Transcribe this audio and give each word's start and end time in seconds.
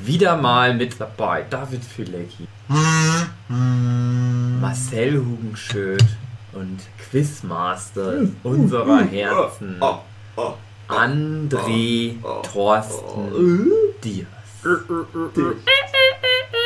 Wieder 0.01 0.37
mal 0.37 0.75
mit 0.75 1.01
dabei 1.01 1.47
David 1.49 1.83
Filecki, 1.83 2.47
Marcel 4.61 5.25
Hugenschöd 5.25 6.05
und 6.65 6.79
Quizmaster 7.11 8.27
unserer 8.43 9.05
Herzen, 9.05 9.77
André 10.89 12.15
Thorsten 12.43 13.71
Diaz. 14.03 14.27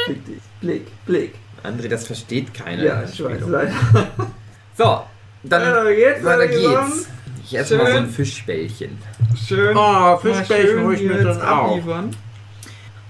Blick. 0.06 0.40
Blick, 0.60 0.86
Blick. 1.06 1.34
André, 1.64 1.88
das 1.88 2.06
versteht 2.06 2.54
keiner. 2.54 2.82
Ja, 2.84 3.02
ich 3.02 3.22
weiß 3.22 3.42
leider. 3.46 3.72
So, 4.76 5.02
dann 5.42 5.62
Ja, 5.62 5.88
jetzt 5.90 6.24
weiter 6.24 6.46
geht's. 6.46 7.08
Ich 7.44 7.58
esse 7.58 7.76
mal 7.76 7.86
so 7.90 7.96
ein 7.96 8.04
Schön. 8.04 8.12
Fischbällchen. 8.12 8.98
Schön. 9.48 9.76
Oh, 9.76 10.16
Fischbällchen 10.18 10.78
schön 10.78 10.92
ich 10.94 11.02
mir 11.02 11.24
dann 11.24 11.42
auch. 11.42 11.70
abliefern. 11.70 12.10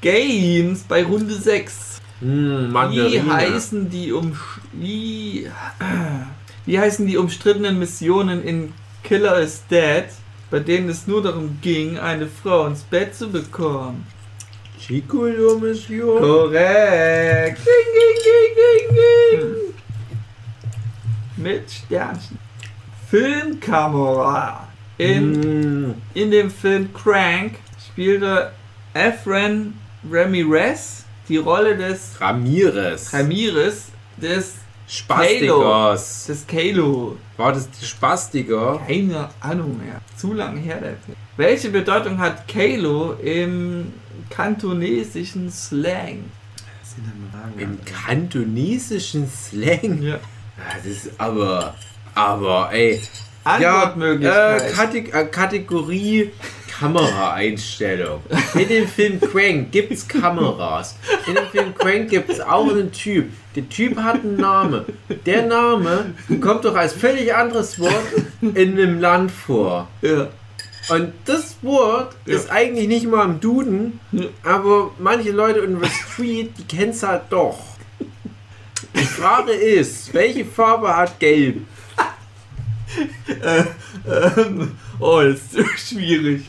Games 0.00 0.84
bei 0.84 1.05
Runde 1.05 1.34
6. 1.34 2.00
Mmh, 2.23 2.28
Wie 2.30 2.73
Mandarine. 2.73 3.34
heißen 3.34 3.91
die 3.91 4.12
um 4.12 4.34
wie, 4.73 5.50
wie 6.68 6.78
heißen 6.78 7.06
die 7.06 7.16
umstrittenen 7.16 7.78
Missionen 7.78 8.44
in 8.44 8.74
Killer 9.02 9.41
is 9.41 9.62
Dead, 9.70 10.05
bei 10.50 10.61
denen 10.61 10.91
es 10.91 11.06
nur 11.06 11.22
darum 11.22 11.56
ging, 11.62 11.98
eine 11.98 12.27
Frau 12.27 12.66
ins 12.66 12.83
Bett 12.83 13.14
zu 13.14 13.30
bekommen? 13.30 14.06
Chico 14.78 15.22
Mission. 15.58 16.20
Korrekt. 16.20 17.58
Ding, 17.64 17.89
ding, 17.96 18.16
ding, 18.27 18.96
ding, 19.33 19.44
ding. 19.46 19.74
Mit 21.42 21.70
Sternchen. 21.70 22.39
Filmkamera. 23.11 24.69
In, 24.98 25.86
Mm, 25.86 25.94
in 26.12 26.30
dem 26.30 26.50
Film 26.50 26.92
Crank 26.92 27.55
spielte 27.86 28.52
Efren 28.92 29.72
Ramirez 30.11 31.06
die 31.30 31.39
Rolle 31.39 31.78
des 31.78 32.20
Ramirez. 32.20 33.14
Ramirez 33.14 33.86
des 34.19 34.56
Spastikers. 34.89 36.27
des 36.27 36.47
Kalo. 36.47 37.17
War 37.36 37.53
das 37.53 37.69
die 37.70 37.84
Spastiker? 37.84 38.81
Keine 38.86 39.28
Ahnung 39.41 39.78
mehr. 39.78 40.00
Zu 40.17 40.33
lange 40.33 40.61
her 40.61 40.80
der 40.80 40.97
Film. 40.97 41.17
Welche 41.36 41.69
Bedeutung 41.70 42.19
hat 42.19 42.48
Kalo 42.48 43.12
im 43.14 43.92
kantonesischen 44.30 45.50
Slang? 45.50 46.25
Im 47.58 47.78
kantonesischen 47.84 49.28
Slang. 49.28 50.03
Ja. 50.03 50.14
Ah, 50.56 50.75
Das 50.77 50.86
ist 50.86 51.11
aber. 51.19 51.75
Aber, 52.14 52.70
ey. 52.73 53.00
Antwortmöglichkeit. 53.48 54.62
äh, 54.70 54.72
Kate 54.72 54.98
äh, 54.98 55.24
Kategorie 55.27 56.30
Kameraeinstellung. 56.78 58.20
In 58.55 58.68
dem 58.68 58.86
Film 58.88 59.20
Crank 59.20 59.72
gibt's 59.72 60.06
Kameras. 60.06 60.96
In 61.27 61.34
dem 61.34 61.46
Film 61.50 61.74
Crank 61.74 62.08
gibt's 62.10 62.40
auch 62.40 62.68
einen 62.68 62.92
Typ. 62.92 63.30
Der 63.56 63.68
Typ 63.68 63.96
hat 63.98 64.16
einen 64.22 64.36
Namen. 64.36 64.84
Der 65.27 65.42
Name 65.46 66.14
kommt 66.40 66.64
doch 66.64 66.77
als 66.77 66.92
völlig 66.92 67.34
anderes 67.34 67.78
Wort 67.80 68.05
in 68.42 68.56
einem 68.78 69.00
Land 69.00 69.30
vor. 69.30 69.88
ja. 70.02 70.28
Und 70.90 71.12
das 71.27 71.56
Wort 71.61 72.17
Ja. 72.24 72.36
ist 72.36 72.50
eigentlich 72.50 72.89
nicht 72.89 73.06
mal 73.06 73.24
im 73.27 73.40
Duden, 73.40 74.00
Ja. 74.12 74.24
aber 74.42 74.90
manche 74.98 75.33
Leute 75.33 75.58
in 75.61 75.78
der 75.80 75.89
Street, 75.90 76.52
die 76.56 76.64
kennen 76.64 76.92
es 76.92 77.02
halt 77.02 77.24
doch. 77.28 77.58
Die 78.94 79.05
Frage 79.05 79.52
ist, 79.52 80.14
welche 80.14 80.46
Farbe 80.46 80.96
hat 80.96 81.18
Gelb? 81.20 81.58
Ähm, 84.06 84.72
oh, 85.00 85.20
das 85.22 85.54
ist 85.54 85.88
schwierig. 85.90 86.44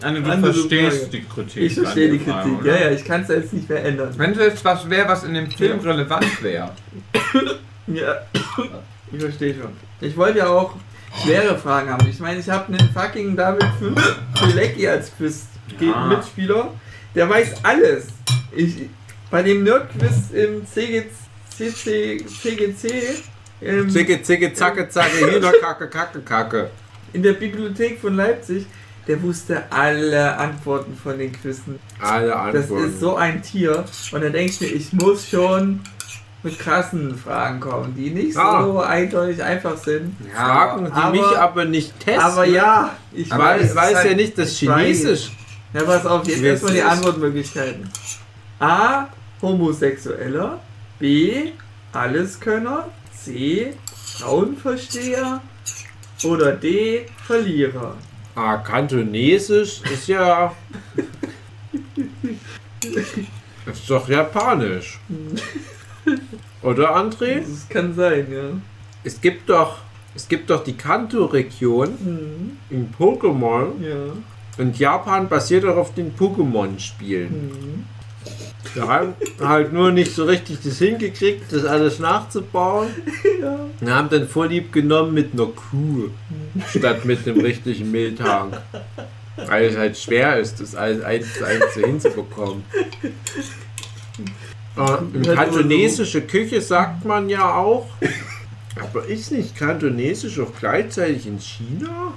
Anne, 0.00 0.22
du 0.22 0.30
Andere 0.30 0.52
verstehst 0.52 0.98
Frage. 1.04 1.10
die 1.10 1.24
Kritik. 1.24 1.62
Ich 1.62 1.74
verstehe 1.74 2.10
die 2.10 2.18
Kritik. 2.18 2.64
Ja, 2.64 2.76
ja, 2.76 2.90
ich 2.90 3.04
kann 3.04 3.22
es 3.22 3.28
jetzt 3.28 3.52
nicht 3.52 3.68
mehr 3.68 3.84
ändern. 3.84 4.12
Wenn 4.16 4.32
es 4.32 4.38
jetzt 4.38 4.64
was 4.64 4.88
wäre, 4.88 5.08
was 5.08 5.24
in 5.24 5.34
dem 5.34 5.50
Film 5.50 5.80
relevant 5.80 6.42
wäre. 6.42 6.72
Ja, 7.90 8.16
ich 9.12 9.18
verstehe 9.18 9.54
schon. 9.54 9.70
Ich 10.02 10.14
wollte 10.14 10.40
ja 10.40 10.48
auch 10.48 10.74
schwere 11.24 11.56
Fragen 11.56 11.88
haben. 11.88 12.06
Ich 12.06 12.20
meine, 12.20 12.38
ich 12.38 12.50
habe 12.50 12.70
einen 12.70 12.90
fucking 12.90 13.34
David 13.34 13.64
Filecki 14.34 14.86
als 14.88 15.10
Ja. 15.80 16.06
Mitspieler. 16.06 16.74
Der 17.14 17.30
weiß 17.30 17.64
alles. 17.64 18.08
Ich, 18.54 18.74
bei 19.30 19.42
dem 19.42 19.64
Nerd-Quiz 19.64 20.30
im 20.34 20.66
CG, 20.66 21.04
CC, 21.48 22.24
CGC 22.26 23.22
ähm, 23.62 23.90
Zicke, 23.90 24.22
zicke, 24.22 24.52
zacke, 24.54 24.88
zacke, 24.88 25.32
Hühnerkacke, 25.32 25.88
kacke, 25.88 26.20
kacke. 26.20 26.70
in 27.12 27.22
der 27.22 27.32
Bibliothek 27.32 28.00
von 28.00 28.14
Leipzig, 28.16 28.66
der 29.06 29.22
wusste 29.22 29.62
alle 29.70 30.36
Antworten 30.36 30.94
von 31.02 31.18
den 31.18 31.32
Quizzen. 31.32 31.78
Alle 32.00 32.28
Das 32.52 32.64
Antworten. 32.64 32.84
ist 32.88 33.00
so 33.00 33.16
ein 33.16 33.42
Tier. 33.42 33.84
Und 34.12 34.22
dann 34.22 34.32
denke 34.32 34.52
ich 34.52 34.60
mir, 34.60 34.66
ich 34.68 34.92
muss 34.92 35.26
schon 35.28 35.80
mit 36.42 36.58
krassen 36.58 37.16
Fragen 37.18 37.58
kommen, 37.58 37.94
die 37.96 38.10
nicht 38.10 38.34
so 38.34 38.40
Ah. 38.40 38.86
eindeutig 38.86 39.42
einfach 39.42 39.76
sind. 39.78 40.14
Fragen, 40.34 40.84
die 40.84 40.92
aber- 40.92 41.10
mich 41.10 41.22
aber 41.38 41.64
nicht 41.64 41.98
testen. 41.98 42.20
Aber 42.22 42.44
ja, 42.44 42.96
ich 43.12 43.32
Aber 43.32 43.44
weiß, 43.44 43.74
weiß 43.74 43.94
halt- 43.96 44.10
ja 44.10 44.14
nicht, 44.16 44.36
dass 44.38 44.48
weiß. 44.50 44.58
Chinesisch. 44.58 45.30
Ja, 45.72 45.82
pass 45.82 46.06
auf, 46.06 46.26
jetzt 46.28 46.42
erstmal 46.42 46.72
die. 46.74 46.82
Antwortmöglichkeiten. 46.82 47.88
A. 48.60 49.06
Homosexueller. 49.42 50.60
B. 50.98 51.50
Alleskönner. 51.92 52.88
C. 53.24 53.72
Frauenversteher. 53.94 55.40
Oder 56.24 56.52
D. 56.52 57.06
Verlierer. 57.26 57.94
Ah, 58.34 58.56
Kantonesisch 58.58 59.82
ist 59.82 60.08
ja. 60.08 60.54
ist 63.66 63.88
doch 63.90 64.08
japanisch. 64.08 64.98
Oder 66.62 66.96
André? 66.96 67.40
Das 67.40 67.68
kann 67.68 67.94
sein, 67.94 68.26
ja. 68.30 68.50
Es 69.04 69.20
gibt 69.20 69.48
doch. 69.48 69.78
Es 70.14 70.26
gibt 70.26 70.50
doch 70.50 70.64
die 70.64 70.72
Kanto-Region 70.76 71.88
Hm, 71.88 72.56
in 72.70 72.92
Pokémon 72.98 73.80
ja. 73.80 74.12
und 74.56 74.76
Japan 74.78 75.28
basiert 75.28 75.64
auch 75.64 75.76
auf 75.76 75.94
den 75.94 76.16
Pokémon-Spielen. 76.16 77.28
Hm. 77.28 77.84
Wir 78.74 78.88
haben 78.88 79.14
halt 79.40 79.72
nur 79.72 79.92
nicht 79.92 80.14
so 80.14 80.24
richtig 80.24 80.58
das 80.62 80.78
hingekriegt, 80.78 81.52
das 81.52 81.64
alles 81.64 81.98
nachzubauen. 81.98 82.88
ja. 83.40 83.58
Wir 83.80 83.94
haben 83.94 84.08
dann 84.10 84.28
vorlieb 84.28 84.72
genommen 84.72 85.14
mit 85.14 85.32
einer 85.32 85.46
Kuh 85.46 86.10
statt 86.68 87.04
mit 87.04 87.26
einem 87.26 87.40
richtigen 87.40 87.90
Miltank. 87.90 88.60
Weil 89.46 89.66
es 89.66 89.76
halt 89.76 89.96
schwer 89.96 90.38
ist, 90.38 90.60
das 90.60 90.74
alles 90.74 91.02
eins 91.04 91.34
zu 91.34 91.44
eins 91.44 91.74
hinzubekommen. 91.74 92.64
Äh, 94.76 95.34
kantonesische 95.34 96.20
Küche 96.22 96.60
sagt 96.60 97.04
man 97.04 97.28
ja 97.28 97.56
auch. 97.56 97.88
Aber 98.80 99.04
ist 99.06 99.32
nicht 99.32 99.56
kantonesisch 99.56 100.38
auch 100.38 100.52
gleichzeitig 100.58 101.26
in 101.26 101.40
China? 101.40 102.12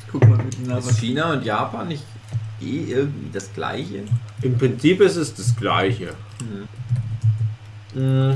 Ich 0.00 0.12
guck 0.12 0.28
mal 0.28 0.38
mit 0.38 0.78
Ist 0.78 1.00
China 1.00 1.32
und 1.32 1.44
Japan 1.44 1.88
nicht 1.88 2.04
eh 2.60 2.84
irgendwie 2.92 3.30
das 3.32 3.52
gleiche? 3.52 4.04
Im 4.42 4.56
Prinzip 4.58 5.00
ist 5.00 5.16
es 5.16 5.34
das 5.34 5.54
gleiche. 5.56 6.14
Mhm. 6.40 6.68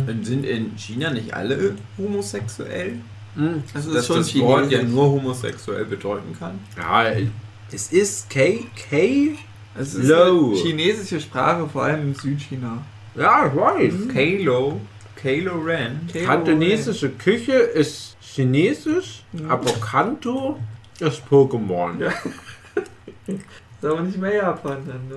Und 0.08 0.24
sind 0.24 0.44
in 0.46 0.76
China 0.76 1.10
nicht 1.10 1.34
alle 1.34 1.74
homosexuell? 1.98 2.94
Mhm. 3.34 3.62
Das 3.74 3.86
ist 3.86 3.94
Dass 3.94 4.06
schon 4.06 4.16
das 4.18 4.34
Wort 4.38 4.70
ja 4.70 4.82
nur 4.82 5.04
homosexuell 5.10 5.84
bedeuten 5.84 6.34
kann? 6.38 6.58
Ja, 6.76 7.04
es 7.70 7.92
ist 7.92 8.28
K. 8.30 8.66
K. 8.74 9.36
Es 9.78 9.94
ist 9.94 10.08
Low. 10.08 10.48
eine 10.52 10.56
chinesische 10.56 11.20
Sprache, 11.20 11.68
vor 11.68 11.84
allem 11.84 12.02
im 12.08 12.14
Südchina. 12.14 12.78
Ja, 13.14 13.46
ich 13.46 13.54
weiß. 13.56 14.08
Kalo, 14.12 14.80
Kalo 15.14 15.58
Ren. 15.60 16.00
Kantonesische 16.26 17.10
Küche 17.10 17.52
ist 17.52 18.16
Chinesisch, 18.20 19.24
Mhm. 19.32 19.50
aber 19.50 19.72
Kanto 19.74 20.58
ist 20.98 21.22
Pokémon. 21.30 22.00
Ja. 22.00 22.12
Ist 23.80 23.88
aber 23.88 24.02
nicht 24.02 24.18
mehr 24.18 24.34
Japan 24.34 24.78
dann, 24.86 25.08
ne? 25.08 25.14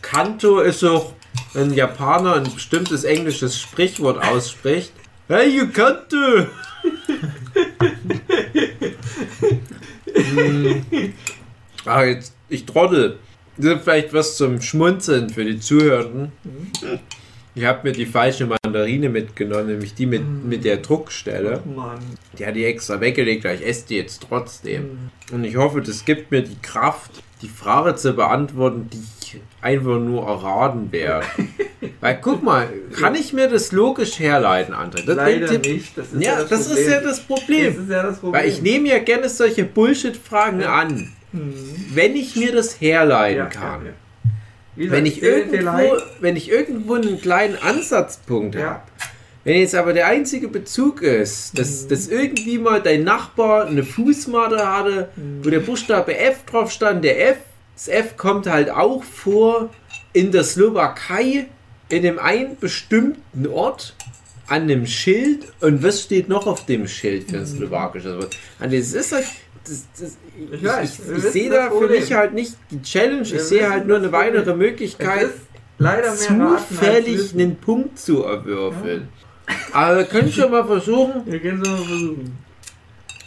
Kanto 0.00 0.60
ist 0.60 0.84
auch, 0.84 1.12
wenn 1.54 1.70
ein 1.70 1.74
Japaner 1.74 2.34
ein 2.36 2.44
bestimmtes 2.44 3.02
englisches 3.02 3.60
Sprichwort 3.60 4.22
ausspricht. 4.22 4.92
Hey, 5.26 5.48
you 5.56 5.66
Kanto! 5.68 6.46
Hm. 10.14 10.84
ah, 11.84 12.04
jetzt, 12.04 12.34
ich 12.48 12.64
trottel. 12.66 13.18
Das 13.56 13.74
ist 13.74 13.82
vielleicht 13.82 14.12
was 14.12 14.36
zum 14.36 14.60
Schmunzeln 14.60 15.28
für 15.28 15.44
die 15.44 15.58
Zuhörenden. 15.58 16.30
Ich 17.56 17.64
habe 17.64 17.88
mir 17.88 17.92
die 17.92 18.06
falsche 18.06 18.46
Mandarine 18.74 19.08
mitgenommen, 19.08 19.68
nämlich 19.68 19.94
die 19.94 20.06
mit, 20.06 20.22
Mm. 20.22 20.48
mit 20.48 20.64
der 20.64 20.78
Druckstelle. 20.78 21.62
Mann. 21.76 22.00
Die 22.38 22.44
hatte 22.44 22.58
ich 22.58 22.64
extra 22.66 23.00
weggelegt, 23.00 23.44
weil 23.44 23.56
ich 23.56 23.66
esse 23.66 23.86
die 23.88 23.96
jetzt 23.96 24.24
trotzdem. 24.28 24.82
Mhm. 24.82 25.34
Und 25.34 25.44
ich 25.44 25.56
hoffe, 25.56 25.80
das 25.80 26.04
gibt 26.04 26.30
mir 26.32 26.42
die 26.42 26.56
Kraft, 26.60 27.10
die 27.42 27.48
Frage 27.48 27.94
zu 27.94 28.12
beantworten, 28.14 28.88
die 28.92 28.98
ich 29.20 29.40
einfach 29.60 29.98
nur 30.00 30.26
erraten 30.26 30.90
werde. 30.90 31.26
weil 32.00 32.18
guck 32.20 32.42
mal, 32.42 32.68
kann 32.98 33.14
ich 33.14 33.32
mir 33.32 33.48
das 33.48 33.70
logisch 33.72 34.18
herleiten, 34.18 34.74
André? 34.74 35.04
Das 35.06 35.16
Leider 35.16 35.58
nicht. 35.58 35.96
Das 35.96 36.12
ist 36.12 36.22
Ja, 36.22 36.32
ja, 36.32 36.40
das, 36.40 36.48
das, 36.48 36.66
ist 36.78 36.88
ja 36.88 37.00
Problem. 37.00 37.04
das 37.08 37.20
Problem. 37.20 37.74
Das 37.74 37.84
ist 37.84 37.90
ja 37.90 38.02
das 38.02 38.18
Problem. 38.18 38.42
Weil 38.42 38.48
ich 38.48 38.60
nehme 38.62 38.88
ja 38.88 38.98
gerne 38.98 39.28
solche 39.28 39.64
Bullshit-Fragen 39.64 40.60
Ja. 40.60 40.74
an, 40.74 41.12
Mhm. 41.32 41.54
wenn 41.92 42.14
ich 42.16 42.36
mir 42.36 42.52
das 42.52 42.80
herleiten 42.80 43.38
Ja, 43.38 43.46
kann. 43.46 43.80
Wie 44.76 44.90
Wenn 44.90 45.04
gesagt, 45.04 45.18
ich, 45.18 45.22
irgendwo, 45.22 45.96
wenn 46.20 46.36
ich 46.36 46.50
irgendwo 46.50 46.94
einen 46.94 47.20
kleinen 47.20 47.56
Ansatzpunkt 47.62 48.56
habe, 48.56 48.64
Ja. 48.64 48.82
wenn 49.44 49.56
jetzt 49.58 49.74
aber 49.74 49.92
der 49.92 50.06
einzige 50.08 50.48
Bezug 50.48 51.00
ist, 51.02 51.56
dass, 51.58 51.84
Mhm. 51.84 51.88
dass 51.88 52.08
irgendwie 52.08 52.58
mal 52.58 52.80
dein 52.82 53.04
Nachbar 53.04 53.66
eine 53.66 53.84
Fußmatte 53.84 54.66
hatte, 54.66 55.08
Mhm. 55.16 55.44
wo 55.44 55.50
der 55.50 55.60
Buchstabe 55.60 56.16
F 56.18 56.44
drauf 56.46 56.70
stand, 56.72 57.04
der 57.04 57.30
F, 57.30 57.36
das 57.76 57.88
F 57.88 58.16
kommt 58.16 58.46
halt 58.46 58.70
auch 58.70 59.04
vor 59.04 59.70
in 60.12 60.32
der 60.32 60.44
Slowakei, 60.44 61.46
in 61.88 62.02
dem 62.02 62.18
einen 62.18 62.56
bestimmten 62.58 63.46
Ort, 63.46 63.94
an 64.46 64.62
einem 64.62 64.86
Schild. 64.86 65.46
Und 65.60 65.82
was 65.82 66.02
steht 66.02 66.28
noch 66.28 66.46
auf 66.46 66.66
dem 66.66 66.86
Schild 66.88 67.30
für 67.30 67.38
ein 67.38 67.46
slowakisches 67.46 68.16
Wort? 68.16 68.36
Und 68.60 68.72
das 68.72 68.92
ist 68.92 69.12
halt. 69.12 69.24
Das, 69.66 69.86
das, 69.98 70.18
ich, 70.52 70.62
Ich 70.62 70.82
ich, 70.82 71.16
ich 71.16 71.32
sehe 71.32 71.50
da 71.50 71.70
für 71.70 71.88
mich 71.88 72.12
halt 72.12 72.34
nicht 72.34 72.56
die 72.70 72.82
Challenge, 72.82 73.22
ich 73.22 73.40
sehe 73.40 73.70
halt 73.70 73.86
nur 73.86 73.96
eine 73.96 74.12
weitere. 74.12 74.54
Möglichkeit, 74.54 75.30
zufällig 76.16 77.32
einen 77.34 77.56
Punkt 77.56 77.98
zu 77.98 78.24
erwürfeln. 78.24 79.08
Aber 79.72 79.98
wir 79.98 80.04
können 80.04 80.30
schon 80.32 80.50
mal 80.50 80.64
versuchen, 80.64 81.22
Wir 81.26 81.40
können 81.40 81.64
so 81.64 81.70
mal 81.70 81.78
versuchen. 81.78 82.38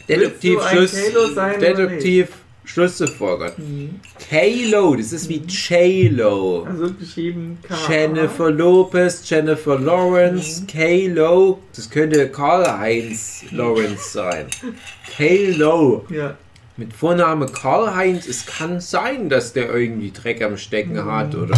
Detektiv 0.07 0.57
oder 0.57 1.53
Detektiv 1.57 2.29
Schluss 2.67 2.97
zu 2.97 3.07
folgern. 3.07 3.53
Mhm. 3.57 3.99
Kalo, 4.29 4.95
das 4.95 5.13
ist 5.13 5.29
wie 5.29 5.41
J-Lo. 5.47 6.63
Also 6.69 6.93
geschrieben 6.93 7.57
K. 7.63 7.75
Jennifer 7.89 8.51
Lopez, 8.51 9.27
Jennifer 9.29 9.79
Lawrence, 9.79 10.61
Mhm. 10.61 10.67
K-Lo, 10.67 11.59
das 11.75 11.89
könnte 11.89 12.29
Karl-Heinz 12.29 13.45
Lawrence 13.51 14.11
sein. 14.13 14.45
K-Lo. 15.17 16.05
Ja. 16.09 16.35
Mit 16.75 16.93
Vorname 16.93 17.47
Karl-Heinz, 17.47 18.27
es 18.27 18.45
kann 18.45 18.79
sein, 18.81 19.29
dass 19.29 19.53
der 19.53 19.73
irgendwie 19.73 20.11
Dreck 20.11 20.43
am 20.43 20.57
Stecken 20.57 21.03
hat 21.05 21.33
oder 21.33 21.57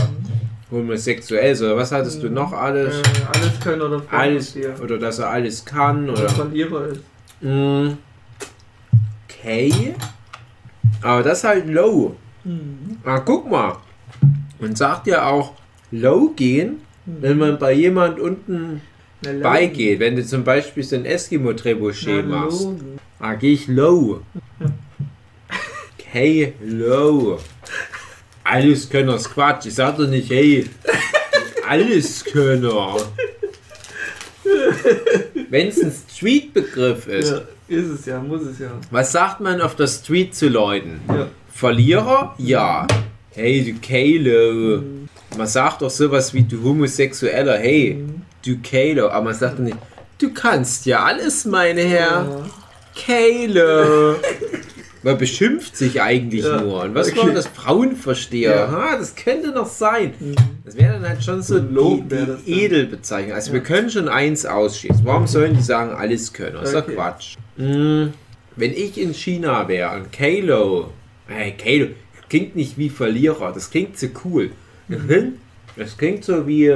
homosexuell 0.71 1.51
ist 1.53 1.61
oder 1.63 1.75
was 1.75 1.91
hattest 1.91 2.21
du 2.23 2.29
noch 2.29 2.53
Äh, 2.53 2.55
alles? 2.55 3.01
alles 3.33 3.59
können 3.59 3.81
oder 3.81 4.01
Alles, 4.11 4.55
oder 4.81 4.97
dass 4.99 5.17
er 5.19 5.31
alles 5.31 5.65
kann 5.65 6.07
Oder 6.09 6.19
oder. 6.21 6.29
Verlierer 6.29 6.87
ist. 6.89 7.01
Mm, 7.41 7.89
K. 9.27 9.93
Aber 11.01 11.23
das 11.23 11.39
ist 11.39 11.43
halt 11.45 11.67
low. 11.67 12.15
Mhm. 12.43 12.97
Ah, 13.03 13.19
guck 13.19 13.49
mal. 13.49 13.77
Man 14.59 14.75
sagt 14.75 15.07
ja 15.07 15.27
auch 15.27 15.53
low 15.91 16.29
gehen, 16.35 16.81
wenn 17.05 17.37
man 17.37 17.57
bei 17.57 17.73
jemand 17.73 18.19
unten 18.19 18.81
Na, 19.21 19.31
beigeht. 19.41 19.99
Wenn 19.99 20.15
du 20.15 20.25
zum 20.25 20.43
Beispiel 20.43 20.83
so 20.83 20.95
ein 20.97 21.05
Eskimo-Trebuchet 21.05 22.25
Na, 22.27 22.41
machst, 22.41 22.61
Logan. 22.63 22.99
ah, 23.19 23.33
gehe 23.35 23.53
ich 23.53 23.67
low. 23.67 24.21
Hey, 26.11 26.53
low. 26.61 27.39
Alles 28.43 28.89
Könner 28.89 29.15
ist 29.15 29.29
Quatsch. 29.31 29.67
Ich 29.67 29.75
sag 29.75 29.97
doch 29.97 30.07
nicht, 30.07 30.29
hey, 30.31 30.65
alles 31.67 32.23
Könner. 32.25 32.97
Wenn 35.49 35.67
es 35.67 35.81
ein 35.83 35.91
Street-Begriff 35.91 37.07
ist, 37.07 37.29
Ja, 37.31 37.41
ist 37.69 37.87
es 37.87 38.05
ja, 38.05 38.19
muss 38.19 38.41
es 38.41 38.59
ja. 38.59 38.71
was 38.91 39.11
sagt 39.11 39.39
man 39.39 39.61
auf 39.61 39.75
der 39.75 39.87
Street 39.87 40.35
zu 40.35 40.47
Leuten? 40.49 40.99
Ja. 41.07 41.27
Verlierer? 41.53 42.35
Ja. 42.37 42.87
Hey, 43.31 43.63
du 43.63 43.79
Kalo. 43.79 44.81
Mhm. 44.81 45.09
Man 45.37 45.47
sagt 45.47 45.81
doch 45.81 45.89
sowas 45.89 46.33
wie 46.33 46.43
du 46.43 46.63
Homosexueller. 46.63 47.57
Hey, 47.57 47.95
Mhm. 47.95 48.21
du 48.45 48.57
Kalo. 48.61 49.09
Aber 49.09 49.25
man 49.25 49.33
sagt 49.35 49.59
nicht, 49.59 49.77
du 50.19 50.33
kannst 50.33 50.85
ja 50.85 51.03
alles, 51.03 51.45
meine 51.45 51.81
Herr. 51.81 52.25
Ja. 52.25 52.45
Kalo. 53.05 54.15
Man 55.01 55.17
beschimpft 55.17 55.77
sich 55.77 56.01
eigentlich 56.01 56.43
Ja, 56.43 56.59
nur. 56.61 56.83
Und 56.83 56.93
was 56.93 57.09
okay. 57.11 57.19
war 57.27 57.31
das 57.31 57.47
Frauenversteher? 57.47 58.53
Ja. 58.55 58.71
Ha, 58.71 58.97
das 58.97 59.15
könnte 59.15 59.51
noch 59.51 59.67
sein. 59.67 60.13
Mhm. 60.19 60.35
Das 60.65 60.75
wäre 60.77 60.93
dann 60.93 61.07
halt 61.07 61.23
schon 61.23 61.41
so 61.41 61.57
Lob 61.57 62.09
die, 62.09 62.17
die. 62.45 62.63
Edelbezeichnung. 62.63 63.33
Also 63.33 63.53
wir 63.53 63.59
Ja. 63.59 63.65
können 63.65 63.89
schon 63.89 64.09
eins 64.09 64.45
ausschließen. 64.45 65.05
Warum 65.05 65.25
sollen 65.27 65.55
die 65.55 65.61
sagen, 65.61 65.91
alles 65.91 66.33
können? 66.33 66.55
Das 66.55 66.69
ist 66.69 66.75
doch 66.75 66.83
Okay. 66.83 66.95
Quatsch. 66.95 67.35
Hm, 67.57 68.13
wenn 68.55 68.73
ich 68.73 68.99
in 68.99 69.13
China 69.13 69.67
wäre 69.69 69.95
und 69.95 70.11
Kalo, 70.11 70.91
hey, 71.27 71.53
Kalo, 71.57 71.91
klingt 72.29 72.55
nicht 72.55 72.77
wie 72.77 72.89
Verlierer, 72.89 73.53
das 73.53 73.69
klingt 73.71 73.97
so 73.97 74.07
cool. 74.25 74.51
Mhm. 74.89 75.35
Das 75.77 75.97
klingt 75.97 76.25
so 76.25 76.45
wie, 76.45 76.75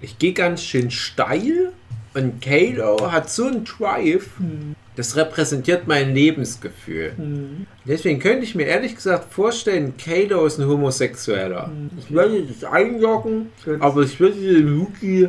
ich 0.00 0.18
gehe 0.18 0.32
ganz 0.32 0.62
schön 0.64 0.90
steil 0.90 1.69
und 2.14 2.40
Kalo 2.42 3.10
hat 3.12 3.30
so 3.30 3.44
einen 3.46 3.64
Drive, 3.64 4.28
Mhm. 4.38 4.74
das 4.96 5.16
repräsentiert 5.16 5.86
mein 5.86 6.14
Lebensgefühl. 6.14 7.12
Mhm. 7.16 7.66
Deswegen 7.86 8.18
könnte 8.18 8.44
ich 8.44 8.54
mir 8.54 8.64
ehrlich 8.66 8.94
gesagt 8.96 9.32
vorstellen, 9.32 9.94
Kalo 9.96 10.44
ist 10.46 10.58
ein 10.58 10.66
Homosexueller. 10.68 11.68
Mhm. 11.68 11.90
Ich 11.98 12.10
würde 12.10 12.42
das 12.42 12.64
einloggen, 12.70 13.46
aber 13.78 14.02
ich 14.02 14.18
würde 14.18 14.40
dem 14.40 14.80
Wookie, 14.80 15.28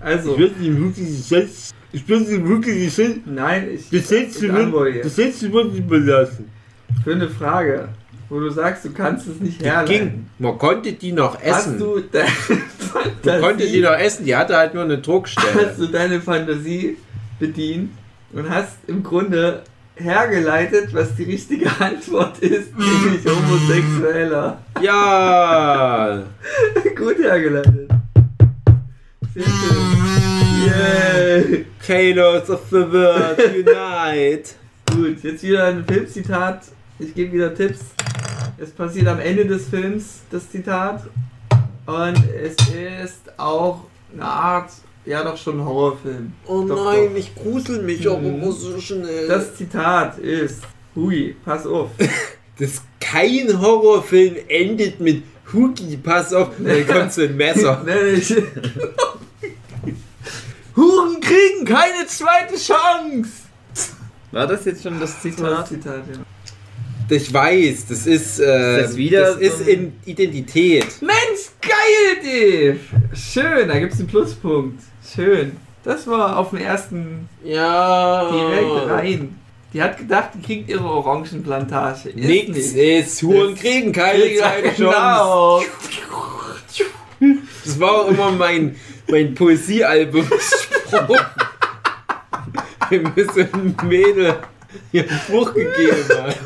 Also, 0.00 0.32
ich 0.34 0.38
würde 0.38 0.54
dem 0.62 0.84
Wookie 0.84 1.04
Gesetz, 1.06 1.70
ich 1.92 2.06
würde 2.08 2.24
dem 2.26 2.48
Wookie 2.48 2.84
Gesetz, 2.84 3.16
nein, 3.26 3.68
ich. 3.74 3.90
Gesetz, 3.90 4.40
würde 4.42 5.70
ich 5.74 5.82
belassen. 5.86 6.44
Für 7.04 7.12
eine 7.12 7.28
Frage, 7.28 7.88
wo 8.28 8.38
du 8.40 8.50
sagst, 8.50 8.84
du 8.84 8.90
kannst 8.92 9.26
es 9.26 9.40
nicht 9.40 9.62
herleiten. 9.62 9.86
ging. 10.10 10.26
Man 10.38 10.58
konnte 10.58 10.92
die 10.92 11.12
noch 11.12 11.34
Hast 11.42 11.66
essen. 11.68 11.78
du 11.78 12.00
deine 12.92 13.40
Man 13.40 13.50
konnte 13.50 13.66
die 13.66 13.80
Fantasie, 13.80 13.80
noch 13.80 13.98
essen, 13.98 14.24
die 14.24 14.36
hatte 14.36 14.56
halt 14.56 14.74
nur 14.74 14.84
eine 14.84 14.98
Druckstelle. 14.98 15.68
hast 15.68 15.78
du 15.78 15.86
deine 15.86 16.20
Fantasie 16.20 16.96
bedient 17.38 17.90
und 18.32 18.48
hast 18.48 18.76
im 18.86 19.02
Grunde 19.02 19.62
hergeleitet, 19.96 20.94
was 20.94 21.14
die 21.16 21.24
richtige 21.24 21.68
Antwort 21.80 22.38
ist, 22.38 22.76
nämlich 22.76 23.24
homosexueller. 23.24 24.58
Ja! 24.80 26.22
Gut 26.96 27.18
hergeleitet. 27.18 27.88
Sehr 29.34 29.44
schön. 29.44 29.88
Yay. 30.66 31.66
Kalos 31.84 32.50
of 32.50 32.60
the 32.70 32.76
World 32.92 33.38
Unite! 33.38 34.50
Gut, 34.92 35.22
jetzt 35.22 35.42
wieder 35.42 35.66
ein 35.66 35.84
Filmzitat. 35.84 36.62
Ich 36.98 37.14
gebe 37.14 37.32
wieder 37.32 37.54
Tipps. 37.54 37.80
Es 38.58 38.70
passiert 38.70 39.06
am 39.06 39.20
Ende 39.20 39.46
des 39.46 39.68
Films, 39.68 40.22
das 40.30 40.50
Zitat. 40.50 41.02
Und 41.88 42.22
es 42.34 42.52
ist 42.68 43.22
auch 43.38 43.80
eine 44.12 44.22
Art, 44.22 44.70
ja 45.06 45.24
doch 45.24 45.38
schon 45.38 45.64
Horrorfilm. 45.64 46.34
Oh 46.46 46.62
Doch, 46.68 46.84
nein, 46.92 47.16
ich 47.16 47.34
grusel 47.34 47.82
mich 47.82 48.04
Mhm. 48.04 48.10
auch 48.10 48.18
immer 48.18 48.52
so 48.52 48.78
schnell. 48.78 49.26
Das 49.26 49.56
Zitat 49.56 50.18
ist, 50.18 50.60
hui, 50.94 51.34
pass 51.44 51.66
auf. 51.66 51.90
Das 52.58 52.82
kein 53.00 53.58
Horrorfilm 53.60 54.34
endet 54.48 54.98
mit 55.00 55.22
Huki, 55.52 55.96
pass 55.96 56.34
auf, 56.34 56.50
dann 56.58 56.86
kommt 56.88 57.12
so 57.12 57.22
ein 57.22 57.36
Messer. 57.36 57.82
Huren 60.76 61.20
kriegen 61.20 61.64
keine 61.64 62.04
zweite 62.08 62.56
Chance. 62.56 63.30
War 64.32 64.46
das 64.48 64.64
jetzt 64.66 64.82
schon 64.82 64.98
das 65.00 65.12
war 65.12 65.22
das 65.22 65.22
Zitat? 65.22 65.68
Zitat, 65.68 66.02
ja. 66.12 66.18
Ich 67.10 67.32
weiß, 67.32 67.86
das 67.88 68.06
ist, 68.06 68.38
äh, 68.38 68.80
Ist 68.80 68.88
das 68.90 68.96
wieder 68.96 69.22
das 69.22 69.34
so 69.34 69.40
ist 69.40 69.60
in 69.68 69.92
Identität. 70.04 70.86
Mensch, 71.00 71.48
geil, 71.62 72.18
Dave! 72.22 72.78
Schön, 73.14 73.68
da 73.68 73.78
gibt's 73.78 73.98
einen 73.98 74.08
Pluspunkt. 74.08 74.82
Schön. 75.14 75.56
Das 75.84 76.06
war 76.06 76.36
auf 76.38 76.50
den 76.50 76.60
ersten 76.60 77.28
Ja. 77.44 78.30
direkt 78.30 78.90
rein. 78.90 79.36
Die 79.72 79.82
hat 79.82 79.96
gedacht, 79.98 80.30
die 80.34 80.42
kriegt 80.42 80.68
ihre 80.70 80.84
Orangenplantage. 80.84 82.10
Ist 82.10 82.16
Nix 82.16 82.48
nicht. 82.74 82.76
ist, 82.76 83.22
Huren 83.22 83.54
kriegen 83.54 83.92
keine 83.92 84.22
Kriegen- 84.24 84.38
zweite 84.38 84.68
Chance. 84.82 85.66
Genau. 87.20 87.38
Das 87.64 87.80
war 87.80 87.92
auch 88.02 88.08
immer 88.08 88.30
mein, 88.30 88.76
mein 89.10 89.34
Poesiealbumspruch. 89.34 91.18
Mir 92.90 93.26
so 93.34 93.40
ein 93.40 93.76
Mädel 93.86 94.36
ihren 94.92 95.10
Spruch 95.18 95.52
gegeben 95.52 96.04
hat. 96.22 96.36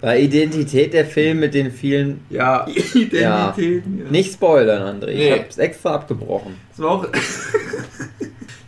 War 0.00 0.16
Identität 0.16 0.92
der 0.92 1.04
Film 1.06 1.40
mit 1.40 1.54
den 1.54 1.70
vielen. 1.70 2.20
Ja, 2.30 2.66
Identitäten. 2.68 3.98
Ja. 4.04 4.10
Nicht 4.10 4.32
spoilern, 4.34 5.00
André. 5.00 5.08
Ich 5.08 5.18
Nee. 5.18 5.32
hab's 5.32 5.58
extra 5.58 5.94
abgebrochen. 5.94 6.54
Das 6.70 6.78
war 6.80 6.90
auch. 6.90 7.06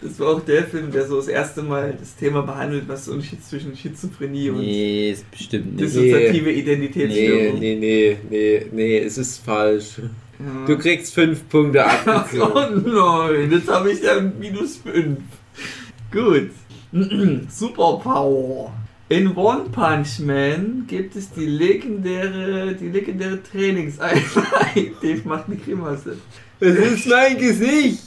Das 0.00 0.20
war 0.20 0.28
auch 0.28 0.40
der 0.40 0.62
Film, 0.64 0.92
der 0.92 1.06
so 1.06 1.16
das 1.16 1.26
erste 1.26 1.60
Mal 1.62 1.94
das 1.98 2.14
Thema 2.14 2.42
behandelt, 2.42 2.84
was 2.86 3.06
so 3.06 3.12
ein 3.14 3.22
zwischen 3.42 3.76
Schizophrenie 3.76 4.48
und 4.50 4.60
Nee, 4.60 5.10
ist 5.10 5.28
bestimmt 5.30 5.72
nicht. 5.72 5.80
dissoziative 5.80 6.52
Identitätsstörung. 6.52 7.58
nee, 7.58 7.74
nee, 7.74 8.16
nee, 8.30 8.60
nee, 8.62 8.66
nee, 8.72 8.98
es 8.98 9.18
ist 9.18 9.44
falsch. 9.44 10.00
Du 10.68 10.78
kriegst 10.78 11.14
fünf 11.14 11.48
Punkte 11.48 11.84
abgezogen. 11.84 12.84
Oh 12.86 13.26
nein, 13.32 13.50
jetzt 13.50 13.68
habe 13.68 13.90
ich 13.90 14.00
ja 14.02 14.20
minus 14.20 14.76
5. 14.76 15.18
Gut. 16.12 16.50
Superpower. 17.50 18.72
In 19.10 19.34
One 19.36 19.70
Punch 19.70 20.18
Man 20.18 20.84
gibt 20.86 21.16
es 21.16 21.30
die 21.30 21.46
legendäre, 21.46 22.74
die 22.74 22.90
legendäre 22.90 23.42
Trainingseinheit. 23.42 24.22
Dave 25.02 25.22
macht 25.24 25.46
eine 25.46 25.56
Grimasse. 25.56 26.18
Das 26.60 26.76
ist 26.76 27.06
mein 27.06 27.38
Gesicht. 27.38 28.02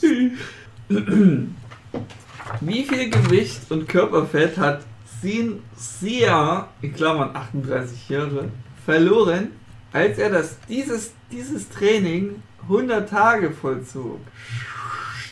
Wie 2.60 2.84
viel 2.84 3.10
Gewicht 3.10 3.62
und 3.70 3.88
Körperfett 3.88 4.56
hat 4.56 4.84
Sin 5.20 5.64
Sia, 5.76 6.68
in 6.82 6.94
Klammern 6.94 7.34
38 7.34 8.08
Jahre, 8.08 8.50
verloren, 8.86 9.48
als 9.92 10.18
er 10.18 10.30
das, 10.30 10.56
dieses, 10.68 11.14
dieses 11.32 11.68
Training 11.68 12.44
100 12.62 13.08
Tage 13.08 13.50
vollzog? 13.50 14.20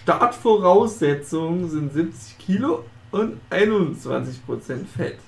Startvoraussetzungen 0.02 1.70
sind 1.70 1.92
70 1.92 2.38
Kilo 2.38 2.84
und 3.12 3.38
21% 3.52 4.40
Fett. 4.96 5.18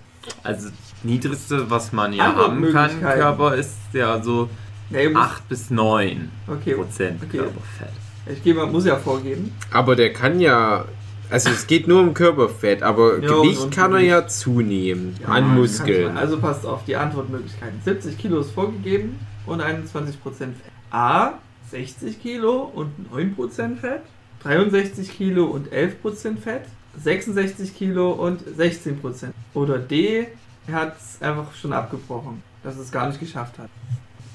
Also 0.43 0.69
das 0.69 0.79
niedrigste, 1.03 1.71
was 1.71 1.93
man 1.93 2.13
ja 2.13 2.35
haben 2.35 2.73
kann. 2.73 3.01
Körper, 3.01 3.55
ist 3.55 3.77
ja 3.93 4.23
so 4.23 4.49
Nee, 4.91 5.09
muss, 5.09 5.23
8 5.23 5.49
bis 5.49 5.71
9 5.71 6.31
okay, 6.47 6.75
Prozent 6.75 7.23
okay. 7.23 7.39
Körperfett. 7.39 7.93
ich 8.31 8.43
gehe 8.43 8.55
mal, 8.55 8.67
muss 8.67 8.85
ja 8.85 8.97
vorgeben. 8.97 9.53
Aber 9.71 9.97
der 9.97 10.13
kann 10.13 10.41
ja. 10.41 10.85
Also 11.31 11.49
es 11.49 11.67
geht 11.67 11.89
nur 11.89 12.01
um 12.03 12.13
Körperfett, 12.13 12.83
aber 12.83 13.19
Ja, 13.19 13.29
Gewicht 13.29 13.71
kann 13.71 13.93
er 13.93 13.99
Gewicht. 13.99 14.11
ja 14.11 14.27
zunehmen. 14.29 15.17
Ja, 15.23 15.29
an 15.29 15.55
Muskeln. 15.55 16.15
Also 16.17 16.39
passt 16.39 16.67
auf 16.67 16.85
die 16.85 16.95
Antwortmöglichkeiten. 16.95 17.81
70 17.83 18.19
Kilo 18.19 18.41
ist 18.41 18.51
vorgegeben 18.51 19.19
und 19.47 19.63
21% 19.63 20.13
Fett. 20.21 20.55
A, 20.91 21.39
60 21.71 22.21
Kilo 22.21 22.71
und 22.75 22.91
9% 23.15 23.77
Fett. 23.77 24.03
63 24.43 25.11
Kilo 25.11 25.45
und 25.47 25.73
11% 25.73 26.37
Fett. 26.37 26.67
66 26.99 27.77
Kilo 27.77 28.13
und 28.13 28.43
16%. 28.43 29.29
Oder 29.55 29.79
D, 29.79 30.27
er 30.67 30.75
hat 30.75 30.97
es 30.99 31.21
einfach 31.23 31.55
schon 31.55 31.73
abgebrochen, 31.73 32.43
dass 32.63 32.77
es 32.77 32.91
gar 32.91 33.09
nicht 33.09 33.21
geschafft 33.21 33.59
hat. 33.59 33.69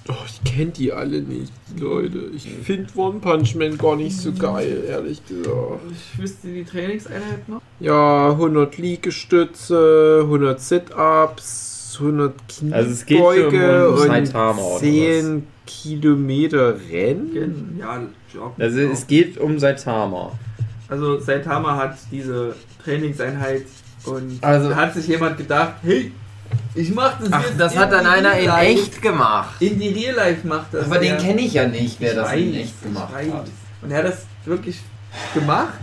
Oh, 0.09 0.13
ich 0.25 0.41
kenne 0.49 0.71
die 0.71 0.93
alle 0.93 1.21
nicht, 1.21 1.51
Leute. 1.77 2.31
Ich 2.33 2.47
finde 2.63 2.87
One 2.95 3.19
Punch 3.19 3.55
Man 3.55 3.77
gar 3.77 3.97
nicht 3.97 4.15
so 4.15 4.31
geil, 4.31 4.85
ehrlich 4.87 5.25
gesagt. 5.25 5.81
Ich 5.91 6.17
wüsste 6.21 6.47
die 6.47 6.63
Trainingseinheit 6.63 7.49
noch. 7.49 7.61
Ja, 7.81 8.31
100 8.31 8.77
Liegestütze, 8.77 10.21
100 10.23 10.61
Sit-Ups, 10.61 11.97
100 11.99 12.33
Also 12.71 12.89
um 12.89 13.05
Kniebeuge 13.05 13.89
und 13.89 14.07
Saitama 14.07 14.61
oder 14.61 14.79
10 14.79 15.47
Kilometer 15.65 16.75
Rennen. 16.89 17.77
Ja. 17.77 18.01
Also 18.57 18.79
es 18.79 19.07
geht 19.07 19.37
um 19.37 19.59
Saitama. 19.59 20.31
Also 20.89 21.19
Saitama 21.19 21.75
hat 21.75 21.97
diese 22.11 22.55
Trainingseinheit 22.83 23.65
und 24.05 24.37
Also- 24.41 24.69
da 24.69 24.75
hat 24.75 24.93
sich 24.93 25.07
jemand 25.07 25.37
gedacht, 25.37 25.73
hey, 25.83 26.11
ich 26.75 26.93
mach 26.93 27.19
das 27.19 27.29
Ach, 27.31 27.43
jetzt 27.43 27.59
das 27.59 27.73
in 27.73 27.79
hat 27.79 27.91
dann 27.91 28.05
einer 28.05 28.37
in 28.37 28.49
echt 28.49 29.01
gemacht. 29.01 29.61
In 29.61 29.79
die 29.79 29.89
Real 29.89 30.15
Life 30.15 30.47
macht 30.47 30.73
das. 30.73 30.85
Aber 30.85 30.99
den 30.99 31.17
kenne 31.17 31.41
ich 31.41 31.53
ja 31.53 31.67
nicht, 31.67 31.99
wer 31.99 32.11
Ich 32.11 32.15
das 32.15 32.33
in 32.33 32.53
weiß, 32.53 32.61
echt 32.61 32.83
gemacht 32.83 33.13
hat. 33.13 33.45
Und 33.81 33.91
er 33.91 33.97
hat 33.97 34.05
das 34.05 34.25
wirklich 34.45 34.79
gemacht 35.33 35.73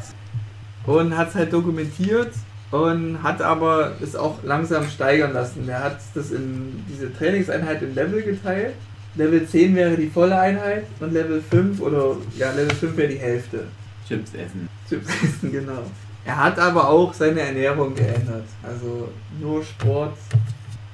und 0.86 1.16
hat 1.16 1.28
es 1.30 1.34
halt 1.34 1.52
dokumentiert 1.52 2.32
und 2.70 3.22
hat 3.22 3.42
aber 3.42 3.92
es 4.02 4.16
auch 4.16 4.42
langsam 4.42 4.88
steigern 4.88 5.32
lassen. 5.34 5.68
Er 5.68 5.84
hat 5.84 5.98
das 6.14 6.30
in 6.30 6.84
diese 6.88 7.12
Trainingseinheit 7.12 7.82
in 7.82 7.94
Level 7.94 8.22
geteilt. 8.22 8.74
Level 9.16 9.46
10 9.46 9.76
wäre 9.76 9.96
die 9.96 10.08
volle 10.08 10.38
Einheit 10.38 10.86
und 10.98 11.12
Level 11.12 11.42
5 11.48 11.80
oder 11.80 12.16
ja, 12.36 12.50
Level 12.52 12.74
5 12.74 12.96
wäre 12.96 13.08
die 13.08 13.18
Hälfte. 13.18 13.64
Chips 14.08 14.34
essen. 14.34 14.68
Chips 14.88 15.08
essen, 15.22 15.52
genau. 15.52 15.82
Er 16.24 16.36
hat 16.44 16.58
aber 16.58 16.88
auch 16.88 17.12
seine 17.12 17.40
Ernährung 17.40 17.94
geändert. 17.94 18.44
Also 18.62 19.08
nur 19.40 19.62
Sport 19.62 20.16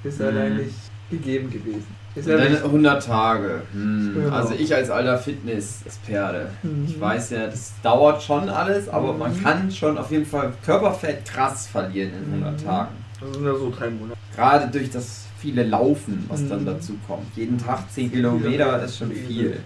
ist 0.03 0.19
Mhm. 0.21 0.27
allein 0.27 0.57
nicht 0.59 0.75
gegeben 1.11 1.51
gewesen. 1.51 1.87
Ist 2.17 2.27
ja 2.27 2.37
dann 2.37 2.51
nicht- 2.51 2.65
100 2.65 3.05
Tage. 3.07 3.63
Hm. 3.73 4.13
Genau. 4.15 4.35
Also 4.35 4.55
ich 4.55 4.75
als 4.75 4.91
alter 4.91 5.17
Fitness-Experte. 5.17 6.49
Mhm. 6.65 6.85
Ich 6.89 7.01
weiß 7.01 7.31
ja, 7.31 7.47
das 7.47 7.73
dauert 7.83 8.21
schon 8.23 8.49
alles, 8.49 8.89
aber 8.89 9.13
Mhm. 9.13 9.19
man 9.21 9.43
kann 9.43 9.71
schon 9.71 9.97
auf 9.97 10.11
jeden 10.11 10.27
Fall 10.27 10.53
Körperfett 10.65 11.25
krass 11.25 11.69
verlieren 11.69 12.11
in 12.25 12.33
100 12.33 12.61
Mhm. 12.61 12.65
Tagen. 12.67 12.89
Das 13.21 13.33
sind 13.35 13.45
ja 13.45 13.55
so 13.55 13.71
drei 13.71 13.91
Monate. 13.91 14.19
Gerade 14.35 14.67
durch 14.69 14.91
das 14.91 15.27
viele 15.39 15.63
Laufen, 15.63 16.25
was 16.29 16.47
dann 16.49 16.63
Mhm. 16.63 16.67
dazu 16.67 16.95
kommt. 17.07 17.27
Jeden 17.37 17.59
Tag 17.59 17.89
10 17.93 18.11
Kilometer 18.11 18.83
ist 18.83 18.99
schon 18.99 19.13
viel. 19.13 19.61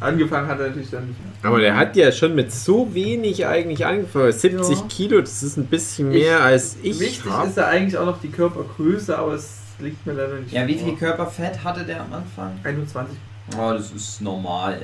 Angefangen 0.00 0.48
hat 0.48 0.58
er 0.60 0.68
natürlich 0.68 0.90
dann 0.90 1.06
nicht 1.08 1.18
mehr. 1.22 1.32
Aber 1.50 1.60
der 1.60 1.76
hat 1.76 1.96
ja 1.96 2.10
schon 2.12 2.34
mit 2.34 2.52
so 2.52 2.92
wenig 2.94 3.46
eigentlich 3.46 3.86
angefangen. 3.86 4.32
70 4.32 4.78
Ja. 4.78 4.84
Kilo, 4.88 5.20
das 5.20 5.42
ist 5.42 5.56
ein 5.56 5.66
bisschen 5.66 6.10
mehr 6.10 6.40
als 6.42 6.76
ich 6.82 6.98
Wichtig 7.00 7.30
hab. 7.30 7.46
ist 7.46 7.56
ja 7.56 7.66
eigentlich 7.68 7.96
auch 7.96 8.06
noch 8.06 8.20
die 8.20 8.30
Körpergröße, 8.30 9.16
aber 9.18 9.34
es 9.34 9.58
liegt 9.78 10.04
mir 10.06 10.12
leider 10.14 10.34
nicht 10.40 10.52
Ja, 10.52 10.66
wie 10.66 10.74
viel 10.74 10.94
Körperfett 10.96 11.62
hatte 11.64 11.84
der 11.84 12.00
am 12.02 12.12
Anfang? 12.12 12.52
21. 12.64 13.16
Oh, 13.58 13.72
das 13.74 13.90
ist 13.90 14.22
normal. 14.22 14.80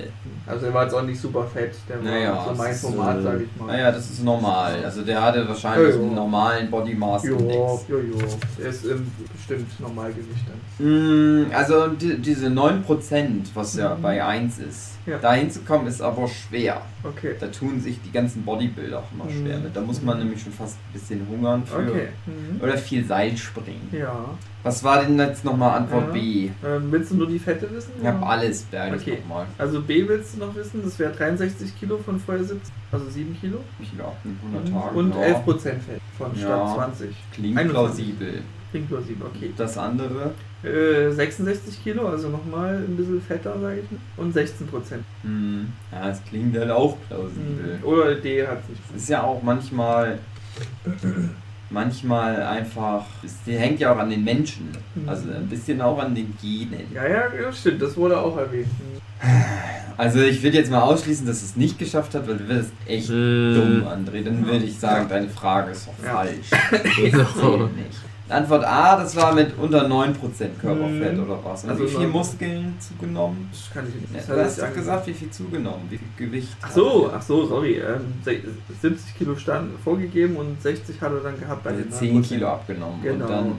Also 0.47 0.67
er 0.67 0.75
war 0.75 0.85
jetzt 0.85 0.93
auch 0.93 1.01
nicht 1.03 1.19
super 1.19 1.45
fett. 1.47 1.75
Der 1.89 1.97
war 1.97 2.05
Naja, 2.05 2.45
so 2.47 2.55
mein 2.55 2.67
das 2.69 2.77
ist, 2.77 2.83
Format, 2.83 3.19
äh, 3.19 3.23
sag 3.23 3.41
ich 3.41 3.49
mal. 3.59 3.67
Naja, 3.69 3.91
das 3.91 4.11
ist 4.11 4.23
normal. 4.23 4.85
Also 4.85 5.01
der 5.01 5.23
hatte 5.23 5.49
wahrscheinlich 5.49 5.89
Ja, 5.95 5.95
ja. 5.97 6.03
einen 6.03 6.15
normalen 6.15 6.71
Body 6.71 6.95
Mass 6.95 7.25
Jo, 7.25 7.39
Index. 7.39 7.87
jo, 7.89 7.97
jo. 8.01 8.19
Der 8.59 8.69
ist 8.69 8.85
im 8.85 9.11
bestimmt 9.35 9.81
Normalgewicht 9.81 10.45
dann. 10.79 10.87
Mm, 10.87 11.47
Also 11.55 11.87
die, 11.87 12.19
diese 12.19 12.49
9%, 12.51 13.47
was 13.55 13.77
ja 13.77 13.95
Mhm. 13.95 14.03
bei 14.03 14.23
1 14.23 14.59
ist, 14.59 14.91
Ja. 15.11 15.19
da 15.19 15.35
hinzukommen 15.35 15.87
ist 15.87 16.01
aber 16.01 16.27
schwer. 16.29 16.83
Okay. 17.03 17.35
Da 17.39 17.47
tun 17.49 17.81
sich 17.81 17.99
die 18.03 18.13
ganzen 18.13 18.43
Bodybuilder 18.43 18.99
auch 19.01 19.13
immer 19.13 19.31
schwer 19.31 19.59
Mhm. 19.59 19.65
mit. 19.65 19.77
Da 19.77 19.81
muss 19.81 20.01
man 20.03 20.19
nämlich 20.19 20.43
schon 20.43 20.53
fast 20.53 20.77
ein 20.77 20.93
bisschen 20.93 21.27
hungern 21.29 21.65
für. 21.67 21.79
Okay. 21.79 22.09
Mhm. 22.27 22.61
Oder 22.63 22.77
viel 22.79 23.05
Seil 23.05 23.37
springen. 23.37 23.89
Ja. 23.93 24.25
Was 24.63 24.85
war 24.85 25.03
denn 25.03 25.19
jetzt 25.19 25.45
nochmal 25.45 25.79
Antwort 25.79 26.09
Ja. 26.09 26.13
B? 26.13 26.51
Ähm, 26.65 26.87
willst 26.91 27.11
du 27.11 27.17
nur 27.17 27.27
die 27.27 27.39
Fette 27.39 27.71
wissen? 27.73 27.93
Ich 28.01 28.07
habe 28.07 28.25
alles 28.27 28.63
beides 28.71 29.03
Okay. 29.03 29.19
nochmal. 29.21 29.47
Also 29.59 29.81
B 29.81 30.07
willst 30.07 30.35
du 30.37 30.41
noch 30.41 30.55
wissen? 30.55 30.83
Das 30.85 30.99
wäre 30.99 31.13
63 31.13 31.79
Kilo 31.79 31.97
von 31.99 32.21
vorher 32.21 32.45
70, 32.45 32.73
also 32.93 33.09
7 33.09 33.37
Kilo. 33.41 33.59
Ab 34.01 34.17
in 34.25 34.39
100 34.43 34.73
Tagen. 34.73 34.97
Und 34.97 35.15
ja. 35.15 35.21
11 35.23 35.45
Prozent 35.45 35.83
Fett 35.83 36.01
von 36.19 36.37
statt 36.37 36.75
20. 36.75 37.11
Klingt 37.33 37.59
21. 37.59 37.73
plausibel. 38.19 38.43
Klingt 38.71 38.93
okay. 38.93 39.53
Das 39.57 39.77
andere? 39.77 40.33
Äh, 40.63 41.11
66 41.11 41.83
Kilo, 41.83 42.07
also 42.09 42.29
nochmal 42.29 42.77
ein 42.77 42.97
bisschen 42.97 43.21
fetter, 43.21 43.59
sage 43.61 43.81
ich 43.81 43.91
mal. 43.91 44.01
Und 44.25 44.33
16 44.33 44.67
Prozent. 44.69 45.03
Hm. 45.23 45.73
Ja, 45.91 46.09
das 46.09 46.23
klingt 46.25 46.57
halt 46.57 46.71
auch 46.71 46.97
plausibel. 47.09 47.79
Oder 47.83 48.15
D 48.17 48.47
hat 48.47 48.59
es 48.63 48.69
nicht. 48.69 48.81
Es 48.97 49.03
ist 49.03 49.09
ja 49.09 49.23
auch 49.23 49.43
manchmal. 49.43 50.19
Manchmal 51.73 52.43
einfach. 52.43 53.05
Es 53.25 53.37
die 53.47 53.53
hängt 53.57 53.79
ja 53.81 53.93
auch 53.93 53.99
an 53.99 54.11
den 54.11 54.25
Menschen. 54.25 54.69
Also 55.07 55.31
ein 55.31 55.47
bisschen 55.49 55.81
auch 55.81 55.99
an 55.99 56.15
den 56.15 56.37
Genen. 56.43 56.87
Ja, 56.93 57.07
ja, 57.07 57.53
stimmt, 57.53 57.81
das 57.81 57.97
wurde 57.97 58.19
auch 58.21 58.37
erwähnt. 58.37 58.67
Also 59.97 60.21
ich 60.21 60.43
würde 60.43 60.57
jetzt 60.57 60.71
mal 60.71 60.81
ausschließen, 60.81 61.27
dass 61.27 61.43
es 61.43 61.55
nicht 61.57 61.79
geschafft 61.79 62.15
hat, 62.15 62.27
weil 62.27 62.39
du 62.39 62.49
wirst 62.49 62.73
echt 62.87 63.09
Hm. 63.09 63.55
dumm, 63.55 63.87
André. 63.89 64.25
Dann 64.25 64.45
würde 64.45 64.65
ich 64.65 64.79
sagen, 64.79 65.09
deine 65.09 65.29
Frage 65.29 65.71
ist 65.73 65.87
doch 65.87 66.05
Ja. 66.05 66.15
falsch. 66.15 66.51
Genau. 66.97 67.25
Zählt 67.25 67.77
nicht. 67.77 67.99
Antwort 68.31 68.65
A, 68.65 68.97
das 68.97 69.15
war 69.17 69.35
mit 69.35 69.57
unter 69.59 69.87
9% 69.87 70.59
Körperfett 70.61 71.17
Mhm. 71.17 71.23
oder 71.25 71.39
was. 71.45 71.65
Und 71.65 71.71
Also 71.71 71.85
wie 71.85 71.89
viel 71.89 72.07
Muskeln 72.09 72.75
zugenommen? 72.79 73.49
Das 73.53 73.71
kann 73.73 73.87
ich 73.89 73.95
nicht. 74.11 74.29
Ja, 74.29 74.35
du 74.35 74.45
hast 74.45 74.61
doch 74.61 74.73
gesagt, 74.75 75.07
wie 75.07 75.15
viel 75.15 75.31
zugenommen, 75.31 75.83
wie 75.91 75.99
viel 75.99 76.27
Gewicht. 76.27 76.57
Ach 76.63 76.71
so, 76.71 77.11
ach 77.15 77.23
so, 77.23 77.47
sorry. 77.47 77.75
Ähm, 77.79 78.15
se- 78.25 78.37
70 78.81 79.17
Kilo 79.19 79.35
stand 79.37 79.71
vorgegeben 79.83 80.37
und 80.37 80.61
60 80.63 81.01
hat 81.01 81.13
er 81.13 81.21
dann 81.21 81.39
gehabt 81.39 81.63
bei 81.65 81.71
Also 81.71 81.83
den 81.83 81.93
10 81.93 82.23
Kilo 82.23 82.49
abgenommen. 82.49 83.03
Genau. 83.03 83.25
Und 83.25 83.31
dann. 83.31 83.53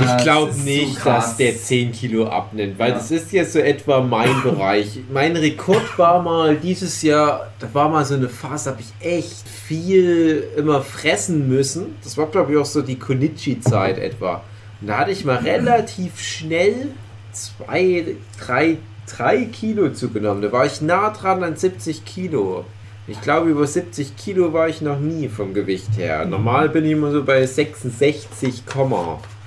Ich 0.00 0.22
glaube 0.24 0.52
so 0.52 0.62
nicht, 0.62 0.96
krass. 0.96 1.26
dass 1.28 1.36
der 1.36 1.56
10 1.56 1.92
Kilo 1.92 2.26
abnimmt, 2.26 2.78
weil 2.78 2.90
Ja. 2.90 2.94
das 2.96 3.10
ist 3.10 3.32
jetzt 3.32 3.52
so 3.52 3.58
etwa 3.58 4.00
mein 4.00 4.40
Bereich. 4.42 5.00
Mein 5.12 5.36
Rekord 5.36 5.98
war 5.98 6.22
mal 6.22 6.56
dieses 6.56 7.02
Jahr, 7.02 7.50
da 7.58 7.68
war 7.72 7.88
mal 7.88 8.04
so 8.04 8.14
eine 8.14 8.28
Phase, 8.28 8.66
da 8.66 8.70
habe 8.72 8.82
ich 8.82 9.06
echt 9.06 9.48
viel 9.48 10.44
immer 10.56 10.82
fressen 10.82 11.48
müssen. 11.48 11.96
Das 12.04 12.16
war, 12.16 12.26
glaube 12.26 12.52
ich, 12.52 12.58
auch 12.58 12.64
so 12.64 12.82
die 12.82 12.98
Konichi-Zeit 12.98 13.98
etwa. 13.98 14.42
Und 14.80 14.86
da 14.88 14.98
hatte 14.98 15.10
ich 15.10 15.24
mal 15.24 15.36
relativ 15.36 16.18
schnell 16.20 16.88
zwei, 17.32 18.16
drei, 18.44 18.78
drei 19.14 19.44
Kilo 19.46 19.90
zugenommen. 19.90 20.42
Da 20.42 20.52
war 20.52 20.64
ich 20.66 20.80
nah 20.80 21.10
dran 21.10 21.42
an 21.44 21.56
70 21.56 22.04
Kilo. 22.04 22.64
Ich 23.06 23.20
glaube, 23.20 23.50
über 23.50 23.66
70 23.66 24.16
Kilo 24.16 24.52
war 24.52 24.68
ich 24.68 24.80
noch 24.80 25.00
nie 25.00 25.28
vom 25.28 25.52
Gewicht 25.54 25.96
her. 25.96 26.24
Normal 26.26 26.68
bin 26.68 26.84
ich 26.84 26.92
immer 26.92 27.10
so 27.10 27.24
bei 27.24 27.44
66, 27.44 28.64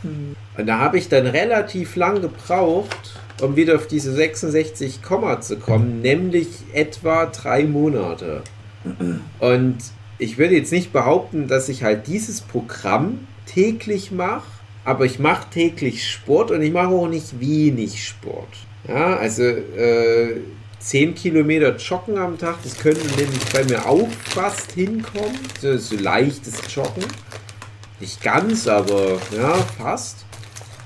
Komma. 0.04 0.14
Hm. 0.14 0.36
Und 0.58 0.68
da 0.68 0.78
habe 0.78 0.98
ich 1.00 1.10
dann 1.10 1.26
relativ 1.26 1.96
lang 1.96 2.22
gebraucht, 2.22 3.20
um 3.42 3.56
wieder 3.56 3.76
auf 3.76 3.88
diese 3.88 4.14
66 4.14 5.02
Komma 5.02 5.42
zu 5.42 5.58
kommen, 5.58 6.02
nämlich 6.02 6.48
etwa 6.74 7.26
drei 7.26 7.64
Monate. 7.64 8.44
Und 9.40 9.78
ich 10.20 10.38
würde 10.38 10.56
jetzt 10.56 10.72
nicht 10.72 10.94
behaupten, 10.94 11.48
dass 11.48 11.70
ich 11.70 11.84
halt 11.84 12.08
dieses 12.08 12.42
Programm 12.42 13.28
täglich 13.46 14.12
mache, 14.12 14.44
aber 14.86 15.06
ich 15.06 15.20
mache 15.20 15.50
täglich 15.50 16.10
Sport 16.10 16.52
und 16.52 16.62
ich 16.62 16.72
mache 16.72 16.90
auch 16.90 17.08
nicht 17.08 17.40
wenig 17.40 18.06
Sport. 18.06 18.50
Ja, 18.88 19.16
also 19.16 19.44
äh, 19.44 20.42
10 20.80 21.16
Kilometer 21.16 21.76
joggen 21.78 22.18
am 22.18 22.38
Tag. 22.38 22.58
Das 22.64 22.78
könnte 22.78 23.06
nämlich 23.16 23.46
bei 23.54 23.64
mir 23.64 23.88
auch 23.88 24.10
fast 24.26 24.74
hinkommen. 24.74 25.40
So, 25.62 25.78
so 25.78 25.96
leichtes 25.96 26.60
Joggen. 26.74 27.06
Nicht 28.04 28.22
ganz, 28.22 28.68
aber 28.68 29.18
ja, 29.34 29.54
fast. 29.78 30.26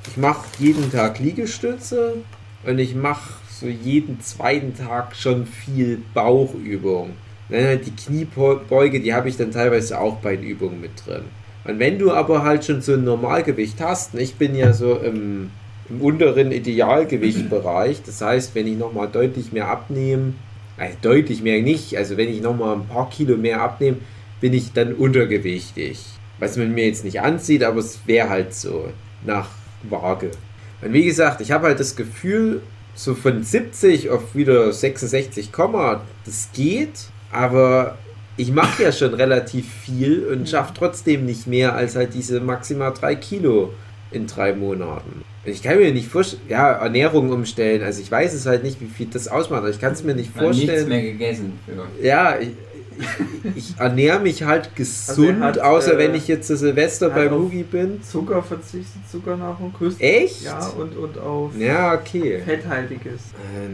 Ich 0.07 0.17
mache 0.17 0.45
jeden 0.59 0.91
Tag 0.91 1.17
Liegestütze 1.17 2.17
und 2.63 2.77
ich 2.77 2.93
mache 2.93 3.33
so 3.49 3.65
jeden 3.65 4.21
zweiten 4.21 4.77
Tag 4.77 5.15
schon 5.15 5.47
viel 5.47 5.99
Bauchübung. 6.13 7.13
Halt 7.49 7.87
die 7.87 7.95
Kniebeuge, 7.95 8.99
die 8.99 9.15
habe 9.15 9.29
ich 9.29 9.35
dann 9.35 9.49
teilweise 9.49 9.99
auch 9.99 10.17
bei 10.17 10.35
den 10.35 10.45
Übungen 10.45 10.79
mit 10.79 10.91
drin. 11.07 11.23
Und 11.65 11.79
wenn 11.79 11.97
du 11.97 12.11
aber 12.11 12.43
halt 12.43 12.65
schon 12.65 12.83
so 12.83 12.93
ein 12.93 13.03
Normalgewicht 13.03 13.81
hast, 13.81 14.13
und 14.13 14.19
ich 14.19 14.35
bin 14.35 14.53
ja 14.53 14.71
so 14.73 14.97
im, 14.97 15.49
im 15.89 16.01
unteren 16.01 16.51
Idealgewichtbereich, 16.51 18.03
das 18.05 18.21
heißt, 18.21 18.53
wenn 18.53 18.67
ich 18.67 18.77
nochmal 18.77 19.07
deutlich 19.07 19.51
mehr 19.51 19.69
abnehme, 19.69 20.33
also 20.77 20.95
deutlich 21.01 21.41
mehr 21.41 21.63
nicht, 21.63 21.97
also 21.97 22.15
wenn 22.15 22.29
ich 22.29 22.43
nochmal 22.43 22.75
ein 22.75 22.85
paar 22.85 23.09
Kilo 23.09 23.37
mehr 23.37 23.59
abnehme, 23.59 23.97
bin 24.39 24.53
ich 24.53 24.71
dann 24.73 24.93
untergewichtig. 24.93 26.16
Was 26.39 26.57
man 26.57 26.73
mir 26.73 26.85
jetzt 26.85 27.03
nicht 27.03 27.21
ansieht, 27.21 27.63
aber 27.63 27.79
es 27.79 27.99
wäre 28.05 28.29
halt 28.29 28.53
so 28.53 28.89
nach 29.25 29.49
Waage. 29.83 30.31
Und 30.81 30.93
wie 30.93 31.05
gesagt, 31.05 31.41
ich 31.41 31.51
habe 31.51 31.67
halt 31.67 31.79
das 31.79 31.95
Gefühl, 31.95 32.61
so 32.93 33.15
von 33.15 33.43
70 33.43 34.09
auf 34.09 34.35
wieder 34.35 34.71
66, 34.71 35.49
das 36.25 36.49
geht, 36.53 37.09
aber 37.31 37.97
ich 38.37 38.51
mache 38.51 38.83
ja 38.83 38.91
schon 38.91 39.13
relativ 39.13 39.67
viel 39.67 40.25
und 40.27 40.47
schaffe 40.47 40.73
trotzdem 40.75 41.25
nicht 41.25 41.47
mehr 41.47 41.73
als 41.75 41.95
halt 41.95 42.13
diese 42.13 42.39
maximal 42.39 42.93
3 42.93 43.15
Kilo 43.15 43.73
in 44.11 44.27
drei 44.27 44.53
Monaten. 44.53 45.23
Ich 45.43 45.63
kann 45.63 45.77
mir 45.77 45.91
nicht 45.91 46.07
vorstellen, 46.07 46.41
ja, 46.49 46.71
Ernährung 46.71 47.31
umstellen, 47.31 47.81
also 47.81 48.01
ich 48.01 48.11
weiß 48.11 48.33
es 48.33 48.45
halt 48.45 48.63
nicht, 48.63 48.81
wie 48.81 48.87
viel 48.87 49.07
das 49.07 49.27
ausmacht, 49.27 49.59
aber 49.59 49.69
ich 49.69 49.79
kann 49.79 49.93
es 49.93 50.03
mir 50.03 50.13
nicht 50.13 50.31
vorstellen. 50.31 50.67
nichts 50.67 50.87
mehr 50.87 51.01
gegessen. 51.01 51.59
Ja. 52.01 52.33
Ja, 52.33 52.39
ich, 52.39 52.49
ich, 52.99 53.55
ich 53.55 53.73
ernähre 53.79 54.19
mich 54.19 54.43
halt 54.43 54.75
gesund, 54.75 55.39
hat, 55.41 55.59
außer 55.59 55.93
äh, 55.93 55.97
wenn 55.97 56.15
ich 56.15 56.27
jetzt 56.27 56.47
zu 56.47 56.57
Silvester 56.57 57.09
bei 57.09 57.29
Hugi 57.29 57.63
bin. 57.63 58.01
Zucker 58.03 58.41
verzichtet, 58.43 59.01
Zuckernahrung, 59.11 59.73
größt. 59.77 60.01
Echt? 60.01 60.43
Ja, 60.43 60.67
und, 60.77 60.95
und 60.97 61.17
auf 61.17 61.51
Ja, 61.57 61.93
okay. 61.93 62.41
fetthaltiges. 62.45 63.21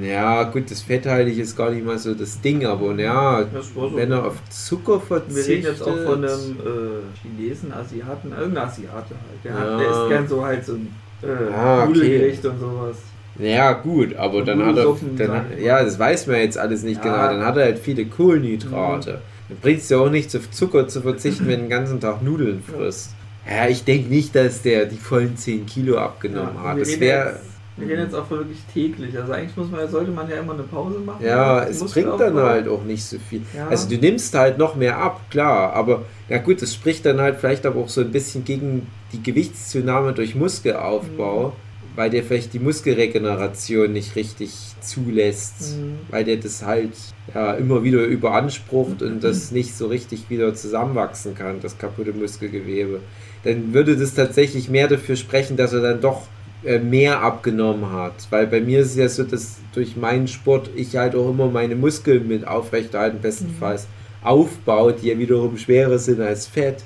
Äh, 0.01 0.09
Ja, 0.11 0.43
gut, 0.43 0.69
das 0.69 0.81
Fetthaltig 0.81 1.37
ist 1.39 1.55
gar 1.55 1.69
nicht 1.71 1.85
mal 1.85 1.97
so 1.97 2.13
das 2.13 2.39
Ding, 2.41 2.65
aber 2.65 2.93
ja, 2.95 3.43
Das 3.43 3.73
so. 3.73 3.91
wenn 3.95 4.11
er 4.11 4.25
auf 4.25 4.35
Zucker 4.49 4.93
Wir 4.93 4.99
verzichtet. 5.01 5.47
reden 5.47 5.65
jetzt 5.65 5.81
auch 5.81 6.03
von 6.03 6.23
einem 6.23 6.57
äh, 6.59 7.17
Chinesen, 7.21 7.73
Asiaten, 7.73 8.31
irgendein 8.31 8.65
Asiate 8.67 8.91
halt. 9.15 9.43
Der, 9.43 9.51
Ja. 9.51 9.59
hat, 9.59 9.79
der 9.79 9.89
isst 9.89 10.09
gern 10.09 10.27
so 10.27 10.43
halt 10.45 10.65
so 10.65 10.73
ein 10.73 10.93
äh, 11.21 11.53
Ah, 11.53 11.85
okay. 11.87 12.33
Und 12.43 12.59
sowas. 12.59 12.97
Ja, 13.39 13.73
gut, 13.73 14.15
aber 14.15 14.37
Und 14.39 14.47
dann 14.47 14.65
hat 14.65 14.77
er. 14.77 14.95
Dann, 15.17 15.45
ja, 15.59 15.83
das 15.83 15.97
weiß 15.97 16.27
man 16.27 16.37
jetzt 16.37 16.57
alles 16.57 16.83
nicht 16.83 17.03
Ja. 17.03 17.11
Mhm. 17.11 17.15
genau. 17.15 17.27
Dann 17.39 17.45
hat 17.45 17.57
er 17.57 17.63
halt 17.65 17.79
viele 17.79 18.05
Kohlenhydrate. 18.05 19.21
Dann 19.49 19.57
bringt 19.61 19.79
es 19.79 19.89
ja 19.89 19.97
auch 19.97 20.09
nichts, 20.09 20.35
auf 20.35 20.49
Zucker 20.51 20.87
zu 20.87 21.01
verzichten, 21.01 21.47
wenn 21.47 21.55
du 21.55 21.61
den 21.61 21.69
ganzen 21.69 21.99
Tag 21.99 22.21
Nudeln 22.21 22.63
frisst. 22.63 23.11
Ja, 23.49 23.67
ich 23.67 23.83
denke 23.83 24.09
nicht, 24.09 24.35
dass 24.35 24.61
der 24.61 24.85
die 24.85 24.95
vollen 24.97 25.35
10 25.35 25.65
Kilo 25.65 25.97
abgenommen 25.97 26.55
Ja, 26.55 26.63
hat. 26.69 26.75
wir 26.77 26.83
Das 26.83 26.89
reden 26.93 27.01
wäre. 27.01 27.29
jetzt- 27.31 27.39
Wir 27.75 27.87
reden 27.89 28.01
jetzt 28.03 28.13
auch 28.15 28.29
wirklich 28.29 28.59
täglich. 28.71 29.17
Also 29.19 29.33
eigentlich 29.33 29.57
muss 29.57 29.69
man, 29.71 29.89
sollte 29.89 30.11
man 30.11 30.29
ja 30.29 30.35
immer 30.37 30.53
eine 30.53 30.61
Pause 30.63 30.99
machen. 30.99 31.25
Ja, 31.25 31.65
Das 31.65 31.81
es 31.81 31.91
bringt 31.91 32.19
dann 32.19 32.35
halt 32.37 32.67
auch 32.67 32.83
nicht 32.83 33.03
so 33.03 33.17
viel. 33.17 33.41
Ja. 33.57 33.67
Also 33.67 33.89
du 33.89 33.97
nimmst 33.97 34.33
halt 34.35 34.59
noch 34.59 34.75
mehr 34.75 34.97
ab, 34.99 35.21
klar, 35.31 35.73
aber 35.73 36.03
ja 36.29 36.37
gut, 36.37 36.61
das 36.61 36.73
spricht 36.73 37.03
dann 37.05 37.19
halt 37.19 37.37
vielleicht 37.39 37.65
aber 37.65 37.79
auch 37.81 37.89
so 37.89 38.01
ein 38.01 38.11
bisschen 38.11 38.45
gegen 38.45 38.85
die 39.11 39.21
Gewichtszunahme 39.23 40.13
durch 40.13 40.35
Muskelaufbau, 40.35 41.47
Mhm. 41.47 41.51
Weil 41.95 42.09
der 42.09 42.23
vielleicht 42.23 42.53
die 42.53 42.59
Muskelregeneration 42.59 43.91
nicht 43.93 44.15
richtig 44.15 44.51
zulässt, 44.81 45.77
Mhm. 45.77 45.95
weil 46.09 46.23
der 46.23 46.37
das 46.37 46.63
halt 46.63 46.91
ja 47.33 47.53
immer 47.53 47.83
wieder 47.83 48.03
überansprucht 48.03 49.01
und 49.01 49.23
das 49.23 49.51
nicht 49.51 49.75
so 49.75 49.87
richtig 49.87 50.29
wieder 50.29 50.53
zusammenwachsen 50.53 51.35
kann, 51.35 51.59
das 51.61 51.77
kaputte 51.77 52.13
Muskelgewebe. 52.13 52.99
Dann 53.43 53.73
würde 53.73 53.95
das 53.97 54.13
tatsächlich 54.13 54.69
mehr 54.69 54.87
dafür 54.87 55.15
sprechen, 55.15 55.57
dass 55.57 55.73
er 55.73 55.81
dann 55.81 56.01
doch 56.01 56.23
äh, 56.63 56.79
mehr 56.79 57.21
abgenommen 57.21 57.91
hat. 57.91 58.13
Weil 58.29 58.47
bei 58.47 58.61
mir 58.61 58.79
ist 58.79 58.91
es 58.91 58.95
ja 58.95 59.09
so, 59.09 59.23
dass 59.23 59.57
durch 59.73 59.97
meinen 59.97 60.27
Sport 60.27 60.69
ich 60.75 60.95
halt 60.95 61.13
auch 61.15 61.29
immer 61.29 61.47
meine 61.47 61.75
Muskeln 61.75 62.27
mit 62.27 62.47
aufrechterhalten, 62.47 63.19
bestenfalls 63.21 63.85
aufbaue, 64.23 64.93
die 64.93 65.09
ja 65.09 65.17
wiederum 65.19 65.57
schwerer 65.57 65.99
sind 65.99 66.21
als 66.21 66.47
Fett. 66.47 66.77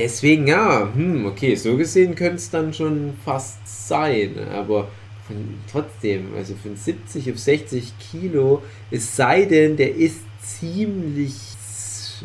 Deswegen, 0.00 0.46
ja, 0.46 0.88
hm, 0.94 1.26
okay, 1.26 1.54
so 1.54 1.76
gesehen 1.76 2.14
könnte 2.14 2.36
es 2.36 2.48
dann 2.50 2.72
schon 2.72 3.12
fast 3.24 3.58
sein. 3.88 4.34
Aber 4.52 4.88
von, 5.26 5.36
trotzdem, 5.70 6.28
also 6.36 6.54
von 6.62 6.74
70 6.74 7.30
auf 7.30 7.38
60 7.38 7.92
Kilo, 8.10 8.62
es 8.90 9.14
sei 9.14 9.44
denn, 9.44 9.76
der 9.76 9.94
ist 9.94 10.20
ziemlich, 10.42 11.34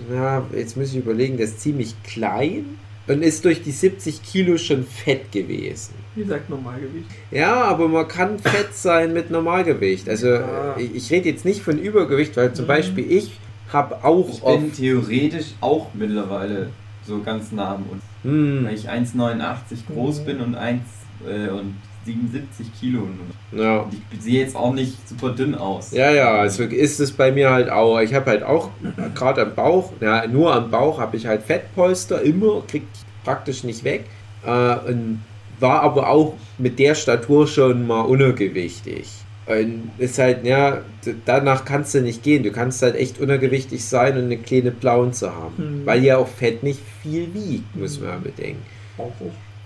na, 0.10 0.46
jetzt 0.56 0.78
muss 0.78 0.92
ich 0.92 0.98
überlegen, 0.98 1.36
der 1.38 1.48
ist 1.48 1.60
ziemlich 1.60 1.96
klein 2.04 2.66
und 3.08 3.22
ist 3.22 3.44
durch 3.46 3.62
die 3.62 3.72
70 3.72 4.24
Kilo 4.24 4.58
schon 4.58 4.86
fett 4.86 5.32
gewesen. 5.32 5.94
Wie 6.16 6.22
gesagt, 6.24 6.50
Normalgewicht. 6.50 7.06
Ja, 7.30 7.56
aber 7.66 7.88
man 7.90 8.08
kann 8.08 8.40
fett 8.40 8.74
sein 8.74 9.12
mit 9.14 9.30
Normalgewicht. 9.30 10.08
Also 10.08 10.28
Ja. 10.30 10.76
ich, 10.78 10.96
ich 10.96 11.12
rede 11.12 11.30
jetzt 11.30 11.44
nicht 11.46 11.62
von 11.62 11.78
Übergewicht, 11.78 12.36
weil 12.38 12.54
zum 12.54 12.66
Mhm. 12.66 12.70
Beispiel 12.70 13.12
ich 13.12 13.32
habe 13.72 14.04
auch 14.04 14.30
Ich 14.30 14.42
bin 14.42 14.74
theoretisch 14.74 15.48
auch 15.60 15.88
mittlerweile 15.94 16.70
so 17.06 17.22
ganz 17.22 17.52
nah 17.52 17.76
am 17.76 17.84
uns. 17.90 18.04
Hm, 18.24 18.66
Weil 18.66 18.76
ich 18.76 18.90
1,89 18.90 19.88
groß 19.94 20.26
bin 20.26 20.42
und 20.42 20.56
1 20.56 20.82
äh, 21.28 21.50
und 21.50 21.76
77 22.06 22.68
Kilo. 22.80 23.02
Und 23.02 23.60
ja. 23.60 23.80
und 23.80 23.94
ich 24.12 24.22
sehe 24.22 24.40
jetzt 24.40 24.56
auch 24.56 24.74
nicht 24.74 25.08
super 25.08 25.30
dünn 25.30 25.56
aus. 25.56 25.92
Ja, 25.92 26.12
ja, 26.12 26.32
also 26.36 26.64
ist 26.64 27.00
es 27.00 27.12
bei 27.12 27.32
mir 27.32 27.50
halt 27.50 27.70
auch. 27.70 28.00
Ich 28.00 28.14
habe 28.14 28.30
halt 28.30 28.44
auch 28.44 28.70
gerade 29.16 29.42
am 29.42 29.56
Bauch, 29.56 29.92
ja, 30.02 30.28
nur 30.28 30.54
am 30.54 30.70
Bauch 30.70 31.00
habe 31.00 31.18
ich 31.18 31.26
halt 31.26 31.44
Fettpolster 31.44 32.22
immer, 32.22 32.62
krieg 32.68 32.84
ich 32.94 33.24
praktisch 33.24 33.64
nicht 33.64 33.84
weg. 33.84 34.06
Äh, 34.46 34.76
und 34.90 35.22
war 35.60 35.82
aber 35.82 36.10
auch 36.10 36.34
mit 36.58 36.80
der 36.80 36.96
Statur 36.96 37.48
schon 37.48 37.88
mal 37.88 38.02
untergewichtig. 38.02 39.08
Und 39.48 39.92
ist 40.00 40.18
halt, 40.18 40.44
ja, 40.44 40.80
danach 41.26 41.66
kannst 41.66 41.94
du 41.94 42.02
nicht 42.02 42.24
gehen. 42.24 42.42
Du 42.42 42.52
kannst 42.52 42.82
halt 42.82 42.96
echt 42.96 43.20
untergewichtig 43.20 43.86
sein 43.86 44.18
und 44.18 44.24
eine 44.24 44.38
kleine 44.38 44.72
Plauze 44.72 45.32
haben. 45.36 45.82
Mhm. 45.82 45.86
Weil 45.86 46.04
ja 46.04 46.18
auch 46.18 46.28
Fett 46.28 46.64
nicht 46.64 46.80
viel 47.04 47.32
wiegt, 47.34 47.76
muss 47.76 48.00
man 48.00 48.24
bedenken. 48.24 48.64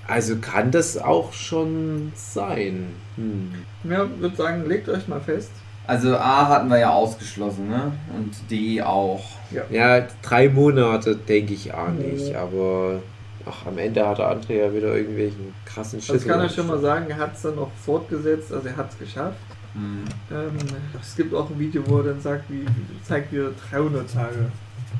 Also 0.08 0.38
kann 0.38 0.72
das 0.72 0.98
auch 0.98 1.32
schon 1.34 2.12
sein. 2.16 2.88
Hm. 3.16 3.52
Ja, 3.90 4.08
würde 4.20 4.36
sagen, 4.36 4.68
legt 4.68 4.90
euch 4.90 5.08
mal 5.08 5.22
fest. 5.22 5.52
Also 5.86 6.16
A 6.18 6.48
hatten 6.48 6.68
wir 6.70 6.80
ja 6.80 6.90
ausgeschlossen, 6.92 7.70
ne? 7.70 7.92
Und 8.16 8.32
D 8.52 8.82
auch. 8.82 9.24
Ja, 9.72 10.08
drei 10.22 10.50
Monate 10.50 11.16
denke 11.16 11.54
ich 11.54 11.74
auch 11.74 11.90
nicht, 11.92 12.28
Nee. 12.30 12.36
aber 12.36 13.02
ach, 13.46 13.66
am 13.68 13.78
Ende 13.78 14.08
hat 14.08 14.18
der 14.18 14.32
André 14.32 14.54
ja 14.54 14.74
wieder 14.74 14.96
irgendwelchen 14.96 15.54
krassen 15.66 16.00
Das 16.00 16.08
kann 16.08 16.18
ich 16.18 16.24
Schlüssel. 16.24 16.50
schon 16.56 16.68
mal 16.68 16.80
sagen, 16.80 17.06
er 17.10 17.18
hat 17.18 17.36
es 17.36 17.42
dann 17.44 17.56
noch 17.56 17.72
fortgesetzt, 17.86 18.52
also 18.54 18.68
er 18.68 18.78
hat 18.78 18.92
es 18.92 19.00
geschafft. 19.00 19.38
Hm. 19.74 20.04
Ähm, 20.32 20.58
es 21.02 21.16
gibt 21.16 21.34
auch 21.34 21.50
ein 21.50 21.60
Video, 21.60 21.84
wo 21.88 21.98
er 22.00 22.06
dann 22.06 22.22
sagt, 22.22 22.46
wie, 22.50 22.66
zeigt, 23.04 23.32
wie 23.32 23.38
er 23.38 23.52
300 23.72 24.12
Tage 24.14 24.52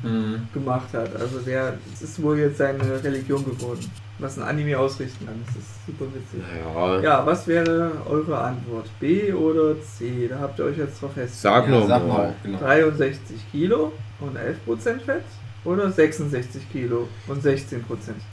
Hm. 0.02 0.46
gemacht 0.54 0.88
hat. 0.92 1.14
Also 1.20 1.40
der, 1.40 1.74
es 1.92 2.00
ist 2.00 2.22
wohl 2.22 2.38
jetzt 2.38 2.58
seine 2.58 2.80
Religion 3.02 3.44
geworden, 3.44 3.90
was 4.20 4.38
ein 4.38 4.44
Anime 4.44 4.78
ausrichten 4.78 5.26
kann. 5.26 5.34
Das 5.44 5.56
ist 5.56 5.68
super 5.84 6.04
witzig. 6.14 6.40
Ja, 6.64 7.00
Ja, 7.00 7.26
was 7.26 7.46
wäre 7.48 7.90
eure 8.08 8.38
Antwort? 8.38 8.86
B 9.00 9.32
oder 9.32 9.74
C? 9.82 10.28
Da 10.28 10.38
habt 10.38 10.58
ihr 10.60 10.66
euch 10.66 10.78
jetzt 10.78 11.02
drauf 11.02 11.12
fest. 11.14 11.42
sag 11.42 11.64
Ja, 11.68 11.70
noch 11.72 11.88
sag 11.88 12.06
mal. 12.06 12.18
mal, 12.18 12.34
genau. 12.42 12.58
63 12.60 13.36
Kilo 13.50 13.92
und 14.20 14.36
11% 14.38 15.00
Fett 15.00 15.24
oder 15.64 15.90
66 15.90 16.70
Kilo 16.70 17.08
und 17.26 17.44
16%? 17.44 17.80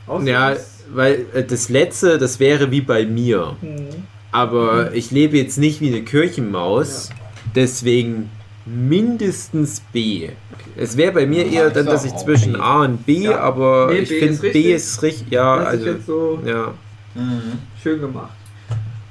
Außer 0.06 0.26
Ja, 0.28 0.56
weil 0.93 1.26
äh, 1.34 1.43
das 1.43 1.69
letzte, 1.69 2.17
das 2.19 2.39
wäre 2.39 2.69
wie 2.71 2.82
bei 2.82 3.06
mir. 3.06 3.58
Hm. 3.62 3.88
Aber 4.31 4.93
ich 4.93 5.11
lebe 5.11 5.37
jetzt 5.37 5.57
nicht 5.57 5.81
wie 5.81 5.87
eine 5.87 6.03
Kirchenmaus, 6.03 7.09
deswegen 7.55 8.29
mindestens 8.65 9.81
B. 9.93 10.29
Es 10.75 10.97
wäre 10.97 11.13
bei 11.13 11.25
mir 11.25 11.45
Ja, 11.47 11.63
eher 11.63 11.69
dann, 11.69 11.85
dass 11.85 12.03
ich 12.05 12.15
zwischen 12.17 12.53
B. 12.53 12.59
A 12.59 12.81
und 12.83 13.05
B, 13.05 13.13
Ja. 13.23 13.39
aber 13.39 13.87
Nee, 13.91 13.99
ich 13.99 14.09
finde 14.09 14.49
B 14.51 14.73
ist 14.73 15.01
richtig, 15.01 15.31
ja, 15.31 15.57
das 15.59 15.67
also, 15.67 15.95
so 16.05 16.39
ja. 16.45 16.73
Mhm. 17.15 17.41
schön 17.81 18.01
gemacht. 18.01 18.31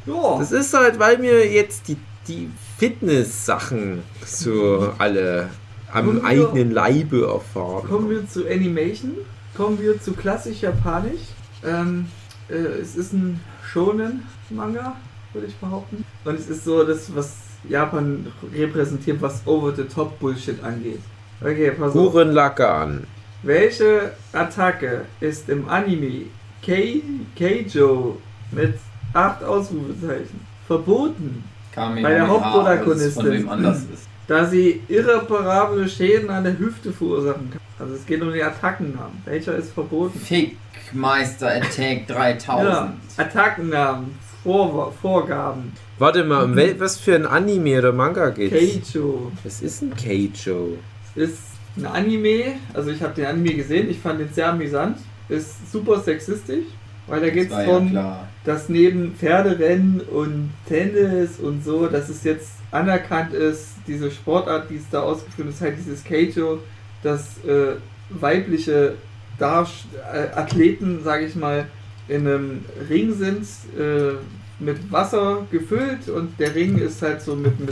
Ja, 0.04 0.38
Das 0.38 0.52
ist 0.52 0.72
halt, 0.74 0.98
weil 0.98 1.18
mir 1.18 1.50
jetzt 1.50 1.88
die, 1.88 1.96
die 2.28 2.48
Fitness-Sachen 2.78 4.02
so 4.24 4.92
alle 4.98 5.48
am 5.92 6.16
wir- 6.16 6.24
eigenen 6.24 6.70
Leibe 6.72 7.26
erfahren. 7.26 7.88
kommen 7.88 8.10
wir 8.10 8.28
zu 8.28 8.46
Animation. 8.46 9.12
Kommen 9.56 9.80
wir 9.80 10.00
zu 10.00 10.12
klassisch 10.12 10.60
japanisch. 10.60 11.22
Ähm, 11.66 12.06
äh, 12.50 12.54
es 12.82 12.94
ist 12.94 13.14
ein 13.14 13.40
Shonen-Manga, 13.72 14.94
würde 15.36 15.46
ich 15.48 15.56
behaupten. 15.56 16.04
Und 16.24 16.34
es 16.38 16.48
ist 16.48 16.64
so 16.64 16.82
das, 16.84 17.14
was 17.14 17.34
Japan 17.68 18.26
repräsentiert, 18.54 19.20
was 19.22 19.46
Over-the-Top-Bullshit 19.46 20.62
angeht. 20.64 21.00
Okay, 21.40 21.70
pass 21.72 21.94
auf. 21.94 22.14
Lagan. 22.14 23.04
Welche 23.42 24.12
Attacke 24.32 25.02
ist 25.20 25.48
im 25.48 25.68
Anime 25.68 26.22
Kei- 26.64 27.02
Keijo 27.38 28.18
mit 28.50 28.74
8 29.12 29.44
Ausrufezeichen 29.44 30.40
verboten? 30.66 31.44
Kamehameha 31.72 32.02
Bei 32.08 32.14
der 32.14 32.26
Hauptprotagonistin. 32.28 33.48
ist. 33.92 34.08
da 34.26 34.44
sie 34.46 34.80
irreparable 34.88 35.86
Schäden 35.88 36.30
an 36.30 36.44
der 36.44 36.58
Hüfte 36.58 36.92
verursachen 36.92 37.50
kann. 37.50 37.60
Also 37.78 37.94
es 37.94 38.06
geht 38.06 38.22
um 38.22 38.32
den 38.32 38.42
Attackennamen. 38.42 39.20
Welcher 39.26 39.54
ist 39.56 39.72
verboten? 39.72 40.18
Fickmeister 40.18 41.48
Attack 41.48 42.06
3000. 42.08 42.48
Ja, 42.48 42.94
Attackennamen, 43.18 44.18
Vor 44.46 44.92
Vorgaben. 45.02 45.72
Warte 45.98 46.22
mal, 46.22 46.44
um 46.44 46.54
wel, 46.54 46.78
was 46.78 46.98
für 46.98 47.16
ein 47.16 47.26
Anime 47.26 47.78
oder 47.78 47.92
Manga 47.92 48.30
geht's? 48.30 48.54
Keijo 48.54 49.32
Was 49.42 49.60
ist 49.60 49.82
ein 49.82 49.92
Keijo? 49.96 50.78
ist 51.16 51.38
ein 51.76 51.86
Anime, 51.86 52.54
also 52.72 52.90
ich 52.90 53.02
habe 53.02 53.14
den 53.14 53.26
Anime 53.26 53.54
gesehen, 53.54 53.90
ich 53.90 53.98
fand 53.98 54.20
den 54.20 54.32
sehr 54.32 54.50
amüsant, 54.50 54.98
ist 55.28 55.72
super 55.72 55.98
sexistisch, 55.98 56.66
weil 57.08 57.20
da 57.20 57.30
geht 57.30 57.50
es 57.50 57.56
ja 57.56 57.64
darum, 57.64 57.90
klar. 57.90 58.28
dass 58.44 58.68
neben 58.68 59.14
Pferderennen 59.16 60.00
und 60.00 60.50
Tennis 60.68 61.40
und 61.40 61.64
so, 61.64 61.88
dass 61.88 62.08
es 62.08 62.22
jetzt 62.22 62.52
anerkannt 62.70 63.32
ist, 63.32 63.70
diese 63.88 64.12
Sportart, 64.12 64.70
die 64.70 64.76
es 64.76 64.88
da 64.90 65.00
ausgeführt 65.00 65.48
ist, 65.48 65.60
halt 65.60 65.76
dieses 65.78 66.04
Keijo, 66.04 66.60
dass 67.02 67.44
äh, 67.44 67.76
weibliche 68.10 68.94
Darst 69.38 69.86
äh, 70.12 70.34
Athleten, 70.34 71.02
sage 71.02 71.26
ich 71.26 71.34
mal, 71.34 71.66
in 72.08 72.26
einem 72.26 72.64
Ring 72.88 73.12
sind, 73.12 73.46
äh, 73.78 74.14
mit 74.58 74.90
Wasser 74.90 75.46
gefüllt 75.50 76.08
und 76.08 76.38
der 76.38 76.54
Ring 76.54 76.78
ist 76.78 77.02
halt 77.02 77.20
so 77.20 77.34
mit, 77.34 77.58
mit 77.60 77.70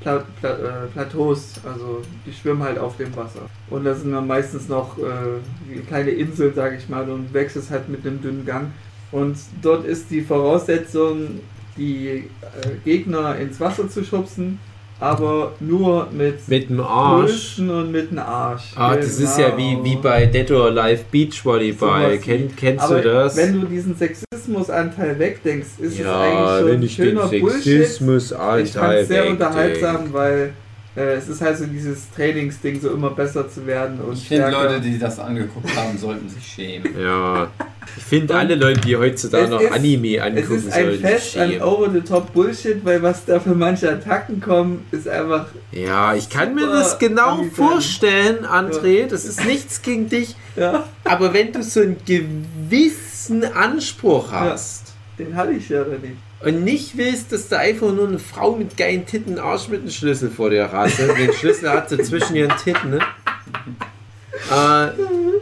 Pla 0.00 0.24
Pla 0.40 0.50
äh, 0.50 0.86
Plateaus, 0.92 1.54
also 1.64 2.00
die 2.26 2.32
schwimmen 2.32 2.62
halt 2.62 2.78
auf 2.78 2.96
dem 2.96 3.14
Wasser. 3.16 3.42
Und 3.68 3.84
da 3.84 3.94
sind 3.94 4.12
dann 4.12 4.26
meistens 4.26 4.68
noch 4.68 4.96
äh, 4.98 5.78
kleine 5.86 6.10
Inseln, 6.10 6.54
sage 6.54 6.76
ich 6.76 6.88
mal, 6.88 7.08
und 7.10 7.32
wächst 7.34 7.56
es 7.56 7.70
halt 7.70 7.88
mit 7.88 8.06
einem 8.06 8.20
dünnen 8.22 8.46
Gang. 8.46 8.68
Und 9.12 9.36
dort 9.62 9.84
ist 9.84 10.10
die 10.10 10.22
Voraussetzung, 10.22 11.40
die 11.76 12.06
äh, 12.08 12.24
Gegner 12.84 13.36
ins 13.36 13.60
Wasser 13.60 13.88
zu 13.90 14.02
schubsen, 14.04 14.58
aber 15.00 15.52
nur 15.60 16.08
mit 16.12 16.46
Mit 16.48 16.70
dem 16.70 16.80
Arsch. 16.80 17.30
Brüsten 17.30 17.70
und 17.70 17.92
mit 17.92 18.10
dem 18.10 18.18
Arsch. 18.20 18.72
Ah, 18.76 18.96
das 18.96 19.18
ist 19.18 19.38
ja 19.38 19.56
wie, 19.56 19.70
Genau. 19.72 19.84
wie 19.84 19.96
bei 19.96 20.26
Dead 20.26 20.50
or 20.50 20.66
Alive 20.66 21.04
Beachvolleyball. 21.10 22.10
Sowas 22.12 22.20
Kenn, 22.24 22.56
kennst 22.56 22.84
aber 22.84 23.00
du 23.00 23.12
das? 23.12 23.36
wenn 23.36 23.60
du 23.60 23.66
diesen 23.66 23.96
Sexismusanteil 24.44 25.18
wegdenkst, 25.18 25.68
ist 25.78 25.98
ja, 25.98 26.04
es 26.04 26.62
eigentlich 26.62 26.66
wenn 26.66 26.74
schon 26.74 26.82
ich 26.82 26.94
schöner 26.94 27.28
den 27.28 27.40
Bullshit. 27.42 27.62
Sexismus 27.62 28.32
Ich 28.32 28.72
fand 28.72 28.94
es 28.94 29.08
sehr 29.08 29.22
wegdenke. 29.24 29.30
unterhaltsam, 29.44 30.12
weil 30.12 30.52
äh, 30.96 31.14
es 31.14 31.28
ist 31.28 31.40
halt 31.40 31.56
so 31.56 31.66
dieses 31.66 32.10
Trainingsding, 32.10 32.80
so 32.80 32.90
immer 32.90 33.10
besser 33.10 33.48
zu 33.48 33.64
werden 33.66 34.00
und 34.00 34.14
Ich 34.14 34.26
finde. 34.28 34.50
Leute, 34.50 34.80
die 34.80 34.98
das 34.98 35.18
angeguckt 35.20 35.74
haben, 35.76 35.96
sollten 35.96 36.28
sich 36.28 36.44
schämen. 36.44 36.88
Ja. 37.00 37.48
Ich 37.96 38.04
finde 38.04 38.34
alle 38.36 38.54
Leute, 38.54 38.80
die 38.82 38.96
heutzutage 38.96 39.44
es 39.44 39.50
noch 39.50 39.60
ist- 39.60 39.72
Anime 39.72 40.16
es 40.16 40.22
angucken, 40.22 40.56
ist 40.58 40.72
ein 40.72 40.84
sollten 40.84 41.00
Fest 41.00 41.36
an 41.38 41.48
schämen. 41.50 41.62
over-the-top 41.62 42.32
Bullshit, 42.32 42.84
weil 42.84 43.02
was 43.02 43.24
da 43.24 43.40
für 43.40 43.54
manche 43.54 43.90
Attacken 43.90 44.40
kommen, 44.40 44.84
ist 44.92 45.08
einfach 45.08 45.46
Ja, 45.72 46.14
ich 46.14 46.28
kann 46.28 46.54
mir 46.54 46.66
das 46.66 46.98
genau 47.00 47.30
amüsant. 47.40 47.54
vorstellen, 47.56 48.44
André. 48.46 49.06
Das 49.08 49.24
ist 49.24 49.44
nichts 49.44 49.82
gegen 49.82 50.08
dich. 50.08 50.36
ja, 50.56 50.84
Aber 51.04 51.32
wenn 51.34 51.52
du 51.52 51.62
so 51.64 51.80
einen 53.30 53.44
Anspruch 53.44 54.32
hast 54.32 54.90
den 55.20 55.36
hatte 55.36 55.52
ich 55.52 55.68
ja 55.68 55.84
nicht. 55.84 56.16
und 56.44 56.64
nicht 56.64 56.96
willst, 56.96 57.32
dass 57.32 57.48
da 57.48 57.58
einfach 57.58 57.92
nur 57.92 58.08
eine 58.08 58.18
Frau 58.18 58.56
mit 58.56 58.76
geilen 58.76 59.06
Titten 59.06 59.38
Arsch 59.38 59.68
mit 59.68 59.80
einem 59.80 59.90
Schlüssel 59.90 60.30
vor 60.30 60.50
dir 60.50 60.72
hast, 60.72 60.98
und 61.00 61.16
den 61.18 61.32
Schlüssel 61.32 61.70
hat 61.70 61.90
sie 61.90 61.98
zwischen 61.98 62.34
ihren 62.34 62.56
Titten, 62.56 62.90
ne? 62.90 62.98
äh, 64.50 64.88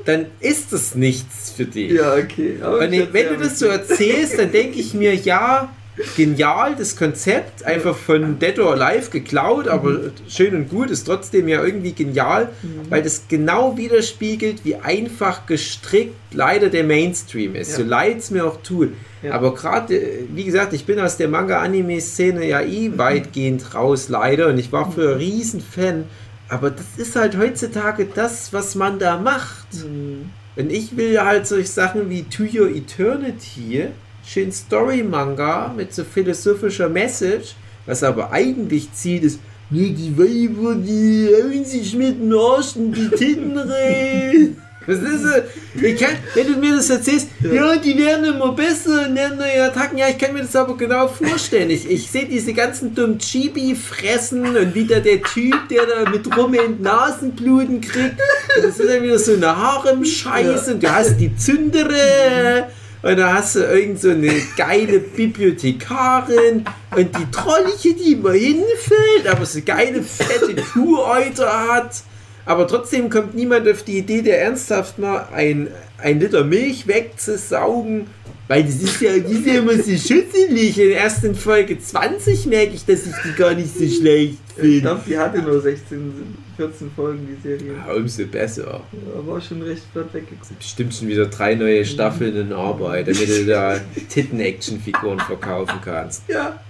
dann 0.04 0.26
ist 0.40 0.72
das 0.72 0.94
nichts 0.94 1.50
für 1.50 1.64
dich. 1.64 1.92
Ja, 1.92 2.14
okay. 2.14 2.58
Aber 2.60 2.90
ich 2.90 3.12
wenn 3.12 3.28
du 3.28 3.36
das 3.38 3.58
so 3.58 3.66
erzählst, 3.66 4.38
dann 4.38 4.50
denke 4.50 4.78
ich 4.80 4.94
mir, 4.94 5.14
ja, 5.14 5.72
genial, 6.16 6.74
das 6.76 6.96
Konzept, 6.96 7.64
einfach 7.64 7.96
von 7.96 8.38
Dead 8.38 8.58
or 8.58 8.72
Alive 8.72 9.10
geklaut, 9.10 9.68
aber 9.68 10.12
schön 10.28 10.54
und 10.54 10.68
gut, 10.68 10.90
ist 10.90 11.04
trotzdem 11.04 11.48
ja 11.48 11.64
irgendwie 11.64 11.92
genial, 11.92 12.50
weil 12.88 13.02
das 13.02 13.22
genau 13.28 13.76
widerspiegelt, 13.76 14.64
wie 14.64 14.76
einfach 14.76 15.46
gestrickt 15.46 16.14
leider 16.32 16.68
der 16.68 16.84
Mainstream 16.84 17.54
ist. 17.54 17.72
Ja. 17.72 17.76
So 17.78 17.82
leid 17.84 18.18
es 18.18 18.30
mir 18.30 18.46
auch 18.46 18.62
tut. 18.62 18.92
Ja. 19.22 19.32
Aber 19.32 19.54
gerade, 19.54 20.00
wie 20.32 20.44
gesagt, 20.44 20.72
ich 20.72 20.84
bin 20.84 21.00
aus 21.00 21.16
der 21.16 21.28
Manga-Anime-Szene 21.28 22.46
ja 22.46 22.60
eh 22.60 22.92
weitgehend 22.96 23.74
raus, 23.74 24.08
leider, 24.08 24.48
und 24.48 24.58
ich 24.58 24.70
war 24.70 24.90
früher 24.92 25.18
riesen 25.18 25.60
Fan. 25.60 26.04
Aber 26.48 26.70
das 26.70 26.86
ist 26.96 27.16
halt 27.16 27.36
heutzutage 27.36 28.06
das, 28.06 28.52
was 28.52 28.74
man 28.74 28.98
da 28.98 29.18
macht. 29.18 29.66
Hm. 29.82 30.30
Und 30.56 30.72
ich 30.72 30.96
will 30.96 31.12
ja 31.12 31.26
halt 31.26 31.46
solche 31.46 31.68
Sachen 31.68 32.10
wie 32.10 32.22
To 32.24 32.42
Your 32.42 32.68
Eternity, 32.68 33.88
schön 34.28 34.52
Story-Manga 34.52 35.72
mit 35.74 35.94
so 35.94 36.04
philosophischer 36.04 36.88
Message, 36.88 37.54
was 37.86 38.02
aber 38.02 38.30
eigentlich 38.30 38.92
Ziel 38.92 39.24
ist, 39.24 39.40
nee, 39.70 39.90
die 39.90 40.16
Weiber, 40.18 40.74
die 40.74 41.30
hauen 41.34 41.64
sich 41.64 41.94
mit 41.96 42.20
dem 42.20 42.32
Arsch 42.36 42.76
in 42.76 42.92
die 42.92 43.08
Titten 43.08 43.56
rein. 43.56 44.56
Was 44.86 45.00
ist 45.00 45.22
das? 45.22 45.82
Ich 45.82 46.00
kann, 46.00 46.14
wenn 46.34 46.46
du 46.46 46.58
mir 46.58 46.76
das 46.76 46.88
erzählst, 46.88 47.28
ja. 47.42 47.76
die 47.76 47.98
werden 47.98 48.24
immer 48.24 48.52
besser 48.52 49.06
und 49.06 49.16
lernen 49.16 49.36
neue 49.36 49.64
Attacken. 49.64 49.98
Ja, 49.98 50.08
ich 50.08 50.16
kann 50.16 50.32
mir 50.32 50.40
das 50.40 50.56
aber 50.56 50.78
genau 50.78 51.08
vorstellen. 51.08 51.68
Ich, 51.68 51.90
ich 51.90 52.10
sehe 52.10 52.24
diese 52.24 52.54
ganzen 52.54 52.94
dummen 52.94 53.18
Chibi 53.18 53.74
fressen 53.74 54.56
und 54.56 54.74
wieder 54.74 55.00
der 55.00 55.22
Typ, 55.22 55.68
der 55.68 55.82
da 55.84 56.08
mit 56.08 56.34
rum 56.34 56.54
in 56.54 56.80
Nasenbluten 56.80 57.82
kriegt. 57.82 58.18
Das 58.56 58.78
ist 58.78 58.88
dann 58.88 59.02
wieder 59.02 59.18
so 59.18 59.34
eine 59.34 59.54
Harem-Scheiße. 59.54 60.72
Und 60.72 60.82
du 60.82 60.90
hast 60.90 61.18
die 61.18 61.36
Zündere. 61.36 62.68
Und 63.02 63.16
da 63.16 63.34
hast 63.34 63.54
du 63.54 63.60
irgend 63.60 64.00
so 64.00 64.10
eine 64.10 64.32
geile 64.56 64.98
Bibliothekarin 64.98 66.64
und 66.96 67.16
die 67.16 67.30
Trolliche, 67.30 67.94
die 67.94 68.12
immer 68.14 68.32
hinfällt, 68.32 69.28
aber 69.30 69.46
so 69.46 69.60
geile 69.64 70.02
fette 70.02 70.56
Kuhäuter 70.56 71.68
hat. 71.72 72.02
Aber 72.44 72.66
trotzdem 72.66 73.10
kommt 73.10 73.34
niemand 73.34 73.68
auf 73.68 73.82
die 73.82 73.98
Idee, 73.98 74.22
der 74.22 74.42
ernsthaft 74.42 74.98
mal 74.98 75.28
ein, 75.32 75.68
ein 75.98 76.18
Liter 76.18 76.44
Milch 76.44 76.86
wegzusaugen. 76.86 78.06
Weil 78.48 78.64
das 78.64 78.76
ist 78.76 79.00
ja, 79.02 79.18
die 79.18 79.34
ist 79.34 79.46
ja 79.46 79.58
immer 79.58 79.74
so 79.74 79.94
schützelig. 79.94 80.80
Und 80.80 80.88
erst 80.88 81.22
in 81.22 81.34
Folge 81.34 81.78
20 81.78 82.46
merke 82.46 82.72
ich, 82.74 82.86
dass 82.86 83.06
ich 83.06 83.14
die 83.24 83.36
gar 83.36 83.52
nicht 83.54 83.74
so 83.78 83.86
schlecht 83.86 84.38
Ich 84.56 84.60
finde. 84.60 84.80
glaube, 84.80 85.02
die 85.06 85.18
hatte 85.18 85.42
nur 85.42 85.60
16, 85.60 86.34
14 86.58 86.90
Folgen, 86.94 87.26
die 87.26 87.40
Serie. 87.48 87.72
Ja, 87.86 87.94
umso 87.94 88.26
besser. 88.26 88.80
Aber 89.16 89.36
auch 89.38 89.40
schon 89.42 89.62
recht 89.62 89.82
flott 89.92 90.12
weggekommen. 90.12 90.56
Bestimmt 90.58 90.92
schon 90.94 91.08
wieder 91.08 91.24
drei 91.26 91.54
neue 91.54 91.84
Staffeln 91.86 92.36
in 92.36 92.52
Arbeit, 92.52 93.06
damit 93.08 93.28
du 93.28 93.46
da 93.46 93.76
Titten-Action-Figuren 94.10 95.20
verkaufen 95.20 95.78
kannst. 95.84 96.24
Ja. 96.28 96.60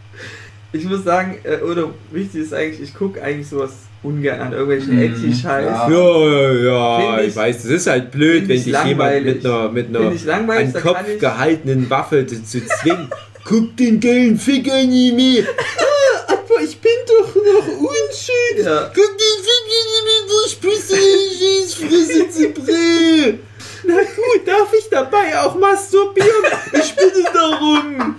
Ich 0.73 0.85
muss 0.85 1.03
sagen, 1.03 1.39
äh, 1.45 1.63
oder 1.65 1.89
wichtig 2.13 2.43
ist 2.43 2.53
eigentlich, 2.55 2.83
ich 2.83 2.95
gucke 2.95 3.21
eigentlich 3.23 3.49
sowas 3.49 3.73
ungern 4.03 4.39
an 4.41 4.53
irgendwelchen 4.53 4.95
Mhm, 4.97 5.03
Edgy-Scheiß. 5.03 5.65
ja. 5.67 5.91
Ja, 5.91 6.53
ja, 6.53 7.21
ich, 7.21 7.29
ich- 7.29 7.37
weiß, 7.37 7.57
das 7.63 7.71
ist 7.73 7.87
halt 7.87 8.11
blöd, 8.11 8.47
wenn 8.47 8.57
ich 8.57 8.65
dich 8.65 8.85
jemand 8.85 9.25
mit 9.25 9.45
einer, 9.47 9.71
mit 9.71 9.89
einer 9.89 10.11
an 10.53 10.73
Kopf 10.75 11.19
gehaltenen 11.19 11.89
Waffe 11.91 12.27
zu, 12.27 12.45
zu 12.45 12.61
zwingen. 12.67 13.09
Guck 13.45 13.77
den 13.79 13.99
geilen 13.99 14.39
Fick-Anime! 14.39 15.47
Ich 16.63 16.81
bin 16.81 16.91
doch 17.07 17.35
noch 17.35 17.69
unschön! 17.69 18.65
Ja. 18.65 18.91
Guck 18.95 19.19
du 20.29 20.49
spürst 20.49 20.93
ich 20.93 21.75
Frisse 21.77 22.31
zu 22.31 22.49
Brille! 22.51 23.39
Na 23.85 23.95
gut, 23.97 24.47
darf 24.47 24.73
ich 24.77 24.89
dabei 24.91 25.39
auch 25.41 25.55
masturbieren? 25.55 26.31
Ich 26.73 26.95
bitte 26.95 27.25
darum! 27.33 28.17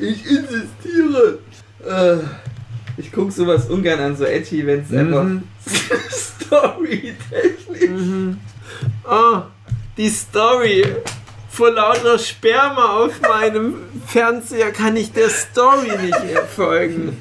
Ich 0.00 0.24
insistiere. 0.26 1.38
Äh, 1.84 2.18
ich 2.96 3.12
gucke 3.12 3.32
sowas 3.32 3.68
ungern 3.68 4.00
an, 4.00 4.16
so 4.16 4.24
edgy, 4.24 4.66
wenn 4.66 4.80
es 4.80 4.92
einfach 4.92 5.24
Mhm. 5.24 5.42
storytechnisch. 6.10 7.88
Mhm. 7.88 8.38
Ah, 9.04 9.46
die 9.96 10.08
Story. 10.08 10.84
Vor 11.58 11.72
lauter 11.72 12.16
Sperma 12.20 13.00
auf 13.02 13.20
meinem 13.20 13.74
Fernseher 14.06 14.70
kann 14.70 14.96
ich 14.96 15.10
der 15.12 15.28
Story 15.28 15.90
nicht 16.00 16.16
folgen. 16.54 17.20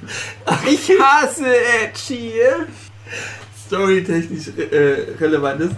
Ich 0.70 0.92
hasse 1.00 1.44
Edgy. 1.84 2.34
storytechnisch 3.66 4.50
äh, 4.72 5.16
relevant 5.20 5.62
ist. 5.62 5.72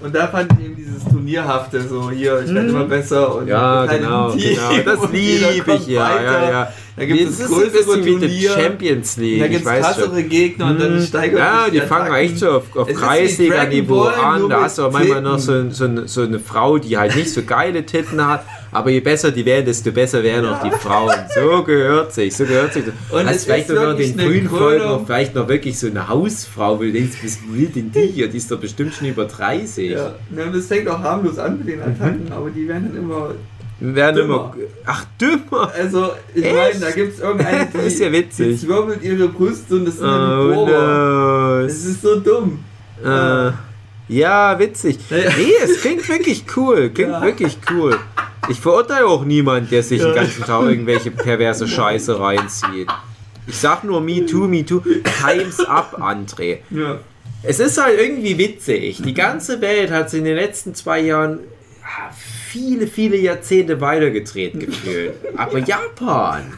Und 0.00 0.12
da 0.12 0.26
fand 0.26 0.50
ich 0.58 0.64
eben 0.64 0.74
dieses 0.74 1.04
Turnierhafte 1.04 1.80
so 1.86 2.10
hier, 2.10 2.40
ich 2.40 2.48
werde 2.52 2.62
Mhm. 2.62 2.68
immer 2.70 2.84
besser 2.86 3.32
und 3.32 3.46
Ja, 3.46 3.86
genau, 3.86 4.32
genau. 4.32 4.72
Das 4.84 5.10
liebe 5.12 5.72
ich, 5.74 5.86
ja, 5.86 6.02
weiter. 6.02 6.42
ja, 6.42 6.50
ja. 6.50 6.72
Da 7.00 7.06
gibt 7.06 7.30
es 7.30 7.38
größere 7.48 8.00
Turnier, 8.02 8.50
Champions 8.50 9.16
League. 9.16 9.40
da 9.40 9.48
gibt 9.48 9.64
es 9.66 9.70
krassere 9.72 10.22
Gegner 10.22 10.66
und 10.70 10.80
dann 10.80 10.98
Mhm. 10.98 11.02
steigert 11.02 11.38
Ja, 11.38 11.70
die 11.70 11.80
fangen 11.80 12.02
Attacken. 12.12 12.14
echt 12.16 12.38
so 12.38 12.50
auf, 12.50 12.76
auf 12.76 12.88
Kreisliga-Niveau 12.92 14.02
an. 14.02 14.48
Da 14.48 14.62
hast 14.62 14.78
du 14.78 14.84
auch 14.84 14.92
manchmal 14.92 15.22
noch 15.22 15.38
so, 15.38 15.70
so, 15.70 15.84
eine- 15.84 16.06
so 16.08 16.22
eine 16.22 16.38
Frau, 16.38 16.78
die 16.78 16.96
halt 16.98 17.16
nicht 17.16 17.32
so 17.32 17.42
geile 17.42 17.84
Titten 17.86 18.24
hat. 18.26 18.44
Aber 18.72 18.90
je 18.90 19.00
besser 19.00 19.32
die 19.32 19.44
werden, 19.44 19.64
desto 19.66 19.90
besser 19.90 20.22
werden 20.22 20.46
auch 20.48 20.62
die 20.62 20.70
Frauen. 20.70 21.10
So 21.34 21.64
gehört 21.64 22.12
sich, 22.12 22.36
so 22.36 22.44
gehört 22.44 22.72
sich. 22.72 22.84
Und 23.10 23.26
hast 23.26 23.36
es 23.36 23.44
vielleicht 23.44 23.68
ist 23.68 23.74
noch 23.74 23.96
den 23.96 24.16
frühen 24.18 24.48
Folgen 24.48 24.84
noch 24.84 25.04
vielleicht 25.06 25.34
noch 25.34 25.48
wirklich 25.48 25.76
so 25.78 25.88
eine 25.88 26.06
Hausfrau, 26.08 26.78
wo 26.78 26.82
du 26.84 26.92
denkst, 26.92 27.16
was 27.24 27.38
will 27.50 27.66
denn 27.66 27.90
die 27.90 28.06
hier? 28.06 28.28
Die 28.28 28.36
ist 28.36 28.48
doch 28.50 28.60
bestimmt 28.60 28.94
schon 28.94 29.08
über 29.08 29.24
30. 29.24 29.90
Ja, 29.90 30.12
das 30.52 30.66
fängt 30.66 30.86
auch 30.88 31.00
harmlos 31.00 31.38
an 31.38 31.58
mit 31.58 31.66
den 31.66 31.80
Attacken, 31.80 32.26
Mhm. 32.26 32.32
aber 32.32 32.50
die 32.50 32.68
werden 32.68 32.90
dann 32.94 33.02
immer 33.02 33.30
Werden 33.80 34.16
Dümmer. 34.16 34.54
immer. 34.54 34.68
Ach, 34.86 35.04
dümmer. 35.20 35.72
Also, 35.74 36.10
ich 36.34 36.44
meine, 36.44 36.78
da 36.80 36.90
gibt 36.90 37.14
es 37.14 37.20
irgendeine, 37.20 37.66
die, 37.74 37.78
ist 37.86 37.98
ja 37.98 38.12
witzig. 38.12 38.60
die 38.60 38.66
zwirbelt 38.66 39.02
ihre 39.02 39.28
Brüste 39.28 39.74
und 39.76 39.86
das 39.86 39.96
sind 39.96 40.06
Oh 40.06 40.54
Bohrer. 40.54 41.60
no. 41.60 41.66
Das 41.66 41.72
ist 41.84 42.02
so 42.02 42.20
dumm. 42.20 42.62
Äh, 43.02 43.50
ja, 44.08 44.58
witzig. 44.58 44.98
Naja. 45.08 45.30
Nee, 45.36 45.52
es 45.64 45.80
klingt 45.80 46.06
wirklich 46.08 46.44
cool. 46.56 46.90
Klingt 46.90 47.10
Ja. 47.12 47.22
wirklich 47.22 47.56
cool. 47.70 47.96
Ich 48.48 48.60
verurteile 48.60 49.06
auch 49.06 49.24
niemand, 49.24 49.70
der 49.70 49.82
sich 49.82 50.00
Ja. 50.00 50.06
den 50.08 50.14
ganzen 50.14 50.44
Tag 50.44 50.62
irgendwelche 50.64 51.10
perverse 51.10 51.66
Scheiße 51.68 52.18
reinzieht. 52.20 52.88
Ich 53.46 53.56
sag 53.56 53.84
nur 53.84 54.00
me 54.00 54.26
too, 54.26 54.46
me 54.46 54.64
too. 54.64 54.80
Times 55.24 55.60
up, 55.60 55.96
André. 56.00 56.58
Ja. 56.70 56.98
Es 57.42 57.58
ist 57.60 57.82
halt 57.82 57.98
irgendwie 57.98 58.36
witzig. 58.36 59.00
Die 59.02 59.14
ganze 59.14 59.60
Welt 59.62 59.90
hat 59.90 60.10
sich 60.10 60.18
in 60.18 60.24
den 60.26 60.36
letzten 60.36 60.74
zwei 60.74 61.00
Jahren 61.00 61.38
ja, 61.80 62.10
viele, 62.50 62.86
viele 62.88 63.16
Jahrzehnte 63.16 63.80
weitergedreht 63.80 64.58
gefühlt. 64.58 65.12
Aber 65.36 65.58
Japan, 65.58 66.52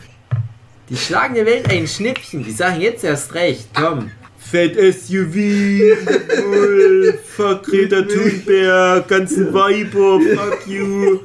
die 0.89 0.97
schlagen 0.97 1.35
der 1.35 1.45
Welt 1.45 1.71
ein 1.71 1.87
Schnippchen. 1.87 2.43
Die 2.45 2.51
sagen 2.51 2.81
jetzt 2.81 3.05
erst 3.05 3.35
recht, 3.35 3.69
komm. 3.75 4.11
Fett 4.39 4.75
SUV, 4.75 5.37
jawohl, 5.37 7.19
fuck 7.25 7.65
Greta 7.65 8.03
Thunberg, 8.03 9.07
ganzen 9.09 9.53
Weiber, 9.55 10.19
fuck 10.35 10.67
you. 10.67 11.21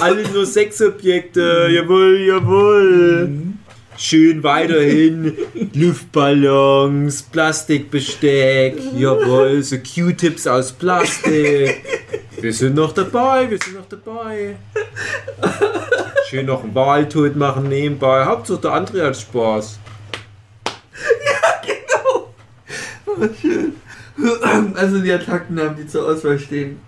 Alle 0.00 0.28
nur 0.30 0.44
Sexobjekte, 0.44 1.68
jawohl, 1.70 2.20
jawohl. 2.26 3.30
Schön 3.98 4.42
weiterhin 4.42 5.36
Luftballons, 5.72 7.22
Plastikbesteck, 7.22 8.76
jawohl, 8.94 9.62
so 9.62 9.76
Q-Tips 9.76 10.46
aus 10.46 10.72
Plastik. 10.72 11.82
Wir 12.40 12.52
sind 12.52 12.74
noch 12.74 12.92
dabei, 12.92 13.50
wir 13.50 13.58
sind 13.58 13.76
noch 13.76 13.88
dabei. 13.88 14.56
Schön 16.28 16.46
noch 16.46 16.62
einen 16.62 16.74
Wal 16.74 17.08
tot 17.08 17.34
machen 17.36 17.68
nebenbei. 17.68 18.24
Hauptsache 18.24 18.60
der 18.60 18.72
André 18.72 19.06
hat 19.06 19.16
Spaß. 19.16 19.78
Oh, 23.06 23.28
schön. 23.40 23.80
Also 24.74 24.98
die 25.00 25.12
Attacken 25.12 25.60
haben 25.60 25.76
die 25.76 25.86
zur 25.86 26.06
Auswahl 26.08 26.38
stehen. 26.38 26.78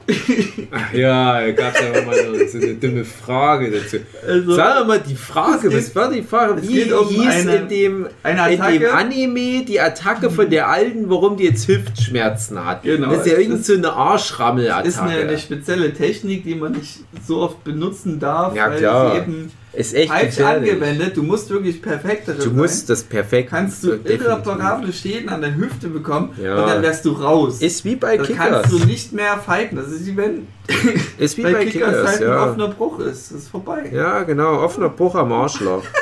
Ja, 0.93 1.41
da 1.41 1.51
gab 1.53 1.75
es 1.75 1.81
ja 1.81 2.03
mal 2.05 2.15
so, 2.49 2.59
eine 2.59 2.75
dumme 2.75 3.05
Frage 3.05 3.71
dazu. 3.71 3.99
Also 4.27 4.55
Sag 4.55 4.87
mal 4.87 5.01
die 5.01 5.15
Frage, 5.15 5.73
was 5.73 5.95
war 5.95 6.11
die 6.11 6.23
Frage? 6.23 6.63
Wie 6.63 6.75
geht 6.75 6.93
um 6.93 7.07
hieß 7.09 7.29
eine- 7.29 7.55
in, 7.57 7.69
dem, 7.69 8.07
eine 8.23 8.53
in 8.55 8.81
dem. 8.81 8.91
Anime 8.93 9.65
die 9.65 9.81
Attacke 9.81 10.31
von 10.31 10.49
der 10.49 10.69
Alten, 10.69 11.09
warum 11.11 11.37
die 11.37 11.45
jetzt 11.45 11.69
Hüftschmerzen 11.69 12.65
hat? 12.65 12.83
Genau, 12.83 13.11
Das 13.11 13.27
ist 13.27 13.33
ja 13.33 13.39
irgend 13.39 13.65
so 13.65 13.75
eine 13.75 13.93
Arschrammelattacke. 13.93 14.89
ist 14.89 14.99
eine, 14.99 15.15
eine 15.17 15.39
spezielle 15.39 15.93
Technik, 15.93 16.45
die 16.45 16.55
man 16.55 16.73
nicht 16.73 17.01
so 17.27 17.39
oft 17.41 17.63
benutzen 17.65 18.19
darf, 18.19 18.55
Ja, 18.57 18.71
weil 18.71 18.79
klar. 18.79 19.13
sie 19.15 19.19
eben 19.21 19.51
ist 19.79 19.95
echt 19.95 20.11
falsch 20.11 20.37
gefährlich. 20.37 20.73
angewendet. 20.73 21.17
Du 21.17 21.23
musst 21.23 21.49
wirklich 21.51 21.81
perfekt 21.81 22.27
darin 22.29 22.43
Du 22.43 22.51
musst 22.51 22.91
das 22.91 23.03
perfekt. 23.05 23.51
Kannst 23.51 23.85
du 23.85 23.93
irreparable 23.95 24.93
Schäden 24.93 25.29
an 25.29 25.41
der 25.41 25.55
Hüfte 25.55 25.87
bekommen 25.89 26.31
Ja. 26.43 26.57
und 26.61 26.67
dann 26.69 26.83
wärst 26.83 27.05
du 27.05 27.13
raus. 27.13 27.61
Ist 27.63 27.85
wie 27.85 27.95
bei 27.97 28.17
dann 28.17 28.27
Kickers. 28.27 28.63
kannst 28.63 28.73
du 28.73 28.79
nicht 28.87 29.13
mehr 29.13 29.39
fighten. 29.39 29.77
Das 29.77 29.87
ist 29.89 30.05
wie 30.07 30.17
wenn 30.17 30.49
Ist 31.19 31.37
wie 31.39 31.43
bei, 31.43 31.53
bei 31.53 31.65
Kickers, 31.67 31.91
Kickers, 31.91 32.07
halt 32.09 32.23
ein 32.23 32.29
ja. 32.29 32.45
offener 32.45 32.69
Bruch 32.69 32.99
ist. 33.01 33.31
Das 33.31 33.39
ist 33.39 33.49
vorbei. 33.49 33.89
Ja, 33.93 34.23
genau, 34.25 34.61
offener 34.63 34.89
Bruch 34.89 35.15
am 35.15 35.31
Arschloch. 35.33 35.85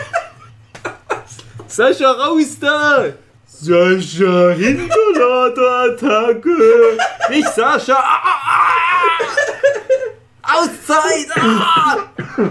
Sascha, 1.69 2.11
raus 2.13 2.59
da! 2.61 3.07
Sascha, 3.47 4.51
Hinterladerattacke! 4.51 6.57
Nicht 7.31 7.49
Sascha! 7.55 7.97
Ah, 7.99 8.23
ah, 8.25 8.41
ah. 8.49 8.71
Auszeit! 10.59 11.29
Ah. 11.37 11.97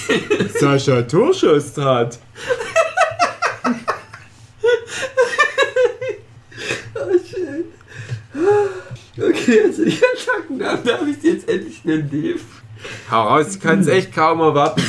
Sascha 0.60 1.02
Torschuss 1.02 1.76
hat. 1.78 2.18
Oh, 6.94 7.18
schön. 7.28 7.64
Okay, 9.18 9.60
also 9.64 9.84
die 9.84 9.92
Attacken, 9.98 10.58
da 10.58 10.76
darf 10.76 11.06
ich 11.06 11.18
dir 11.20 11.32
jetzt 11.34 11.48
endlich 11.48 11.84
nennen, 11.84 12.08
Dave. 12.10 12.40
Heraus 13.08 13.58
kann's 13.60 13.86
echt 13.86 14.14
kaum 14.14 14.40
erwarten. 14.40 14.82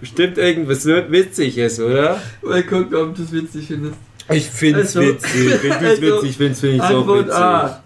Bestimmt 0.00 0.38
irgendwas 0.38 0.84
Witziges, 0.86 1.80
oder? 1.80 2.22
Mal 2.42 2.62
gucken, 2.62 2.94
ob 2.96 3.14
du 3.14 3.22
es 3.22 3.32
witzig 3.32 3.66
findest. 3.66 3.96
Ich 4.30 4.46
find's 4.46 4.96
Also- 4.96 5.00
witzig. 5.00 5.62
Wenn 5.62 5.72
du's 5.72 5.82
also, 5.82 6.02
witzig 6.02 6.36
findest, 6.36 6.60
find 6.60 6.74
ich's 6.74 6.84
auch 6.84 7.00
Antwort 7.00 7.26
witzig. 7.26 7.34
A. 7.40 7.82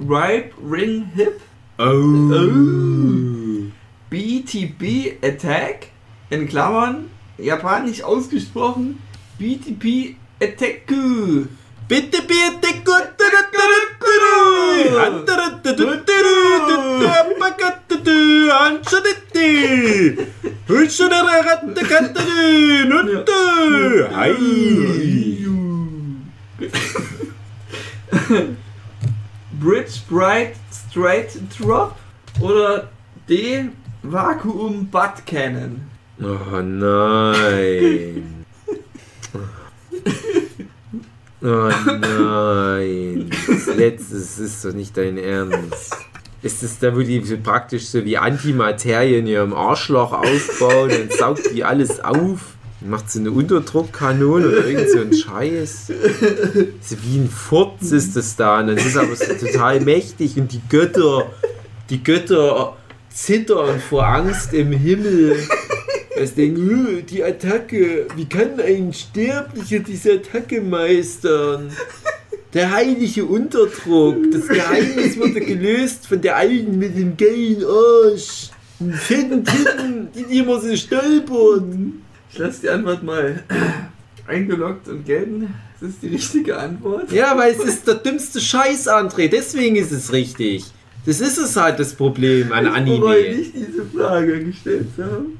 Ripe 0.00 0.50
Ring 0.70 1.10
Hip. 1.14 1.40
Oh. 1.78 1.86
BTB 4.10 5.24
Attack. 5.24 5.88
In 6.30 6.48
Klammern. 6.48 7.10
Japanisch 7.38 8.02
ausgesprochen. 8.02 9.00
BTB 9.38 10.16
Attack. 10.40 10.86
Bitte, 10.86 12.22
bitte. 12.22 12.60
Bridge 29.60 30.00
Bright 30.08 30.56
Straight 30.72 31.40
Drop. 31.58 31.96
Oder 32.40 32.88
D. 33.28 33.70
Vakuum 34.02 34.86
Butt 34.86 35.26
Cannon. 35.26 35.82
Oh 36.22 36.60
nein. 36.60 38.44
Oh 41.42 41.70
nein. 41.86 43.30
Das 43.48 43.74
letzte 43.74 44.14
das 44.16 44.38
ist 44.38 44.62
doch 44.62 44.74
nicht 44.74 44.94
dein 44.94 45.16
Ernst. 45.16 45.96
Ist 46.42 46.62
das 46.62 46.78
da, 46.78 46.94
wo 46.94 47.00
die 47.00 47.18
praktisch 47.42 47.86
so 47.86 48.04
wie 48.04 48.18
Antimaterie 48.18 49.18
in 49.18 49.26
ihrem 49.26 49.54
Arschloch 49.54 50.12
aufbauen 50.12 50.90
und 50.90 51.12
saugt 51.14 51.54
die 51.54 51.64
alles 51.64 52.00
auf? 52.00 52.56
Macht 52.82 53.10
so 53.10 53.20
eine 53.20 53.30
Unterdruckkanone 53.30 54.48
oder 54.48 54.66
irgend 54.66 54.90
so 54.90 55.00
ein 55.00 55.14
Scheiß. 55.14 55.86
So 56.82 56.96
wie 57.04 57.18
ein 57.20 57.30
Furz 57.30 57.90
ist 57.90 58.16
das 58.16 58.36
da. 58.36 58.60
Und 58.60 58.66
dann 58.66 58.76
ist 58.76 58.86
es 58.86 58.96
aber 58.98 59.16
so 59.16 59.32
total 59.34 59.80
mächtig 59.80 60.36
und 60.36 60.52
die 60.52 60.60
Götter, 60.68 61.30
die 61.88 62.02
Götter 62.02 62.76
zittern 63.12 63.80
vor 63.80 64.06
Angst 64.06 64.52
im 64.52 64.72
Himmel. 64.72 65.36
Denken, 66.36 66.98
"Äh, 66.98 67.02
die 67.02 67.24
Attacke, 67.24 68.06
wie 68.14 68.26
kann 68.26 68.60
ein 68.60 68.92
Sterblicher 68.92 69.78
diese 69.78 70.12
Attacke 70.14 70.60
meistern? 70.60 71.70
Der 72.52 72.70
heilige 72.72 73.24
Unterdruck, 73.24 74.16
das 74.30 74.48
Geheimnis 74.48 75.16
wurde 75.16 75.40
gelöst 75.40 76.06
von 76.06 76.20
der 76.20 76.36
Alten 76.36 76.78
mit 76.78 76.96
dem 76.96 77.16
geilen 77.16 77.64
Arsch. 77.64 78.50
Den 78.80 78.92
fetten 78.92 79.44
Titten, 79.44 80.08
die 80.14 80.24
die 80.24 80.38
immer 80.40 80.60
so 80.60 80.74
stolpern. 80.76 82.02
Ich 82.32 82.38
lasse 82.38 82.62
die 82.62 82.68
Antwort 82.68 83.02
mal 83.02 83.42
eingeloggt 84.26 84.88
und 84.88 85.06
gelten. 85.06 85.54
Das 85.80 85.90
ist 85.90 86.02
die 86.02 86.08
richtige 86.08 86.58
Antwort. 86.58 87.10
Ja, 87.12 87.36
weil 87.38 87.54
es 87.54 87.64
ist 87.64 87.86
der 87.86 87.94
dümmste 87.94 88.40
Scheiß, 88.40 88.88
André, 88.88 89.28
deswegen 89.28 89.76
ist 89.76 89.92
es 89.92 90.12
richtig. 90.12 90.64
Das 91.06 91.20
ist 91.20 91.38
es 91.38 91.56
halt 91.56 91.78
das 91.80 91.94
Problem 91.94 92.52
an 92.52 92.66
Ich 92.86 92.98
bereue 92.98 93.24
Anime. 93.24 93.36
nicht, 93.38 93.52
diese 93.54 93.84
Frage 93.96 94.44
gestellt 94.44 94.86
zu 94.96 95.04
haben. 95.04 95.38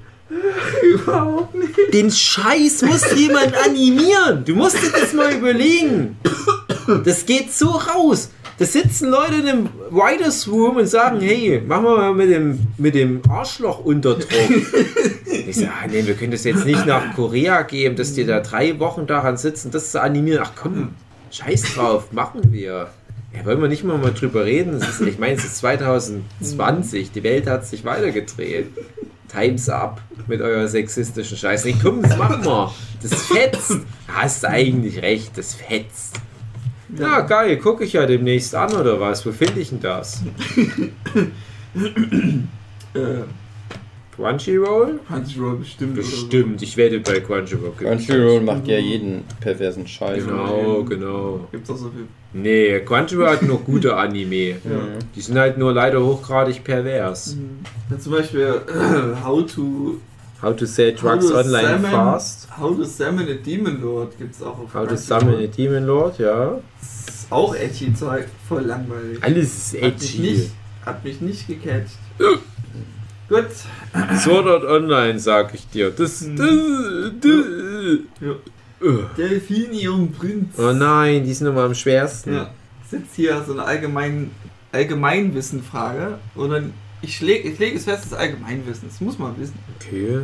Überhaupt 0.83 1.55
nicht. 1.55 1.75
Den 1.93 2.11
Scheiß 2.11 2.83
muss 2.83 3.03
jemand 3.17 3.53
animieren. 3.67 4.45
Du 4.45 4.55
musst 4.55 4.77
dir 4.77 4.91
das 4.93 5.13
mal 5.13 5.33
überlegen. 5.35 6.17
Das 7.05 7.27
geht 7.27 7.53
so 7.53 7.67
raus. 7.69 8.31
Da 8.59 8.67
sitzen 8.67 9.09
Leute 9.11 9.37
in 9.37 9.49
einem 9.49 9.69
Writers 9.91 10.47
Room 10.47 10.77
und 10.77 10.87
sagen, 10.87 11.21
hey, 11.21 11.63
machen 11.67 11.85
wir 11.85 11.97
mal 11.97 12.15
mit 12.15 12.31
dem, 12.31 12.59
mit 12.77 12.95
dem 12.95 13.23
Arschloch 13.29 13.85
Unterdruck. 13.85 14.29
Ich 15.47 15.57
sage, 15.57 15.71
ah, 15.83 15.87
nee, 15.91 16.07
wir 16.07 16.15
können 16.15 16.31
das 16.33 16.45
jetzt 16.45 16.65
nicht 16.67 16.87
nach 16.87 17.15
Korea 17.17 17.63
geben, 17.63 17.97
dass 17.97 18.13
die 18.13 18.25
da 18.25 18.39
drei 18.41 18.79
Wochen 18.79 19.07
daran 19.09 19.37
sitzen, 19.37 19.71
das 19.73 19.91
zu 19.91 20.01
animieren. 20.01 20.43
Ach 20.45 20.53
komm, 20.55 20.91
scheiß 21.33 21.75
drauf, 21.75 22.13
machen 22.13 22.41
wir. 22.53 22.89
Ja, 23.33 23.45
wollen 23.45 23.61
wir 23.61 23.69
nicht 23.69 23.85
mal, 23.85 23.99
mal 23.99 24.13
drüber 24.13 24.45
reden? 24.45 24.75
Ist, 24.75 25.01
ich 25.01 25.19
meine, 25.19 25.35
es 25.35 25.45
ist 25.45 25.59
2020, 25.59 27.13
die 27.13 27.23
Welt 27.23 27.47
hat 27.47 27.65
sich 27.65 27.85
weitergedreht. 27.85 28.67
Times 29.29 29.69
up 29.69 30.01
mit 30.27 30.41
eurer 30.41 30.67
sexistischen 30.67 31.37
Scheiße. 31.37 31.69
Nee, 31.69 31.77
komm, 31.81 32.03
das 32.03 32.17
machen 32.17 32.45
wir. 32.45 32.75
Das 33.01 33.27
fetzt. 33.27 33.79
Hast 34.09 34.45
eigentlich 34.45 35.01
recht, 35.03 35.39
das 35.39 35.55
fetzt. 35.55 36.21
Ja, 36.99 37.21
geil, 37.21 37.57
gucke 37.59 37.85
ich 37.85 37.93
ja 37.93 38.05
demnächst 38.07 38.55
an 38.57 38.75
oder 38.75 38.99
was? 38.99 39.25
Wo 39.25 39.31
finde 39.31 39.61
ich 39.61 39.71
denn 39.71 39.81
das? 39.81 40.23
Äh, 42.93 43.23
Crunchyroll? 44.21 45.01
Crunchyroll 45.07 45.57
bestimmt. 45.57 45.95
Bestimmt, 45.95 46.63
ich 46.63 46.77
wette 46.77 47.01
bei 47.01 47.21
Crunchyroll. 47.21 47.73
Crunchyroll 47.77 48.41
macht 48.43 48.67
ja 48.69 48.79
jeden 48.79 49.25
perversen. 49.41 49.87
Scheiß. 49.87 50.25
Genau, 50.27 50.85
genau. 50.85 51.49
Gibt's 51.51 51.71
auch 51.71 51.77
so 51.77 51.91
viel. 51.91 52.07
Nee, 52.33 52.81
Crunchyroll 52.81 53.29
hat 53.29 53.43
nur 53.43 53.59
gute 53.61 53.97
Anime. 53.97 54.51
Ja. 54.71 54.79
Die 55.17 55.21
sind 55.21 55.39
halt 55.39 55.59
nur 55.59 55.73
leider 55.73 56.05
hochgradig 56.05 56.63
pervers. 56.63 57.35
Mhm. 57.37 57.61
Ja, 57.91 57.99
zum 57.99 58.13
Beispiel 58.13 58.41
äh, 58.69 59.25
How 59.25 59.45
to 59.53 59.97
How 60.43 60.55
to 60.57 60.65
sell 60.67 60.95
drugs 60.95 61.31
online 61.33 61.51
Salmon- 61.69 61.91
fast. 61.91 62.49
How 62.59 62.77
to 62.77 62.85
Summon 62.85 63.27
a 63.29 63.35
Demon 63.35 63.81
Lord 63.83 64.17
gibt's 64.19 64.43
auch 64.43 64.59
auf 64.59 64.73
How 64.75 64.87
to 64.89 64.97
summon 64.97 65.35
a 65.43 65.47
demon 65.47 65.85
lord, 65.85 66.19
ja. 66.19 66.59
Ist 66.81 67.27
auch 67.31 67.55
edgy 67.55 67.93
Zeug, 67.95 68.27
voll 68.49 68.63
langweilig. 68.63 69.23
Alles 69.23 69.73
ist 69.75 69.83
Hat 69.83 70.01
mich 70.01 70.15
edgy. 70.19 70.31
nicht, 70.33 70.51
hat 70.87 71.05
mich 71.05 71.21
nicht 71.21 71.47
gecatcht. 71.47 71.99
Gut. 73.31 73.47
Sword 74.19 74.65
Online, 74.65 75.19
sag 75.19 75.55
ich 75.55 75.67
dir. 75.71 75.91
Das. 75.91 76.21
Hm. 76.21 76.37
das, 76.37 76.49
das 77.21 77.31
Ja. 78.21 78.35
Ugh. 78.83 79.05
Delfini 79.17 79.89
und 79.89 80.19
Prinz. 80.19 80.59
Oh 80.59 80.73
nein, 80.73 81.25
die 81.25 81.33
sind 81.33 81.47
immer 81.47 81.63
am 81.65 81.75
schwersten. 81.75 82.35
Ja. 82.35 82.51
Ist 82.85 82.93
jetzt 82.93 83.15
hier 83.15 83.43
so 83.47 83.53
eine 83.53 83.63
allgemein, 83.65 84.31
Allgemeinwissenfrage. 84.73 86.19
Und 86.35 86.51
dann, 86.51 86.73
ich, 87.03 87.17
schläg, 87.17 87.45
ich 87.45 87.59
lege 87.59 87.77
es 87.77 87.85
fest, 87.85 88.01
es 88.07 88.13
ist 88.13 88.19
Allgemeinwissen. 88.19 88.89
Das 88.89 89.01
muss 89.01 89.19
man 89.19 89.39
wissen. 89.39 89.55
Okay, 89.79 90.19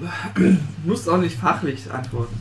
Du 0.36 0.56
musst 0.84 1.08
auch 1.08 1.18
nicht 1.18 1.38
fachlich 1.38 1.90
antworten. 1.90 2.36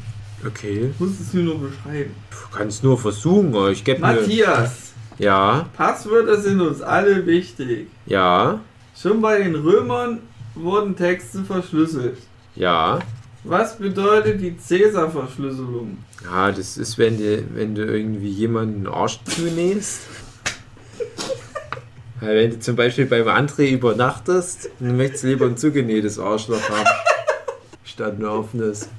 okay. 0.45 0.91
Du 0.97 1.05
musst 1.05 1.21
es 1.21 1.33
nur 1.33 1.43
nur 1.43 1.59
beschreiben. 1.69 2.11
Du 2.31 2.57
kannst 2.57 2.83
nur 2.83 2.97
versuchen, 2.97 3.49
aber 3.55 3.71
ich 3.71 3.83
gebe 3.83 3.99
mir. 4.01 4.07
Matthias, 4.07 4.93
Ja, 5.19 5.67
Passwörter 5.75 6.39
sind 6.41 6.59
uns 6.61 6.81
alle 6.81 7.25
wichtig. 7.25 7.87
ja, 8.05 8.59
Schon 8.99 9.21
bei 9.21 9.37
den 9.37 9.55
Römern 9.55 10.19
wurden 10.55 10.95
Texte 10.95 11.43
verschlüsselt. 11.43 12.17
ja. 12.55 12.99
Was 13.43 13.77
bedeutet 13.77 14.41
die 14.41 14.57
Cäsar-Verschlüsselung? 14.57 15.99
Ja, 16.25 16.51
das 16.51 16.77
ist, 16.77 16.97
wenn 16.97 17.17
du, 17.17 17.45
wenn 17.53 17.75
du 17.75 17.85
irgendwie 17.85 18.27
jemanden 18.29 18.83
den 18.83 18.87
Arsch 18.87 19.19
zunähst. 19.23 20.01
Weil 22.19 22.35
wenn 22.35 22.49
du 22.49 22.59
zum 22.59 22.75
Beispiel 22.75 23.05
beim 23.05 23.27
André 23.27 23.69
übernachtest, 23.69 24.69
dann 24.79 24.97
möchtest 24.97 25.23
du 25.23 25.27
lieber 25.27 25.45
ein 25.45 25.55
zugenähtes 25.55 26.19
Arschloch 26.19 26.67
haben. 26.69 26.89
statt 27.85 28.19
ein 28.19 28.25
offenes. 28.25 28.89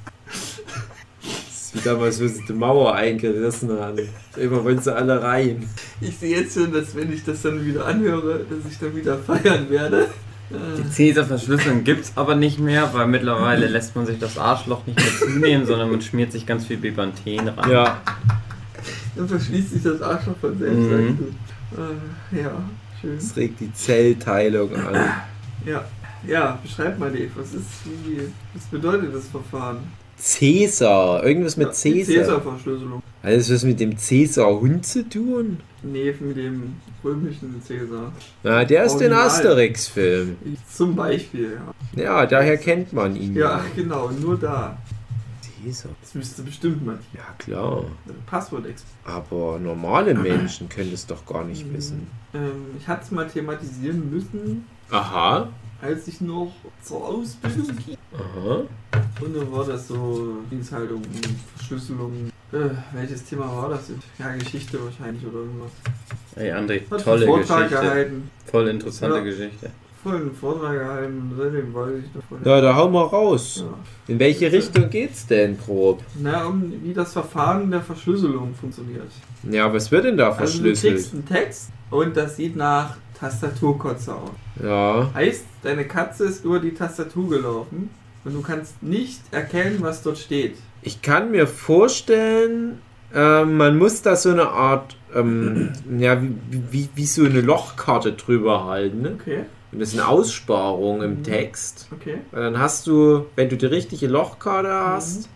Ist 1.69 1.85
wie 1.85 1.87
damals, 1.87 2.19
wo 2.19 2.27
sie 2.27 2.43
die 2.49 2.55
Mauer 2.55 2.95
eingerissen 2.95 3.71
haben. 3.79 4.09
Immer 4.37 4.65
wollen 4.65 4.81
sie 4.81 4.95
alle 4.95 5.23
rein. 5.23 5.69
Ich 6.01 6.17
sehe 6.17 6.41
jetzt 6.41 6.55
schon, 6.55 6.73
dass 6.73 6.97
wenn 6.97 7.13
ich 7.13 7.25
das 7.25 7.43
dann 7.43 7.63
wieder 7.63 7.85
anhöre, 7.85 8.41
dass 8.49 8.73
ich 8.73 8.79
dann 8.79 8.97
wieder 8.97 9.19
feiern 9.19 9.69
werde. 9.69 10.09
Die 10.51 10.91
Cäsar-Verschlüsselung 10.91 11.85
gibt's 11.85 12.13
aber 12.15 12.37
nicht 12.37 12.59
mehr, 12.59 12.89
weil 12.95 13.07
mittlerweile 13.07 13.67
lässt 13.67 13.95
man 13.95 14.07
sich 14.07 14.19
das 14.19 14.39
Arschloch 14.39 14.87
nicht 14.87 14.99
mehr 14.99 15.19
zunehmen, 15.19 15.67
sondern 15.67 15.91
man 15.91 16.01
schmiert 16.01 16.33
sich 16.33 16.47
ganz 16.47 16.65
viel 16.65 16.79
Bepanthen 16.79 17.49
ran. 17.49 17.71
Ja, 17.71 18.01
Dann 19.15 19.29
verschließt 19.29 19.73
sich 19.73 19.83
das 19.83 20.01
Arschloch 20.01 20.39
von 20.41 20.59
selbst. 20.59 20.79
Mhm. 20.79 21.35
Äh, 22.33 22.45
ja, 22.45 22.63
schön. 22.99 23.17
das 23.17 23.37
regt 23.37 23.61
die 23.61 23.71
Zellteilung 23.75 24.75
an. 24.75 24.95
Ja, 25.67 25.85
ja, 26.27 26.59
beschreib 26.63 26.99
mal, 26.99 27.11
Dave, 27.11 27.29
was 27.37 27.53
ist, 27.53 27.67
wie, 28.07 28.21
was 28.55 28.65
bedeutet 28.71 29.15
das 29.15 29.29
Verfahren? 29.29 29.81
Cäsar, 30.19 31.25
irgendwas 31.25 31.57
mit 31.57 31.69
Ja, 31.69 31.73
Cäsar. 31.73 32.15
Cäsar-Verschlüsselung. 32.25 33.03
Alles 33.23 33.53
was 33.53 33.63
mit 33.65 33.79
dem 33.81 33.97
Cäsar-Hund 33.97 34.85
zu 34.85 35.09
tun? 35.09 35.59
Nee, 35.83 36.13
mit 36.21 36.37
dem 36.37 36.75
römischen 37.05 37.61
Cäsar. 37.63 38.13
Na, 38.43 38.65
der 38.65 38.85
ist 38.85 38.97
den 38.97 39.13
Original. 39.13 39.27
Asterix-Film. 39.27 40.37
Ich, 40.45 40.75
zum 40.75 40.97
Beispiel, 40.97 41.59
ja. 41.97 42.03
Ja, 42.03 42.27
daher 42.27 42.57
kennt 42.57 42.93
man 42.93 43.15
ihn. 43.17 43.35
Ja, 43.35 43.63
genau, 43.77 44.11
nur 44.11 44.37
da. 44.39 44.77
Cäsar. 45.63 45.91
Das 46.01 46.15
müsste 46.15 46.43
bestimmt 46.43 46.85
mal 46.85 46.99
Ja, 47.15 47.23
klar. 47.39 47.85
Passwort 48.27 48.65
Aber 49.05 49.59
normale 49.61 50.15
Menschen 50.15 50.69
können 50.69 50.93
es 50.93 51.07
doch 51.07 51.25
gar 51.27 51.45
nicht 51.45 51.67
Mhm. 51.67 51.75
wissen. 51.77 52.07
ähm, 52.35 52.67
Ich 52.79 52.87
hatte 52.89 53.05
es 53.05 53.11
mal 53.11 53.27
thematisieren 53.29 54.11
müssen, 54.11 54.65
Aha. 54.91 55.49
Als 55.81 56.09
ich 56.09 56.21
noch 56.21 56.53
zur 56.83 57.05
Ausbildung 57.05 57.77
ging. 57.87 57.97
Aha. 58.15 58.63
Und 59.21 59.37
dann 59.37 59.53
war 59.53 59.65
das 59.65 59.89
so, 59.89 60.39
ging 60.51 60.61
es 60.61 60.73
halt 60.73 60.91
um 60.91 61.03
Verschlüsselung. 61.57 62.13
Äh, 62.53 62.57
welches 62.95 63.25
Thema 63.25 63.47
war 63.55 63.69
das? 63.71 63.91
Ja, 64.19 64.35
Geschichte 64.35 64.79
wahrscheinlich 64.83 65.25
oder 65.27 65.41
irgendwas. 65.41 65.71
Ey, 66.37 66.51
André, 66.53 66.91
Hat 66.91 67.03
tolle 67.05 67.27
einen 67.27 67.35
Vortrag 67.35 67.63
Geschichte. 67.69 67.85
gehalten, 67.85 68.31
Voll 68.47 68.69
interessante 68.69 69.17
Ja. 69.19 69.23
Geschichte. 69.25 69.71
voll 70.03 70.17
einen 70.17 70.35
Vortrag 70.35 70.73
gehalten 70.79 71.19
und 71.31 71.37
seitdem 71.37 71.75
weiß 71.75 71.91
ich 72.05 72.13
davon. 72.15 72.39
Ja, 72.45 72.61
da 72.63 72.75
hau 72.75 72.89
mal 72.89 73.03
raus. 73.03 73.65
Ja. 73.67 73.75
In 74.13 74.19
welche 74.19 74.51
Richtung 74.51 74.89
geht's 74.89 75.27
denn 75.27 75.59
grob? 75.59 76.03
Na, 76.19 76.47
um 76.47 76.73
wie 76.83 76.95
das 76.95 77.13
Verfahren 77.13 77.71
der 77.71 77.83
Verschlüsselung 77.83 78.55
funktioniert. 78.55 79.11
Ja, 79.51 79.71
was 79.73 79.91
wird 79.91 80.05
denn 80.07 80.17
da 80.17 80.29
Also 80.31 80.39
du 80.41 80.47
verschlüsselt? 80.47 80.95
kriegst 80.95 81.13
einen 81.15 81.27
Text 81.27 81.71
und 81.91 82.17
das 82.17 82.37
sieht 82.37 82.57
nach 82.57 82.97
Tastaturkotze 83.19 84.15
aus. 84.15 84.31
ja. 84.63 85.11
Heißt, 85.15 85.45
deine 85.63 85.85
Katze 85.87 86.25
ist 86.25 86.45
über 86.45 86.61
die 86.61 86.75
Tastatur 86.75 87.29
gelaufen 87.29 87.91
und 88.25 88.35
du 88.35 88.43
kannst 88.43 88.83
nicht 88.83 89.21
erkennen, 89.31 89.79
was 89.81 90.03
dort 90.03 90.19
steht. 90.19 90.57
Ich 90.83 91.03
kann 91.03 91.31
mir 91.31 91.47
vorstellen, 91.47 92.81
ähm, 93.15 93.57
man 93.57 93.79
muss 93.79 94.03
da 94.03 94.17
so 94.17 94.31
eine 94.31 94.49
Art, 94.49 94.97
ähm, 95.15 95.73
ja, 95.99 96.21
wie, 96.23 96.63
wie, 96.71 96.89
wie 96.95 97.07
so 97.07 97.25
eine 97.25 97.41
Lochkarte 97.41 98.13
drüber 98.13 98.65
halten. 98.67 99.03
Ne? 99.03 99.17
Okay, 99.21 99.45
Und 99.73 99.81
das 99.81 99.91
ist 99.91 99.99
eine 99.99 100.09
Aussparung 100.09 101.03
im 101.03 101.19
Mhm. 101.19 101.23
Text. 101.25 101.89
okay. 101.93 102.19
Weil 102.31 102.43
dann 102.45 102.59
hast 102.61 102.87
du, 102.87 103.27
wenn 103.35 103.49
du 103.49 103.57
die 103.57 103.67
richtige 103.67 104.07
Lochkarte 104.07 104.73
hast, 104.73 105.29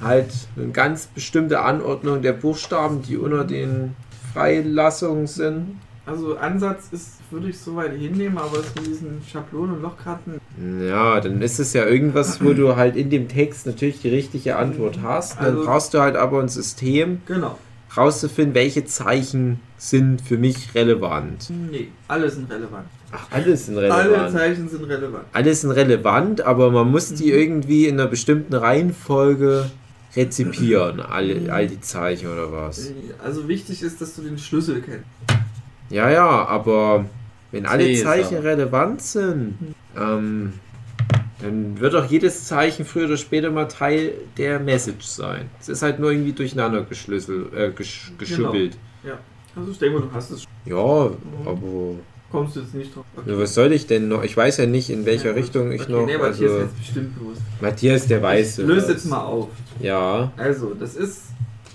halt 0.00 0.30
eine 0.56 0.68
ganz 0.68 1.06
bestimmte 1.06 1.60
Anordnung 1.60 2.22
der 2.22 2.32
Buchstaben, 2.32 3.02
die 3.02 3.16
unter 3.16 3.44
den 3.44 3.96
Freilassungen 4.32 5.26
sind. 5.26 5.80
Also 6.08 6.38
Ansatz 6.38 6.84
ist, 6.90 7.18
würde 7.30 7.50
ich 7.50 7.58
so 7.58 7.76
weit 7.76 7.92
hinnehmen, 7.92 8.38
aber 8.38 8.58
das 8.58 8.74
mit 8.76 8.86
diesen 8.86 9.20
Schablonen 9.30 9.76
und 9.76 9.82
Lochkarten, 9.82 10.40
Ja, 10.80 11.20
dann 11.20 11.42
ist 11.42 11.58
es 11.60 11.74
ja 11.74 11.84
irgendwas, 11.84 12.42
wo 12.42 12.54
du 12.54 12.76
halt 12.76 12.96
in 12.96 13.10
dem 13.10 13.28
Text 13.28 13.66
natürlich 13.66 14.00
die 14.00 14.08
richtige 14.08 14.56
Antwort 14.56 15.00
hast. 15.02 15.36
Dann 15.38 15.44
Also- 15.56 15.64
brauchst 15.66 15.92
du 15.92 16.00
halt 16.00 16.16
aber 16.16 16.40
ein 16.40 16.48
System, 16.48 17.20
genau. 17.26 17.58
rauszufinden, 17.94 18.54
welche 18.54 18.86
Zeichen 18.86 19.60
sind 19.76 20.22
für 20.22 20.38
mich 20.38 20.74
relevant. 20.74 21.50
Nee, 21.70 21.88
alle 22.08 22.30
sind 22.30 22.50
relevant. 22.50 22.86
Ach, 23.12 23.26
alles 23.30 23.66
sind 23.66 23.76
Alle 23.78 23.88
relevant. 24.10 24.32
Zeichen 24.32 24.68
sind 24.68 24.84
relevant. 24.84 25.24
Alles 25.32 25.60
sind 25.60 25.70
relevant, 25.72 26.40
aber 26.40 26.70
man 26.70 26.90
muss 26.90 27.12
die 27.12 27.32
Mhm. 27.32 27.38
irgendwie 27.38 27.86
in 27.86 28.00
einer 28.00 28.08
bestimmten 28.08 28.54
Reihenfolge 28.54 29.70
rezipieren, 30.16 31.00
all, 31.00 31.50
all 31.50 31.66
die 31.66 31.80
Zeichen 31.82 32.28
oder 32.32 32.50
was. 32.50 32.92
Also 33.22 33.46
wichtig 33.46 33.82
ist, 33.82 34.00
dass 34.00 34.14
du 34.16 34.22
den 34.22 34.38
Schlüssel 34.38 34.80
kennst. 34.82 35.04
Ja, 35.90 36.10
ja, 36.10 36.46
aber 36.46 37.04
wenn 37.50 37.66
alle 37.66 37.84
Cäsar. 37.84 38.14
Zeichen 38.14 38.38
relevant 38.38 39.00
sind, 39.02 39.54
ähm, 39.96 40.52
dann 41.40 41.78
wird 41.80 41.94
doch 41.94 42.04
jedes 42.10 42.44
Zeichen 42.46 42.84
früher 42.84 43.06
oder 43.06 43.16
später 43.16 43.50
mal 43.50 43.66
Teil 43.66 44.12
der 44.36 44.58
Message 44.58 45.04
sein. 45.06 45.48
Es 45.60 45.68
ist 45.68 45.82
halt 45.82 45.98
nur 46.00 46.10
irgendwie 46.10 46.32
durcheinander 46.32 46.82
geschlüsselt, 46.82 47.52
äh, 47.54 47.70
gesch 47.70 48.12
geschubbelt. 48.18 48.76
Also 49.56 49.72
ich 49.72 49.78
denke 49.78 49.98
mal, 49.98 50.06
du 50.08 50.14
hast 50.14 50.30
es. 50.30 50.44
Ja, 50.66 50.76
aber 50.76 51.94
Kommst 52.30 52.56
du 52.56 52.60
jetzt 52.60 52.74
nicht 52.74 52.94
drauf. 52.94 53.04
ja, 53.24 53.38
was 53.38 53.54
soll 53.54 53.72
ich 53.72 53.86
denn 53.86 54.08
noch? 54.08 54.22
Ich 54.22 54.36
weiß 54.36 54.58
ja 54.58 54.66
nicht, 54.66 54.90
in 54.90 55.06
welcher 55.06 55.30
Ja. 55.30 55.34
Richtung 55.34 55.72
ich 55.72 55.82
okay, 55.82 55.92
noch. 55.92 56.04
Nee, 56.06 56.14
ist 56.14 56.20
Also, 56.22 56.58
jetzt 56.58 56.76
bestimmt 56.76 57.18
bewusst. 57.18 57.40
Matthias, 57.60 58.06
der 58.06 58.22
weiß. 58.22 58.58
Ich 58.58 58.66
löse 58.66 58.92
jetzt 58.92 59.06
mal 59.06 59.22
auf. 59.22 59.48
Ja. 59.80 60.30
Also, 60.36 60.74
das 60.74 60.94
ist, 60.94 61.22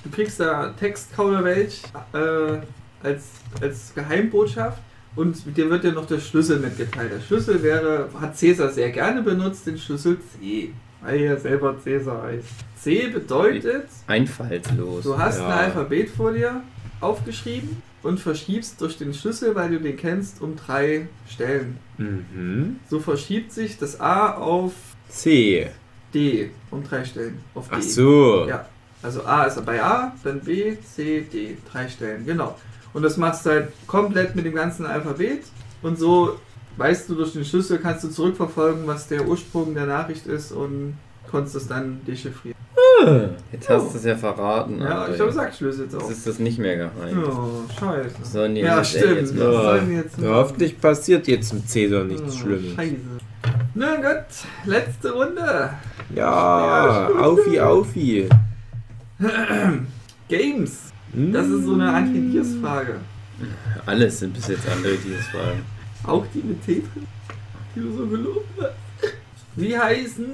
du 0.04 0.12
kriegst 0.12 0.40
da 0.40 0.70
Textkauderwelsch 0.80 1.82
äh, 2.14 2.58
als, 3.04 3.24
als 3.62 3.94
Geheimbotschaft 3.94 4.82
und 5.16 5.46
mit 5.46 5.58
dir 5.58 5.70
wird 5.70 5.84
dir 5.84 5.92
noch 5.92 6.08
der 6.08 6.20
Schlüssel 6.20 6.60
mitgeteilt. 6.60 7.12
Der 7.14 7.20
Schlüssel 7.22 7.62
wäre, 7.62 8.10
hat 8.20 8.36
Cäsar 8.38 8.70
sehr 8.70 8.90
gerne 8.92 9.22
benutzt, 9.22 9.68
den 9.68 9.78
Schlüssel 9.78 10.18
C, 10.40 10.72
weil 11.02 11.20
er 11.22 11.38
selber 11.40 11.76
Cäsar 11.84 12.24
heißt. 12.24 12.46
C 12.82 13.08
bedeutet, 13.08 13.88
Einfallslos. 14.08 15.04
du 15.04 15.18
hast 15.18 15.40
Ja. 15.40 15.48
ein 15.48 15.52
Alphabet 15.66 16.10
vor 16.10 16.32
dir 16.34 16.62
aufgeschrieben 17.00 17.82
und 18.02 18.20
verschiebst 18.20 18.82
durch 18.82 18.98
den 18.98 19.14
Schlüssel, 19.14 19.56
weil 19.56 19.70
du 19.70 19.80
den 19.80 19.96
kennst, 19.98 20.42
um 20.42 20.56
drei 20.56 21.08
Stellen. 21.30 21.78
Mhm. 21.98 22.78
So 22.90 23.00
verschiebt 23.00 23.52
sich 23.52 23.78
das 23.78 24.00
A 24.02 24.34
auf 24.36 24.74
C. 25.10 25.70
D 26.14 26.50
um 26.72 26.84
drei 26.84 27.06
Stellen. 27.06 27.38
Auf 27.56 27.70
D. 27.70 27.76
Ach 27.78 27.82
so. 27.82 28.46
Ja. 28.48 28.66
Also 29.02 29.24
A 29.26 29.44
ist 29.44 29.64
bei 29.66 29.82
A, 29.84 30.14
dann 30.24 30.40
B, 30.40 30.78
C, 30.96 31.22
D. 31.22 31.58
Drei 31.72 31.88
Stellen, 31.90 32.26
genau. 32.26 32.58
Und 32.94 33.02
das 33.04 33.18
machst 33.18 33.46
du 33.46 33.50
halt 33.52 33.68
komplett 33.88 34.36
mit 34.36 34.46
dem 34.46 34.54
ganzen 34.56 34.86
Alphabet. 34.86 35.42
Und 35.82 35.98
so 35.98 36.38
weißt 36.78 37.10
du 37.10 37.16
durch 37.16 37.34
den 37.34 37.44
Schlüssel, 37.46 37.80
kannst 37.80 38.04
du 38.04 38.10
zurückverfolgen, 38.10 38.86
was 38.88 39.08
der 39.08 39.28
Ursprung 39.28 39.74
der 39.74 39.86
Nachricht 39.86 40.26
ist 40.28 40.52
und 40.52 40.98
konntest 41.30 41.56
es 41.56 41.68
dann 41.68 42.02
dechiffrieren. 42.06 42.54
Jetzt 43.52 43.70
hast 43.70 43.94
du 43.94 43.98
es 43.98 44.06
ja 44.06 44.16
verraten. 44.16 44.80
Ja, 44.80 45.08
ich 45.10 45.20
habe 45.20 45.28
gesagt, 45.30 45.56
Schlüssel 45.56 45.84
jetzt 45.86 45.94
Jetzt 45.94 46.04
auch. 46.04 46.10
ist 46.10 46.26
das 46.28 46.40
nicht 46.40 46.58
mehr 46.58 46.78
geheim. 46.78 47.24
Oh, 47.28 47.64
scheiße. 47.80 48.16
Sollen 48.24 48.56
die 48.56 48.62
Ja, 48.62 48.78
der 48.78 48.84
stimmt. 48.86 49.16
jetzt 49.18 49.38
Was 49.38 49.44
machen? 49.44 49.64
sollen 49.64 49.96
jetzt 49.96 50.18
Ja, 50.22 50.30
hoffentlich 50.36 50.80
passiert 50.80 51.28
jetzt 51.28 51.54
mit 51.54 51.70
Cäsar 51.70 52.04
nichts 52.06 52.34
Oh, 52.36 52.40
Schlimmes. 52.40 52.76
Scheiße. 52.76 52.96
Na 53.76 53.96
gut, 53.98 54.26
letzte 54.66 55.12
Runde. 55.12 55.70
Ja, 56.16 57.10
aufi, 57.20 57.60
aufi. 57.60 58.30
Games. 60.30 60.93
Das 61.14 61.48
ist 61.48 61.66
so 61.66 61.74
eine 61.74 61.92
Anti-Diers-Frage. 61.92 62.96
Alles 63.86 64.20
sind 64.20 64.34
bis 64.34 64.48
jetzt 64.48 64.68
andere 64.68 64.96
Dias-Fragen. 64.96 65.64
Auch 66.06 66.26
die 66.34 66.40
mit 66.40 66.66
T 66.66 66.76
drin, 66.76 67.08
die 67.76 67.82
du 67.82 67.96
so 67.96 68.08
gelobt 68.08 68.48
hast. 68.58 68.74
Wie 69.56 69.78
heißen. 69.78 70.26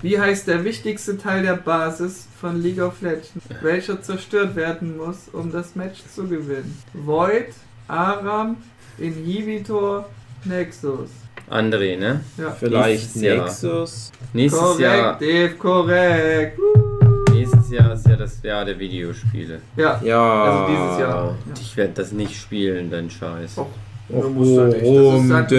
Wie 0.00 0.18
heißt 0.18 0.48
der 0.48 0.64
wichtigste 0.64 1.18
Teil 1.18 1.42
der 1.42 1.56
Basis 1.56 2.26
von 2.40 2.60
League 2.60 2.80
of 2.80 3.00
Legends, 3.02 3.30
welcher 3.60 4.02
zerstört 4.02 4.56
werden 4.56 4.96
muss, 4.96 5.28
um 5.32 5.52
das 5.52 5.76
Match 5.76 6.00
zu 6.12 6.26
gewinnen? 6.26 6.76
Void, 6.92 7.48
Aram, 7.86 8.56
Inhibitor, 8.98 10.08
Nexus. 10.44 11.10
André, 11.50 11.96
ne? 11.98 12.20
Ja. 12.36 12.50
Vielleicht 12.50 13.14
Nächstes 13.14 13.22
Jahr. 13.22 13.44
Nexus. 13.44 14.12
Nächstes 14.32 14.78
Jahr, 14.78 15.18
Korrekt, 15.18 15.22
Dave, 15.22 15.54
korrekt. 15.56 16.58
Jahr 17.72 17.92
ist 17.94 18.06
ja 18.06 18.16
das 18.16 18.42
Jahr 18.42 18.64
der 18.64 18.78
Videospiele. 18.78 19.60
Ja, 19.76 20.00
Ja. 20.04 20.44
also 20.44 20.72
dieses 20.72 21.00
Jahr. 21.00 21.24
Ja. 21.26 21.34
Ich 21.60 21.76
werde 21.76 21.92
das 21.94 22.12
nicht 22.12 22.36
spielen, 22.36 22.90
dein 22.90 23.10
Scheiß. 23.10 23.58
Och, 23.58 23.66
Och, 24.10 24.22
du 24.22 24.28
musst 24.30 24.56
da 24.58 24.66
nicht. 24.66 24.82
Das 24.82 25.24
ist 25.24 25.32
halt 25.32 25.50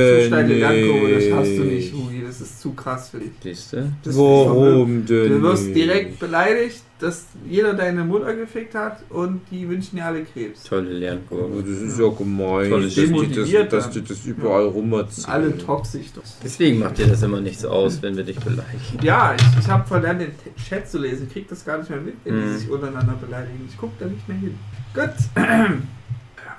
denn 0.49 0.59
Lernkurve, 0.59 1.15
das 1.15 1.33
hast 1.39 1.57
du 1.57 1.63
nicht? 1.63 1.73
nicht, 1.73 1.93
Hugi. 1.93 2.22
Das 2.39 2.41
ist 2.49 2.61
zu 2.61 2.71
krass 2.73 3.09
für 3.09 3.19
dich. 3.19 3.31
Siehst 3.43 3.73
du? 3.73 3.91
Das 4.03 4.17
Warum 4.17 5.05
denn? 5.05 5.29
Du 5.29 5.41
wirst 5.43 5.67
direkt 5.67 6.19
beleidigt, 6.19 6.81
dass 6.99 7.25
jeder 7.47 7.75
deine 7.75 8.03
Mutter 8.03 8.33
gefickt 8.33 8.73
hat 8.73 9.03
und 9.09 9.41
die 9.51 9.69
wünschen 9.69 9.97
dir 9.97 10.05
alle 10.05 10.23
Krebs. 10.23 10.63
Tolle 10.63 10.93
Lernkurve. 10.93 11.61
das 11.61 11.77
ist 11.79 11.99
ja 11.99 12.07
gemein, 12.09 12.71
dass 12.71 12.95
die, 12.95 13.53
das, 13.53 13.69
dass 13.69 13.89
die 13.91 14.03
das 14.03 14.25
überall 14.25 14.65
rumerzählen. 14.65 15.29
Alle 15.29 15.57
toxisch. 15.59 16.07
doch. 16.15 16.23
Deswegen 16.43 16.79
macht 16.79 16.97
dir 16.97 17.05
das 17.05 17.21
immer 17.21 17.39
nichts 17.39 17.63
aus, 17.65 18.01
wenn 18.01 18.17
wir 18.17 18.23
dich 18.23 18.39
beleidigen. 18.39 18.97
Ja, 19.03 19.35
ich, 19.35 19.59
ich 19.59 19.67
habe 19.67 19.87
verlernt, 19.87 20.21
den 20.21 20.31
Chat 20.55 20.89
zu 20.89 20.97
lesen. 20.97 21.27
Ich 21.27 21.33
krieg 21.33 21.47
das 21.49 21.63
gar 21.63 21.77
nicht 21.77 21.89
mehr 21.91 22.01
mit, 22.01 22.15
wenn 22.23 22.35
Mhm. 22.35 22.53
die 22.53 22.57
sich 22.61 22.69
untereinander 22.71 23.13
beleidigen. 23.21 23.67
Ich 23.69 23.77
guck 23.77 23.91
da 23.99 24.05
nicht 24.07 24.27
mehr 24.27 24.37
hin. 24.37 24.57
Gut. 24.95 25.83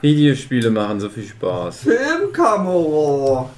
Videospiele 0.03 0.70
machen 0.70 1.01
so 1.01 1.09
viel 1.09 1.25
Spaß. 1.25 1.81
Filmkamera. 1.81 3.51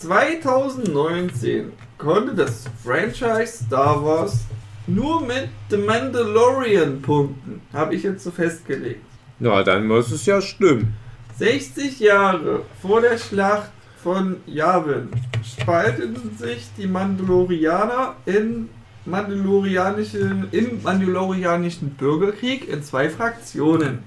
2019 0.00 1.72
konnte 1.98 2.34
das 2.34 2.64
Franchise 2.82 3.64
Star 3.66 4.02
Wars 4.02 4.46
nur 4.86 5.20
mit 5.20 5.48
The 5.68 5.76
Mandalorian 5.76 7.02
punkten. 7.02 7.60
Habe 7.74 7.94
ich 7.94 8.02
jetzt 8.04 8.24
so 8.24 8.30
festgelegt. 8.30 9.04
Na, 9.38 9.62
dann 9.62 9.86
muss 9.86 10.10
es 10.10 10.24
ja 10.24 10.40
stimmen. 10.40 10.94
60 11.36 12.00
Jahre 12.00 12.62
vor 12.80 13.02
der 13.02 13.18
Schlacht 13.18 13.70
von 14.02 14.36
Yavin 14.46 15.10
spalteten 15.44 16.34
sich 16.38 16.70
die 16.78 16.86
Mandalorianer 16.86 18.16
in 18.24 18.70
Mandalorianischen, 19.04 20.48
im 20.50 20.82
Mandalorianischen 20.82 21.90
Bürgerkrieg 21.90 22.66
in 22.68 22.82
zwei 22.82 23.10
Fraktionen. 23.10 23.98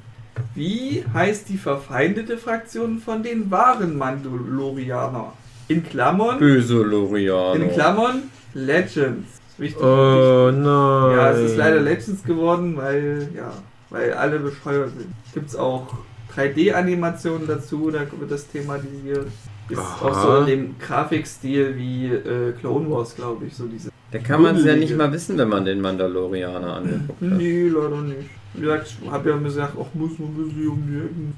Wie 0.55 1.05
heißt 1.13 1.49
die 1.49 1.57
verfeindete 1.57 2.39
Fraktion 2.39 2.97
von 2.97 3.21
den 3.21 3.51
wahren 3.51 3.95
Mandalorianer? 3.95 5.33
In 5.67 5.83
Klammern, 5.83 6.39
Böse 6.39 6.83
Loriano. 6.83 7.53
in 7.53 7.71
Klammern 7.71 8.23
Legends. 8.53 9.39
Wichtig. 9.57 9.81
Oh 9.83 10.51
nein. 10.51 11.17
Ja, 11.17 11.31
es 11.31 11.51
ist 11.51 11.57
leider 11.57 11.79
Legends 11.79 12.23
geworden, 12.23 12.75
weil, 12.75 13.29
ja, 13.35 13.51
weil 13.89 14.13
alle 14.13 14.39
bescheuert 14.39 14.91
sind. 14.97 15.13
Gibt's 15.33 15.55
auch 15.55 15.87
3D-Animationen 16.35 17.47
dazu, 17.47 17.91
da 17.91 17.99
wird 17.99 18.31
das 18.31 18.47
thematisiert. 18.47 19.27
Ist 19.69 19.77
Aha. 19.79 20.07
auch 20.07 20.21
so 20.21 20.37
in 20.39 20.45
dem 20.47 20.75
Grafikstil 20.79 21.77
wie 21.77 22.07
äh, 22.07 22.51
Clone 22.59 22.89
Wars, 22.89 23.15
glaube 23.15 23.45
ich, 23.45 23.55
so 23.55 23.65
diese. 23.67 23.89
Da 24.11 24.19
kann 24.19 24.41
man 24.41 24.57
es 24.57 24.65
ja 24.65 24.75
nicht 24.75 24.95
mal 24.95 25.11
wissen, 25.11 25.37
wenn 25.37 25.49
man 25.49 25.65
den 25.65 25.81
Mandalorianer 25.81 26.75
angeguckt 26.75 27.21
hat. 27.21 27.29
Nee, 27.29 27.67
leider 27.69 28.01
nicht. 28.01 28.29
Wie 28.53 28.61
gesagt, 28.61 28.95
ich 29.01 29.09
habe 29.09 29.29
ja 29.29 29.37
gesagt, 29.37 29.77
auch 29.77 29.93
muss 29.93 30.19
man 30.19 30.29
ein 30.29 30.35
bisschen 30.35 30.67
um. 30.67 31.33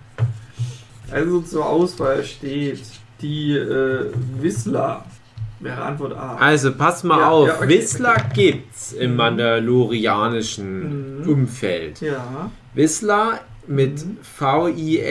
Also 1.12 1.42
zur 1.42 1.66
Auswahl 1.66 2.24
steht 2.24 2.82
die 3.22 3.58
äh, 3.58 4.12
Whistler. 4.40 5.04
Wäre 5.62 5.82
Antwort 5.82 6.14
A. 6.18 6.36
Also 6.36 6.74
pass 6.74 7.04
mal 7.04 7.20
Ja, 7.20 7.30
auf, 7.30 7.48
ja, 7.48 7.56
okay, 7.56 7.68
Whistler 7.70 8.12
okay. 8.18 8.52
gibt's 8.52 8.92
im 8.92 9.16
mandalorianischen 9.16 11.22
Mhm. 11.24 11.30
Umfeld. 11.30 12.02
ja. 12.02 12.52
Whistler 12.74 13.40
mit 13.68 14.06
Mhm. 14.06 14.18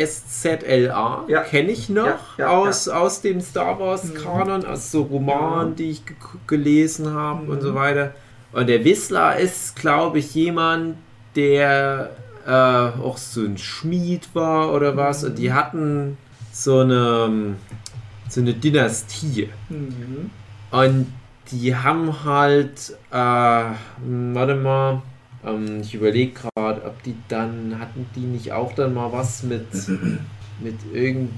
V-I-S-Z-L-A 0.05 1.25
Ja. 1.29 1.41
kenne 1.43 1.71
ich 1.73 1.89
noch 1.89 2.39
aus, 2.39 2.89
aus 2.89 3.21
dem 3.23 3.41
Star 3.41 3.79
Wars 3.81 4.05
Mhm. 4.05 4.15
Kanon, 4.23 4.65
aus 4.67 4.91
so 4.93 5.03
Romanen, 5.03 5.75
die 5.77 5.91
ich 5.91 6.07
ge 6.07 6.15
gelesen 6.47 7.13
habe 7.15 7.51
und 7.51 7.59
Mhm. 7.59 7.63
so 7.67 7.75
weiter. 7.75 8.13
Und 8.53 8.69
der 8.69 8.85
Whistler 8.85 9.37
ist, 9.39 9.77
glaube 9.77 10.19
ich, 10.19 10.35
jemand, 10.35 10.97
der 11.37 12.11
äh, 12.47 12.51
auch 12.51 13.17
so 13.17 13.41
ein 13.41 13.57
Schmied 13.57 14.29
war 14.35 14.71
oder 14.75 14.99
was. 14.99 15.23
Mhm. 15.23 15.29
Und 15.31 15.39
die 15.39 15.53
hatten 15.55 16.19
so 16.53 16.81
eine, 16.81 17.55
so 18.29 18.41
eine 18.41 18.55
Dynastie. 18.55 19.49
Mhm. 19.69 20.31
Und 20.71 21.07
die 21.51 21.75
haben 21.77 22.25
halt, 22.25 22.97
äh, 23.11 23.15
warte 23.15 24.55
mal, 24.57 25.03
ähm, 25.47 25.81
ich 25.81 25.95
überlege 25.95 26.33
gerade, 26.33 26.85
ob 26.85 27.03
die 27.03 27.17
dann, 27.29 27.77
hatten 27.79 28.07
die 28.17 28.21
nicht 28.21 28.53
auch 28.53 28.73
dann 28.75 28.95
mal 28.95 29.13
was 29.13 29.43
mit, 29.43 29.67
mit 30.61 30.77
irgend, 30.93 31.31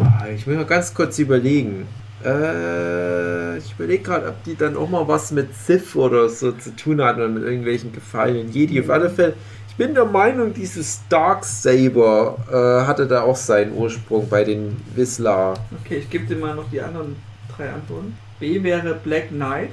ah, 0.00 0.26
ich 0.34 0.46
will 0.46 0.56
mal 0.56 0.66
ganz 0.66 0.94
kurz 0.94 1.18
überlegen. 1.18 1.86
Äh, 2.24 3.58
ich 3.58 3.72
überlege 3.72 4.02
gerade, 4.02 4.28
ob 4.28 4.42
die 4.44 4.56
dann 4.56 4.76
auch 4.76 4.88
mal 4.88 5.06
was 5.08 5.30
mit 5.32 5.54
Sith 5.54 5.96
oder 5.96 6.28
so 6.28 6.52
zu 6.52 6.74
tun 6.74 7.02
hatten 7.02 7.20
oder 7.20 7.28
mit 7.28 7.42
irgendwelchen 7.42 7.92
gefallenen 7.92 8.50
Jedi. 8.52 8.80
Auf 8.80 8.90
alle 8.90 9.10
Fälle, 9.10 9.34
ich 9.74 9.78
bin 9.78 9.92
der 9.92 10.04
Meinung, 10.04 10.54
dieses 10.54 11.00
Darksaber 11.08 12.36
äh, 12.48 12.86
hatte 12.86 13.08
da 13.08 13.22
auch 13.22 13.34
seinen 13.34 13.76
Ursprung 13.76 14.28
bei 14.28 14.44
den 14.44 14.76
Whistler. 14.94 15.54
Okay, 15.82 15.96
ich 15.96 16.08
gebe 16.08 16.26
dir 16.26 16.36
mal 16.36 16.54
noch 16.54 16.70
die 16.70 16.80
anderen 16.80 17.16
drei 17.56 17.70
Antworten. 17.70 18.16
B 18.38 18.62
wäre 18.62 18.94
Black 18.94 19.30
Knight, 19.30 19.70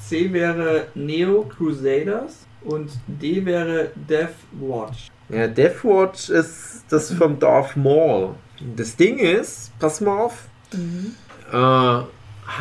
C 0.00 0.32
wäre 0.32 0.86
Neo 0.94 1.42
Crusaders 1.42 2.46
und 2.64 2.92
D 3.06 3.44
wäre 3.44 3.90
Death 3.94 4.36
Watch. 4.58 5.10
Ja, 5.28 5.46
Deathwatch 5.48 6.30
ist 6.30 6.84
das 6.88 7.12
vom 7.12 7.38
Darth 7.38 7.76
Maul. 7.76 8.30
Das 8.74 8.96
Ding 8.96 9.18
ist, 9.18 9.70
pass 9.78 10.00
mal 10.00 10.18
auf, 10.18 10.44
äh, 10.72 11.56
habe 11.56 12.06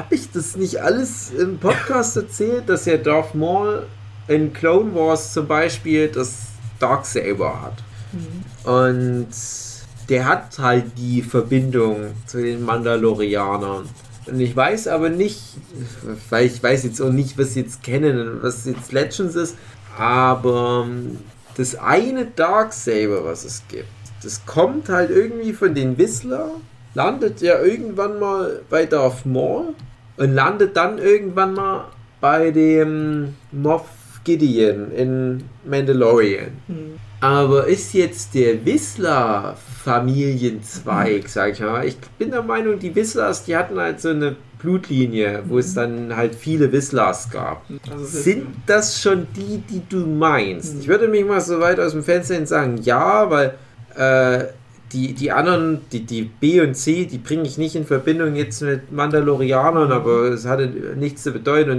ich 0.09 0.29
das 0.31 0.57
nicht 0.57 0.81
alles 0.81 1.31
im 1.31 1.57
Podcast 1.57 2.17
erzählt, 2.17 2.67
dass 2.67 2.85
ja 2.85 2.97
Darth 2.97 3.33
Maul 3.33 3.87
in 4.27 4.51
Clone 4.51 4.93
Wars 4.93 5.31
zum 5.31 5.47
Beispiel 5.47 6.09
das 6.09 6.48
Darksaber 6.79 7.61
hat. 7.61 7.83
Und 8.63 9.27
der 10.09 10.25
hat 10.25 10.57
halt 10.57 10.85
die 10.97 11.21
Verbindung 11.21 12.13
zu 12.25 12.41
den 12.41 12.63
Mandalorianern. 12.63 13.87
Und 14.25 14.39
ich 14.39 14.55
weiß 14.55 14.87
aber 14.87 15.09
nicht, 15.09 15.41
weil 16.29 16.45
ich 16.45 16.61
weiß 16.61 16.83
jetzt 16.83 17.01
auch 17.01 17.11
nicht, 17.11 17.37
was 17.37 17.55
jetzt 17.55 17.83
kennen 17.83 18.39
was 18.41 18.65
jetzt 18.65 18.91
Legends 18.91 19.35
ist, 19.35 19.55
aber 19.97 20.85
ähm, 20.87 21.17
das 21.55 21.75
eine 21.75 22.25
Darksaber, 22.25 23.25
was 23.25 23.43
es 23.43 23.63
gibt, 23.67 23.87
das 24.23 24.45
kommt 24.45 24.89
halt 24.89 25.09
irgendwie 25.09 25.53
von 25.53 25.73
den 25.73 25.97
Whistler, 25.97 26.51
landet 26.93 27.41
ja 27.41 27.59
irgendwann 27.59 28.19
mal 28.19 28.61
bei 28.69 28.85
Darth 28.85 29.25
Maul 29.25 29.73
und 30.17 30.33
landet 30.33 30.77
dann 30.77 30.97
irgendwann 30.97 31.53
mal 31.53 31.85
bei 32.21 32.51
dem 32.51 33.35
Moff 33.51 33.85
Gideon 34.23 34.91
in 34.91 35.43
Mandalorian. 35.65 36.49
Aber 37.21 37.67
ist 37.67 37.93
jetzt 37.93 38.33
der 38.33 38.65
Whistler 38.65 39.57
Familienzweig, 39.83 41.27
sag 41.27 41.53
ich 41.53 41.59
mal. 41.59 41.85
Ich 41.85 41.97
bin 42.17 42.31
der 42.31 42.43
Meinung, 42.43 42.79
die 42.79 42.93
Whistlers, 42.95 43.43
die 43.45 43.55
hatten 43.55 43.79
halt 43.79 43.99
so 44.01 44.09
eine 44.09 44.35
Blutlinie, 44.59 45.43
wo 45.47 45.57
es 45.59 45.73
dann 45.73 46.15
halt 46.15 46.35
viele 46.35 46.71
Whistlers 46.71 47.29
gab. 47.29 47.63
Also 47.91 48.03
es 48.03 48.13
ist- 48.13 48.23
Sind 48.25 48.47
das 48.65 49.01
schon 49.01 49.27
die, 49.35 49.59
die 49.69 49.81
du 49.89 50.05
meinst? 50.05 50.75
Ich 50.79 50.87
würde 50.87 51.07
mich 51.07 51.25
mal 51.25 51.41
so 51.41 51.59
weit 51.59 51.79
aus 51.79 51.93
dem 51.93 52.03
Fenster 52.03 52.35
hin 52.35 52.45
sagen, 52.45 52.77
ja, 52.83 53.29
weil 53.29 53.55
äh, 53.95 54.45
die, 54.91 55.13
die 55.13 55.31
anderen, 55.31 55.81
die, 55.91 56.01
die 56.05 56.23
B 56.23 56.61
und 56.61 56.75
C, 56.75 57.05
die 57.05 57.19
bringe 57.19 57.43
ich 57.43 57.57
nicht 57.57 57.75
in 57.75 57.85
Verbindung 57.85 58.35
jetzt 58.35 58.61
mit 58.61 58.91
Mandalorianern, 58.91 59.91
aber 59.91 60.23
es 60.31 60.45
hatte 60.45 60.67
nichts 60.97 61.23
zu 61.23 61.31
bedeuten. 61.31 61.71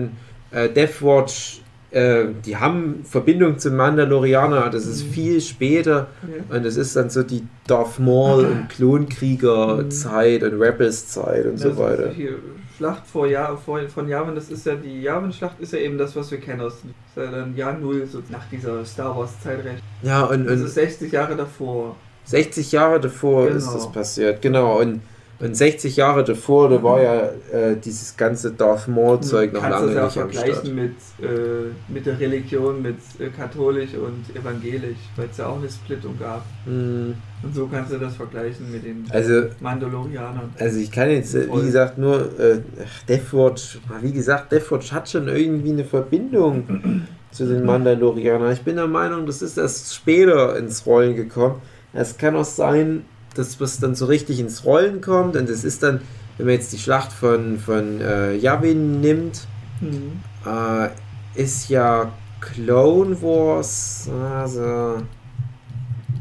Und 0.52 0.58
äh, 0.58 0.68
Deathwatch, 0.68 1.60
äh, 1.90 2.26
die 2.44 2.56
haben 2.56 3.04
Verbindung 3.04 3.58
zum 3.58 3.76
Mandalorianer, 3.76 4.70
das 4.70 4.86
ist 4.86 5.02
viel 5.02 5.40
später. 5.40 6.06
Okay. 6.22 6.56
Und 6.56 6.64
es 6.66 6.76
ist 6.76 6.96
dann 6.96 7.10
so 7.10 7.22
die 7.22 7.46
Darth 7.66 7.98
Maul 7.98 8.44
und 8.44 8.68
Klonkrieger-Zeit 8.68 10.42
und 10.42 10.60
Rebels-Zeit 10.60 11.46
und 11.46 11.58
so 11.58 11.70
Also 11.70 11.82
weiter. 11.82 12.08
Die 12.08 12.28
Schlacht 12.76 13.06
vor 13.06 13.26
Jahr, 13.26 13.56
vor, 13.58 13.80
von 13.88 14.08
Yavin, 14.08 14.34
das 14.34 14.48
ist 14.50 14.64
ja 14.66 14.74
die 14.74 15.02
Yavin-Schlacht, 15.02 15.60
ist 15.60 15.72
ja 15.72 15.80
eben 15.80 15.98
das, 15.98 16.16
was 16.16 16.30
wir 16.30 16.38
kennen 16.38 16.62
aus 16.62 16.78
das 17.14 17.24
ja 17.24 17.30
dann 17.30 17.54
Jahr 17.56 17.74
Null, 17.78 18.06
so 18.10 18.22
nach 18.30 18.48
dieser 18.50 18.84
Star 18.84 19.16
Wars-Zeitrechnung. 19.16 19.82
Ja, 20.02 20.22
und, 20.24 20.46
Das 20.46 20.60
und 20.60 20.66
ist 20.66 20.74
60 20.74 21.12
Jahre 21.12 21.36
davor. 21.36 21.96
60 22.24 22.72
Jahre 22.72 23.00
davor 23.00 23.46
Genau. 23.46 23.56
ist 23.58 23.70
das 23.72 23.90
passiert, 23.92 24.40
genau. 24.40 24.80
Und 24.80 25.00
Und 25.40 25.56
60 25.56 25.96
Jahre 25.96 26.22
davor, 26.22 26.68
da 26.68 26.82
war 26.82 27.00
ja 27.02 27.30
äh, 27.50 27.76
dieses 27.82 28.14
ganze 28.16 28.52
Darth 28.52 28.88
Maul-Zeug 28.88 29.54
noch 29.54 29.62
lange 29.66 29.94
das 29.94 30.14
ja 30.14 30.22
auch 30.22 30.26
nicht 30.26 30.38
am 30.38 30.44
Start. 30.44 30.46
vergleichen 30.48 30.74
mit, 30.74 30.92
äh, 31.22 31.92
mit 31.92 32.04
der 32.04 32.20
Religion, 32.20 32.82
mit 32.82 32.96
äh, 33.18 33.28
katholisch 33.30 33.94
und 33.94 34.36
evangelisch, 34.36 34.98
weil 35.16 35.28
es 35.30 35.38
ja 35.38 35.46
auch 35.46 35.56
eine 35.58 35.70
Splittung 35.70 36.18
gab. 36.18 36.44
Hm, 36.66 37.14
Und 37.42 37.54
so 37.54 37.66
kannst 37.68 37.90
du 37.90 37.96
das 37.98 38.16
vergleichen 38.16 38.70
mit 38.70 38.84
den 38.84 39.06
Also, 39.10 39.44
Mandalorianern. 39.60 40.50
also 40.58 40.78
ich 40.78 40.90
kann 40.92 41.08
jetzt, 41.10 41.34
äh, 41.34 41.48
wie 41.50 41.62
gesagt, 41.62 41.96
nur 41.96 42.38
äh, 42.38 42.58
Deathwatch, 43.08 43.78
wie 44.02 44.12
gesagt, 44.12 44.52
Deathwatch 44.52 44.92
hat 44.92 45.08
schon 45.08 45.26
irgendwie 45.28 45.70
eine 45.70 45.84
Verbindung 45.84 47.06
zu 47.30 47.46
den 47.46 47.64
Mandalorianern. 47.64 48.52
Ich 48.52 48.60
bin 48.62 48.76
der 48.76 48.88
Meinung, 48.88 49.24
das 49.24 49.40
ist 49.40 49.56
erst 49.56 49.94
später 49.94 50.56
ins 50.58 50.84
Rollen 50.84 51.16
gekommen. 51.16 51.62
Es 51.92 52.16
kann 52.18 52.36
auch 52.36 52.44
sein, 52.44 53.04
dass 53.34 53.60
was 53.60 53.78
dann 53.80 53.94
so 53.94 54.06
richtig 54.06 54.40
ins 54.40 54.64
Rollen 54.64 55.00
kommt 55.00 55.36
und 55.36 55.48
es 55.48 55.64
ist 55.64 55.82
dann, 55.82 56.00
wenn 56.36 56.46
man 56.46 56.54
jetzt 56.54 56.72
die 56.72 56.78
Schlacht 56.78 57.12
von, 57.12 57.58
von 57.58 58.00
äh, 58.00 58.34
Yavin 58.36 59.00
nimmt, 59.00 59.46
Mhm. 59.80 60.20
äh, 60.44 60.88
ist 61.40 61.70
ja 61.70 62.12
Clone 62.40 63.20
Wars 63.22 64.10
also 64.34 64.98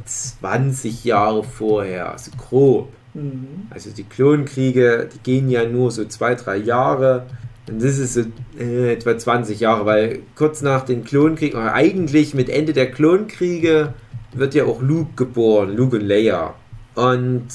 20 0.06 1.04
Jahre 1.04 1.44
vorher, 1.44 2.12
also 2.14 2.32
grob. 2.38 2.90
Mhm. 3.14 3.68
Also 3.70 3.90
die 3.92 4.04
Klonkriege, 4.04 5.10
die 5.14 5.20
gehen 5.20 5.50
ja 5.50 5.66
nur 5.68 5.92
so 5.92 6.06
zwei, 6.06 6.36
drei 6.36 6.58
Jahre. 6.58 7.26
Und 7.70 7.84
das 7.84 7.98
ist 7.98 8.16
so 8.16 8.22
äh, 8.58 8.94
etwa 8.94 9.18
20 9.18 9.60
Jahre, 9.60 9.86
weil 9.86 10.20
kurz 10.36 10.62
nach 10.62 10.86
den 10.86 11.04
Klonkriegen, 11.04 11.60
eigentlich 11.60 12.34
mit 12.34 12.50
Ende 12.50 12.74
der 12.74 12.90
Klonkriege, 12.92 13.94
wird 14.34 14.56
ja 14.56 14.66
auch 14.66 14.82
Luke 14.82 15.12
geboren, 15.16 15.76
Luke 15.76 15.98
und 15.98 16.06
Leia. 16.08 16.56
Und 17.00 17.48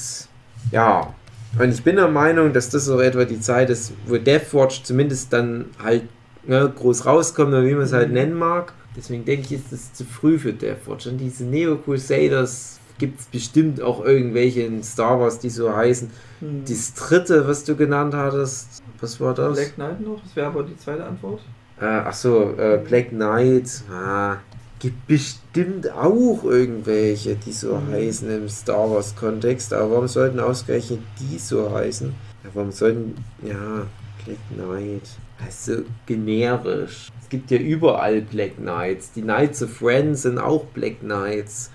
ja, 0.71 1.13
und 1.59 1.69
ich 1.69 1.83
bin 1.83 1.95
der 1.95 2.07
Meinung, 2.07 2.51
dass 2.51 2.69
das 2.69 2.85
so 2.85 2.99
etwa 2.99 3.25
die 3.25 3.39
Zeit 3.39 3.69
ist, 3.69 3.93
wo 4.07 4.17
Deathwatch 4.17 4.83
zumindest 4.83 5.31
dann 5.31 5.65
halt 5.81 6.03
ne, 6.45 6.71
groß 6.75 7.05
rauskommt, 7.05 7.49
oder 7.49 7.63
wie 7.65 7.73
man 7.73 7.83
es 7.83 7.93
halt 7.93 8.11
nennen 8.11 8.33
mag. 8.33 8.73
Deswegen 8.95 9.25
denke 9.25 9.45
ich, 9.45 9.51
ist 9.53 9.71
es 9.71 9.93
zu 9.93 10.03
früh 10.05 10.39
für 10.39 10.53
Deathwatch. 10.53 11.07
Und 11.07 11.17
diese 11.17 11.43
Neo 11.43 11.77
Crusaders 11.77 12.79
gibt 12.97 13.19
es 13.19 13.25
bestimmt 13.27 13.81
auch 13.81 14.03
irgendwelche 14.03 14.61
in 14.61 14.83
Star 14.83 15.19
Wars, 15.19 15.39
die 15.39 15.49
so 15.49 15.75
heißen. 15.75 16.09
Mhm. 16.41 16.63
Das 16.67 16.93
dritte, 16.93 17.47
was 17.47 17.63
du 17.63 17.75
genannt 17.75 18.13
hattest, 18.13 18.81
was 18.99 19.19
war 19.19 19.33
das? 19.33 19.55
Black 19.55 19.75
Knight 19.75 20.01
noch? 20.01 20.21
Das 20.23 20.35
wäre 20.35 20.47
aber 20.47 20.63
die 20.63 20.77
zweite 20.77 21.05
Antwort. 21.05 21.41
Äh, 21.79 21.85
ach 21.85 22.13
so, 22.13 22.55
äh, 22.57 22.79
Black 22.87 23.09
Knight. 23.09 23.83
Ah, 23.91 24.37
gibt 24.79 25.07
bestimmt 25.07 25.89
auch 25.91 26.43
irgendwelche, 26.43 27.35
die 27.35 27.51
so 27.51 27.75
Mhm. 27.75 27.91
heißen 27.91 28.29
im 28.29 28.49
Star 28.49 28.89
Wars 28.91 29.15
Kontext. 29.15 29.73
Aber 29.73 29.91
warum 29.91 30.07
sollten 30.07 30.39
ausgerechnet 30.39 30.99
die 31.19 31.37
so 31.37 31.71
heißen? 31.73 32.13
Ja, 32.43 32.49
warum 32.53 32.71
sollten, 32.71 33.15
ja, 33.41 33.87
Black 34.25 34.37
Knight. 34.53 35.03
Also 35.43 35.83
generisch. 36.05 37.09
Es 37.21 37.29
gibt 37.29 37.51
ja 37.51 37.57
überall 37.57 38.21
Black 38.21 38.57
Knights. 38.57 39.11
Die 39.13 39.21
Knights 39.21 39.63
of 39.63 39.81
Ren 39.81 40.15
sind 40.15 40.37
auch 40.37 40.65
Black 40.65 40.99
Knights. 40.99 41.71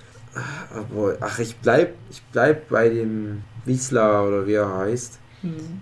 Aber, 0.74 1.16
ach, 1.20 1.38
ich 1.40 1.56
bleib, 1.56 1.94
ich 2.10 2.22
bleib 2.32 2.68
bei 2.68 2.88
dem 2.88 3.42
Wiesler 3.64 4.26
oder 4.26 4.46
wie 4.46 4.54
er 4.54 4.76
heißt. 4.78 5.18
Mhm. 5.42 5.80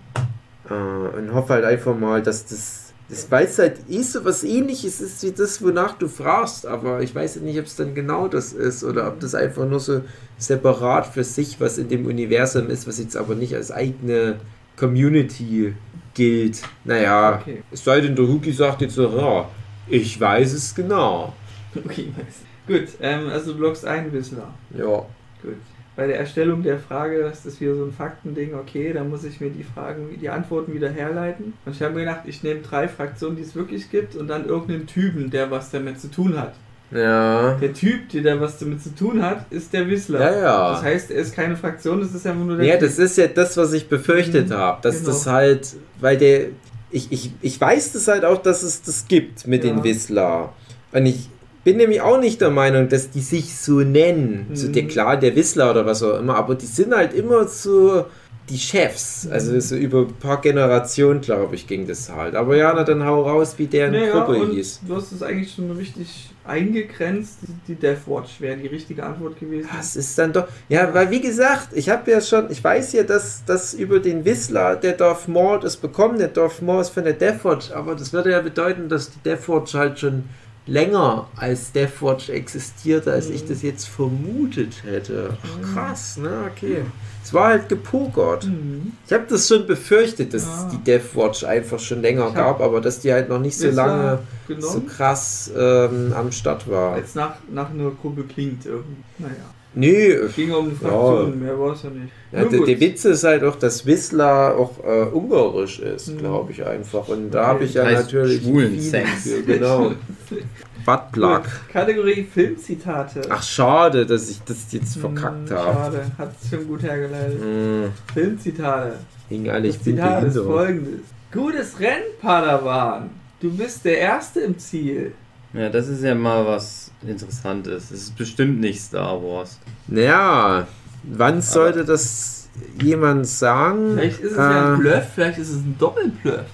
Äh, 0.69 1.17
und 1.17 1.33
hoffe 1.33 1.53
halt 1.53 1.65
einfach 1.65 1.95
mal, 1.97 2.21
dass 2.21 2.45
das, 2.45 2.78
das 3.09 3.29
weiß 3.29 3.59
halt 3.59 3.77
eh 3.89 4.01
so 4.03 4.23
was 4.23 4.43
ähnliches 4.43 5.01
ist 5.01 5.23
wie 5.23 5.31
das, 5.31 5.61
wonach 5.63 5.97
du 5.97 6.07
fragst, 6.07 6.65
aber 6.65 7.01
ich 7.01 7.13
weiß 7.15 7.35
ja 7.35 7.41
nicht, 7.41 7.59
ob 7.59 7.65
es 7.65 7.75
dann 7.75 7.95
genau 7.95 8.27
das 8.27 8.53
ist 8.53 8.83
oder 8.83 9.07
ob 9.07 9.19
das 9.19 9.33
einfach 9.35 9.67
nur 9.67 9.79
so 9.79 10.01
separat 10.37 11.07
für 11.07 11.23
sich 11.23 11.59
was 11.59 11.77
in 11.77 11.89
dem 11.89 12.05
Universum 12.05 12.69
ist, 12.69 12.87
was 12.87 12.99
jetzt 12.99 13.17
aber 13.17 13.35
nicht 13.35 13.55
als 13.55 13.71
eigene 13.71 14.35
Community 14.77 15.73
gilt. 16.13 16.61
Naja, 16.85 17.39
Okay. 17.41 17.63
es 17.71 17.83
sei 17.83 18.01
denn, 18.01 18.15
der 18.15 18.27
Huki 18.27 18.51
sagt 18.53 18.81
jetzt 18.81 18.95
so, 18.95 19.09
ja, 19.09 19.49
ich 19.87 20.19
weiß 20.19 20.53
es 20.53 20.73
genau. 20.75 21.33
Okay, 21.75 22.11
nice. 22.17 22.43
Gut, 22.67 22.89
ähm, 23.01 23.29
also 23.29 23.53
du 23.53 23.59
loggst 23.59 23.85
ein, 23.85 24.11
Wissler. 24.13 24.53
Ja. 24.75 25.05
Gut. 25.41 25.55
Bei 25.99 26.07
der 26.07 26.17
Erstellung 26.17 26.63
der 26.63 26.79
Frage, 26.79 27.19
das 27.23 27.45
ist 27.45 27.59
wieder 27.59 27.75
so 27.75 27.83
ein 27.83 27.91
Faktending, 27.91 28.53
okay, 28.53 28.93
da 28.93 29.03
muss 29.03 29.25
ich 29.25 29.41
mir 29.41 29.49
die 29.49 29.65
Fragen, 29.65 30.17
die 30.21 30.29
Antworten 30.29 30.73
wieder 30.73 30.89
herleiten. 30.89 31.51
Und 31.65 31.75
ich 31.75 31.81
habe 31.81 31.93
mir 31.95 31.99
gedacht, 32.05 32.21
ich 32.25 32.41
nehme 32.41 32.61
drei 32.61 32.87
Fraktionen, 32.87 33.35
die 33.35 33.41
es 33.43 33.53
wirklich 33.53 33.91
gibt, 33.91 34.15
und 34.15 34.29
dann 34.29 34.45
irgendeinen 34.47 34.87
Typen, 34.87 35.29
der 35.29 35.51
was 35.51 35.71
damit 35.71 35.99
zu 35.99 36.09
tun 36.09 36.39
hat. 36.39 36.53
Ja. 36.91 37.55
Der 37.55 37.73
Typ, 37.73 38.07
der 38.13 38.21
da 38.23 38.39
was 38.39 38.57
damit 38.59 38.81
zu 38.81 38.95
tun 38.95 39.21
hat, 39.21 39.45
ist 39.49 39.73
der 39.73 39.89
Wissler. 39.89 40.21
Ja, 40.21 40.39
ja. 40.39 40.71
Das 40.71 40.83
heißt, 40.83 41.11
er 41.11 41.17
ist 41.17 41.35
keine 41.35 41.57
Fraktion, 41.57 41.99
das 41.99 42.15
ist 42.15 42.25
einfach 42.25 42.45
nur 42.45 42.55
der 42.55 42.65
Ja, 42.65 42.77
Typ. 42.77 42.87
das 42.87 42.97
ist 42.97 43.17
ja 43.17 43.27
das, 43.27 43.57
was 43.57 43.73
ich 43.73 43.89
befürchtet 43.89 44.47
Mhm, 44.47 44.53
habe. 44.53 44.79
Dass 44.81 44.99
genau. 44.99 45.07
das 45.09 45.27
halt, 45.27 45.75
weil 45.99 46.17
der. 46.17 46.45
Ich, 46.91 47.11
ich, 47.11 47.31
ich 47.41 47.59
weiß 47.59 47.91
das 47.91 48.07
halt 48.07 48.23
auch, 48.23 48.41
dass 48.41 48.63
es 48.63 48.81
das 48.83 49.05
gibt 49.09 49.45
mit 49.47 49.65
Ja. 49.65 49.73
den 49.73 49.83
Whistler. 49.83 50.53
Und 50.93 51.05
ich 51.05 51.29
bin 51.63 51.77
nämlich 51.77 52.01
auch 52.01 52.19
nicht 52.19 52.41
der 52.41 52.49
Meinung, 52.51 52.89
dass 52.89 53.09
die 53.11 53.21
sich 53.21 53.55
so 53.57 53.79
nennen. 53.81 54.47
So 54.53 54.67
Mhm. 54.67 54.73
der 54.73 54.87
klar, 54.87 55.17
der 55.17 55.35
Whistler 55.35 55.71
oder 55.71 55.85
was 55.85 56.01
auch 56.03 56.19
immer, 56.19 56.35
aber 56.35 56.55
die 56.55 56.65
sind 56.65 56.95
halt 56.95 57.13
immer 57.13 57.47
so 57.47 58.05
die 58.49 58.57
Chefs. 58.57 59.25
Mhm. 59.25 59.31
Also 59.33 59.59
so 59.59 59.75
über 59.75 59.99
ein 59.99 60.13
paar 60.19 60.41
Generationen, 60.41 61.21
glaube 61.21 61.53
ich, 61.55 61.67
ging 61.67 61.85
das 61.87 62.09
halt. 62.11 62.33
Aber 62.35 62.55
ja, 62.55 62.73
na 62.75 62.83
dann 62.83 63.05
hau 63.05 63.21
raus, 63.21 63.53
wie 63.57 63.67
deren 63.67 63.91
Naja, 63.91 64.11
Gruppe 64.11 64.39
und 64.41 64.51
hieß. 64.51 64.81
du 64.87 64.95
hast 64.95 65.11
es 65.11 65.21
eigentlich 65.21 65.53
schon 65.53 65.69
richtig 65.71 66.31
eingegrenzt. 66.45 67.39
Die 67.67 67.75
Deathwatch 67.75 68.41
wäre 68.41 68.57
die 68.57 68.67
richtige 68.67 69.03
Antwort 69.03 69.39
gewesen. 69.39 69.69
Das 69.75 69.95
ist 69.95 70.17
dann 70.17 70.33
doch. 70.33 70.47
Ja, 70.67 70.91
weil 70.93 71.11
wie 71.11 71.21
gesagt, 71.21 71.69
ich 71.73 71.89
habe 71.89 72.09
ja 72.09 72.21
schon, 72.21 72.49
ich 72.49 72.63
weiß 72.63 72.93
ja, 72.93 73.03
dass 73.03 73.43
das 73.45 73.73
über 73.75 73.99
den 73.99 74.25
Whistler 74.25 74.75
der 74.75 74.93
Darth 74.93 75.27
Maul 75.27 75.59
das 75.59 75.77
bekommen. 75.77 76.17
Der 76.17 76.29
Darth 76.29 76.61
Maul 76.61 76.81
ist 76.81 76.89
von 76.89 77.03
der 77.03 77.13
Deathwatch, 77.13 77.71
aber 77.71 77.95
das 77.95 78.13
würde 78.13 78.31
ja 78.31 78.41
bedeuten, 78.41 78.89
dass 78.89 79.11
die 79.11 79.19
Deathwatch 79.19 79.73
halt 79.75 79.99
schon 79.99 80.23
länger 80.69 81.27
als 81.35 81.71
Deathwatch 81.71 82.29
existierte, 82.29 83.11
als 83.11 83.29
ich 83.29 83.43
Mhm. 83.43 83.49
das 83.49 83.61
jetzt 83.61 83.87
vermutet 83.87 84.83
hätte. 84.83 85.37
Ach, 85.41 85.57
Mhm. 85.57 85.73
krass, 85.73 86.17
ne? 86.17 86.49
Okay. 86.51 86.83
Es 87.23 87.33
war 87.33 87.47
halt 87.49 87.69
gepokert. 87.69 88.45
Mhm. 88.45 88.93
Ich 89.05 89.11
habe 89.13 89.25
das 89.29 89.47
schon 89.47 89.67
befürchtet, 89.67 90.33
dass 90.33 90.45
Ah. 90.47 90.65
es 90.67 90.71
die 90.71 90.77
Deathwatch 90.83 91.43
einfach 91.43 91.79
schon 91.79 92.01
länger 92.01 92.31
gab, 92.31 92.61
aber 92.61 92.81
dass 92.81 92.99
die 93.01 93.11
halt 93.11 93.29
noch 93.29 93.39
nicht 93.39 93.57
so 93.57 93.69
lange 93.69 94.19
so 94.59 94.81
krass 94.81 95.51
ähm, 95.55 96.13
am 96.15 96.31
Start 96.31 96.69
war. 96.69 96.93
Als 96.93 97.15
nach, 97.15 97.33
nach 97.51 97.69
einer 97.69 97.91
Gruppe 97.91 98.23
klingt 98.23 98.65
irgendwie. 98.65 99.03
Naja. 99.19 99.33
Nee, 99.75 100.07
Es 100.11 100.35
ging 100.35 100.51
um 100.51 100.65
eine 100.65 100.75
Fraktion, 100.75 101.39
mehr 101.39 101.59
war 101.59 101.73
es 101.73 101.83
ja 101.83 101.89
nicht. 101.91 102.11
Ja, 102.31 102.43
der, 102.45 102.59
der 102.65 102.79
Witz 102.79 103.05
ist 103.05 103.23
halt 103.23 103.43
auch, 103.43 103.55
dass 103.55 103.85
Whistler 103.85 104.55
auch 104.57 104.83
äh, 104.83 105.03
ungarisch 105.11 105.79
ist, 105.79 106.07
Mhm. 106.09 106.17
glaube 106.17 106.51
ich 106.51 106.65
einfach. 106.65 107.07
Und 107.07 107.31
da 107.31 107.39
Okay. 107.41 107.47
habe 107.49 107.63
ich 107.65 107.73
ja 107.75 107.85
Heißt 107.85 108.11
natürlich 108.11 108.41
schwulen 108.41 108.79
Sex. 108.81 109.09
für, 109.23 109.41
genau. 109.43 109.91
Buttplug. 110.85 111.41
Kategorie 111.71 112.23
Filmzitate. 112.33 113.21
Ach 113.29 113.43
schade, 113.43 114.05
dass 114.05 114.29
ich 114.29 114.41
das 114.43 114.71
jetzt 114.71 114.95
Hm, 114.95 115.01
verkackt 115.01 115.51
habe. 115.51 115.73
Schade, 115.73 116.01
hat 116.17 116.31
es 116.41 116.49
schon 116.49 116.67
gut 116.67 116.81
hergeleitet. 116.81 117.39
Hm, 117.41 117.91
Filmzitate. 118.13 118.93
hing 119.27 119.49
alle, 119.49 119.67
ich 119.67 119.75
Das 119.75 119.83
bin 119.83 119.95
Zitat 119.97 120.23
ist 120.23 120.37
folgendes. 120.37 121.01
Gutes 121.31 121.79
Rennen, 121.79 122.03
Padawan. 122.21 123.09
Du 123.39 123.51
bist 123.55 123.85
der 123.85 123.99
Erste 123.99 124.39
im 124.41 124.57
Ziel. 124.57 125.11
Ja, 125.53 125.69
das 125.69 125.87
ist 125.87 126.03
ja 126.03 126.13
mal 126.13 126.45
was 126.45 126.91
Interessantes. 127.05 127.85
Es 127.91 128.03
ist 128.03 128.17
bestimmt 128.17 128.59
nicht 128.59 128.81
Star 128.81 129.21
Wars. 129.23 129.59
Naja, 129.87 130.67
wann 131.03 131.41
sollte 131.41 131.85
das 131.85 132.49
jemand 132.81 133.25
sagen? 133.25 133.95
Vielleicht 133.95 134.19
ist 134.19 134.31
es 134.31 134.37
ja 134.37 134.73
ein 134.73 134.79
Äh, 134.79 134.83
Bluff, 134.83 135.03
vielleicht 135.15 135.39
ist 135.39 135.49
es 135.49 135.57
ein 135.57 135.75
Doppelbluff. 135.79 136.45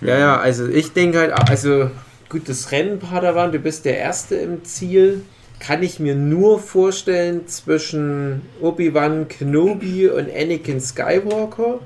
Ja, 0.00 0.18
ja, 0.18 0.36
also 0.38 0.66
ich 0.68 0.92
denke 0.92 1.20
halt, 1.20 1.32
also 1.32 1.90
gut, 2.28 2.48
das 2.48 2.72
Rennen 2.72 2.98
Padawan, 2.98 3.52
du 3.52 3.58
bist 3.58 3.84
der 3.84 3.98
Erste 3.98 4.34
im 4.34 4.64
Ziel. 4.64 5.22
Kann 5.60 5.82
ich 5.84 6.00
mir 6.00 6.16
nur 6.16 6.58
vorstellen 6.58 7.46
zwischen 7.46 8.42
Obi-Wan 8.60 9.28
Kenobi 9.28 10.08
und 10.08 10.28
Anakin 10.28 10.80
Skywalker. 10.80 11.78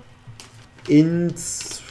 Ins. 0.89 1.83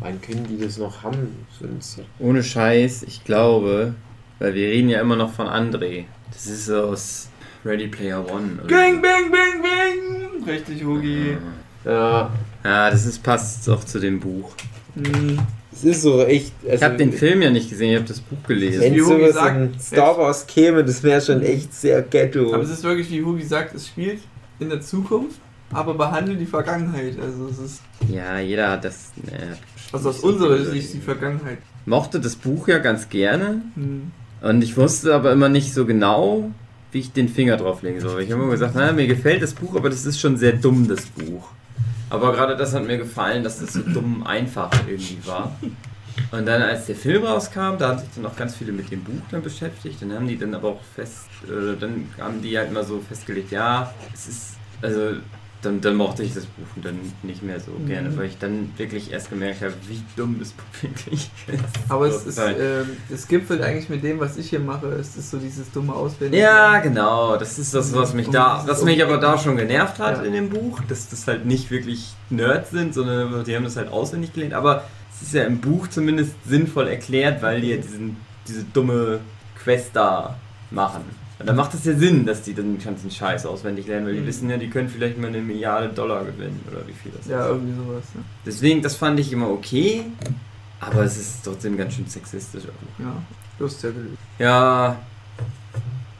Wann 0.00 0.20
können 0.20 0.46
die 0.48 0.62
das 0.62 0.78
noch 0.78 1.02
haben? 1.02 1.46
Sonst- 1.58 2.00
Ohne 2.18 2.42
Scheiß, 2.42 3.02
ich 3.04 3.24
glaube, 3.24 3.94
weil 4.38 4.54
wir 4.54 4.68
reden 4.68 4.88
ja 4.90 5.00
immer 5.00 5.16
noch 5.16 5.32
von 5.32 5.46
André. 5.46 6.04
Das 6.32 6.46
ist 6.46 6.66
so 6.66 6.76
aus 6.82 7.28
Ready 7.64 7.88
Player 7.88 8.20
One. 8.30 8.58
oder 8.62 8.66
Bing, 8.66 9.00
bing, 9.00 9.30
bing, 9.30 9.62
bing. 9.62 10.44
Richtig, 10.44 10.84
Hugi. 10.84 11.36
Ja, 11.84 12.30
Ja, 12.64 12.90
das 12.90 13.06
ist, 13.06 13.22
passt 13.22 13.68
auch 13.70 13.84
zu 13.84 13.98
dem 13.98 14.20
Buch. 14.20 14.52
Hm. 14.96 15.38
es 15.72 15.84
ist 15.84 16.02
so 16.02 16.22
echt. 16.24 16.52
Ich 16.64 16.70
Also, 16.72 16.84
habe 16.86 16.96
den 16.96 17.12
Film 17.12 17.42
ja 17.42 17.50
nicht 17.50 17.68
gesehen, 17.70 17.90
ich 17.92 17.96
habe 17.96 18.06
das 18.08 18.20
Buch 18.20 18.38
gelesen. 18.46 18.80
Wenn 18.80 18.94
Wie 18.94 19.02
Hugi 19.02 19.20
sowas 19.22 19.34
sagt, 19.34 19.56
in 19.56 19.78
Star 19.80 20.18
Wars 20.18 20.46
käme, 20.46 20.84
das 20.84 21.02
wäre 21.02 21.20
schon 21.20 21.42
echt 21.42 21.72
sehr 21.74 22.02
ghetto. 22.02 22.52
Aber 22.54 22.62
es 22.62 22.70
ist 22.70 22.82
wirklich, 22.82 23.10
wie 23.10 23.22
Hugi 23.24 23.42
sagt, 23.44 23.74
es 23.74 23.86
spielt 23.88 24.20
in 24.58 24.68
der 24.70 24.80
Zukunft, 24.80 25.38
aber 25.72 25.94
behandelt 25.94 26.40
die 26.40 26.46
Vergangenheit. 26.46 27.18
Also 27.20 27.48
es 27.48 27.58
ist, 27.58 27.82
Ja, 28.08 28.38
jeder 28.38 28.70
hat 28.72 28.84
das. 28.84 29.12
äh, 29.26 29.54
also 29.92 30.10
aus 30.10 30.20
unserer 30.20 30.58
Sicht 30.64 30.94
die 30.94 31.00
Vergangenheit. 31.00 31.58
mochte 31.84 32.20
das 32.20 32.36
Buch 32.36 32.68
ja 32.68 32.78
ganz 32.78 33.08
gerne 33.08 33.62
Hm. 33.74 34.10
und 34.42 34.62
ich 34.62 34.76
wusste 34.76 35.14
aber 35.14 35.32
immer 35.32 35.48
nicht 35.48 35.72
so 35.72 35.86
genau, 35.86 36.50
wie 36.92 36.98
ich 37.00 37.12
den 37.12 37.28
Finger 37.28 37.56
drauflegen 37.56 38.00
soll. 38.00 38.22
Ich 38.22 38.32
habe 38.32 38.42
immer 38.42 38.52
gesagt, 38.52 38.74
naja, 38.74 38.92
mir 38.92 39.06
gefällt 39.06 39.42
das 39.42 39.54
Buch, 39.54 39.74
aber 39.76 39.90
das 39.90 40.06
ist 40.06 40.20
schon 40.20 40.36
sehr 40.36 40.52
dumm, 40.52 40.88
das 40.88 41.04
Buch. 41.06 41.48
Aber 42.10 42.32
gerade 42.32 42.56
das 42.56 42.72
hat 42.72 42.86
mir 42.86 42.98
gefallen, 42.98 43.42
dass 43.42 43.58
das 43.60 43.72
so 43.72 43.80
dumm 43.80 44.24
einfach 44.26 44.70
irgendwie 44.86 45.18
war. 45.26 45.56
Und 46.30 46.46
dann, 46.46 46.62
als 46.62 46.86
der 46.86 46.94
Film 46.96 47.24
rauskam, 47.24 47.76
da 47.78 47.88
haben 47.88 47.98
sich 47.98 48.08
dann 48.14 48.24
auch 48.26 48.36
ganz 48.36 48.54
viele 48.54 48.72
mit 48.72 48.90
dem 48.90 49.02
Buch 49.04 49.20
dann 49.30 49.42
beschäftigt. 49.42 50.00
Dann 50.00 50.12
haben 50.14 50.26
die 50.28 50.38
dann 50.38 50.54
aber 50.54 50.68
auch 50.68 50.80
fest, 50.94 51.26
äh, 51.44 51.76
dann 51.78 52.06
haben 52.18 52.40
die 52.40 52.56
halt 52.56 52.72
mal 52.72 52.84
so 52.84 53.00
festgelegt, 53.06 53.50
ja, 53.50 53.92
es 54.14 54.26
ist, 54.28 54.46
also 54.80 55.16
dann, 55.66 55.80
dann 55.80 55.94
mochte 55.96 56.22
ich 56.22 56.32
das 56.34 56.46
Buch 56.46 56.66
dann 56.82 56.98
nicht 57.22 57.42
mehr 57.42 57.60
so 57.60 57.72
Mhm. 57.72 57.86
gerne, 57.86 58.16
weil 58.16 58.26
ich 58.26 58.38
dann 58.38 58.72
wirklich 58.76 59.12
erst 59.12 59.28
gemerkt 59.30 59.60
habe, 59.62 59.74
wie 59.88 60.00
dumm 60.16 60.36
das 60.38 60.50
Buch 60.52 60.64
wirklich 60.82 61.30
ist. 61.46 61.62
Aber 61.88 62.06
es 62.06 62.24
ist, 62.24 62.38
ähm, 62.38 62.96
es 63.12 63.28
gipfelt 63.28 63.60
eigentlich 63.62 63.88
mit 63.88 64.02
dem, 64.02 64.18
was 64.20 64.36
ich 64.36 64.48
hier 64.50 64.60
mache. 64.60 64.86
Es 64.88 65.16
ist 65.16 65.30
so 65.30 65.38
dieses 65.38 65.70
dumme 65.72 65.92
Auswendig. 65.92 66.40
Ja, 66.40 66.78
genau. 66.78 67.36
Das 67.36 67.58
ist 67.58 67.74
das, 67.74 67.94
was 67.94 68.14
mich 68.14 68.28
da, 68.30 68.62
was 68.66 68.82
mich 68.84 69.02
aber 69.02 69.18
da 69.18 69.36
schon 69.38 69.56
genervt 69.56 69.98
hat 69.98 70.18
Ja. 70.18 70.22
in 70.22 70.32
dem 70.32 70.48
Buch, 70.48 70.80
dass 70.88 71.08
das 71.08 71.26
halt 71.26 71.44
nicht 71.44 71.70
wirklich 71.70 72.14
Nerds 72.30 72.70
sind, 72.70 72.94
sondern 72.94 73.44
die 73.44 73.54
haben 73.54 73.64
das 73.64 73.76
halt 73.76 73.90
auswendig 73.92 74.32
gelernt. 74.32 74.54
Aber 74.54 74.84
es 75.14 75.22
ist 75.22 75.34
ja 75.34 75.44
im 75.44 75.60
Buch 75.60 75.88
zumindest 75.88 76.32
sinnvoll 76.46 76.88
erklärt, 76.88 77.42
weil 77.42 77.60
die 77.60 77.68
ja 77.70 77.76
diesen, 77.76 78.16
diese 78.46 78.64
dumme 78.64 79.20
Quest 79.62 79.90
da 79.94 80.36
machen. 80.70 81.02
Und 81.38 81.46
dann 81.46 81.56
macht 81.56 81.74
es 81.74 81.84
ja 81.84 81.94
Sinn, 81.94 82.24
dass 82.24 82.42
die 82.42 82.54
den 82.54 82.78
ganzen 82.78 83.10
Scheiß 83.10 83.44
auswendig 83.44 83.86
lernen, 83.86 84.06
weil 84.06 84.14
die 84.14 84.20
Mhm. 84.20 84.26
wissen 84.26 84.48
ja, 84.50 84.56
die 84.56 84.70
können 84.70 84.88
vielleicht 84.88 85.18
mal 85.18 85.26
eine 85.28 85.40
Milliarde 85.42 85.90
Dollar 85.90 86.24
gewinnen 86.24 86.60
oder 86.70 86.86
wie 86.86 86.92
viel 86.94 87.12
das 87.14 87.26
Ja, 87.26 87.42
ist. 87.44 87.48
irgendwie 87.48 87.74
sowas. 87.76 88.04
Ne? 88.14 88.22
Deswegen, 88.46 88.80
das 88.80 88.96
fand 88.96 89.20
ich 89.20 89.30
immer 89.32 89.50
okay, 89.50 90.04
aber 90.80 91.02
es 91.04 91.18
ist 91.18 91.44
trotzdem 91.44 91.76
ganz 91.76 91.94
schön 91.94 92.06
sexistisch. 92.06 92.62
auch. 92.64 93.02
Ja, 93.02 93.12
hast 93.60 93.82
ja. 93.82 93.90
Ja, 94.38 94.98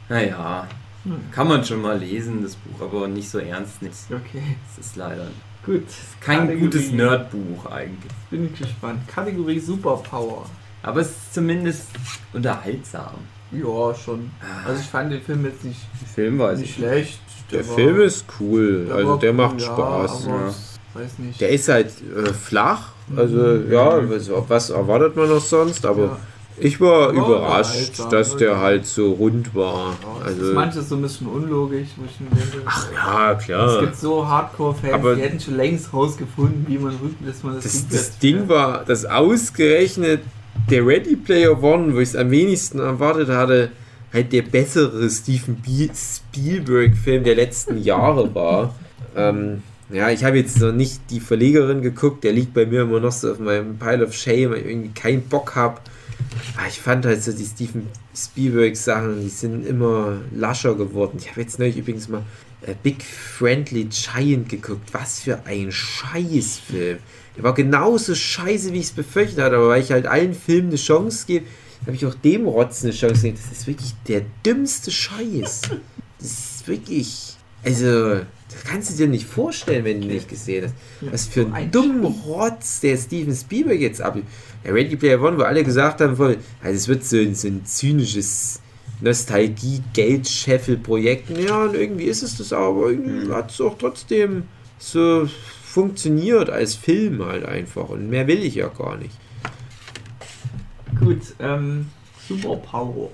naja. 0.09 0.67
Hm. 1.03 1.19
Kann 1.31 1.47
man 1.47 1.63
schon 1.63 1.81
mal 1.81 1.97
lesen, 1.97 2.43
das 2.43 2.55
Buch, 2.55 2.81
aber 2.81 3.07
nicht 3.07 3.29
so 3.29 3.39
ernst 3.39 3.81
nicht. 3.81 3.95
Okay, 4.11 4.41
Es 4.71 4.85
ist 4.85 4.95
leider 4.97 5.27
gut. 5.65 5.83
kein 6.19 6.41
Kategorie. 6.41 6.59
gutes 6.61 6.91
Nerdbuch 6.91 7.65
eigentlich. 7.71 8.11
Bin 8.29 8.45
ich 8.53 8.59
gespannt. 8.59 9.07
Kategorie 9.07 9.59
Superpower. 9.59 10.45
Aber 10.83 11.01
es 11.01 11.07
ist 11.09 11.33
zumindest 11.33 11.87
unterhaltsam. 12.33 13.15
Ja, 13.51 13.95
schon. 13.95 14.31
Also 14.65 14.81
ich 14.81 14.87
fand 14.87 15.11
den 15.11 15.21
Film 15.21 15.45
jetzt 15.45 15.63
nicht, 15.63 15.79
Der 16.01 16.07
Film 16.07 16.39
weiß 16.39 16.59
nicht 16.59 16.75
schlecht. 16.75 17.19
Der 17.51 17.65
war- 17.67 17.75
Film 17.75 18.01
ist 18.01 18.25
cool, 18.39 18.87
also 18.93 19.09
war 19.11 19.19
der 19.19 19.29
cool, 19.31 19.37
macht 19.37 19.61
ja, 19.61 19.67
Spaß. 19.67 20.25
Ja. 20.27 20.53
weiß 21.01 21.19
nicht. 21.19 21.39
Der 21.39 21.49
ist 21.49 21.69
halt 21.69 21.87
äh, 21.87 22.33
flach, 22.33 22.89
also 23.15 23.55
ja, 23.69 24.09
was, 24.09 24.29
was 24.49 24.69
erwartet 24.69 25.15
man 25.15 25.29
noch 25.29 25.39
sonst, 25.39 25.85
aber 25.85 26.03
ja. 26.03 26.17
ich 26.57 26.81
war 26.81 27.13
Ja, 27.13 27.23
überrascht, 27.23 27.91
unterhaltsam, 27.99 28.09
dass 28.11 28.35
der 28.35 28.51
ja. 28.51 28.59
halt 28.59 28.85
so 28.85 29.13
rund 29.13 29.55
war. 29.55 29.95
Es 30.19 30.27
Also, 30.27 30.53
manches 30.53 30.89
so 30.89 30.95
ein 30.97 31.03
bisschen 31.03 31.27
unlogisch, 31.27 31.87
wo 31.95 32.03
ich 32.03 32.19
mir 32.19 32.29
denke. 32.31 32.61
ach 32.65 32.87
ja, 32.93 33.31
Es 33.31 33.45
klar. 33.45 33.79
gibt 33.79 33.95
so 33.95 34.27
Hardcore-Fans, 34.27 35.15
die 35.15 35.21
hätten 35.21 35.39
schon 35.39 35.55
längst 35.55 35.93
rausgefunden, 35.93 36.65
wie 36.67 36.77
man 36.79 36.95
rück, 37.01 37.15
dass 37.25 37.43
man 37.43 37.55
das, 37.55 37.63
Das, 37.63 37.87
das 37.87 38.19
Ding 38.19 38.49
war, 38.49 38.83
dass 38.83 39.05
ausgerechnet 39.05 40.19
der 40.69 40.85
Ready 40.85 41.15
Player 41.15 41.61
One, 41.61 41.93
wo 41.93 41.99
ich 41.99 42.09
es 42.09 42.15
am 42.15 42.31
wenigsten 42.31 42.79
erwartet 42.79 43.29
hatte, 43.29 43.71
halt 44.13 44.31
der 44.33 44.41
bessere 44.41 45.09
Steven 45.09 45.57
Spielberg-Film 45.93 47.23
der 47.23 47.35
letzten 47.35 47.77
Jahre 47.83 48.33
war. 48.33 48.75
Ähm, 49.15 49.63
ja, 49.89 50.09
ich 50.09 50.23
habe 50.23 50.37
jetzt 50.37 50.59
noch 50.59 50.73
nicht 50.73 50.99
die 51.09 51.19
Verlegerin 51.19 51.81
geguckt, 51.81 52.23
der 52.23 52.33
liegt 52.33 52.53
bei 52.53 52.65
mir 52.65 52.81
immer 52.81 52.99
noch 52.99 53.11
so 53.11 53.31
auf 53.31 53.39
meinem 53.39 53.77
Pile 53.77 54.05
of 54.05 54.13
Shame, 54.13 54.51
weil 54.51 54.59
ich 54.59 54.65
irgendwie 54.65 54.89
keinen 54.89 55.21
Bock 55.23 55.55
habe. 55.55 55.79
Aber 56.57 56.67
ich 56.67 56.79
fand 56.79 57.05
halt 57.05 57.23
so 57.23 57.31
die 57.31 57.45
Steven 57.45 57.87
Spielberg-Sachen, 58.15 59.21
die 59.21 59.29
sind 59.29 59.65
immer 59.65 60.17
lascher 60.33 60.75
geworden. 60.75 61.17
Ich 61.19 61.29
habe 61.29 61.41
jetzt 61.41 61.59
neulich 61.59 61.77
übrigens 61.77 62.09
mal 62.09 62.23
äh, 62.61 62.73
Big 62.81 63.03
Friendly 63.03 63.85
Giant 63.85 64.49
geguckt. 64.49 64.93
Was 64.93 65.21
für 65.21 65.45
ein 65.45 65.71
Scheißfilm. 65.71 66.97
Der 67.37 67.43
war 67.43 67.53
genauso 67.53 68.15
scheiße, 68.15 68.73
wie 68.73 68.79
ich 68.79 68.87
es 68.87 68.91
befürchtet 68.91 69.39
hatte, 69.39 69.57
aber 69.57 69.69
weil 69.69 69.81
ich 69.81 69.91
halt 69.91 70.07
allen 70.07 70.33
Filmen 70.33 70.69
eine 70.69 70.77
Chance 70.77 71.25
gebe, 71.27 71.45
habe 71.85 71.95
ich 71.95 72.05
auch 72.05 72.15
dem 72.15 72.47
Rotz 72.47 72.83
eine 72.83 72.91
Chance 72.91 73.21
gegeben. 73.21 73.37
Das 73.49 73.59
ist 73.59 73.67
wirklich 73.67 73.93
der 74.07 74.23
dümmste 74.45 74.91
Scheiß. 74.91 75.61
Das 76.19 76.31
ist 76.31 76.67
wirklich. 76.67 77.35
Also, 77.63 78.15
das 78.15 78.63
kannst 78.65 78.91
du 78.91 78.97
dir 78.97 79.07
nicht 79.07 79.27
vorstellen, 79.27 79.85
wenn 79.85 80.01
du 80.01 80.07
nicht 80.07 80.27
gesehen 80.27 80.65
hast. 80.65 80.73
Was 81.11 81.27
für 81.27 81.41
ein 81.41 81.53
ein 81.53 81.69
dummen 81.71 82.05
Rotz 82.05 82.79
der 82.79 82.97
Steven 82.97 83.35
Spielberg 83.35 83.79
jetzt 83.79 84.01
ab. 84.01 84.17
Der 84.63 84.73
Ready 84.73 84.95
Player 84.95 85.21
One, 85.21 85.37
wo 85.37 85.43
alle 85.43 85.63
gesagt 85.63 86.01
haben, 86.01 86.15
voll, 86.15 86.37
also 86.63 86.75
es 86.75 86.87
wird 86.87 87.03
so 87.03 87.17
ein, 87.17 87.35
so 87.35 87.47
ein 87.47 87.63
zynisches 87.65 88.59
Nostalgie-Geldscheffel-Projekt. 89.01 91.29
Ja, 91.37 91.65
und 91.65 91.75
irgendwie 91.75 92.05
ist 92.05 92.23
es 92.23 92.37
das 92.37 92.51
auch, 92.51 92.75
aber 92.75 92.89
irgendwie 92.89 93.31
hat 93.31 93.51
es 93.51 93.61
auch 93.61 93.77
trotzdem 93.77 94.45
so 94.79 95.29
funktioniert 95.77 96.49
als 96.49 96.73
Film 96.73 97.23
halt 97.23 97.45
einfach. 97.45 97.89
Und 97.89 98.09
mehr 98.09 98.25
will 98.25 98.41
ich 98.41 98.55
ja 98.55 98.67
gar 98.67 98.97
nicht. 98.97 99.15
Gut, 100.99 101.21
ähm, 101.37 101.91
Superpower. 102.27 103.11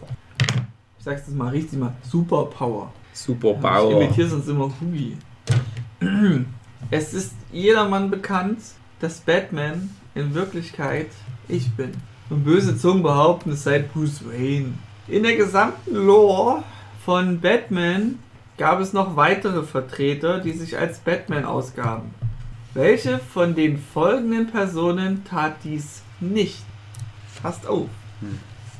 Ich 0.97 1.03
sag's 1.03 1.23
jetzt 1.27 1.35
mal 1.35 1.49
richtig 1.49 1.77
mal, 1.77 1.93
Superpower. 2.09 2.93
Super 3.11 3.83
Ich 3.83 3.91
imitiere 3.91 4.29
sonst 4.29 4.47
immer 4.47 4.71
Hugi. 4.79 5.17
Es 6.89 7.13
ist 7.13 7.33
jedermann 7.51 8.09
bekannt, 8.09 8.59
dass 8.99 9.19
Batman 9.19 9.89
in 10.15 10.33
Wirklichkeit 10.33 11.07
ich 11.49 11.69
bin. 11.71 11.91
Und 12.29 12.45
böse 12.45 12.77
Zungen 12.77 13.03
behaupten, 13.03 13.51
es 13.51 13.63
sei 13.63 13.79
Bruce 13.79 14.21
Wayne. 14.25 14.73
In 15.09 15.23
der 15.23 15.35
gesamten 15.35 15.95
Lore 15.95 16.63
von 17.03 17.41
Batman 17.41 18.19
gab 18.57 18.79
es 18.79 18.93
noch 18.93 19.17
weitere 19.17 19.63
Vertreter, 19.63 20.39
die 20.39 20.53
sich 20.53 20.77
als 20.77 20.99
Batman 20.99 21.45
ausgaben. 21.45 22.13
Welche 22.73 23.19
von 23.19 23.53
den 23.55 23.77
folgenden 23.77 24.47
Personen 24.47 25.23
tat 25.25 25.57
dies 25.63 26.01
nicht? 26.19 26.57
Passt 27.41 27.67
auf. 27.67 27.87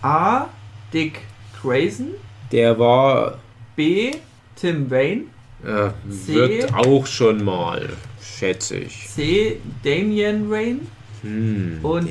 A. 0.01 0.47
Dick 0.93 1.19
Grayson. 1.61 2.09
Der 2.51 2.77
war, 2.79 3.39
B. 3.75 4.11
Tim 4.55 4.89
Wayne. 4.89 5.23
äh, 5.63 5.89
C. 6.11 6.33
wird 6.35 6.73
auch 6.73 7.05
schon 7.05 7.43
mal, 7.43 7.89
schätze 8.21 8.77
ich. 8.77 9.07
C. 9.09 9.59
Damian 9.83 10.49
Wayne. 10.49 10.79
Hm, 11.21 11.79
Und- 11.83 12.09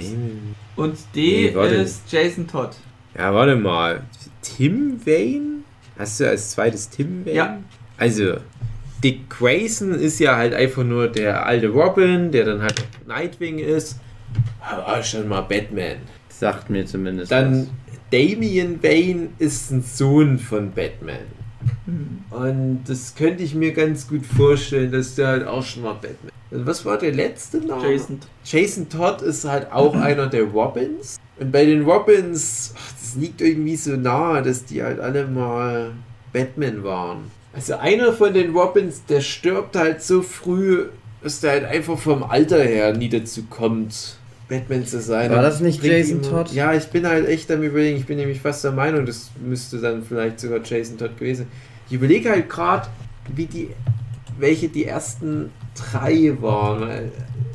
Und 0.74 0.96
D. 1.14 1.52
Nee, 1.54 1.82
ist 1.82 2.10
Jason 2.10 2.46
Todd. 2.48 2.70
Ja, 3.16 3.32
warte 3.34 3.56
mal. 3.56 4.02
Tim 4.40 4.98
Wayne? 5.04 5.62
Hast 5.98 6.18
du 6.20 6.28
als 6.28 6.52
zweites 6.52 6.88
Tim 6.88 7.24
Wayne? 7.26 7.36
Ja. 7.36 7.58
Also, 7.98 8.36
Dick 9.02 9.28
Grayson 9.30 9.92
ist 9.92 10.20
ja 10.20 10.36
halt 10.36 10.54
einfach 10.54 10.84
nur 10.84 11.08
der 11.08 11.46
alte 11.46 11.68
Robin, 11.68 12.30
der 12.30 12.44
dann 12.44 12.62
halt 12.62 12.84
Nightwing 13.06 13.58
ist. 13.58 13.98
Aber 14.60 15.02
schon 15.02 15.28
mal 15.28 15.42
Batman. 15.42 15.96
Sagt 16.28 16.70
mir 16.70 16.86
zumindest. 16.86 17.32
Dann 17.32 17.68
Damian 18.10 18.82
Wayne 18.82 19.28
ist 19.38 19.70
ein 19.70 19.82
Sohn 19.82 20.38
von 20.38 20.70
Batman. 20.72 21.26
Hm. 21.86 22.24
Und 22.30 22.84
das 22.86 23.14
könnte 23.14 23.42
ich 23.42 23.54
mir 23.54 23.72
ganz 23.72 24.08
gut 24.08 24.26
vorstellen, 24.26 24.92
dass 24.92 25.14
der 25.14 25.28
halt 25.28 25.46
auch 25.46 25.64
schon 25.64 25.82
mal 25.82 25.94
Batman. 25.94 26.30
Und 26.50 26.66
was 26.66 26.84
war 26.84 26.98
der 26.98 27.12
letzte 27.12 27.58
Name? 27.58 27.92
Jason. 27.92 28.20
Jason 28.44 28.88
Todd 28.88 29.22
ist 29.22 29.44
halt 29.44 29.72
auch 29.72 29.94
einer 30.00 30.26
der 30.26 30.44
Robins. 30.44 31.18
Und 31.38 31.50
bei 31.50 31.64
den 31.64 31.82
Robins, 31.82 32.74
ach, 32.76 32.92
das 33.00 33.16
liegt 33.16 33.40
irgendwie 33.40 33.76
so 33.76 33.96
nahe, 33.96 34.42
dass 34.42 34.64
die 34.64 34.82
halt 34.82 35.00
alle 35.00 35.26
mal 35.26 35.92
Batman 36.32 36.84
waren. 36.84 37.30
Also 37.54 37.74
einer 37.76 38.12
von 38.12 38.32
den 38.32 38.52
Robins, 38.56 39.04
der 39.04 39.20
stirbt 39.20 39.76
halt 39.76 40.02
so 40.02 40.22
früh, 40.22 40.86
dass 41.22 41.40
der 41.40 41.50
halt 41.52 41.64
einfach 41.64 41.98
vom 41.98 42.22
Alter 42.22 42.62
her 42.62 42.94
nie 42.96 43.08
dazu 43.08 43.42
kommt, 43.50 44.16
Batman 44.48 44.86
zu 44.86 45.00
sein. 45.00 45.30
War 45.30 45.42
das 45.42 45.60
nicht 45.60 45.82
Jason 45.84 46.22
Todd? 46.30 46.52
Ja, 46.52 46.72
ich 46.74 46.86
bin 46.86 47.06
halt 47.06 47.28
echt 47.28 47.50
am 47.50 47.62
überlegen. 47.62 47.98
Ich 47.98 48.06
bin 48.06 48.16
nämlich 48.18 48.40
fast 48.40 48.64
der 48.64 48.72
Meinung, 48.72 49.04
das 49.06 49.30
müsste 49.44 49.78
dann 49.78 50.02
vielleicht 50.02 50.40
sogar 50.40 50.60
Jason 50.64 50.96
Todd 50.98 51.16
gewesen. 51.18 51.46
Ich 51.88 51.94
überlege 51.94 52.30
halt 52.30 52.48
gerade, 52.48 52.88
wie 53.34 53.46
die, 53.46 53.68
welche 54.38 54.68
die 54.68 54.86
ersten 54.86 55.50
drei 55.92 56.32
waren. 56.40 56.88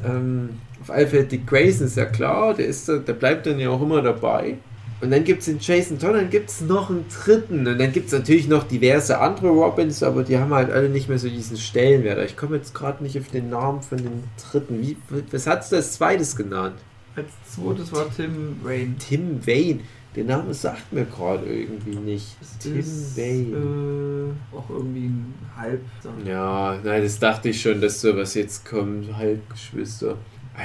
Ähm, 0.06 0.50
auf 0.82 0.92
alle 0.92 1.08
Fälle 1.08 1.24
Dick 1.26 1.46
Grayson 1.48 1.88
ist 1.88 1.98
ja 1.98 2.06
klar, 2.06 2.54
der, 2.54 2.68
ist, 2.68 2.88
da- 2.88 2.98
der 2.98 3.14
bleibt 3.14 3.46
dann 3.48 3.60
ja 3.60 3.70
auch 3.70 3.82
immer 3.82 4.02
dabei. 4.02 4.56
Und 5.00 5.12
dann 5.12 5.24
gibt 5.24 5.42
es 5.42 5.46
den 5.46 5.60
Jason 5.60 6.00
Todd, 6.00 6.16
dann 6.16 6.30
gibt 6.30 6.50
es 6.50 6.62
noch 6.62 6.90
einen 6.90 7.06
dritten. 7.08 7.68
Und 7.68 7.78
dann 7.78 7.92
gibt 7.92 8.08
es 8.08 8.14
natürlich 8.14 8.48
noch 8.48 8.64
diverse 8.64 9.20
andere 9.20 9.50
Robins, 9.50 10.02
aber 10.02 10.24
die 10.24 10.38
haben 10.38 10.54
halt 10.54 10.72
alle 10.72 10.90
nicht 10.90 11.08
mehr 11.08 11.20
so 11.20 11.30
diesen 11.30 11.58
Stellenwert. 11.58 12.20
Ich 12.26 12.36
komme 12.36 12.58
jetzt 12.58 12.74
gerade 12.74 13.04
nicht 13.04 13.18
auf 13.20 13.28
den 13.28 13.50
Namen 13.50 13.82
von 13.82 14.00
dem 14.00 14.24
dritten. 14.50 14.82
Wie, 14.82 14.98
was 15.32 15.46
hast 15.46 15.72
du 15.72 15.76
als 15.76 15.94
zweites 15.94 16.36
genannt? 16.36 16.76
Als 17.16 17.28
zweites 17.54 17.92
war 17.94 18.08
Tim 18.16 18.58
Wayne. 18.64 18.96
Tim 18.98 19.46
Wayne. 19.46 19.82
Der 20.16 20.24
Name 20.24 20.52
sagt 20.52 20.92
mir 20.92 21.06
gerade 21.06 21.46
irgendwie 21.46 21.96
nicht. 21.96 22.36
Das 22.40 22.58
Tim 22.58 22.80
ist, 22.80 23.16
Wayne. 23.16 23.56
Äh, 23.56 24.56
auch 24.56 24.68
irgendwie 24.68 25.06
ein 25.06 25.34
Halb. 25.56 25.82
Ja, 26.26 26.80
nein, 26.84 27.04
das 27.04 27.20
dachte 27.20 27.50
ich 27.50 27.62
schon, 27.62 27.80
dass 27.82 28.02
sowas 28.02 28.34
jetzt 28.34 28.66
kommt. 28.66 29.16
Halbgeschwister. 29.16 30.18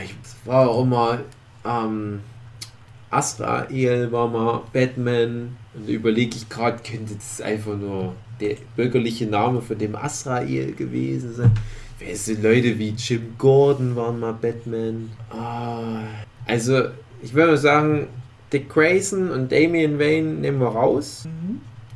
Ich 0.02 0.14
war 0.46 0.70
auch 0.70 0.86
mal. 0.86 1.22
Ähm, 1.66 2.20
Azrael 3.12 4.10
war 4.10 4.28
mal 4.28 4.62
Batman. 4.72 5.56
Und 5.74 5.88
da 5.88 5.92
überlege 5.92 6.36
ich 6.36 6.48
gerade, 6.48 6.78
könnte 6.82 7.14
das 7.14 7.40
einfach 7.40 7.76
nur 7.76 8.14
der 8.40 8.56
bürgerliche 8.76 9.26
Name 9.26 9.62
von 9.62 9.78
dem 9.78 9.94
Azrael 9.94 10.72
gewesen 10.72 11.34
sein. 11.34 11.52
Wer 11.98 12.16
sind 12.16 12.42
Leute 12.42 12.78
wie 12.78 12.94
Jim 12.96 13.34
Gordon 13.38 13.94
waren 13.94 14.18
mal 14.18 14.32
Batman. 14.32 15.10
Ah, 15.30 16.02
also, 16.46 16.86
ich 17.22 17.32
würde 17.32 17.52
mal 17.52 17.58
sagen, 17.58 18.08
Dick 18.52 18.68
Grayson 18.68 19.30
und 19.30 19.52
Damian 19.52 19.98
Wayne 19.98 20.34
nehmen 20.34 20.60
wir 20.60 20.68
raus. 20.68 21.28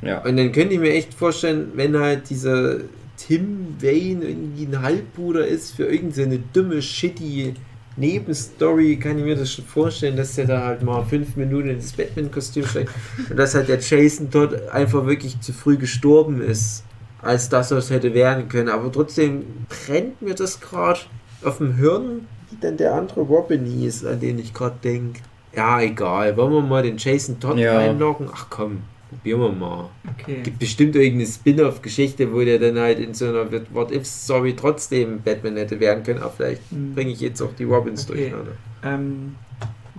Ja. 0.02 0.22
Und 0.24 0.36
dann 0.36 0.52
könnte 0.52 0.74
ich 0.74 0.80
mir 0.80 0.92
echt 0.92 1.12
vorstellen, 1.12 1.72
wenn 1.74 1.98
halt 1.98 2.30
dieser 2.30 2.78
Tim 3.16 3.76
Wayne 3.80 4.26
irgendwie 4.26 4.66
ein 4.66 4.82
Halbbruder 4.82 5.46
ist 5.46 5.74
für 5.74 5.86
irgendeine 5.86 6.36
so 6.36 6.42
dumme, 6.52 6.82
shitty 6.82 7.54
Nebenstory, 7.97 8.97
kann 8.97 9.18
ich 9.18 9.24
mir 9.24 9.36
das 9.36 9.53
schon 9.53 9.64
vorstellen, 9.64 10.16
dass 10.16 10.34
der 10.34 10.47
da 10.47 10.64
halt 10.64 10.82
mal 10.82 11.03
fünf 11.05 11.36
Minuten 11.36 11.70
ins 11.70 11.92
Batman-Kostüm 11.92 12.66
steigt 12.66 12.90
und 13.30 13.36
dass 13.36 13.55
halt 13.55 13.68
der 13.68 13.78
Jason 13.80 14.28
dort 14.30 14.68
einfach 14.70 15.07
wirklich 15.07 15.40
zu 15.40 15.53
früh 15.53 15.76
gestorben 15.76 16.40
ist, 16.42 16.84
als 17.22 17.49
dass 17.49 17.70
er 17.70 17.78
es 17.78 17.90
hätte 17.90 18.12
werden 18.14 18.49
können. 18.49 18.68
Aber 18.68 18.90
trotzdem 18.92 19.44
brennt 19.68 20.20
mir 20.22 20.34
das 20.34 20.61
gerade 20.61 21.01
auf 21.42 21.59
dem 21.59 21.74
Hirn, 21.76 22.26
wie 22.51 22.57
denn 22.57 22.76
der 22.76 22.94
andere 22.94 23.20
Robin 23.22 23.64
hieß, 23.64 24.05
an 24.07 24.20
den 24.20 24.38
ich 24.38 24.53
gerade 24.53 24.76
denke. 24.84 25.20
Ja, 25.55 25.80
egal. 25.80 26.36
Wollen 26.36 26.53
wir 26.53 26.61
mal 26.62 26.82
den 26.82 26.99
Jason 26.99 27.40
Todd 27.40 27.57
Ja. 27.59 27.78
einloggen? 27.78 28.28
Ach 28.32 28.47
komm, 28.51 28.82
probieren 29.09 29.40
wir 29.40 29.48
mal. 29.52 29.90
Okay. 30.18 30.40
Gibt 30.42 30.59
bestimmt 30.59 30.96
irgendeine 30.96 31.26
Spin-off-Geschichte, 31.30 32.32
wo 32.32 32.40
der 32.44 32.59
dann 32.59 32.78
halt 32.78 32.98
in 32.98 33.14
so 33.14 33.26
einer 33.28 33.46
What-If-Story 33.72 34.54
trotzdem 34.57 35.20
Batman 35.22 35.57
hätte 35.57 35.78
werden 35.80 36.02
können. 36.04 36.20
Aber 36.20 36.30
vielleicht 36.32 36.62
Hm. 36.70 36.94
bringe 36.94 37.11
ich 37.12 37.20
jetzt 37.20 37.40
auch 37.42 37.54
die 37.59 37.64
Robins 37.64 38.09
Okay. 38.11 38.18
durcheinander. 38.30 38.52
Ähm, 38.84 39.34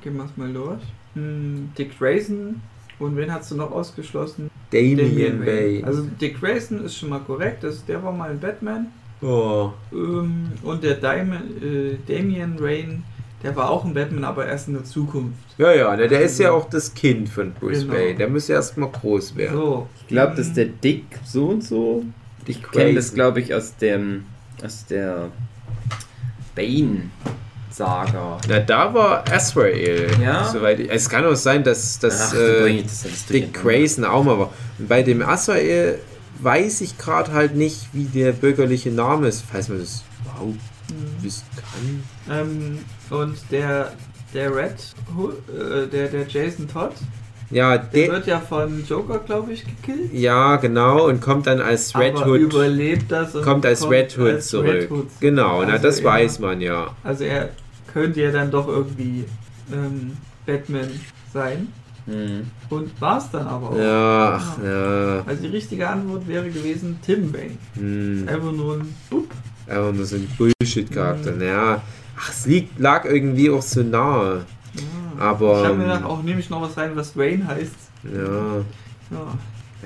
gehen 0.02 0.16
wir 0.18 0.26
es 0.26 0.36
mal 0.38 0.52
durch. 0.54 0.82
Hm, 1.16 1.70
Dick 1.78 1.98
Grayson. 1.98 2.62
Und 3.00 3.16
wen 3.16 3.32
hast 3.32 3.52
du 3.52 3.56
noch 3.56 3.72
ausgeschlossen? 3.72 4.50
Damian 4.72 5.46
Wayne. 5.46 5.86
Also 5.86 6.04
Dick 6.20 6.40
Grayson 6.40 6.84
ist 6.84 6.98
schon 6.98 7.10
mal 7.10 7.20
korrekt, 7.20 7.64
das, 7.64 7.86
der 7.86 8.04
war 8.04 8.12
mal 8.12 8.32
ein 8.32 8.40
Batman. 8.40 8.88
oh. 9.22 9.72
Ähm, 9.94 10.52
und 10.64 10.84
der 10.84 10.96
Diamond, 10.96 11.64
äh, 11.64 11.98
Damian 12.08 12.60
Wayne, 12.60 13.02
der 13.48 13.56
war 13.56 13.70
auch 13.70 13.86
ein 13.86 13.94
Batman, 13.94 14.26
aber 14.26 14.46
erst 14.46 14.68
in 14.68 14.74
der 14.74 14.84
Zukunft. 14.84 15.40
Ja, 15.58 15.72
ja, 15.74 15.96
ne, 15.96 16.10
der 16.10 16.20
ist 16.20 16.38
ja 16.38 16.52
auch 16.52 16.70
das 16.70 16.94
Kind 16.94 17.30
von 17.30 17.54
Bruce 17.54 17.84
Genau. 17.84 17.94
Wayne. 17.94 18.16
Der 18.16 18.28
muss 18.28 18.50
ja 18.50 18.56
erstmal 18.56 18.90
groß 18.92 19.38
werden. 19.38 19.56
So. 19.58 19.88
Ich 20.02 20.08
glaube, 20.08 20.36
dass 20.36 20.52
der 20.52 20.66
Dick 20.66 21.06
so 21.24 21.46
und 21.48 21.64
so. 21.64 22.04
Ich 22.46 22.62
kenne 22.62 22.96
das, 22.96 23.14
glaube 23.14 23.40
ich, 23.40 23.54
aus 23.54 23.78
dem 23.78 24.26
aus 24.62 24.86
der 24.88 25.30
Bane-Saga. 26.56 28.38
Na, 28.50 28.60
da 28.60 28.94
war 28.94 29.24
Azrael. 29.32 30.10
Ja? 30.22 30.44
Soweit 30.44 30.80
ich, 30.82 30.90
es 30.92 31.10
kann 31.10 31.26
auch 31.26 31.36
sein, 31.36 31.64
dass, 31.64 32.00
dass 32.00 32.34
Ach, 32.34 32.38
äh, 32.38 32.82
das 32.84 33.26
Dick. 33.28 33.54
Grayson 33.54 34.04
auch 34.04 34.24
mal 34.26 34.38
war. 34.40 34.50
Und 34.78 34.90
bei 34.90 35.04
dem 35.04 35.22
Azrael 35.22 36.00
weiß 36.40 36.82
ich 36.82 36.98
gerade 36.98 37.32
halt 37.32 37.56
nicht, 37.56 37.88
wie 37.94 38.04
der 38.06 38.34
bürgerliche 38.34 38.92
Name 38.92 39.28
ist, 39.30 39.44
falls 39.50 39.70
man 39.70 39.80
das 39.80 40.04
überhaupt 40.24 40.58
Hm. 40.90 41.24
wissen 41.24 41.44
kann. 41.56 42.40
Ähm, 42.40 42.80
und 43.10 43.36
der, 43.52 43.92
der 44.34 44.56
Red, 44.56 44.76
Hood, 45.18 45.36
äh, 45.50 45.88
der, 45.88 46.08
der 46.10 46.28
Jason 46.28 46.68
Todd, 46.68 46.92
Ja, 47.50 47.78
der 47.78 47.88
der, 47.90 48.12
wird 48.14 48.28
ja 48.28 48.40
von 48.40 48.84
Joker, 48.88 49.20
glaube 49.20 49.54
ich, 49.54 49.64
gekillt. 49.66 50.14
ja, 50.14 50.58
genau, 50.58 51.08
und 51.08 51.22
kommt 51.22 51.48
dann 51.48 51.62
als 51.62 51.98
Red 51.98 52.16
aber 52.18 52.28
Hood. 52.32 52.40
überlebt 52.42 53.12
das 53.12 53.36
und 53.36 53.44
kommt 53.44 53.66
als 53.66 53.90
Red 53.90 54.18
Hood 54.18 54.28
als 54.30 54.48
zurück. 54.50 54.68
Red 54.68 54.92
Hood. 54.92 55.08
Genau, 55.22 55.64
na, 55.64 55.74
Also 55.74 55.84
das 55.88 56.00
er- 56.00 56.06
weiß 56.06 56.40
man 56.40 56.60
ja. 56.62 56.92
Also 57.04 57.24
er 57.24 57.50
könnte 57.94 58.22
ja 58.22 58.32
dann 58.32 58.52
doch 58.52 58.68
irgendwie 58.68 59.24
ähm, 59.74 60.18
Batman 60.46 60.90
sein. 61.34 61.68
Hm. 62.06 62.48
Und 62.70 63.02
war 63.02 63.18
es 63.18 63.30
dann 63.32 63.46
aber 63.48 63.70
auch. 63.72 63.78
Ja, 63.78 64.36
ach, 64.42 64.58
ja. 64.64 65.24
Also 65.26 65.42
die 65.42 65.50
richtige 65.50 65.90
Antwort 65.90 66.26
wäre 66.26 66.50
gewesen 66.50 66.98
Tim 67.06 67.34
Wayne. 67.34 67.58
Hm, 67.76 68.26
Einfach 68.30 68.52
nur 68.54 68.76
ein 68.76 68.96
Bub. 69.10 69.28
einfach 69.68 69.92
nur 69.92 70.06
so 70.06 70.16
ein 70.16 70.26
Bullshit-Charakter. 70.38 71.34
Mhm. 71.34 71.38
Naja, 71.40 71.82
ach, 72.18 72.32
es 72.32 72.46
liegt, 72.46 72.80
lag 72.80 73.06
irgendwie 73.06 73.50
auch 73.50 73.62
so 73.62 73.84
nahe. 73.84 74.46
Ja. 74.76 75.22
Aber, 75.22 75.62
ich 75.62 75.66
habe 75.68 75.76
mir 75.78 75.84
ähm, 75.86 75.90
gedacht, 75.90 76.04
auch 76.06 76.22
nehme 76.24 76.40
ich 76.40 76.50
noch 76.50 76.62
was 76.62 76.78
rein, 76.78 76.92
was 76.96 77.16
Wayne 77.18 77.48
heißt. 77.48 77.72
Ja, 78.14 78.58
Ja. 79.12 79.38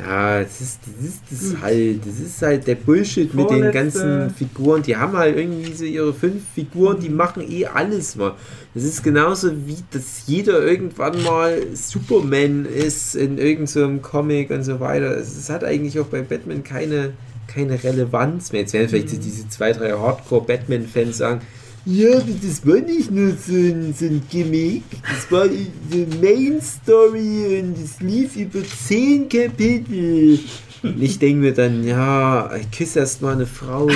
ja, 0.06 0.44
das 0.44 0.60
ist, 0.62 0.80
das 0.86 1.06
ist 1.06 1.22
das 1.54 1.62
halt, 1.62 2.06
das 2.06 2.20
ist 2.20 2.42
halt 2.42 2.68
der 2.68 2.76
Bullshit 2.76 3.34
mit 3.34 3.50
den 3.50 3.58
Vorletzte- 3.64 3.72
ganzen 3.72 4.30
Figuren. 4.36 4.82
Die 4.84 4.98
haben 4.98 5.16
halt 5.16 5.38
irgendwie 5.38 5.72
so 5.74 5.86
ihre 5.86 6.14
fünf 6.14 6.42
Figuren, 6.56 7.00
die 7.00 7.10
machen 7.10 7.50
eh 7.50 7.66
alles 7.68 8.16
mal. 8.16 8.34
Das 8.74 8.84
ist 8.84 9.04
genauso 9.04 9.52
wie, 9.66 9.78
dass 9.92 10.24
jeder 10.28 10.62
irgendwann 10.62 11.22
mal 11.24 11.62
Superman 11.74 12.66
ist 12.66 13.16
in 13.16 13.38
irgendeinem 13.38 13.98
so 14.02 14.02
Comic 14.02 14.50
und 14.50 14.64
so 14.64 14.80
weiter. 14.80 15.16
Es 15.18 15.50
hat 15.50 15.64
eigentlich 15.64 16.00
auch 16.00 16.08
bei 16.08 16.22
Batman 16.22 16.64
keine, 16.64 17.12
keine 17.48 17.82
Relevanz 17.82 18.52
mehr. 18.52 18.62
Jetzt 18.62 18.74
werden 18.74 18.90
vielleicht 18.90 19.14
Mhm. 19.14 19.22
diese 19.22 19.48
zwei, 19.50 19.72
drei 19.74 19.92
Hardcore-Batman-Fans 19.92 21.18
sagen, 21.18 21.42
ja, 21.86 22.20
das 22.20 22.66
war 22.66 22.80
nicht 22.80 23.12
nur 23.12 23.32
so 23.32 23.54
ein, 23.54 23.94
so 23.94 24.06
ein 24.06 24.22
Gimmick, 24.30 24.84
das 25.02 25.32
war 25.32 25.48
die 25.48 26.08
Main 26.22 26.62
Story 26.62 27.62
und 27.62 27.78
es 27.78 28.00
lief 28.00 28.36
über 28.36 28.60
zehn 28.64 29.28
Kapitel. 29.28 30.40
Und 30.84 31.02
ich 31.02 31.20
denke 31.20 31.42
mir 31.42 31.54
dann, 31.54 31.84
ja, 31.84 32.56
ich 32.56 32.72
küsse 32.72 33.00
erst 33.00 33.22
mal 33.22 33.34
eine 33.34 33.46
Frau. 33.46 33.88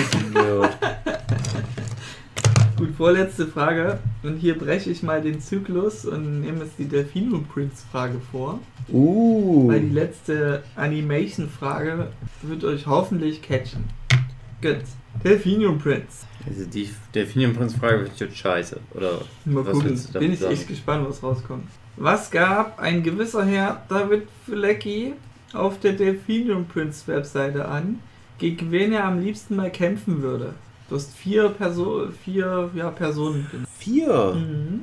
Gut, 2.77 2.89
vorletzte 2.97 3.47
Frage. 3.47 3.99
Und 4.21 4.38
hier 4.38 4.57
breche 4.57 4.89
ich 4.89 5.01
mal 5.01 5.21
den 5.21 5.39
Zyklus 5.39 6.05
und 6.05 6.41
nehme 6.41 6.65
jetzt 6.65 6.77
die 6.77 6.86
Delfino 6.86 7.39
Prince 7.53 7.83
Frage 7.91 8.19
vor. 8.31 8.59
Uh, 8.91 9.69
Weil 9.69 9.79
die 9.79 9.93
letzte 9.93 10.61
Animation-Frage 10.75 12.09
wird 12.41 12.63
euch 12.65 12.86
hoffentlich 12.86 13.41
catchen. 13.41 13.86
Gut. 14.66 14.84
Delfino 15.24 15.74
Prince. 15.74 16.26
Also 16.47 16.66
die 16.66 16.89
Delfinienprinz-Frage 17.13 17.99
wird 18.01 18.20
jetzt 18.20 18.38
scheiße. 18.38 18.80
Oder 18.93 19.20
Mal 19.45 19.66
Was 19.66 19.74
gucken. 19.74 19.99
du 20.13 20.20
Bin 20.20 20.34
ich 20.34 20.39
sagen? 20.39 20.53
echt 20.53 20.68
gespannt, 20.68 21.07
was 21.07 21.24
rauskommt. 21.24 21.68
Was 21.97 22.30
gab 22.30 22.80
ein 22.80 23.03
gewisser 23.03 23.45
Herr 23.45 23.84
David 23.88 24.24
Flecki 24.45 25.13
auf 25.53 25.80
der 25.80 25.93
Delphinium 25.93 26.66
Prince 26.66 27.07
Webseite 27.07 27.66
an, 27.68 27.99
gegen 28.38 28.72
wen 28.72 28.91
er 28.91 29.05
am 29.05 29.20
liebsten 29.22 29.55
mal 29.55 29.72
kämpfen 29.72 30.22
würde? 30.22 30.53
Du 30.89 30.95
hast 30.95 31.16
vier, 31.16 31.49
Perso 31.49 32.07
vier 32.24 32.70
ja, 32.76 32.89
Personen. 32.91 33.47
vier. 33.80 34.34
Mhm. 34.36 34.82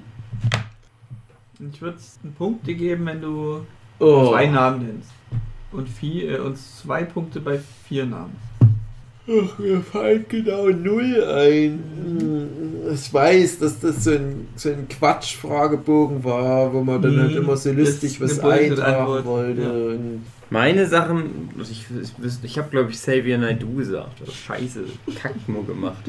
Ich 1.72 1.80
würde 1.80 1.99
einen 2.24 2.35
Punkt 2.35 2.66
dir 2.66 2.74
geben, 2.74 3.07
wenn 3.07 3.20
du 3.20 3.66
Oh. 4.01 4.30
zwei 4.30 4.47
Namen 4.47 4.85
nennst. 4.87 5.11
Und, 5.70 5.89
vier, 5.89 6.33
äh, 6.33 6.39
und 6.41 6.59
zwei 6.59 7.05
Punkte 7.05 7.41
bei 7.41 7.61
vier 7.87 8.05
Namen. 8.05 8.37
Ach, 9.29 9.59
mir 9.59 9.81
fällt 9.81 10.29
genau 10.29 10.68
null 10.68 11.23
ein. 11.25 11.79
Ich 12.93 13.12
weiß, 13.14 13.61
dass 13.61 13.79
das 13.79 14.05
so 14.05 14.11
ein, 14.11 14.49
so 14.57 14.68
ein 14.70 14.89
Quatsch-Fragebogen 14.89 16.25
war, 16.25 16.73
wo 16.73 16.83
man 16.83 17.01
dann 17.01 17.20
halt 17.20 17.31
Mhm. 17.31 17.37
immer 17.39 17.57
so 17.57 17.70
lustig 17.73 18.18
Das 18.18 18.39
was 18.39 18.41
eintragen 18.41 19.25
wollte. 19.25 19.62
Ja. 19.62 19.70
Und 19.70 20.25
Meine 20.51 20.87
Sachen, 20.87 21.51
ich, 21.61 21.87
ich, 22.03 22.33
ich 22.43 22.59
habe 22.59 22.68
glaube 22.70 22.91
ich 22.91 22.97
Xavier 22.97 23.39
Naidoo 23.39 23.75
gesagt. 23.77 24.20
Oder 24.23 24.33
Scheiße, 24.33 24.81
Kackmo 25.14 25.62
gemacht. 25.62 26.03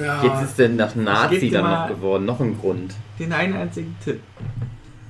ja, 0.00 0.24
Jetzt 0.24 0.50
ist 0.50 0.58
der 0.58 0.70
nach 0.70 0.94
Nazi 0.96 1.50
dann 1.50 1.64
noch 1.70 1.88
geworden. 1.88 2.24
Noch 2.24 2.40
ein 2.40 2.58
Grund. 2.58 2.94
Den 3.18 3.32
einen 3.32 3.54
einzigen 3.54 3.94
Tipp. 4.02 4.20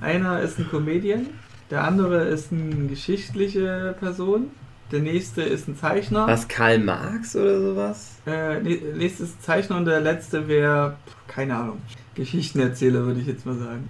Einer 0.01 0.41
ist 0.41 0.59
ein 0.59 0.67
Comedian, 0.69 1.27
der 1.71 1.83
andere 1.85 2.25
ist 2.25 2.51
eine 2.51 2.87
geschichtliche 2.87 3.95
Person, 3.99 4.47
der 4.91 4.99
nächste 5.01 5.41
ist 5.43 5.67
ein 5.67 5.77
Zeichner. 5.77 6.27
Was, 6.27 6.47
Karl 6.47 6.79
Marx 6.79 7.35
oder 7.35 7.59
sowas? 7.61 8.11
Äh, 8.25 8.59
nächste 8.59 9.23
ist 9.23 9.37
ein 9.39 9.41
Zeichner 9.41 9.77
und 9.77 9.85
der 9.85 9.99
letzte 10.01 10.47
wäre, 10.47 10.95
keine 11.27 11.55
Ahnung, 11.55 11.77
Geschichtenerzähler, 12.15 13.05
würde 13.05 13.19
ich 13.21 13.27
jetzt 13.27 13.45
mal 13.45 13.57
sagen. 13.57 13.89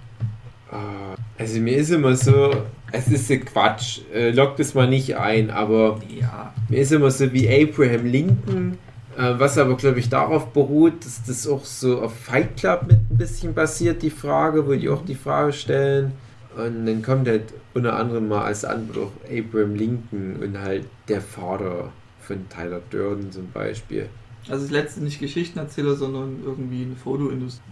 Ah, 0.70 1.14
Also 1.38 1.58
mir 1.60 1.76
ist 1.76 1.90
immer 1.90 2.14
so, 2.16 2.54
es 2.92 3.08
ist 3.08 3.28
Quatsch, 3.46 4.00
äh, 4.14 4.30
lockt 4.30 4.60
es 4.60 4.74
mal 4.74 4.88
nicht 4.88 5.16
ein, 5.16 5.50
aber 5.50 5.98
Ja. 6.08 6.52
mir 6.68 6.78
ist 6.80 6.92
immer 6.92 7.10
so 7.10 7.32
wie 7.32 7.48
Abraham 7.48 8.06
Lincoln, 8.06 8.78
äh, 9.16 9.34
was 9.38 9.58
aber 9.58 9.76
glaube 9.76 9.98
ich 9.98 10.08
darauf 10.08 10.52
beruht, 10.52 11.04
dass 11.04 11.22
das 11.24 11.48
auch 11.48 11.64
so 11.64 12.02
auf 12.02 12.14
Fight 12.14 12.56
Club 12.56 12.82
mit 12.86 12.98
ein 13.10 13.16
bisschen 13.18 13.52
basiert, 13.52 14.02
die 14.02 14.10
Frage, 14.10 14.64
wo 14.66 14.74
die 14.74 14.88
auch 14.88 15.04
die 15.04 15.16
Frage 15.16 15.52
stellen. 15.52 16.12
Und 16.56 16.86
dann 16.86 17.02
kommt 17.02 17.28
halt 17.28 17.52
unter 17.74 17.96
anderem 17.96 18.28
mal 18.28 18.44
als 18.44 18.64
Antwort 18.64 19.08
auch 19.08 19.30
Abraham 19.30 19.74
Lincoln 19.76 20.36
und 20.42 20.58
halt 20.58 20.84
der 21.08 21.20
Vater 21.20 21.92
von 22.20 22.48
Tyler 22.48 22.80
Durden 22.90 23.30
zum 23.30 23.50
Beispiel. 23.52 24.08
Also 24.48 24.64
das 24.64 24.70
letzte 24.70 25.02
nicht 25.02 25.20
Geschichtenerzähler, 25.20 25.94
sondern 25.94 26.42
irgendwie 26.44 26.82
eine 26.82 26.96
Fotoindustrie. 26.96 27.62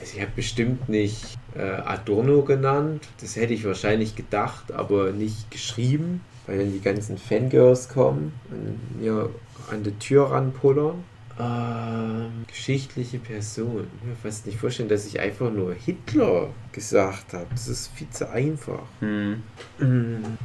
Also 0.00 0.16
ich 0.16 0.20
habe 0.20 0.32
bestimmt 0.34 0.88
nicht 0.88 1.36
äh, 1.54 1.62
Adorno 1.62 2.42
genannt. 2.42 3.06
Das 3.20 3.36
hätte 3.36 3.54
ich 3.54 3.64
wahrscheinlich 3.64 4.16
gedacht, 4.16 4.72
aber 4.72 5.12
nicht 5.12 5.50
geschrieben, 5.50 6.20
weil 6.46 6.58
dann 6.58 6.72
die 6.72 6.80
ganzen 6.80 7.18
Fangirls 7.18 7.88
kommen 7.88 8.32
und 8.50 9.00
mir 9.00 9.30
an 9.70 9.82
die 9.82 9.92
Tür 9.98 10.30
ranpullern. 10.30 11.04
Ähm, 11.38 12.44
geschichtliche 12.46 13.18
Person. 13.18 13.88
Ich 13.94 14.00
kann 14.00 14.08
mir 14.10 14.16
fast 14.22 14.46
nicht 14.46 14.58
vorstellen, 14.58 14.88
dass 14.88 15.04
ich 15.06 15.18
einfach 15.18 15.50
nur 15.50 15.74
Hitler 15.74 16.50
gesagt 16.72 17.32
habe. 17.32 17.46
Das 17.50 17.66
ist 17.66 17.90
viel 17.94 18.08
zu 18.10 18.30
einfach. 18.30 18.82
Hm. 19.00 19.42
Mm. 19.78 20.38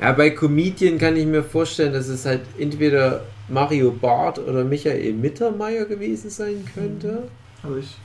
Ja, 0.00 0.12
bei 0.12 0.30
Comedian 0.30 0.96
kann 0.96 1.16
ich 1.16 1.26
mir 1.26 1.42
vorstellen, 1.42 1.92
dass 1.92 2.06
es 2.06 2.24
halt 2.24 2.42
entweder 2.56 3.24
Mario 3.48 3.90
Barth 3.90 4.38
oder 4.38 4.62
Michael 4.62 5.12
Mittermeier 5.14 5.86
gewesen 5.86 6.30
sein 6.30 6.64
könnte. 6.72 7.24
Also 7.64 7.78
ich, 7.78 7.96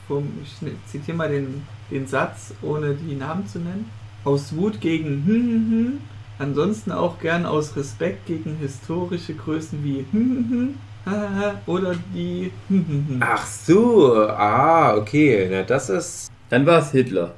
ich 0.44 0.62
ne- 0.64 0.72
zitiere 0.88 1.16
mal 1.18 1.30
den, 1.30 1.62
den 1.92 2.08
Satz, 2.08 2.54
ohne 2.64 2.96
die 2.96 3.16
Namen 3.16 3.46
zu 3.46 3.60
nennen. 3.60 3.90
Aus 4.24 4.56
Wut 4.56 4.82
gegen 4.82 5.24
hm, 5.26 5.34
hm, 5.36 5.72
hm. 5.72 6.02
Ansonsten 6.40 6.92
auch 6.92 7.20
gern 7.20 7.46
aus 7.46 7.76
Respekt 7.76 8.26
gegen 8.26 8.58
historische 8.58 9.36
Größen 9.36 9.84
wie 9.84 10.06
hm, 10.12 10.12
hm, 10.12 10.50
hm, 10.50 10.74
oder 11.66 11.96
die. 12.14 12.52
Ach 13.20 13.46
so, 13.46 14.16
ah, 14.28 14.96
okay. 14.96 15.48
Na, 15.52 15.64
das 15.64 15.90
ist 15.90 16.32
Dann 16.50 16.66
war 16.66 16.80
es 16.80 16.92
Hitler. 16.92 17.34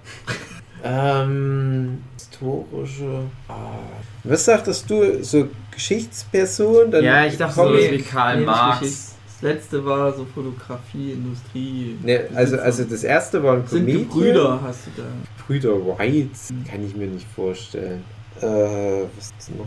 ähm, 0.84 2.00
historische. 2.16 3.22
Ah. 3.48 3.54
Was 4.24 4.46
sagtest 4.46 4.90
du? 4.90 5.24
So 5.24 5.48
Geschichtsperson? 5.72 6.92
Dann 6.92 7.04
Ja, 7.04 7.26
ich 7.26 7.38
dachte 7.38 7.54
komm 7.56 7.70
so 7.70 7.76
ich- 7.76 7.92
wie 7.92 8.02
Karl 8.02 8.40
Nee, 8.40 8.46
Marx. 8.46 9.16
Das 9.28 9.42
letzte 9.42 9.84
war 9.86 10.14
so 10.14 10.26
Fotografie, 10.34 11.12
Industrie. 11.12 11.98
Ne, 12.02 12.22
also, 12.34 12.58
also 12.58 12.84
das 12.86 13.04
erste 13.04 13.44
war 13.44 13.56
ein 13.56 13.68
sind 13.68 13.82
Comedian. 13.86 14.08
Brüder, 14.08 14.60
hast 14.64 14.88
du 14.88 15.02
da. 15.02 15.08
Brüder 15.46 15.74
White. 15.86 16.30
Kann 16.70 16.86
ich 16.86 16.96
mir 16.96 17.08
nicht 17.08 17.28
vorstellen. 17.36 18.04
Äh, 18.42 18.46
was 18.46 19.34
ist 19.38 19.56
noch? 19.58 19.66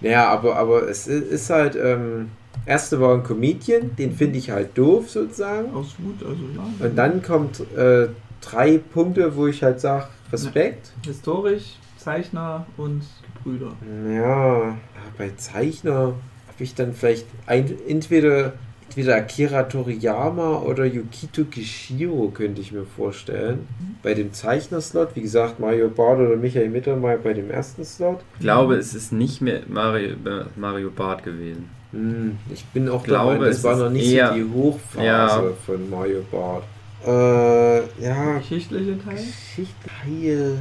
Naja, 0.00 0.28
aber, 0.28 0.56
aber 0.56 0.88
es 0.88 1.06
ist 1.06 1.48
halt, 1.50 1.76
ähm, 1.76 2.30
erste 2.66 3.00
war 3.00 3.14
ein 3.14 3.22
Comedian, 3.22 3.96
den 3.96 4.12
finde 4.12 4.38
ich 4.38 4.50
halt 4.50 4.76
doof 4.76 5.10
sozusagen. 5.10 5.72
Aus 5.74 5.94
Wut, 5.98 6.22
also 6.22 6.42
ja. 6.54 6.86
Und 6.86 6.96
dann 6.96 7.22
kommt 7.22 7.60
äh, 7.76 8.08
drei 8.40 8.78
Punkte, 8.78 9.36
wo 9.36 9.46
ich 9.46 9.62
halt 9.62 9.80
sage, 9.80 10.06
Respekt. 10.32 10.92
Historisch, 11.04 11.76
Zeichner 11.98 12.66
und 12.76 13.02
Gebrüder. 13.34 13.72
Ja, 14.08 14.68
ja, 14.68 14.76
bei 15.18 15.30
Zeichner 15.36 16.14
habe 16.48 16.64
ich 16.64 16.74
dann 16.74 16.94
vielleicht 16.94 17.26
ein, 17.46 17.74
entweder, 17.86 18.54
entweder 18.86 19.16
Akira 19.16 19.64
Toriyama 19.64 20.60
oder 20.60 20.84
Yukito 20.84 21.44
Kishiro, 21.44 22.30
könnte 22.30 22.60
ich 22.60 22.72
mir 22.72 22.84
vorstellen. 22.84 23.66
Bei 24.02 24.14
dem 24.14 24.32
Zeichnerslot, 24.32 25.14
wie 25.14 25.22
gesagt, 25.22 25.60
Mario 25.60 25.88
Barth 25.88 26.20
oder 26.20 26.36
Michael 26.36 26.70
Mittermeier 26.70 27.18
bei 27.18 27.34
dem 27.34 27.50
ersten 27.50 27.84
Slot. 27.84 28.20
Ich 28.34 28.40
glaube, 28.40 28.76
es 28.76 28.94
ist 28.94 29.12
nicht 29.12 29.40
mehr 29.40 29.60
Mario, 29.68 30.10
äh, 30.10 30.44
Mario 30.56 30.90
Barth 30.90 31.24
gewesen. 31.24 31.68
Hm, 31.92 32.38
ich 32.52 32.64
bin 32.66 32.88
auch 32.88 33.02
glaube, 33.02 33.34
dabei, 33.34 33.46
das 33.48 33.58
es 33.58 33.64
war 33.64 33.76
noch 33.76 33.90
nicht 33.90 34.10
eher- 34.12 34.28
so 34.30 34.34
die 34.34 34.44
Hochphase 34.52 35.04
Ja. 35.04 35.42
von 35.66 35.90
Mario 35.90 36.22
Barth. 36.30 36.64
Äh, 37.06 37.78
ja, 38.02 38.38
Geschichtliche 38.38 38.98
Teil? 39.04 39.16
Geschichte 39.16 39.90
heil. 40.04 40.58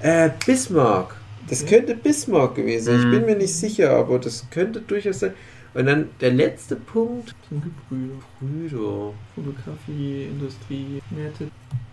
Äh, 0.00 0.30
Bismarck. 0.44 1.14
Das 1.48 1.62
Okay. 1.62 1.76
könnte 1.76 1.94
Bismarck 1.94 2.54
gewesen 2.56 2.84
sein. 2.86 2.98
Ich 3.00 3.06
Mhm. 3.06 3.10
bin 3.12 3.26
mir 3.26 3.36
nicht 3.36 3.54
sicher, 3.54 3.90
aber 3.90 4.18
das 4.18 4.46
könnte 4.50 4.80
durchaus 4.80 5.20
sein. 5.20 5.32
Und 5.74 5.86
dann 5.86 6.08
der 6.20 6.32
letzte 6.32 6.76
Punkt. 6.76 7.34
Sind 7.48 7.62
Gebrüder. 7.62 8.14
Brüder. 8.40 9.12
Fotografie, 9.34 10.24
Industrie, 10.30 11.00
Werte. 11.10 11.48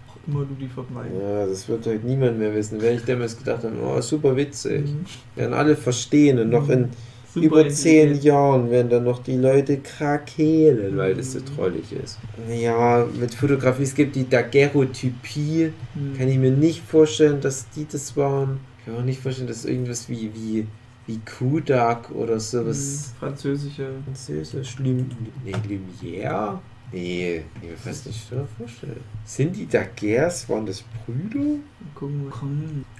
Auch 0.08 0.28
immer 0.28 0.46
du 0.46 0.56
die 0.60 0.68
vermeiden. 0.68 1.20
Ja, 1.22 1.46
das 1.46 1.68
wird 1.68 1.86
heute 1.86 2.06
niemand 2.06 2.40
mehr 2.40 2.54
wissen. 2.56 2.82
Wenn 2.82 2.96
ich 2.96 3.04
damals 3.06 3.38
gedacht 3.38 3.64
habe, 3.64 3.76
oh, 3.84 4.02
super 4.02 4.36
witzig. 4.36 4.86
Mhm. 4.86 5.06
Werden 5.36 5.54
alle 5.54 5.76
verstehen 5.76 6.40
und 6.40 6.50
noch 6.50 6.70
in 6.70 6.90
Super 7.36 7.46
über 7.62 7.70
zehn. 7.70 8.22
Jahren 8.22 8.70
werden 8.72 8.90
dann 8.90 9.04
noch 9.04 9.22
die 9.24 9.38
Leute 9.38 9.78
krakehlen, 9.78 10.98
weil 10.98 11.14
das 11.16 11.34
so 11.34 11.40
Mhm. 11.40 11.46
trollig 11.56 11.92
ist. 11.94 12.18
Ja, 12.50 13.06
mit 13.20 13.34
Fotografie, 13.36 13.84
es 13.84 13.94
gibt 13.96 14.16
die 14.16 14.28
Daguerreotypie. 14.28 15.72
Mhm. 15.96 16.18
Kann 16.18 16.28
ich 16.28 16.38
mir 16.38 16.52
nicht 16.52 16.82
vorstellen, 16.82 17.42
dass 17.42 17.70
die 17.70 17.86
das 17.90 18.16
waren. 18.18 18.60
Ich 18.80 18.86
kann 18.86 18.94
mir 18.96 19.00
auch 19.02 19.06
nicht 19.06 19.22
vorstellen, 19.22 19.48
dass 19.48 19.66
irgendwas 19.66 20.10
wie, 20.10 20.32
wie, 20.34 20.68
wie 21.08 21.20
Kudak 21.20 22.12
oder 22.12 22.40
sowas. 22.40 23.14
Mhm. 23.14 23.20
Französische. 23.20 23.88
Französisch, 24.06 24.80
Lim, 24.80 25.06
nee, 25.44 25.52
Lumière? 25.54 26.60
Nee, 26.92 27.42
ich 27.62 27.70
mir 27.70 27.76
fast 27.78 28.06
nicht 28.06 28.28
vorstellen. 28.58 29.00
Sind 29.26 29.56
die 29.56 29.68
Daguerres, 29.68 30.48
waren 30.48 30.66
das 30.68 30.84
Brüder? 31.06 31.58
Gucken 31.96 32.26
wir. 32.26 32.32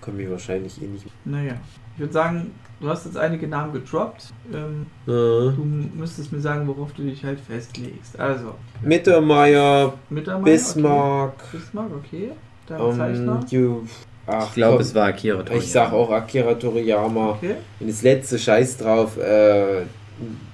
Kommen 0.02 0.18
wir 0.18 0.32
wahrscheinlich 0.32 0.82
eh 0.82 0.88
nicht. 0.88 1.06
Naja. 1.24 1.54
Ich 1.94 2.00
würde 2.02 2.12
sagen, 2.14 2.52
du 2.86 2.92
hast 2.92 3.06
jetzt 3.06 3.18
einige 3.18 3.48
Namen 3.48 3.74
gedroppt. 3.74 4.28
Ähm, 4.54 4.86
Äh, 5.08 5.10
du 5.56 5.64
müsstest 5.96 6.32
mir 6.32 6.40
sagen, 6.40 6.68
worauf 6.68 6.94
du 6.94 7.02
dich 7.04 7.24
halt 7.26 7.40
festlegst. 7.40 8.20
Also, 8.20 8.54
Mittermeier, 8.82 9.94
Mittermeier. 10.10 10.44
Bismarck, 10.54 11.34
Okay. 11.38 11.58
Bismarck, 11.58 11.90
okay. 11.98 12.32
Dann 12.68 12.82
ähm, 12.82 12.96
Zeichner. 12.98 13.40
Ju- 13.50 13.82
ach, 14.28 14.48
Ich 14.48 14.54
glaube, 14.54 14.82
es 14.84 14.94
war 14.94 15.08
Akira 15.08 15.38
Toriyama. 15.42 15.64
Ich 15.64 15.72
sag 15.72 15.92
auch 15.94 16.12
Akira 16.12 16.54
Toriyama. 16.54 17.32
Okay. 17.32 17.56
Und 17.80 17.90
das 17.90 18.02
letzte 18.04 18.38
Scheiß 18.40 18.78
drauf, 18.78 19.18
äh, 19.18 19.84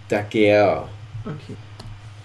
Daguerre. 0.08 0.86
Okay. 1.26 1.56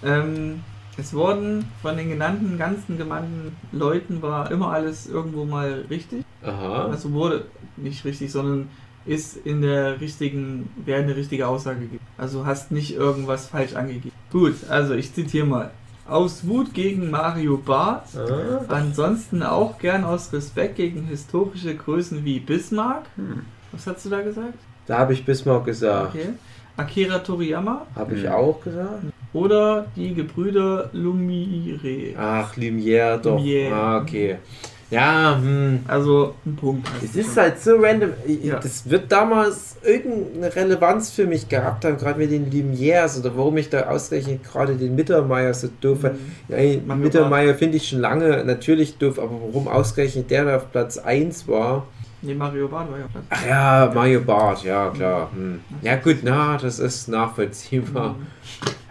Ähm, 0.03 0.61
es 0.97 1.13
wurden 1.13 1.65
von 1.81 1.95
den 1.97 2.09
genannten 2.09 2.57
ganzen 2.57 2.97
gemannten 2.97 3.55
Leuten 3.71 4.21
war 4.21 4.49
immer 4.51 4.71
alles 4.71 5.07
irgendwo 5.07 5.45
mal 5.45 5.85
richtig. 5.89 6.23
Aha. 6.43 6.85
Also 6.87 7.11
wurde 7.13 7.45
nicht 7.75 8.03
richtig, 8.05 8.31
sondern 8.31 8.69
ist 9.07 9.37
in 9.45 9.61
der 9.61 9.99
richtigen, 10.01 10.69
wäre 10.85 11.01
eine 11.03 11.15
richtige 11.15 11.47
Aussage 11.47 11.79
gegeben. 11.81 12.05
Also 12.17 12.45
hast 12.45 12.71
nicht 12.71 12.93
irgendwas 12.95 13.47
falsch 13.47 13.75
angegeben. 13.75 14.11
Gut, 14.31 14.55
also 14.69 14.93
ich 14.93 15.13
zitiere 15.13 15.45
mal. 15.45 15.71
Aus 16.07 16.47
Wut 16.47 16.73
gegen 16.73 17.09
Mario 17.11 17.57
Barth, 17.57 18.15
Ah. 18.17 18.61
ansonsten 18.69 19.43
auch 19.43 19.77
gern 19.77 20.03
aus 20.05 20.31
Respekt 20.31 20.77
gegen 20.77 21.03
historische 21.07 21.75
Größen 21.75 22.23
wie 22.23 22.39
Bismarck. 22.39 23.03
Hm. 23.17 23.41
Was 23.73 23.87
hast 23.87 24.05
du 24.05 24.09
da 24.09 24.21
gesagt? 24.21 24.53
Da 24.85 24.99
habe 24.99 25.11
ich 25.13 25.25
Bismarck 25.25 25.65
gesagt. 25.65 26.15
Okay. 26.15 26.29
Akira 26.77 27.19
Toriyama 27.19 27.87
Habe 27.95 28.15
ich 28.15 28.23
Hm. 28.23 28.31
auch 28.31 28.61
gesagt? 28.63 29.03
oder 29.33 29.87
die 29.95 30.13
Gebrüder 30.13 30.89
Lumire. 30.93 32.13
Ach, 32.17 32.55
Lumière 32.55 33.17
doch. 33.17 33.39
Lumière. 33.39 33.73
Ah, 33.73 33.97
okay. 34.01 34.37
Ja, 34.89 35.37
hm. 35.41 35.79
Also 35.87 36.35
ein 36.45 36.55
Punkt. 36.55 36.87
Es 37.03 37.15
ist 37.15 37.33
schon. 37.33 37.43
halt 37.43 37.61
so 37.61 37.75
random. 37.77 38.11
Ja. 38.25 38.59
Das 38.59 38.89
wird 38.89 39.11
damals 39.11 39.75
irgendeine 39.83 40.55
Relevanz 40.55 41.11
für 41.11 41.25
mich 41.25 41.49
gehabt 41.49 41.83
haben, 41.83 41.97
gerade 41.97 42.19
mit 42.19 42.31
den 42.31 42.49
Lumières 42.49 43.19
oder 43.19 43.35
warum 43.35 43.57
ich 43.57 43.69
da 43.69 43.87
ausgerechnet 43.87 44.43
gerade 44.43 44.75
den 44.75 44.95
Mittermeier 44.95 45.53
so 45.53 45.67
doof. 45.81 46.03
Mhm. 46.03 46.87
Ja, 46.87 46.95
Mittermeier 46.95 47.55
finde 47.55 47.77
ich 47.77 47.89
schon 47.89 47.99
lange 47.99 48.43
natürlich 48.45 48.97
doof, 48.97 49.19
aber 49.19 49.31
warum 49.31 49.67
ausgerechnet 49.67 50.31
der 50.31 50.45
da 50.45 50.55
auf 50.57 50.71
Platz 50.71 50.97
1 50.97 51.47
war? 51.47 51.85
Nee, 52.21 52.33
Mario 52.33 52.67
Barth 52.67 52.89
war 52.91 52.97
ja 52.97 53.05
Platz. 53.07 53.25
Ach 53.29 53.45
ja, 53.47 53.91
Mario 53.93 54.21
Barth, 54.21 54.63
ja 54.63 54.89
klar. 54.89 55.29
Hm. 55.33 55.59
Ja 55.81 55.97
gut, 55.97 56.17
na, 56.23 56.57
das 56.57 56.79
ist 56.79 57.09
nachvollziehbar. 57.09 58.13
Mhm. 58.13 58.27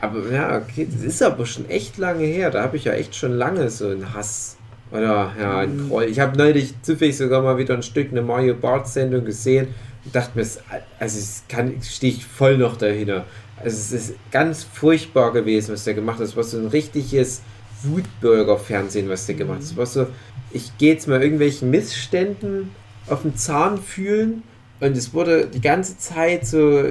Aber 0.01 0.31
ja, 0.31 0.59
okay, 0.59 0.87
das 0.91 1.03
ist 1.03 1.23
aber 1.23 1.47
schon 1.47 1.69
echt 1.69 1.97
lange 1.97 2.25
her. 2.25 2.51
Da 2.51 2.63
habe 2.63 2.77
ich 2.77 2.85
ja 2.85 2.93
echt 2.93 3.17
schon 3.17 3.33
lange 3.33 3.69
so 3.71 3.89
einen 3.89 4.15
Hass. 4.15 4.56
Oder 4.93 5.33
ja, 5.41 5.59
einen 5.59 5.85
Mhm. 5.85 5.89
Groll. 5.89 6.05
Ich 6.05 6.21
habe 6.21 6.37
neulich 6.39 6.75
zufällig 6.83 7.17
sogar 7.17 7.43
mal 7.43 7.59
wieder 7.59 7.75
ein 7.75 7.83
Stück 7.83 8.11
eine 8.13 8.23
Mario 8.23 8.55
Bart 8.55 8.89
Sendung 8.89 9.25
gesehen 9.25 9.69
und 10.05 10.15
dachte 10.15 10.31
mir, 10.35 10.43
es- 10.43 10.61
also 11.01 11.19
es 11.19 11.43
kann, 11.49 11.75
stehe 11.83 12.13
ich 12.13 12.25
voll 12.25 12.57
noch 12.57 12.77
dahinter. 12.77 13.25
Also 13.57 13.77
es 13.77 13.93
ist 13.93 14.15
ganz 14.31 14.65
furchtbar 14.65 15.33
gewesen, 15.33 15.73
was 15.73 15.85
der 15.85 15.95
gemacht 15.95 16.19
hat. 16.19 16.27
Es 16.27 16.37
war 16.37 16.45
so 16.45 16.59
ein 16.59 16.67
richtiges 16.69 17.43
Wutbürger-Fernsehen, 17.83 19.09
was 19.09 19.27
der 19.27 19.35
gemacht 19.35 19.59
hat. 19.59 19.65
Es 19.65 19.77
war 19.77 19.87
so, 19.87 20.07
ich 20.53 20.77
gehe 20.79 20.93
jetzt 20.93 21.09
mal 21.09 21.23
irgendwelchen 21.23 21.71
Missständen 21.71 22.71
auf 23.09 23.23
den 23.23 23.37
Zahn 23.37 23.79
fühlen 23.79 24.43
und 24.81 24.97
es 24.97 25.13
wurde 25.15 25.47
die 25.47 25.61
ganze 25.61 25.99
Zeit 25.99 26.47
so 26.47 26.85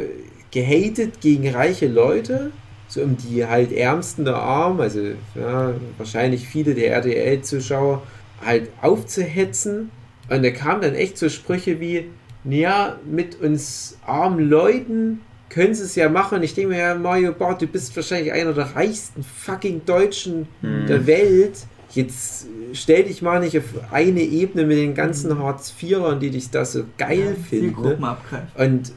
gehatet 0.52 1.22
gegen 1.22 1.50
reiche 1.50 1.88
Leute, 1.88 2.52
so 2.96 3.02
um 3.02 3.18
die 3.18 3.46
halt 3.46 3.72
Ärmsten 3.72 4.26
der 4.26 4.36
Armen, 4.36 4.82
also 4.82 5.00
ja, 5.36 5.74
wahrscheinlich 5.98 6.48
viele 6.48 6.74
der 6.74 6.93
RTL-Zuschauer, 6.93 8.02
halt 8.43 8.70
aufzuhetzen. 8.82 9.91
Und 10.30 10.43
da 10.43 10.50
kamen 10.52 10.82
dann 10.82 10.96
echt 10.96 11.18
so 11.18 11.30
Sprüche 11.30 11.80
wie, 11.80 12.06
ja, 12.46 12.98
mit 13.06 13.39
uns 13.41 13.98
armen 14.06 14.50
Leuten 14.50 15.22
können 15.50 15.74
sie 15.74 15.84
es 15.84 15.96
ja 15.96 16.10
machen. 16.10 16.41
Ich 16.43 16.54
denke 16.54 16.72
mir, 16.72 16.80
ja, 16.80 16.96
Mario 16.96 17.32
Barth, 17.32 17.62
du 17.62 17.68
bist 17.68 17.96
wahrscheinlich 17.96 18.34
einer 18.34 18.54
der 18.54 18.76
reichsten 18.76 19.24
fucking 19.24 19.86
Deutschen 19.86 20.48
Hm. 20.62 20.88
der 20.88 21.06
Welt. 21.08 21.60
Jetzt 21.91 22.46
äh, 22.46 22.74
stell 22.76 23.04
dich 23.04 23.22
mal 23.22 23.39
nicht 23.39 23.58
auf 23.58 23.64
eine 23.91 24.22
Ebene 24.22 24.66
mit 24.66 24.78
den 24.78 24.96
ganzen 24.96 25.38
Hartz-IVern, 25.38 26.20
die 26.20 26.32
dich 26.32 26.50
da 26.50 26.66
so 26.66 26.84
geil 26.98 27.36
finden. 27.50 27.68
Ne? 27.68 27.74
Zielgruppen 27.74 28.04
abgreifen. 28.04 28.48
Und 28.58 28.91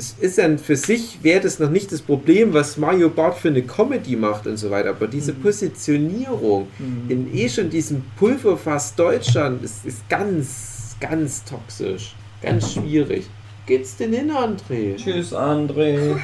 es 0.00 0.16
ist 0.18 0.38
dann 0.38 0.58
für 0.58 0.76
sich, 0.76 1.18
wäre 1.22 1.40
das 1.40 1.58
noch 1.58 1.68
nicht 1.68 1.92
das 1.92 2.00
Problem, 2.00 2.54
was 2.54 2.78
Mario 2.78 3.10
Barth 3.10 3.36
für 3.38 3.48
eine 3.48 3.60
Comedy 3.62 4.16
macht 4.16 4.46
und 4.46 4.56
so 4.56 4.70
weiter. 4.70 4.90
Aber 4.90 5.06
diese 5.06 5.32
Mhm. 5.34 5.42
Positionierung 5.42 6.68
Mhm. 6.78 7.10
in 7.10 7.34
eh 7.36 7.48
schon 7.50 7.68
diesem 7.68 8.02
Pulverfass 8.16 8.94
Deutschland 8.94 9.62
ist, 9.62 9.84
ist 9.84 10.08
ganz, 10.08 10.96
ganz 11.00 11.44
toxisch. 11.44 12.14
Ganz 12.40 12.72
schwierig. 12.72 13.26
Geht's 13.66 13.96
denn 13.96 14.14
hin, 14.14 14.30
André? 14.30 14.96
Tschüss, 14.96 15.34
André. 15.34 16.16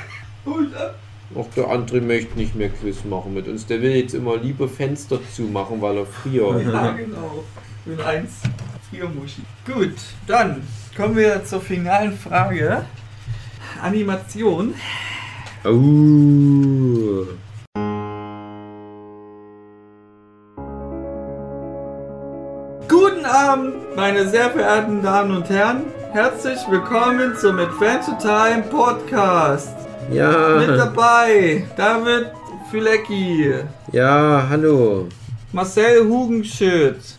Auch 1.35 1.49
der 1.57 1.69
andere 1.69 2.01
möchte 2.01 2.37
nicht 2.39 2.55
mehr 2.55 2.71
Quiz 2.71 3.05
machen 3.05 3.35
mit 3.35 3.47
uns. 3.49 3.67
Der 3.67 3.83
will 3.83 3.95
jetzt 3.97 4.15
immer 4.15 4.37
lieber 4.39 4.69
Fenster 4.69 5.19
zumachen, 5.35 5.83
weil 5.83 5.99
er 5.99 6.07
friert. 6.07 6.63
Ja, 6.65 6.93
genau. 6.93 7.45
Ich 7.85 7.93
bin 7.97 8.01
eins, 8.05 8.31
vier 8.91 9.05
Muschi. 9.09 9.43
Gut, 9.67 9.95
dann 10.27 10.63
kommen 10.97 11.17
wir 11.17 11.45
zur 11.45 11.61
finalen 11.61 12.17
Frage. 12.17 12.85
Animation. 13.83 14.75
Oh. 15.65 17.27
Guten 22.89 23.25
Abend, 23.25 23.97
meine 23.97 24.29
sehr 24.29 24.51
verehrten 24.51 25.03
Damen 25.03 25.37
und 25.37 25.49
Herren. 25.51 25.85
Herzlich 26.13 26.59
willkommen 26.71 27.35
zum 27.37 27.59
Adventure 27.59 28.17
Time 28.19 28.63
Podcast. 28.71 29.75
Mit 30.09 30.19
Ja, 30.19 30.77
dabei 30.77 31.67
David 31.77 32.31
Fülecki, 32.71 33.53
ja, 33.93 34.47
hallo. 34.49 35.09
Marcel 35.53 36.07
Hugenschütt 36.07 37.17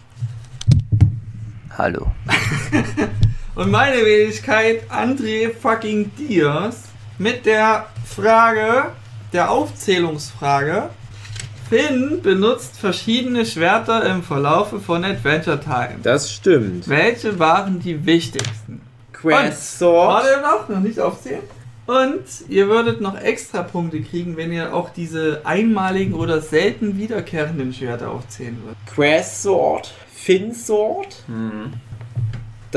Hallo. 1.77 2.07
und 3.57 3.71
meine 3.71 4.05
Wenigkeit 4.05 4.83
André 4.91 5.51
fucking 5.51 6.11
Diaz 6.15 6.83
mit 7.17 7.47
der 7.47 7.87
Frage, 8.05 8.91
der 9.33 9.49
Aufzählungsfrage. 9.49 10.89
Finn 11.67 12.21
benutzt 12.21 12.77
verschiedene 12.77 13.45
Schwerter 13.45 14.05
im 14.05 14.21
Verlaufe 14.21 14.79
von 14.79 15.03
Adventure 15.03 15.59
Time. 15.59 15.95
Das 16.03 16.31
stimmt. 16.31 16.87
Welche 16.87 17.39
waren 17.39 17.79
die 17.79 18.05
wichtigsten? 18.05 18.81
Quest 19.11 19.81
Warte 19.81 20.27
Sword. 20.27 20.41
noch, 20.43 20.69
noch 20.69 20.79
nicht 20.79 20.99
aufzählen. 20.99 21.41
Und 21.87 22.25
ihr 22.49 22.67
würdet 22.67 23.01
noch 23.01 23.19
extra 23.19 23.63
Punkte 23.63 24.01
kriegen, 24.01 24.37
wenn 24.37 24.51
ihr 24.53 24.73
auch 24.73 24.91
diese 24.91 25.41
einmaligen 25.45 26.13
oder 26.13 26.41
selten 26.41 26.97
wiederkehrenden 26.97 27.73
Schwerter 27.73 28.11
aufzählen 28.11 28.57
würdet. 28.61 28.77
Quest 28.85 29.41
Sword. 29.41 29.91
Fin 30.13 30.53
Sword. 30.53 31.23
Hm. 31.25 31.73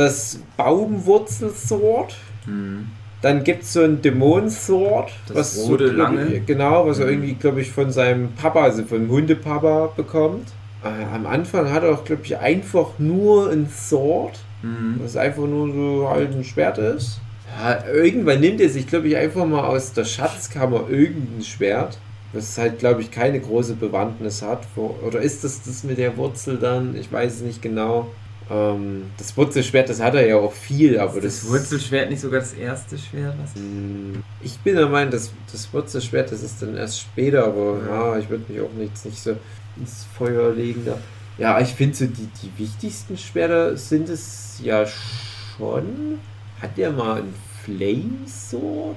Das 0.00 0.38
Baumwurzel 0.56 1.50
Sword. 1.50 2.14
Hm. 2.46 2.86
Dann 3.20 3.44
gibt 3.44 3.64
es 3.64 3.74
so 3.74 3.82
ein 3.82 4.00
Dämon 4.00 4.48
Sword. 4.48 5.10
Das 5.28 5.54
so, 5.56 5.72
rote, 5.72 5.92
glaub 5.92 6.14
lange. 6.14 6.40
Genau, 6.40 6.86
was 6.86 7.00
er 7.00 7.04
Mhm. 7.06 7.12
irgendwie, 7.12 7.34
glaube 7.34 7.60
ich, 7.60 7.70
von 7.70 7.90
seinem 7.92 8.32
Papa, 8.32 8.62
also 8.62 8.82
vom 8.84 9.10
Hundepapa 9.10 9.92
bekommt. 9.94 10.48
Äh, 10.82 11.14
am 11.14 11.26
Anfang 11.26 11.70
hat 11.70 11.82
er 11.82 11.92
auch, 11.92 12.04
glaube 12.04 12.22
ich, 12.24 12.38
einfach 12.38 12.98
nur 12.98 13.50
ein 13.50 13.68
Sword. 13.68 14.38
Hm. 14.62 14.98
Was 15.02 15.18
einfach 15.18 15.44
nur 15.46 15.70
so 15.74 16.08
halt 16.08 16.34
ein 16.34 16.44
Schwert 16.44 16.78
ist. 16.78 17.20
Ja, 17.62 17.84
irgendwann 17.92 18.40
nimmt 18.40 18.62
er 18.62 18.70
sich, 18.70 18.86
glaube 18.86 19.08
ich, 19.08 19.16
einfach 19.18 19.44
mal 19.44 19.64
aus 19.64 19.92
der 19.92 20.06
Schatzkammer 20.06 20.84
irgendein 20.88 21.42
Schwert. 21.42 21.98
Was 22.32 22.56
halt, 22.56 22.78
glaube 22.78 23.02
ich, 23.02 23.10
keine 23.10 23.38
große 23.38 23.74
Bewandtnis 23.74 24.40
hat. 24.40 24.60
Oder 24.76 25.20
ist 25.20 25.44
das 25.44 25.60
das 25.62 25.84
mit 25.84 25.98
der 25.98 26.16
Wurzel 26.16 26.56
dann? 26.56 26.96
Ich 26.96 27.12
weiß 27.12 27.34
es 27.34 27.42
nicht 27.42 27.60
genau. 27.60 28.08
Ähm, 28.50 29.04
das 29.16 29.36
Wurzelschwert, 29.36 29.88
das 29.88 30.00
hat 30.00 30.14
er 30.14 30.26
ja 30.26 30.36
auch 30.36 30.52
viel, 30.52 30.98
aber 30.98 31.20
Das 31.20 31.40
das, 31.40 31.48
Wurzelschwert 31.48 32.10
nicht 32.10 32.20
sogar 32.20 32.40
das 32.40 32.52
erste 32.52 32.98
Schwert? 32.98 33.34
Was? 33.42 33.54
Hm, 33.54 34.22
Ich 34.42 34.58
bin 34.58 34.74
der 34.76 34.88
Meinung, 34.88 35.12
das, 35.12 35.32
das 35.52 35.72
Wurzelschwert, 35.72 36.32
das 36.32 36.42
ist 36.42 36.60
dann 36.60 36.76
erst 36.76 37.00
später, 37.00 37.44
aber 37.44 37.78
ja, 37.88 38.18
ich 38.18 38.28
würde 38.28 38.44
mich 38.52 38.60
auch 38.60 38.72
nicht, 38.72 39.04
nicht 39.04 39.22
so 39.22 39.36
ins 39.76 40.04
Feuer 40.16 40.52
legen 40.52 40.84
da. 40.84 40.98
Ja, 41.38 41.60
ich 41.60 41.68
finde 41.68 41.96
so, 41.96 42.06
die, 42.06 42.28
die 42.42 42.50
wichtigsten 42.58 43.16
Schwerter 43.16 43.76
sind 43.76 44.08
es 44.08 44.60
ja 44.62 44.84
schon. 44.86 46.18
Hat 46.60 46.76
der 46.76 46.90
mal 46.90 47.22
ein 47.22 47.34
Flame 47.64 48.26
Sword? 48.26 48.96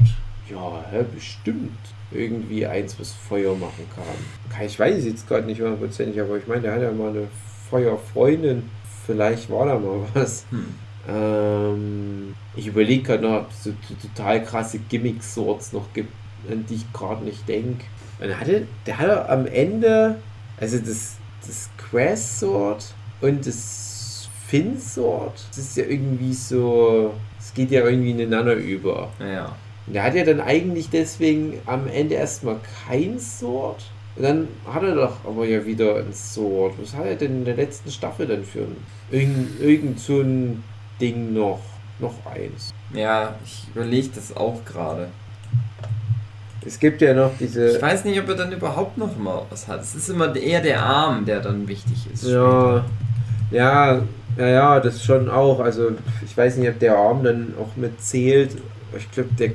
Ja, 0.49 0.83
hä, 0.91 1.05
bestimmt. 1.13 1.77
Irgendwie 2.11 2.65
eins, 2.65 2.99
was 2.99 3.11
Feuer 3.11 3.55
machen 3.55 3.85
kann. 3.95 4.65
Ich 4.65 4.79
weiß 4.79 5.05
jetzt 5.05 5.27
gerade 5.27 5.45
nicht 5.45 5.61
hundertprozentig, 5.61 6.19
aber 6.19 6.37
ich 6.37 6.47
meine, 6.47 6.61
der 6.63 6.73
hat 6.73 6.81
ja 6.81 6.91
mal 6.91 7.09
eine 7.09 7.27
Feuerfreundin. 7.69 8.69
Vielleicht 9.05 9.49
war 9.49 9.65
da 9.65 9.79
mal 9.79 9.99
was. 10.13 10.45
Hm. 10.49 10.65
Ähm, 11.07 12.35
ich 12.55 12.67
überlege 12.67 13.03
gerade 13.03 13.23
noch, 13.23 13.41
ob 13.41 13.51
es 13.51 13.63
so 13.63 13.73
total 14.01 14.43
krasse 14.43 14.79
Gimmick-Swords 14.79 15.73
noch 15.73 15.91
gibt, 15.93 16.13
an 16.49 16.65
die 16.69 16.75
ich 16.75 16.93
gerade 16.93 17.23
nicht 17.23 17.47
denke. 17.47 17.85
Der 18.21 18.39
hatte, 18.39 18.67
der 18.85 18.99
hatte 18.99 19.29
am 19.29 19.45
Ende, 19.47 20.15
also 20.57 20.77
das, 20.77 21.15
das 21.45 21.69
Quest 21.77 22.39
Sword 22.39 22.85
und 23.19 23.45
das 23.45 24.29
Fin 24.47 24.79
Sword, 24.79 25.33
das 25.49 25.57
ist 25.57 25.77
ja 25.77 25.85
irgendwie 25.85 26.33
so, 26.33 27.13
es 27.39 27.53
geht 27.53 27.71
ja 27.71 27.83
irgendwie 27.83 28.11
ineinander 28.11 28.53
über. 28.53 29.09
Ja. 29.19 29.55
Und 29.87 29.93
der 29.93 30.03
hat 30.03 30.15
ja 30.15 30.23
dann 30.23 30.39
eigentlich 30.39 30.89
deswegen 30.89 31.59
am 31.65 31.87
Ende 31.87 32.15
erstmal 32.15 32.57
kein 32.87 33.19
Sword. 33.19 33.83
Und 34.15 34.23
dann 34.23 34.47
hat 34.71 34.83
er 34.83 34.95
doch 34.95 35.17
aber 35.25 35.45
ja 35.45 35.65
wieder 35.65 35.97
ein 35.97 36.13
Sword. 36.13 36.73
Was 36.81 36.95
hat 36.95 37.05
er 37.05 37.15
denn 37.15 37.39
in 37.39 37.45
der 37.45 37.55
letzten 37.55 37.89
Staffel 37.89 38.27
denn 38.27 38.43
für 38.43 38.59
ein. 38.59 38.77
Irgend, 39.11 39.59
irgend 39.59 39.99
so 39.99 40.21
ein 40.21 40.63
Ding 41.01 41.33
noch? 41.33 41.61
Noch 41.99 42.13
eins. 42.25 42.73
Ja, 42.93 43.35
ich 43.45 43.67
überlege 43.73 44.09
das 44.15 44.35
auch 44.35 44.63
gerade. 44.65 45.09
Es 46.65 46.79
gibt 46.79 47.01
ja 47.01 47.13
noch 47.13 47.31
diese. 47.39 47.75
Ich 47.75 47.81
weiß 47.81 48.05
nicht, 48.05 48.19
ob 48.19 48.29
er 48.29 48.35
dann 48.35 48.51
überhaupt 48.51 48.97
noch 48.97 49.17
mal 49.17 49.43
was 49.49 49.67
hat. 49.67 49.81
Es 49.81 49.95
ist 49.95 50.09
immer 50.09 50.35
eher 50.35 50.61
der 50.61 50.83
Arm, 50.83 51.25
der 51.25 51.39
dann 51.39 51.67
wichtig 51.67 52.07
ist. 52.11 52.25
Ja, 52.25 52.85
ja, 53.51 54.01
ja, 54.37 54.47
ja, 54.47 54.79
das 54.79 55.03
schon 55.03 55.29
auch. 55.29 55.59
Also 55.59 55.91
ich 56.25 56.35
weiß 56.35 56.57
nicht, 56.57 56.69
ob 56.69 56.79
der 56.79 56.97
Arm 56.97 57.23
dann 57.23 57.53
auch 57.59 57.75
mit 57.75 58.01
zählt. 58.01 58.57
Ich 58.97 59.11
glaube, 59.11 59.29
der 59.37 59.51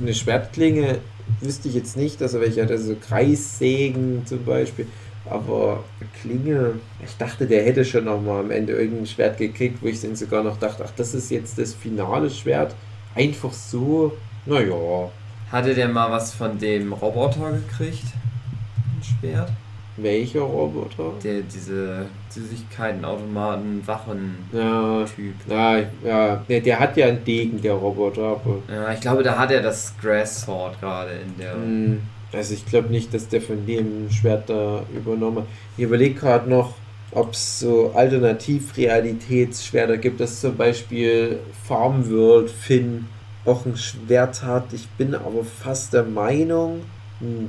eine 0.00 0.14
Schwertklinge 0.14 0.98
wüsste 1.40 1.68
ich 1.68 1.74
jetzt 1.74 1.96
nicht, 1.96 2.20
dass 2.20 2.34
er 2.34 2.40
welche 2.40 2.62
hat, 2.62 2.70
also 2.70 2.94
so 2.94 2.96
Kreissägen 3.00 4.24
zum 4.26 4.44
Beispiel. 4.44 4.86
Aber 5.28 5.82
Klinge, 6.20 6.74
ich 7.04 7.16
dachte, 7.16 7.46
der 7.46 7.64
hätte 7.64 7.84
schon 7.84 8.04
noch 8.04 8.20
mal 8.20 8.40
am 8.40 8.50
Ende 8.50 8.74
irgendein 8.74 9.06
Schwert 9.06 9.38
gekriegt, 9.38 9.82
wo 9.82 9.86
ich 9.86 10.00
dann 10.00 10.14
sogar 10.14 10.44
noch 10.44 10.56
dachte, 10.56 10.84
ach, 10.86 10.92
das 10.96 11.14
ist 11.14 11.30
jetzt 11.30 11.58
das 11.58 11.74
finale 11.74 12.30
Schwert. 12.30 12.74
Einfach 13.14 13.52
so, 13.52 14.12
naja, 14.44 15.10
Hatte 15.50 15.74
der 15.74 15.88
mal 15.88 16.10
was 16.10 16.32
von 16.34 16.58
dem 16.58 16.92
Roboter 16.92 17.52
gekriegt? 17.52 18.04
Ein 18.04 19.02
Schwert? 19.02 19.50
Welcher 19.96 20.40
Roboter? 20.40 21.12
Der 21.22 21.40
diese 21.40 22.06
Süßigkeiten, 22.30 23.04
Automaten, 23.04 23.82
Wachen-Typ. 23.86 25.34
Ja, 25.48 25.78
ja, 25.78 25.84
ja, 26.04 26.44
der, 26.48 26.60
der 26.60 26.80
hat 26.80 26.96
ja 26.96 27.06
einen 27.06 27.24
Degen, 27.24 27.60
der 27.62 27.74
Roboter, 27.74 28.22
aber 28.22 28.58
Ja, 28.68 28.92
ich 28.92 29.00
glaube, 29.00 29.22
da 29.22 29.38
hat 29.38 29.50
er 29.50 29.62
das 29.62 29.94
Grass 30.00 30.42
Sword 30.42 30.80
gerade 30.80 31.12
in 31.12 31.38
der. 31.38 31.54
Hm, 31.54 32.00
Also 32.32 32.54
ich 32.54 32.66
glaube 32.66 32.88
nicht, 32.88 33.14
dass 33.14 33.28
der 33.28 33.40
von 33.40 33.64
dem 33.66 34.10
Schwert 34.10 34.50
da 34.50 34.82
übernommen 34.94 35.38
hat. 35.38 35.46
Ich 35.76 35.84
überlege 35.84 36.14
gerade 36.14 36.48
noch, 36.50 36.74
ob 37.12 37.32
es 37.32 37.60
so 37.60 37.92
Alternativrealitätsschwerter 37.94 39.96
gibt, 39.96 40.20
dass 40.20 40.40
zum 40.40 40.56
Beispiel 40.56 41.38
Farmworld 41.66 42.50
Finn 42.50 43.06
auch 43.44 43.64
ein 43.64 43.76
Schwert 43.76 44.42
hat. 44.42 44.72
Ich 44.72 44.88
bin 44.98 45.14
aber 45.14 45.44
fast 45.44 45.92
der 45.92 46.02
Meinung, 46.02 46.82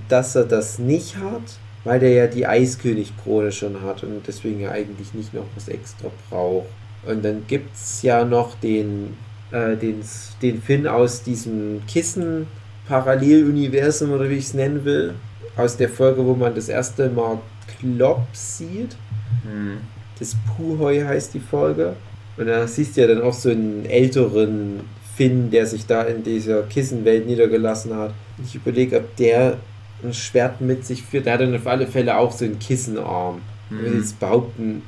dass 0.07 0.35
er 0.35 0.45
das 0.45 0.77
nicht 0.79 1.17
hat, 1.17 1.41
weil 1.88 1.99
der 1.99 2.11
ja 2.11 2.27
die 2.27 2.45
Eiskönig-Krone 2.45 3.51
schon 3.51 3.81
hat 3.81 4.03
und 4.03 4.27
deswegen 4.27 4.59
ja 4.59 4.71
eigentlich 4.71 5.13
nicht 5.13 5.33
noch 5.33 5.45
was 5.55 5.69
extra 5.69 6.09
braucht. 6.29 6.67
Und 7.05 7.23
dann 7.23 7.43
gibt 7.47 7.73
es 7.73 8.01
ja 8.01 8.25
noch 8.25 8.55
den, 8.59 9.15
äh, 9.51 9.77
den, 9.77 10.01
den 10.41 10.61
Finn 10.61 10.85
aus 10.85 11.23
diesem 11.23 11.81
Kissen 11.88 12.47
Paralleluniversum 12.88 14.11
oder 14.11 14.29
wie 14.29 14.35
ich 14.35 14.45
es 14.45 14.53
nennen 14.53 14.83
will. 14.83 15.13
Aus 15.55 15.77
der 15.77 15.89
Folge, 15.89 16.25
wo 16.25 16.33
man 16.35 16.53
das 16.53 16.69
erste 16.69 17.09
Mal 17.09 17.39
Klopp 17.79 18.27
sieht. 18.33 18.95
Hm. 19.43 19.77
Das 20.19 20.35
Puhoi 20.45 21.01
heißt 21.01 21.33
die 21.33 21.39
Folge. 21.39 21.95
Und 22.38 22.47
da 22.47 22.67
siehst 22.67 22.97
du 22.97 23.01
ja 23.01 23.07
dann 23.07 23.21
auch 23.21 23.33
so 23.33 23.49
einen 23.49 23.85
älteren 23.85 24.81
Finn, 25.15 25.49
der 25.49 25.65
sich 25.65 25.85
da 25.85 26.03
in 26.03 26.23
dieser 26.23 26.63
Kissenwelt 26.63 27.25
niedergelassen 27.25 27.95
hat. 27.95 28.13
Ich 28.43 28.55
überlege, 28.55 28.97
ob 28.97 29.15
der 29.15 29.57
ein 30.03 30.13
Schwert 30.13 30.61
mit 30.61 30.85
sich 30.85 31.03
führt. 31.03 31.25
Der 31.25 31.33
hat 31.33 31.41
dann 31.41 31.55
auf 31.55 31.67
alle 31.67 31.87
Fälle 31.87 32.17
auch 32.17 32.31
so 32.31 32.45
einen 32.45 32.59
Kissenarm. 32.59 33.41
Ich 33.69 33.77
würde 33.77 33.97
jetzt 33.97 34.19
behaupten, 34.19 34.81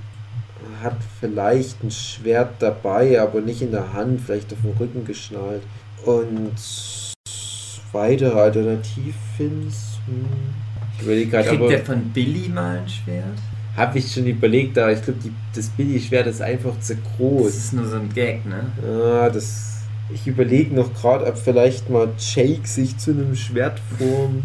er 0.79 0.85
hat 0.85 0.97
vielleicht 1.19 1.83
ein 1.83 1.91
Schwert 1.91 2.53
dabei, 2.59 3.19
aber 3.21 3.41
nicht 3.41 3.61
in 3.61 3.71
der 3.71 3.93
Hand, 3.93 4.21
vielleicht 4.21 4.53
auf 4.53 4.59
dem 4.61 4.71
Rücken 4.79 5.05
geschnallt. 5.05 5.63
Und 6.05 6.53
weitere 7.91 8.39
Alternativfins. 8.39 9.99
Hm. 10.05 10.25
Ich 10.97 11.03
überlege 11.03 11.31
gerade, 11.31 11.47
Kriegt 11.49 11.61
aber 11.61 11.69
der 11.69 11.85
von 11.85 12.01
Billy 12.09 12.49
mal 12.49 12.77
ein 12.79 12.89
Schwert? 12.89 13.37
habe 13.79 13.97
ich 13.99 14.11
schon 14.11 14.27
überlegt, 14.27 14.77
aber 14.77 14.91
ich 14.91 15.01
glaube, 15.01 15.19
das 15.55 15.69
Billy-Schwert 15.69 16.27
ist 16.27 16.41
einfach 16.41 16.77
zu 16.81 16.95
Das 16.95 17.03
groß. 17.17 17.55
ist 17.55 17.73
nur 17.73 17.87
so 17.87 17.95
ein 17.95 18.09
Gag, 18.13 18.45
ne? 18.45 18.65
Ja, 18.85 19.29
das. 19.29 19.67
Ich 20.11 20.25
überlege 20.25 20.73
noch 20.75 20.91
gerade, 20.95 21.25
ob 21.27 21.37
vielleicht 21.37 21.89
mal 21.89 22.09
Jake 22.17 22.67
sich 22.67 22.97
zu 22.97 23.11
einem 23.11 23.35
Schwert 23.35 23.79
formt. 23.97 24.43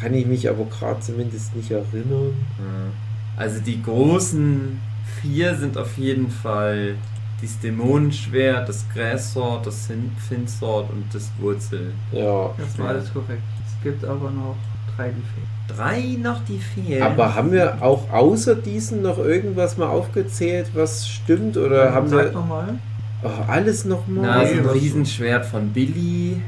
Kann 0.00 0.14
ich 0.14 0.26
mich 0.26 0.48
aber 0.48 0.64
gerade 0.66 1.00
zumindest 1.00 1.54
nicht 1.56 1.70
erinnern. 1.70 2.34
Ja. 2.58 3.42
Also 3.42 3.60
die 3.60 3.82
großen 3.82 4.78
vier 5.22 5.54
sind 5.54 5.76
auf 5.78 5.96
jeden 5.98 6.30
Fall 6.30 6.94
das 7.40 7.58
Dämonenschwert, 7.60 8.68
das 8.68 8.84
Grass 8.94 9.32
Sword, 9.32 9.66
das 9.66 9.86
Fin- 9.86 10.10
Fin 10.28 10.46
Sword 10.48 10.90
und 10.90 11.04
das 11.12 11.30
Wurzel. 11.38 11.92
Ja. 12.12 12.50
Das 12.58 12.78
war 12.78 12.88
alles 12.88 13.12
korrekt. 13.12 13.42
gibt 13.82 14.04
aber 14.04 14.30
noch 14.30 14.56
drei, 14.96 15.10
die 15.10 15.22
fehlen. 15.22 15.46
Drei 15.68 16.16
noch, 16.22 16.42
die 16.44 16.58
fehlen. 16.58 17.02
Aber 17.02 17.34
haben 17.34 17.52
wir 17.52 17.82
auch 17.82 18.10
außer 18.10 18.54
diesen 18.54 19.02
noch 19.02 19.18
irgendwas 19.18 19.76
mal 19.76 19.88
aufgezählt, 19.88 20.70
was 20.74 21.08
stimmt? 21.08 21.56
Oder 21.56 21.92
haben 21.92 22.08
Sag 22.08 22.26
wir 22.26 22.32
nochmal. 22.32 22.78
oh, 23.22 23.28
alles 23.48 23.84
nochmal? 23.84 24.24
Na, 24.24 24.46
so 24.46 24.54
ein 24.54 24.66
Riesenschwert 24.66 25.44
von 25.46 25.68
Billy. 25.70 26.40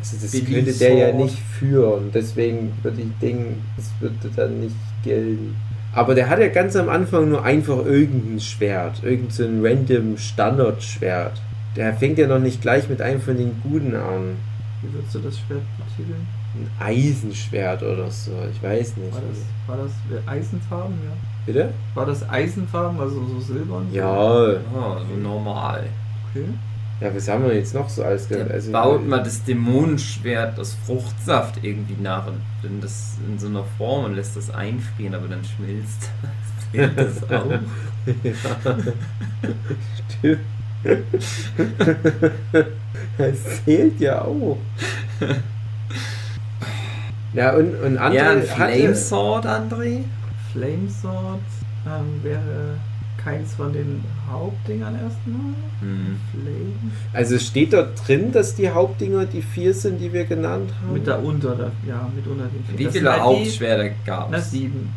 Also 0.00 0.16
das 0.22 0.30
Billy 0.32 0.54
könnte 0.54 0.72
der 0.72 0.94
ja 0.94 1.10
Sword. 1.10 1.24
nicht 1.24 1.38
führen, 1.38 2.10
deswegen 2.12 2.72
würde 2.82 3.02
ich 3.02 3.18
denken, 3.20 3.62
das 3.76 3.90
würde 4.00 4.30
dann 4.34 4.60
nicht 4.60 4.76
gelten. 5.04 5.54
Aber 5.92 6.14
der 6.14 6.28
hat 6.30 6.38
ja 6.38 6.48
ganz 6.48 6.74
am 6.74 6.88
Anfang 6.88 7.28
nur 7.28 7.44
einfach 7.44 7.84
irgendein 7.84 8.40
Schwert, 8.40 9.02
irgendein 9.02 9.64
random 9.64 10.16
Standardschwert. 10.16 11.42
Der 11.76 11.94
fängt 11.94 12.18
ja 12.18 12.26
noch 12.26 12.38
nicht 12.38 12.62
gleich 12.62 12.88
mit 12.88 13.02
einem 13.02 13.20
von 13.20 13.36
den 13.36 13.60
Guten 13.62 13.94
an. 13.94 14.36
Wie 14.82 14.92
würdest 14.94 15.14
du 15.14 15.18
das 15.18 15.38
Schwert 15.38 15.60
betiteln? 15.76 16.26
Ein 16.54 16.70
Eisenschwert 16.80 17.82
oder 17.82 18.10
so, 18.10 18.32
ich 18.50 18.62
weiß 18.62 18.96
nicht. 18.96 19.12
War 19.12 19.20
das, 19.20 19.38
war 19.66 19.76
das 19.76 20.26
Eisenfarben, 20.26 20.94
ja? 21.04 21.12
Bitte? 21.44 21.74
War 21.94 22.06
das 22.06 22.28
Eisenfarben, 22.28 22.98
also 22.98 23.24
so 23.26 23.40
silbern? 23.40 23.86
Ja, 23.92 24.54
so 24.54 25.16
normal. 25.22 25.84
Okay. 26.30 26.46
Ja, 27.00 27.14
was 27.14 27.28
haben 27.28 27.44
wir 27.44 27.54
jetzt 27.54 27.74
noch 27.74 27.88
so 27.88 28.04
alles? 28.04 28.28
Der 28.28 28.50
also, 28.50 28.72
baut 28.72 29.06
mal 29.06 29.22
das 29.22 29.42
Dämonenschwert 29.44 30.58
aus 30.58 30.76
Fruchtsaft 30.86 31.62
irgendwie 31.62 31.96
nach 32.00 32.26
und 32.26 32.40
dann 32.62 32.80
das 32.80 33.16
in 33.26 33.38
so 33.38 33.46
einer 33.46 33.64
Form 33.78 34.04
und 34.04 34.16
lässt 34.16 34.36
das 34.36 34.50
einfrieren, 34.50 35.14
aber 35.14 35.28
dann 35.28 35.42
schmilzt 35.44 36.10
das. 36.96 37.22
Auch? 37.30 37.58
Stimmt. 40.18 40.40
das 43.18 43.64
zählt 43.64 44.00
ja 44.00 44.22
auch. 44.22 44.56
Ja, 47.32 47.54
und, 47.54 47.74
und 47.82 47.98
andere 47.98 48.24
Ja, 48.24 48.30
ein 48.30 48.42
Flamesword, 48.42 49.46
André? 49.46 50.04
Flamesword 50.52 51.40
ähm, 51.86 52.22
wäre 52.22 52.78
keins 53.22 53.54
von 53.54 53.72
den 53.72 54.02
Hauptdingern 54.30 54.94
erstmal. 54.94 55.54
Hm. 55.80 56.16
Flame. 56.30 56.92
Also 57.12 57.38
steht 57.38 57.72
da 57.72 57.88
drin, 58.06 58.32
dass 58.32 58.54
die 58.54 58.70
Hauptdinger 58.70 59.26
die 59.26 59.42
vier 59.42 59.74
sind, 59.74 59.98
die 60.00 60.12
wir 60.12 60.24
genannt 60.24 60.70
haben? 60.82 60.94
Mit 60.94 61.06
da 61.06 61.16
unter, 61.16 61.54
da, 61.54 61.70
ja, 61.86 62.10
mit 62.14 62.26
unter 62.26 62.44
den 62.44 62.64
vier. 62.64 62.78
Wie 62.78 62.84
Das 62.84 62.92
viele 62.92 63.12
halt 63.12 63.22
Hauptschwerter 63.22 63.90
gab 64.04 64.28
Na, 64.30 64.38
es? 64.38 64.50
sieben. 64.50 64.90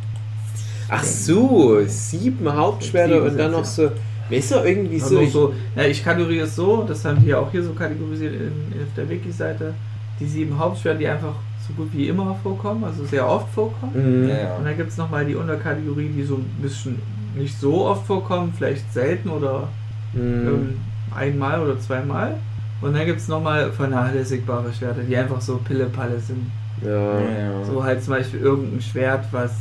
Ach 0.90 1.04
so, 1.04 1.80
sieben 1.86 2.54
Hauptschwerter 2.54 3.16
Sieben 3.16 3.30
und 3.30 3.38
dann 3.38 3.52
noch 3.52 3.66
so. 3.66 3.92
Weißt 4.30 4.52
du, 4.52 4.56
irgendwie 4.64 5.00
so. 5.00 5.20
Ich, 5.22 5.32
so, 5.32 5.54
ja, 5.76 5.84
ich 5.84 6.04
kategoriere 6.04 6.46
es 6.46 6.56
so, 6.56 6.84
das 6.84 7.04
haben 7.06 7.22
die 7.22 7.30
ja 7.30 7.40
auch 7.40 7.52
hier 7.52 7.64
so 7.64 7.74
kategorisiert 7.74 8.34
in, 8.34 8.82
auf 8.82 8.94
der 8.96 9.10
Wiki-Seite. 9.10 9.74
Die 10.20 10.26
sieben 10.26 10.58
Hauptschwerter, 10.58 11.00
die 11.00 11.08
einfach 11.08 11.36
so 11.68 11.74
gut 11.74 11.90
wie 11.94 12.08
immer 12.08 12.36
vorkommen, 12.44 12.84
also 12.84 13.06
sehr 13.06 13.28
oft 13.28 13.50
vorkommen. 13.54 14.24
Mhm. 14.24 14.30
Ja, 14.30 14.38
ja. 14.38 14.56
Und 14.56 14.66
dann 14.66 14.78
gibt 14.78 14.90
es 14.90 14.98
nochmal 14.98 15.26
die 15.26 15.36
Unterkategorie, 15.36 16.10
die 16.10 16.24
so 16.24 16.36
ein 16.36 16.46
bisschen 16.62 17.02
nicht 17.36 17.60
so 17.60 17.86
oft 17.86 18.06
vorkommen, 18.08 18.54
vielleicht 18.56 18.92
selten 18.94 19.30
oder 19.30 19.68
Mhm. 20.14 20.48
ähm, 20.48 20.80
einmal 21.16 21.60
oder 21.62 21.80
zweimal. 21.80 22.36
Und 22.82 22.94
dann 22.96 23.06
gibt 23.06 23.20
es 23.20 23.28
nochmal 23.28 23.72
vernachlässigbare 23.72 24.72
Schwerter, 24.74 25.02
die 25.04 25.16
einfach 25.18 25.42
so 25.42 25.58
Pille-Palle 25.58 26.20
sind. 26.20 26.52
Ja. 26.84 27.20
Ja. 27.20 27.64
So 27.66 27.84
halt 27.84 28.04
zum 28.04 28.14
Beispiel 28.14 28.42
irgendein 28.42 28.82
Schwert, 28.82 29.26
was 29.32 29.52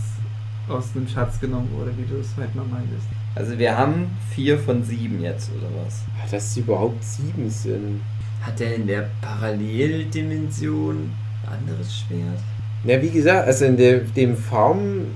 aus 0.69 0.89
einem 0.95 1.07
Schatz 1.09 1.39
genommen 1.41 1.69
wurde, 1.77 1.91
wie 1.97 2.03
du 2.05 2.21
es 2.21 2.29
halt 2.37 2.55
mal 2.55 2.65
meintest. 2.65 3.07
Also 3.35 3.59
wir 3.59 3.77
haben 3.79 4.11
vier 4.31 4.59
von 4.59 4.83
sieben 4.85 5.23
jetzt, 5.23 5.51
oder 5.53 5.69
was? 5.87 6.03
Dass 6.31 6.53
die 6.55 6.61
überhaupt 6.61 7.03
sieben 7.03 7.49
sind. 7.49 8.01
Hat 8.43 8.61
er 8.61 8.75
in 8.75 8.87
der 8.87 9.09
Paralleldimension 9.21 10.97
ein 11.47 11.59
anderes 11.59 11.97
Schwert? 11.99 12.41
Ja, 12.85 13.01
wie 13.01 13.11
gesagt, 13.11 13.47
also 13.47 13.65
in 13.65 13.77
der, 13.77 14.01
dem 14.01 14.37
Farm, 14.37 15.07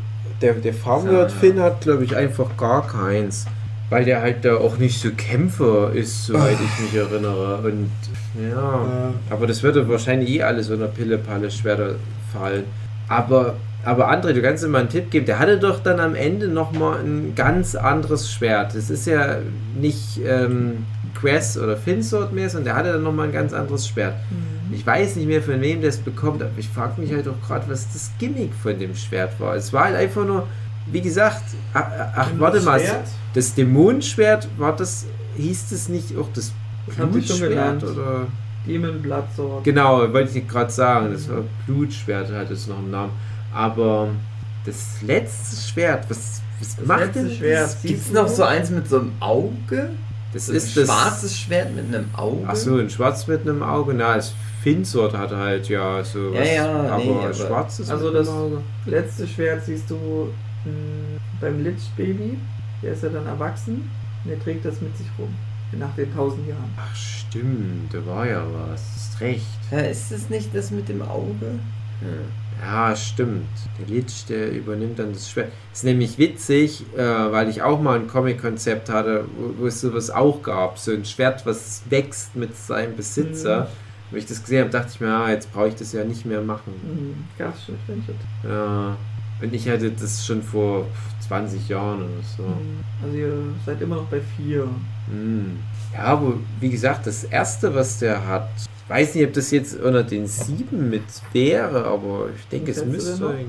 der, 0.40 0.54
der 0.54 0.74
Farmwirt 0.74 1.30
So, 1.30 1.36
ja. 1.36 1.40
Finn 1.40 1.60
hat, 1.60 1.80
glaube 1.80 2.04
ich, 2.04 2.16
einfach 2.16 2.56
gar 2.56 2.86
keins. 2.86 3.46
Weil 3.88 4.04
der 4.04 4.20
halt 4.20 4.44
da 4.44 4.56
auch 4.56 4.78
nicht 4.78 5.00
so 5.00 5.10
Kämpfer 5.16 5.92
ist, 5.92 6.26
soweit 6.26 6.56
ich 6.60 6.80
mich 6.82 6.94
erinnere. 6.94 7.58
Und 7.58 7.90
ja, 8.50 9.12
aber 9.30 9.46
das 9.46 9.62
würde 9.62 9.88
wahrscheinlich 9.88 10.30
eh 10.30 10.42
alles 10.42 10.70
unter 10.70 10.88
Pille-Palle 10.88 11.50
Schwerter 11.50 11.94
fallen. 12.32 12.64
Aber, 13.08 13.54
aber 13.84 14.10
André, 14.10 14.32
du 14.32 14.42
kannst 14.42 14.64
mir 14.64 14.70
mal 14.70 14.80
einen 14.80 14.88
Tipp 14.88 15.12
geben. 15.12 15.26
Der 15.26 15.38
hatte 15.38 15.58
doch 15.58 15.80
dann 15.80 16.00
am 16.00 16.16
Ende 16.16 16.48
nochmal 16.48 16.98
ein 16.98 17.34
ganz 17.36 17.76
anderes 17.76 18.30
Schwert. 18.32 18.74
Das 18.74 18.90
ist 18.90 19.06
ja 19.06 19.36
nicht 19.80 20.20
ähm, 20.26 20.84
Quest 21.20 21.56
oder 21.58 21.76
Finsword 21.76 22.32
mehr, 22.32 22.48
sondern 22.48 22.64
der 22.64 22.76
hatte 22.76 22.92
dann 22.92 23.02
nochmal 23.02 23.26
ein 23.26 23.32
ganz 23.32 23.52
anderes 23.52 23.88
Schwert. 23.88 24.14
Ich 24.72 24.86
weiß 24.86 25.16
nicht 25.16 25.26
mehr, 25.26 25.42
von 25.42 25.60
wem 25.60 25.80
das 25.80 25.96
bekommt, 25.98 26.42
aber 26.42 26.50
ich 26.56 26.68
frage 26.68 27.00
mich 27.00 27.12
halt 27.12 27.26
auch 27.28 27.40
gerade, 27.46 27.68
was 27.68 27.86
das 27.92 28.10
Gimmick 28.18 28.52
von 28.62 28.78
dem 28.78 28.94
Schwert 28.94 29.38
war. 29.38 29.54
Es 29.54 29.72
war 29.72 29.84
halt 29.84 29.96
einfach 29.96 30.24
nur, 30.24 30.46
wie 30.86 31.00
gesagt, 31.00 31.42
ach, 31.72 31.84
ach 32.14 32.28
warte 32.38 32.60
mal, 32.60 32.80
das 33.34 33.54
Dämonenschwert, 33.54 34.48
war 34.58 34.74
das, 34.74 35.06
hieß 35.36 35.70
das 35.70 35.88
nicht 35.88 36.16
auch 36.16 36.28
das 36.34 36.52
Blutschwert 36.96 37.82
oder? 37.82 38.26
Demon 38.66 39.00
Blood 39.00 39.24
Sword. 39.34 39.64
Genau, 39.64 40.12
wollte 40.12 40.36
ich 40.38 40.48
gerade 40.48 40.70
sagen, 40.72 41.12
das 41.12 41.28
war 41.28 41.42
Blutschwert, 41.66 42.32
hat 42.32 42.50
es 42.50 42.66
noch 42.66 42.78
einen 42.78 42.90
Namen. 42.90 43.12
Aber 43.54 44.08
das 44.64 45.00
letzte 45.02 45.56
Schwert, 45.70 46.04
was, 46.10 46.42
was 46.58 46.76
Das 46.76 46.86
macht 46.86 47.14
denn 47.14 47.30
Schwert. 47.30 47.64
das? 47.64 47.82
Gibt 47.82 48.00
es 48.00 48.12
noch 48.12 48.26
so 48.28 48.42
eins 48.42 48.70
mit 48.70 48.88
so 48.88 48.98
einem 49.00 49.12
Auge? 49.20 49.90
Das 50.32 50.48
ist 50.48 50.76
ein 50.76 50.82
das 50.84 50.88
schwarzes 50.88 51.38
Schwert 51.38 51.74
mit 51.74 51.86
einem 51.94 52.08
Auge? 52.14 52.44
Ach 52.46 52.56
so, 52.56 52.76
ein 52.76 52.90
Schwarz 52.90 53.26
mit 53.26 53.42
einem 53.42 53.62
Auge. 53.62 53.94
Na, 53.94 54.16
das 54.16 54.34
Finsword 54.62 55.16
hat 55.16 55.30
halt 55.30 55.68
ja 55.68 56.02
so 56.04 56.32
Ja, 56.34 56.40
was, 56.40 56.52
ja, 56.54 56.80
aber 56.94 56.96
nee, 57.04 57.10
aber- 57.10 57.34
schwarzes 57.34 57.88
Also 57.90 58.06
mit 58.06 58.14
das 58.16 58.28
einem 58.28 58.36
Auge. 58.38 58.62
letzte 58.86 59.26
Schwert 59.26 59.64
siehst 59.64 59.88
du 59.88 59.94
mh, 60.64 60.70
beim 61.40 61.62
Lich 61.62 61.90
Baby. 61.96 62.38
Der 62.82 62.92
ist 62.92 63.02
ja 63.02 63.08
dann 63.08 63.26
erwachsen 63.26 63.88
und 64.24 64.30
der 64.30 64.38
trägt 64.42 64.64
das 64.64 64.80
mit 64.80 64.96
sich 64.98 65.06
rum. 65.18 65.34
Nach 65.72 65.94
den 65.96 66.12
tausend 66.14 66.46
Jahren. 66.48 66.72
Ach 66.76 66.94
stimmt, 66.94 67.92
da 67.92 68.04
war 68.06 68.26
ja 68.26 68.44
was. 68.70 68.80
Ist 68.96 69.20
recht. 69.20 69.44
Ja, 69.70 69.78
ist 69.80 70.12
es 70.12 70.28
nicht 70.30 70.54
das 70.54 70.70
mit 70.70 70.88
dem 70.88 71.02
Auge? 71.02 71.58
Ja, 72.62 72.96
stimmt. 72.96 73.48
Der 73.78 73.86
Lich, 73.86 74.26
der 74.26 74.50
übernimmt 74.52 74.98
dann 74.98 75.12
das 75.12 75.30
Schwert. 75.30 75.52
Ist 75.72 75.84
nämlich 75.84 76.18
witzig, 76.18 76.84
äh, 76.96 77.02
weil 77.02 77.48
ich 77.48 77.62
auch 77.62 77.80
mal 77.80 77.98
ein 77.98 78.06
Comic-Konzept 78.06 78.88
hatte, 78.88 79.26
wo, 79.36 79.62
wo 79.62 79.66
es 79.66 79.80
sowas 79.80 80.10
auch 80.10 80.42
gab. 80.42 80.78
So 80.78 80.92
ein 80.92 81.04
Schwert, 81.04 81.44
was 81.44 81.82
wächst 81.90 82.34
mit 82.34 82.56
seinem 82.56 82.96
Besitzer. 82.96 83.62
Mhm. 83.62 83.66
Wo 84.10 84.16
ich 84.16 84.26
das 84.26 84.40
gesehen 84.42 84.60
habe, 84.60 84.70
dachte 84.70 84.90
ich 84.94 85.00
mir, 85.00 85.08
ah, 85.08 85.30
jetzt 85.30 85.52
brauche 85.52 85.68
ich 85.68 85.74
das 85.74 85.92
ja 85.92 86.04
nicht 86.04 86.24
mehr 86.24 86.40
machen. 86.40 86.72
Mhm. 86.82 87.24
Gab's 87.38 87.66
schon. 87.66 87.76
Ja. 88.48 88.96
Und 89.42 89.52
ich 89.52 89.68
hatte 89.68 89.90
das 89.90 90.24
schon 90.24 90.42
vor 90.42 90.86
20 91.26 91.68
Jahren 91.68 91.98
oder 91.98 92.22
so. 92.36 92.42
Mhm. 92.44 92.84
Also 93.02 93.16
ihr 93.16 93.32
seid 93.64 93.80
immer 93.82 93.96
noch 93.96 94.06
bei 94.06 94.20
vier. 94.20 94.68
Hm. 95.10 95.58
Ja, 95.92 96.04
aber 96.04 96.34
wie 96.60 96.70
gesagt, 96.70 97.06
das 97.06 97.24
erste, 97.24 97.74
was 97.74 97.98
der 97.98 98.26
hat, 98.26 98.48
weiß 98.88 99.14
nicht, 99.14 99.26
ob 99.26 99.32
das 99.32 99.50
jetzt 99.50 99.78
unter 99.80 100.02
den 100.04 100.26
sieben 100.26 100.90
mit 100.90 101.02
wäre, 101.32 101.84
aber 101.84 102.28
ich 102.36 102.46
denke, 102.48 102.70
es 102.70 102.84
müsste. 102.84 103.24
irgendwie- 103.24 103.46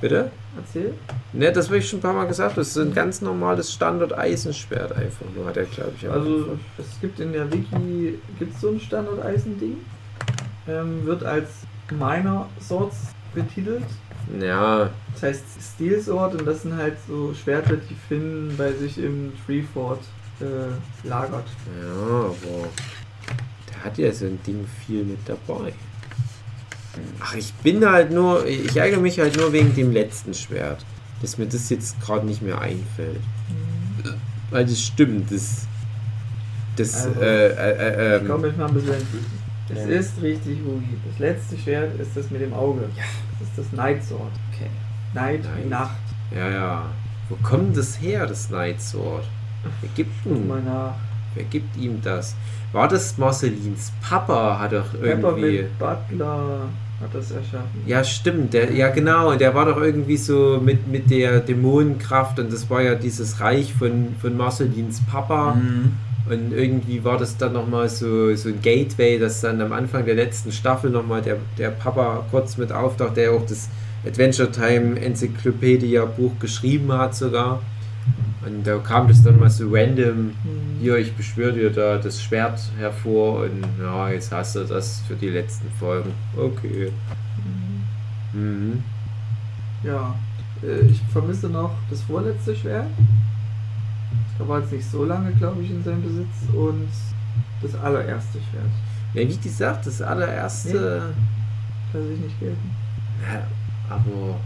Bitte? 0.00 0.30
Erzähl. 0.58 0.92
Ne, 1.32 1.50
das 1.52 1.66
habe 1.68 1.78
ich 1.78 1.88
schon 1.88 2.00
ein 2.00 2.02
paar 2.02 2.12
Mal 2.12 2.26
gesagt. 2.26 2.58
Das 2.58 2.68
ist 2.68 2.76
ein 2.78 2.92
ganz 2.92 3.22
normales 3.22 3.72
Standard-Eisenschwert 3.72 4.92
einfach 4.92 5.24
nur, 5.34 5.46
hat 5.46 5.56
er, 5.56 5.64
glaube 5.64 5.92
ich. 5.98 6.08
Also 6.08 6.36
Anfang. 6.36 6.60
es 6.78 7.00
gibt 7.00 7.18
in 7.18 7.32
der 7.32 7.50
Wiki 7.50 8.18
gibt's 8.38 8.60
so 8.60 8.68
ein 8.68 8.80
Standard-Eisen-Ding. 8.80 9.76
Ähm, 10.68 11.06
wird 11.06 11.24
als 11.24 11.48
Minor 11.90 12.48
Swords 12.60 12.96
betitelt. 13.34 13.84
Ja, 14.40 14.90
Das 15.14 15.22
heißt 15.22 15.44
Steel 15.74 16.00
Sword 16.00 16.34
und 16.40 16.46
das 16.46 16.62
sind 16.62 16.76
halt 16.76 16.96
so 17.08 17.32
Schwerter, 17.32 17.76
die 17.76 17.94
Finn 18.08 18.52
bei 18.58 18.72
sich 18.72 18.98
im 18.98 19.32
Treefort 19.46 20.00
äh, 20.40 21.06
lagert. 21.08 21.44
ja, 21.80 22.18
aber 22.26 22.68
hat 23.84 23.98
ja 23.98 24.12
so 24.12 24.26
ein 24.26 24.38
Ding 24.46 24.64
viel 24.86 25.04
mit 25.04 25.18
dabei. 25.26 25.72
Ach, 27.20 27.34
ich 27.34 27.52
bin 27.54 27.84
halt 27.84 28.10
nur, 28.10 28.46
ich 28.46 28.76
ärgere 28.76 29.00
mich 29.00 29.18
halt 29.20 29.36
nur 29.36 29.52
wegen 29.52 29.74
dem 29.74 29.92
letzten 29.92 30.32
Schwert, 30.32 30.84
dass 31.20 31.36
mir 31.36 31.46
das 31.46 31.68
jetzt 31.68 32.00
gerade 32.00 32.24
nicht 32.26 32.40
mehr 32.42 32.58
einfällt. 32.60 33.20
Weil 34.50 34.64
das 34.64 34.80
stimmt, 34.80 35.30
das. 35.30 35.66
Das, 36.76 37.06
Also, 37.06 37.20
äh, 37.20 37.46
äh, 37.48 38.16
äh, 38.16 38.22
Ich 38.22 38.28
komme 38.28 38.46
ähm, 38.46 38.50
mich 38.50 38.56
mal 38.58 38.66
ein 38.68 38.74
bisschen 38.74 38.92
entschließen. 38.94 39.46
Es 39.68 39.78
Ja. 39.78 39.84
ist 39.98 40.22
richtig, 40.22 40.58
Hugi. 40.64 40.96
Das 41.10 41.18
letzte 41.18 41.58
Schwert 41.58 41.98
ist 42.00 42.16
das 42.16 42.30
mit 42.30 42.40
dem 42.42 42.52
Auge. 42.54 42.82
Ja. 42.96 43.02
Das 43.40 43.48
ist 43.48 43.58
das 43.58 43.72
Night 43.72 44.04
Sword. 44.04 44.30
Okay. 44.52 44.70
Night, 45.14 45.42
Night. 45.42 45.64
wie 45.64 45.68
Nacht. 45.68 45.96
ja, 46.34 46.50
ja. 46.50 46.86
Wo 47.28 47.36
kommt 47.42 47.76
das 47.76 48.00
her, 48.00 48.26
das 48.26 48.50
Night 48.50 48.80
Sword? 48.80 49.24
Wer 49.80 49.90
gibt, 49.96 50.12
Guck 50.22 50.46
mal 50.46 50.58
ihm, 50.60 50.64
nach. 50.66 50.94
wer 51.34 51.44
gibt 51.44 51.76
ihm 51.76 52.00
das? 52.00 52.36
War 52.72 52.88
das 52.88 53.16
Marcelins 53.16 53.92
Papa, 54.02 54.58
hat 54.58 54.72
doch 54.72 54.94
irgendwie. 54.94 55.62
Peppermint 55.62 55.78
Butler 55.78 56.68
hat 57.00 57.14
das 57.14 57.30
erschaffen. 57.30 57.82
Ja, 57.86 58.02
stimmt. 58.04 58.54
Der, 58.54 58.72
ja, 58.72 58.88
genau. 58.88 59.34
Der 59.34 59.54
war 59.54 59.66
doch 59.66 59.80
irgendwie 59.80 60.16
so 60.16 60.60
mit, 60.62 60.88
mit 60.88 61.10
der 61.10 61.40
Dämonenkraft 61.40 62.38
und 62.38 62.52
das 62.52 62.68
war 62.70 62.82
ja 62.82 62.94
dieses 62.94 63.40
Reich 63.40 63.74
von, 63.74 64.14
von 64.20 64.36
Marcelins 64.36 65.02
Papa. 65.10 65.54
Mhm. 65.54 65.92
Und 66.28 66.52
irgendwie 66.52 67.04
war 67.04 67.18
das 67.18 67.36
dann 67.36 67.52
nochmal 67.52 67.88
so, 67.88 68.34
so 68.34 68.48
ein 68.48 68.60
Gateway, 68.60 69.18
dass 69.18 69.42
dann 69.42 69.60
am 69.60 69.72
Anfang 69.72 70.04
der 70.04 70.16
letzten 70.16 70.50
Staffel 70.50 70.90
nochmal 70.90 71.22
der, 71.22 71.36
der 71.56 71.70
Papa 71.70 72.24
kurz 72.30 72.56
mit 72.56 72.72
auftaucht, 72.72 73.16
der 73.16 73.32
auch 73.32 73.46
das 73.46 73.68
Adventure 74.04 74.50
Time 74.50 74.98
Enzyklopädia 75.00 76.04
Buch 76.04 76.32
geschrieben 76.40 76.92
hat 76.92 77.14
sogar. 77.14 77.60
Und 78.44 78.64
da 78.64 78.78
kam 78.78 79.08
das 79.08 79.22
dann 79.22 79.40
mal 79.40 79.50
so 79.50 79.68
random, 79.70 80.30
Hm. 80.42 80.80
hier, 80.80 80.96
ich 80.98 81.12
beschwöre 81.14 81.52
dir 81.52 81.70
da 81.70 81.98
das 81.98 82.22
Schwert 82.22 82.60
hervor 82.78 83.42
und 83.44 83.64
ja, 83.80 84.10
jetzt 84.10 84.30
hast 84.30 84.54
du 84.56 84.64
das 84.64 85.02
für 85.08 85.14
die 85.14 85.30
letzten 85.30 85.68
Folgen. 85.80 86.12
Okay. 86.36 86.92
Mhm. 88.32 88.82
Ja, 89.82 90.14
äh, 90.62 90.86
ich 90.86 91.00
vermisse 91.12 91.48
noch 91.48 91.72
das 91.90 92.02
vorletzte 92.02 92.54
Schwert. 92.54 92.86
Da 94.38 94.46
war 94.46 94.60
jetzt 94.60 94.72
nicht 94.72 94.88
so 94.90 95.04
lange, 95.04 95.32
glaube 95.32 95.62
ich, 95.62 95.70
in 95.70 95.82
seinem 95.82 96.02
Besitz. 96.02 96.54
Und 96.54 96.88
das 97.62 97.74
allererste 97.74 98.38
Schwert. 98.38 98.70
Ja, 99.14 99.28
wie 99.28 99.36
gesagt, 99.36 99.86
das 99.86 100.02
allererste. 100.02 101.14
Lasse 101.92 102.12
ich 102.12 102.20
nicht 102.20 102.38
gelten. 102.38 102.70
Ja, 103.22 103.46
aber. 103.88 104.36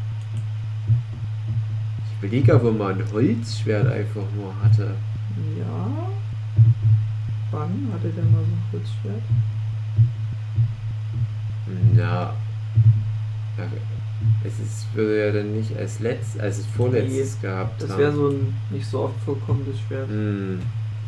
Überlege, 2.20 2.54
ob 2.54 2.64
er 2.64 2.72
mal 2.72 2.92
ein 2.92 3.12
Holzschwert 3.12 3.86
einfach 3.86 4.22
nur 4.36 4.52
hatte. 4.62 4.94
Ja. 5.58 5.88
Wann 7.50 7.88
hatte 7.92 8.08
der 8.10 8.24
mal 8.24 8.42
so 8.44 8.52
ein 8.52 8.62
Holzschwert? 8.72 9.22
Ja. 11.96 12.34
ja 13.56 13.64
es 14.44 14.58
ist, 14.60 14.94
würde 14.94 15.26
ja 15.26 15.32
dann 15.32 15.56
nicht 15.56 15.76
als 15.76 16.00
letztes, 16.00 16.40
als 16.40 16.66
vorletztes 16.66 17.40
gehabt 17.40 17.82
Das 17.82 17.96
wäre 17.96 18.12
so 18.12 18.28
ein 18.28 18.54
nicht 18.70 18.86
so 18.86 19.00
oft 19.04 19.14
vorkommendes 19.24 19.80
Schwert. 19.80 20.08
Hm. 20.08 20.60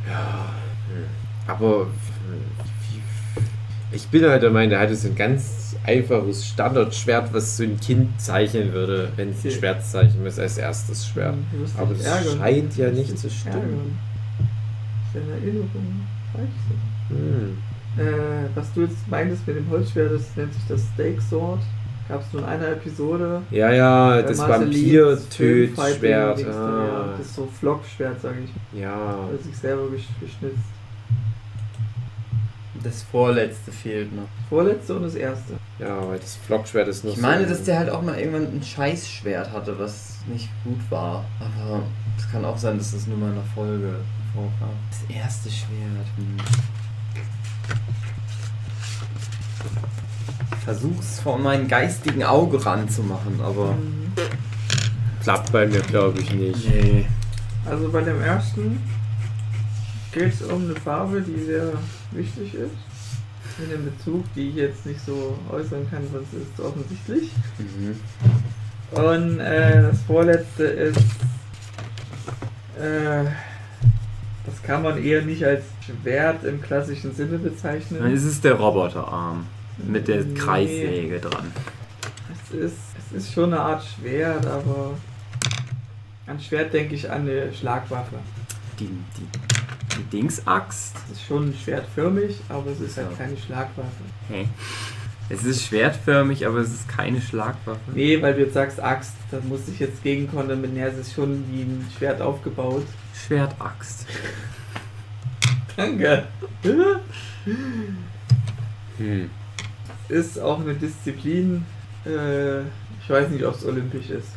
Ja. 0.09 0.47
hm. 0.89 1.05
Aber 1.47 1.87
wie- 1.87 2.72
ich 3.93 4.09
bin 4.09 4.25
halt 4.25 4.43
der 4.43 4.51
Meinung, 4.51 4.71
der 4.71 4.81
hatte 4.81 4.97
so 4.97 5.09
ein 5.09 5.15
ganz 5.17 5.77
einfaches 5.85 6.47
Standardschwert, 6.47 7.33
was 7.33 7.57
so 7.57 7.63
ein 7.65 7.79
Kind 7.81 8.21
zeichnen 8.21 8.73
würde, 8.73 9.11
wenn 9.17 9.31
es 9.31 9.37
ein 9.45 9.49
Okay. 9.49 9.59
Schwert 9.59 9.85
zeichnen 9.85 10.23
muss 10.25 10.39
als 10.39 10.59
erstes 10.59 11.07
Schwert. 11.07 11.35
Wirst 11.53 11.79
Aber 11.79 11.95
das 11.95 12.05
ärgern. 12.05 12.39
scheint 12.39 12.77
ja 12.77 12.91
nicht 12.91 13.19
zu 13.19 13.31
stimmen. 13.31 13.99
Deine 15.13 15.33
Erinnerungen 15.33 16.07
falsch 16.33 16.49
sind. 16.69 16.81
Hm. 17.19 17.59
Äh, 17.99 18.47
was 18.55 18.73
du 18.73 18.83
jetzt 18.83 19.07
meintest 19.09 19.45
mit 19.47 19.57
dem 19.57 19.69
Holzschwert, 19.69 20.13
das 20.13 20.35
nennt 20.37 20.55
sich 20.55 20.63
das 20.69 20.81
Steak 20.95 21.21
Sword. 21.21 21.61
Gab 22.09 22.23
es 22.23 22.33
nur 22.33 22.43
in 22.43 22.49
einer 22.49 22.69
Episode. 22.69 23.43
Ja, 23.51 23.71
ja, 23.73 24.23
das 24.23 24.39
Vampir-Tötschwert. 24.39 26.45
Ah. 26.47 26.49
ja. 26.49 27.09
Das 27.19 27.27
ist 27.27 27.35
so 27.37 27.47
Flockschwert, 27.61 28.21
sage 28.21 28.37
ich. 28.45 28.51
Ja. 28.81 29.19
Hat 29.33 29.43
sich 29.43 29.57
selber 29.57 29.89
gesch 29.91 30.07
geschnitzt. 30.21 30.59
Das 32.83 33.03
vorletzte 33.05 33.71
fehlt 33.71 34.15
noch. 34.15 34.29
Vorletzte 34.49 34.97
und 34.97 35.03
das 35.05 35.15
erste. 35.15 35.55
Ja, 35.79 36.09
weil 36.09 36.19
das 36.19 36.37
Flockschwert 36.37 36.89
ist 36.89 37.05
noch 37.05 37.13
Ich 37.13 37.21
meine, 37.21 37.45
so 37.45 37.51
dass 37.51 37.65
der 37.65 37.79
halt 37.79 37.91
auch 37.91 38.03
mal 38.03 38.19
irgendwann 38.19 38.47
ein 38.47 38.63
Scheißschwert 38.63 39.53
hatte, 39.53 39.79
was 39.79 40.19
nicht 40.27 40.49
gut 40.65 40.81
war. 40.91 41.25
Aber 41.39 41.83
es 42.19 42.31
kann 42.31 42.45
auch 42.45 42.59
sein, 42.59 42.79
dass 42.79 42.93
das 42.93 43.07
nur 43.07 43.19
mal 43.19 43.29
in 43.29 43.37
der 43.37 43.45
Folge 43.55 43.97
vorkam. 44.35 44.75
Das 44.91 45.17
erste 45.17 45.51
Schwert. 45.51 46.07
Hm. 46.17 46.37
Ich 50.59 50.65
versuch's 50.65 51.21
vor 51.21 51.39
meinem 51.39 51.69
geistigen 51.69 52.25
Auge 52.25 52.65
ranzumachen, 52.65 53.41
aber. 53.41 53.73
Mhm. 53.73 54.13
klappt 55.23 55.53
bei 55.53 55.67
mir, 55.67 55.81
glaube 55.81 56.21
ich, 56.21 56.33
nicht. 56.33 56.69
Nee. 56.69 57.07
Also 57.65 57.89
bei 57.91 58.01
dem 58.01 58.21
ersten 58.21 58.81
geht 60.13 60.35
es 60.35 60.43
um 60.43 60.65
eine 60.65 60.75
Farbe, 60.75 61.23
die 61.23 61.45
sehr 61.45 61.73
wichtig 62.15 62.55
ist. 62.55 62.71
In 63.63 63.71
dem 63.71 63.85
Bezug, 63.85 64.25
die 64.35 64.49
ich 64.49 64.55
jetzt 64.57 64.87
nicht 64.87 65.05
so 65.05 65.37
äußern 65.51 65.87
kann, 65.91 66.03
sonst 66.11 66.33
ist 66.33 66.47
es 66.59 66.65
offensichtlich. 66.65 67.31
Mhm. 67.59 67.97
Und 68.99 69.41
äh, 69.41 69.83
das 69.83 70.01
vorletzte 70.03 70.65
ist. 70.65 70.99
Äh, 72.81 73.25
das 74.45 74.61
kann 74.65 74.83
man 74.83 75.03
eher 75.03 75.23
nicht 75.23 75.45
als 75.45 75.65
Schwert 75.85 76.45
im 76.45 76.61
klassischen 76.61 77.15
Sinne 77.15 77.39
bezeichnen. 77.39 78.01
Dann 78.03 78.13
ist 78.13 78.25
es 78.25 78.41
der 78.41 78.55
Roboterarm 78.55 79.47
mit 79.87 80.09
der 80.09 80.25
Nee. 80.25 80.35
Kreissäge 80.35 81.21
dran. 81.21 81.53
Es 82.51 82.55
ist, 82.55 82.77
es 82.99 83.17
ist 83.25 83.33
schon 83.33 83.53
eine 83.53 83.61
Art 83.61 83.85
Schwert, 83.85 84.45
aber 84.47 84.93
an 86.27 86.41
Schwert 86.41 86.73
denke 86.73 86.95
ich 86.95 87.09
an 87.11 87.23
eine 87.23 87.53
Schlagwaffe. 87.53 88.17
Die, 88.83 88.89
die, 89.19 89.97
die 89.99 90.05
Dingsaxt. 90.17 90.97
Es 91.11 91.19
ist 91.19 91.27
schon 91.27 91.55
schwertförmig, 91.55 92.37
aber 92.49 92.71
es 92.73 92.81
ist 92.81 92.97
halt 92.97 93.11
Ja. 93.13 93.17
keine 93.17 93.37
Schlagwaffe. 93.37 94.03
Hä? 94.29 94.49
Es 95.29 95.45
ist 95.45 95.65
schwertförmig, 95.65 96.45
aber 96.47 96.59
es 96.59 96.71
ist 96.73 96.89
keine 96.89 97.21
Schlagwaffe. 97.21 97.81
Nee, 97.95 98.21
weil 98.21 98.35
du 98.35 98.41
jetzt 98.41 98.55
sagst 98.55 98.81
Axt, 98.83 99.13
da 99.31 99.39
musste 99.49 99.71
ich 99.71 99.79
jetzt 99.79 100.03
gegenkontern 100.03 100.61
mit, 100.61 100.75
naja, 100.75 100.89
es 100.89 100.99
ist 100.99 101.15
schon 101.15 101.45
wie 101.51 101.63
ein 101.63 101.87
Schwert 101.97 102.21
aufgebaut. 102.21 102.85
Schwertaxt. 103.27 104.07
Danke. 105.77 106.27
Hm. 108.99 109.31
Ist 110.09 110.39
auch 110.39 110.61
eine 110.61 110.75
Disziplin, 110.75 111.65
äh, 112.05 112.61
ich 112.63 113.09
weiß 113.09 113.31
nicht, 113.31 113.45
ob 113.45 113.55
es 113.55 113.65
olympisch 113.65 114.11
ist. 114.11 114.29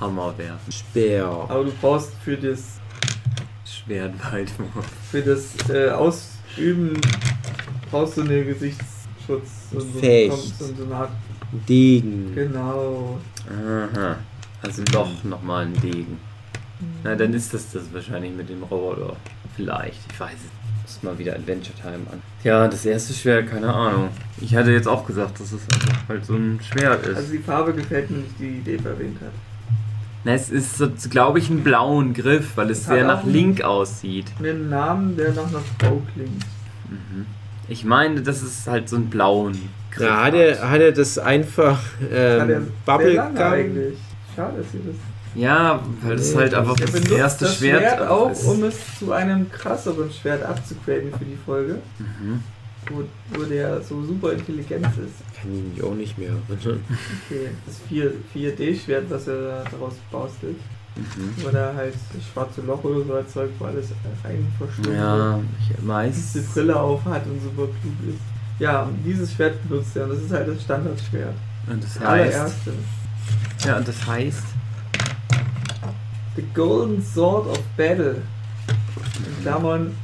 Hammer 0.00 0.36
werfen. 0.38 0.72
Speer. 0.72 1.26
Aber 1.26 1.64
du 1.64 1.72
brauchst 1.80 2.12
für 2.24 2.36
das, 2.36 2.77
Schwertweitwurf. 3.72 4.84
für 5.10 5.22
das 5.22 5.54
äh, 5.70 5.90
Ausüben, 5.90 7.00
brauchst 7.90 8.16
du 8.16 8.22
eine 8.22 8.44
Gesichtsschutz. 8.44 9.48
So, 9.72 9.80
so, 9.80 9.98
Fecht. 9.98 10.58
so, 10.58 10.66
so 10.66 10.84
eine 10.84 10.94
Art, 10.94 11.10
Degen. 11.68 12.34
genau. 12.34 13.18
Aha. 13.48 14.16
Also 14.62 14.82
doch 14.84 15.24
nochmal 15.24 15.66
ein 15.66 15.74
Degen. 15.80 16.18
Na, 17.04 17.14
dann 17.14 17.32
ist 17.34 17.52
das 17.54 17.72
das 17.72 17.92
wahrscheinlich 17.92 18.32
mit 18.34 18.48
dem 18.48 18.62
Roboter. 18.62 19.16
Vielleicht, 19.56 20.00
ich 20.12 20.20
weiß 20.20 20.32
es. 20.34 20.58
Muss 20.82 21.02
mal 21.02 21.18
wieder 21.18 21.34
Adventure 21.34 21.76
Time 21.80 22.00
an. 22.10 22.22
Ja, 22.44 22.66
das 22.66 22.86
erste 22.86 23.12
Schwert, 23.12 23.50
keine 23.50 23.72
Ahnung. 23.72 24.08
Ich 24.40 24.54
hatte 24.56 24.70
jetzt 24.70 24.88
auch 24.88 25.06
gesagt, 25.06 25.38
dass 25.38 25.52
es 25.52 25.60
einfach 25.70 26.08
halt 26.08 26.24
so 26.24 26.34
ein 26.34 26.58
Schwert 26.62 27.04
ist. 27.06 27.16
Also 27.16 27.32
die 27.32 27.38
Farbe 27.38 27.74
gefällt 27.74 28.10
mir 28.10 28.18
nicht, 28.18 28.38
die 28.38 28.60
die 28.60 28.70
Eva 28.72 28.90
erwähnt 28.90 29.18
hat. 29.20 29.32
Na, 30.24 30.32
es 30.32 30.50
ist, 30.50 30.76
so, 30.76 30.88
glaube 31.10 31.38
ich, 31.38 31.48
ein 31.48 31.62
blauen 31.62 32.12
Griff, 32.12 32.56
weil 32.56 32.70
es 32.70 32.78
Es 32.80 32.86
sehr 32.86 33.04
nach 33.06 33.24
Link 33.24 33.62
aussieht. 33.62 34.26
Einen 34.38 34.68
Namen, 34.68 35.16
der 35.16 35.32
nach 35.32 35.46
einer 35.48 35.60
Frau 35.78 36.02
klingt. 36.14 36.44
Mhm. 36.90 37.26
Ich 37.68 37.84
meine, 37.84 38.20
das 38.22 38.42
ist 38.42 38.66
halt 38.66 38.88
so 38.88 38.96
ein 38.96 39.08
blauen 39.10 39.56
Griff. 39.90 40.06
Ja, 40.06 40.24
hat 40.24 40.34
er, 40.34 40.70
hat 40.70 40.80
er 40.80 40.92
das 40.92 41.18
einfach 41.18 41.78
Hat 42.00 42.10
er 42.10 42.38
ähm, 42.40 42.46
sehr 42.48 42.56
lange 42.58 42.66
Bubblegum? 42.84 43.36
eigentlich. 43.36 43.98
Schade, 44.34 44.58
dass 44.58 44.72
sie 44.72 44.78
das 44.78 44.96
Ja, 45.34 45.80
weil 46.02 46.16
das 46.16 46.30
Nee, 46.32 46.38
halt 46.40 46.54
einfach 46.54 46.76
das 46.76 46.90
benutzt 46.92 47.10
erste 47.12 47.44
das 47.44 47.56
Schwert, 47.58 47.80
Schwert 47.82 48.08
auch, 48.08 48.30
ist. 48.30 48.44
um 48.44 48.64
es 48.64 48.76
zu 48.98 49.12
einem 49.12 49.50
krasseren 49.52 50.10
Schwert 50.10 50.42
abzugraden 50.44 51.12
für 51.16 51.24
die 51.24 51.38
Folge, 51.44 51.78
Mhm. 51.98 52.42
Wo, 52.90 53.04
wo 53.38 53.44
der 53.44 53.80
so 53.82 54.02
super 54.04 54.32
intelligent 54.32 54.84
ist. 54.86 55.36
Kann 55.40 55.72
ich 55.76 55.82
auch 55.82 55.94
nicht 55.94 56.16
mehr. 56.18 56.32
Okay, 56.50 57.50
das 57.66 57.76
4 57.88 58.12
4D-Schwert, 58.34 59.04
was 59.10 59.26
er 59.28 59.40
da 59.42 59.64
daraus 59.70 59.94
bastelt, 60.10 60.56
Mhm. 60.96 61.32
wo 61.44 61.50
da 61.50 61.72
halt 61.76 61.94
schwarze 62.32 62.60
Loch 62.62 62.82
oder 62.82 63.04
so 63.04 63.12
erzeugt, 63.12 63.52
wo 63.60 63.66
alles 63.66 63.86
rein 64.24 64.44
verschwunden 64.58 64.94
Ja, 64.98 65.38
ich 65.60 65.82
meist. 65.84 66.52
Brille 66.54 66.74
auf 66.80 67.04
hat 67.04 67.24
und 67.26 67.40
super 67.40 67.68
klug 67.80 67.94
ist. 68.14 68.18
Ja, 68.58 68.82
und 68.82 68.98
dieses 69.04 69.32
Schwert 69.32 69.56
benutzt 69.68 69.94
er 69.96 70.04
und 70.04 70.10
das 70.14 70.22
ist 70.22 70.32
halt 70.32 70.48
das 70.48 70.60
Standardschwert. 70.62 71.34
Und 71.68 71.84
das 71.84 71.94
Das 71.94 72.02
heißt. 72.02 72.34
allererste. 72.34 72.72
Ja, 73.64 73.76
und 73.76 73.86
das 73.86 74.06
heißt. 74.06 74.42
The 76.34 76.42
Golden 76.54 77.02
Sword 77.02 77.46
of 77.48 77.60
Battle. 77.76 78.16
In 79.18 79.42
Klammern, 79.42 79.94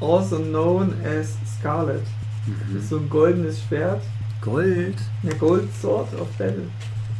also 0.00 0.38
known 0.38 0.92
as 1.04 1.34
Scarlet. 1.58 2.02
Das 2.46 2.82
ist 2.82 2.84
Mhm. 2.84 2.88
so 2.88 2.96
ein 2.98 3.10
goldenes 3.10 3.62
Schwert. 3.62 4.02
Gold. 4.40 4.94
Eine 5.22 5.34
Gold 5.36 5.68
Sword 5.80 6.08
of 6.20 6.28
Battle. 6.38 6.64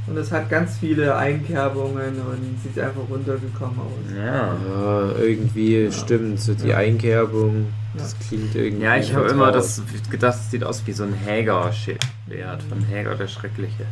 Und 0.07 0.17
es 0.17 0.31
hat 0.31 0.49
ganz 0.49 0.79
viele 0.79 1.17
Einkerbungen 1.17 2.15
und 2.21 2.59
sieht 2.63 2.79
einfach 2.81 3.01
runtergekommen 3.11 3.77
aus. 3.81 4.15
Ja. 4.17 4.55
Ja, 4.55 5.13
irgendwie 5.19 5.91
stimmt, 5.91 6.39
so 6.39 6.55
die 6.55 6.69
Ja. 6.69 6.77
Einkerbung, 6.77 7.67
das 7.97 8.17
klingt 8.21 8.55
irgendwie. 8.55 8.85
Ja, 8.85 8.97
ich 8.97 9.13
habe 9.13 9.29
immer 9.31 9.51
das 9.51 9.83
gedacht, 10.09 10.37
es 10.37 10.51
sieht 10.53 10.63
aus 10.63 10.87
wie 10.87 10.93
so 10.93 11.03
ein 11.03 11.13
Häger-Schwert 11.13 12.63
von 12.69 12.85
Häger 12.89 13.17
der 13.17 13.27
Schreckliche. 13.27 13.85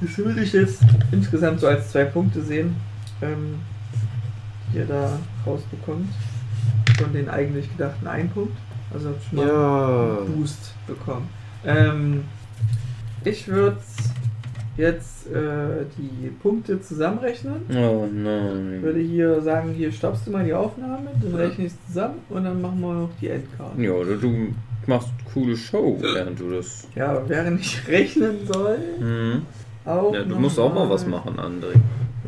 Das 0.00 0.16
würde 0.16 0.40
ich 0.42 0.52
jetzt 0.54 0.80
insgesamt 1.12 1.60
so 1.60 1.66
als 1.66 1.90
zwei 1.90 2.04
Punkte 2.04 2.40
sehen, 2.40 2.74
ähm, 3.20 3.56
die 4.72 4.78
ihr 4.78 4.86
da 4.86 5.18
rausbekommt. 5.46 6.08
Von 6.98 7.12
den 7.12 7.28
eigentlich 7.28 7.70
gedachten 7.76 8.06
einen 8.06 8.30
Punkt. 8.30 8.56
Also 8.96 9.14
schon 9.28 9.38
mal 9.38 9.46
Ja. 9.48 10.18
einen 10.18 10.36
Boost 10.36 10.74
bekommen. 10.86 11.28
Ähm, 11.64 12.24
ich 13.24 13.46
würde 13.48 13.76
jetzt 14.76 15.26
äh, 15.28 15.84
die 15.98 16.28
Punkte 16.28 16.80
zusammenrechnen. 16.80 17.54
Oh 17.70 18.04
Ich 18.06 18.12
nein. 18.12 18.82
würde 18.82 19.00
hier 19.00 19.40
sagen, 19.42 19.72
hier 19.72 19.90
stoppst 19.90 20.26
du 20.26 20.30
mal 20.30 20.44
die 20.44 20.52
Aufnahme, 20.54 21.08
dann 21.22 21.34
rechne 21.34 21.66
ich 21.66 21.72
es 21.72 21.86
zusammen 21.88 22.16
und 22.28 22.44
dann 22.44 22.60
machen 22.60 22.80
wir 22.80 22.92
noch 22.94 23.10
die 23.20 23.28
Endcard. 23.28 23.78
Ja, 23.78 23.92
oder 23.92 24.16
du 24.16 24.54
machst 24.86 25.08
coole 25.32 25.56
Show, 25.56 25.98
während 26.00 26.38
du 26.38 26.50
das. 26.52 26.86
Ja, 26.94 27.20
während 27.26 27.60
ich 27.60 27.80
rechnen 27.88 28.46
soll, 28.46 28.78
Mhm. 29.00 29.42
auch 29.84 30.14
Ja, 30.14 30.22
du 30.22 30.36
musst 30.36 30.58
auch 30.58 30.72
mal 30.72 30.84
mal- 30.86 30.90
was 30.90 31.06
machen, 31.06 31.36
André. 31.38 31.74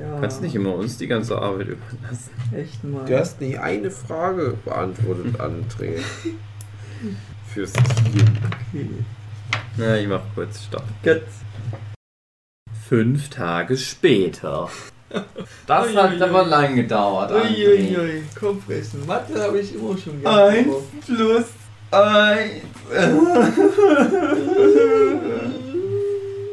Ja, 0.01 0.19
Kannst 0.21 0.43
nicht 0.43 0.55
immer 0.55 0.75
uns 0.77 0.97
die 0.97 1.07
ganze 1.09 1.37
Arbeit 1.37 1.69
überlassen. 1.69 2.31
echt 2.57 2.83
mal. 2.85 3.05
Du 3.05 3.19
hast 3.19 3.41
nicht 3.41 3.59
eine 3.59 3.91
Frage 3.91 4.55
beantwortet, 4.65 5.39
André. 5.41 5.99
Fürs 7.53 7.73
Team. 7.73 8.39
Okay. 8.73 8.89
Na, 9.77 9.97
ich 9.97 10.09
mach 10.09 10.21
kurz 10.35 10.65
Stopp. 10.65 10.85
Gut. 11.03 11.23
Fünf 12.89 13.29
Tage 13.31 13.77
später. 13.77 14.69
Das 15.67 15.87
Ui, 15.89 15.95
hat 15.95 16.13
ui, 16.13 16.23
aber 16.23 16.43
ui. 16.43 16.49
lang 16.49 16.75
gedauert. 16.75 17.31
Uiuiui, 17.33 18.23
Kopfrechnen. 18.39 19.07
Mathe 19.07 19.41
habe 19.43 19.61
ich 19.61 19.75
immer 19.75 19.97
schon 19.97 20.21
gerne. 20.21 20.43
Eins 20.43 20.75
plus 21.07 21.47
eins. 21.91 22.63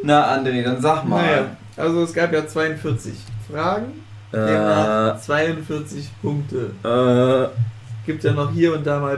Na, 0.04 0.36
André, 0.38 0.64
dann 0.64 0.82
sag 0.82 1.04
mal. 1.06 1.22
Naja, 1.22 1.58
also 1.78 2.04
es 2.04 2.14
gab 2.14 2.32
ja 2.32 2.48
42 2.48 3.14
Fragen, 3.52 4.04
demnach 4.32 5.20
42 5.20 6.10
Punkte. 6.22 6.72
Äh, 6.84 7.50
Gibt 8.06 8.24
ja 8.24 8.34
noch 8.34 8.52
hier 8.52 8.74
und 8.74 8.86
da 8.86 9.00
mal 9.00 9.18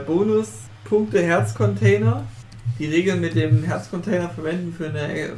Bonuspunkte, 0.88 1.22
Herzcontainer. 1.22 2.24
Die 2.78 2.86
Regeln 2.86 3.20
mit 3.20 3.34
dem 3.34 3.62
Herzcontainer 3.64 4.28
verwenden 4.28 4.72
für, 4.72 4.88
eine, 4.88 5.32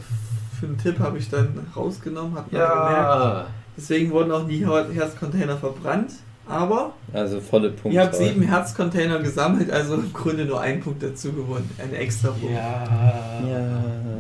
für 0.59 0.67
einen 0.67 0.79
Tipp 0.79 0.99
habe 0.99 1.19
ich 1.19 1.29
dann 1.29 1.67
rausgenommen, 1.75 2.35
hat 2.37 2.53
man 2.53 2.61
gemerkt. 2.61 3.51
Deswegen 3.77 4.11
wurden 4.11 4.31
auch 4.31 4.47
nie 4.47 4.65
Herzcontainer 4.95 5.57
verbrannt. 5.57 6.13
Aber 6.47 6.95
also 7.13 7.41
volle 7.41 7.71
Punkte. 7.71 7.91
ihr 7.91 8.01
habt 8.03 8.17
sieben 8.17 8.43
Herzcontainer 8.43 9.21
gesammelt, 9.21 9.71
also 9.71 9.95
im 9.95 10.13
Grunde 10.13 10.45
nur 10.45 10.61
einen 10.61 10.81
Punkt 10.81 11.03
dazu 11.03 11.33
gewonnen. 11.33 11.71
Ein 11.79 11.95
extra 11.95 12.31
Punkt. 12.31 12.55
Ja. 12.55 12.85
Ja. 13.49 13.61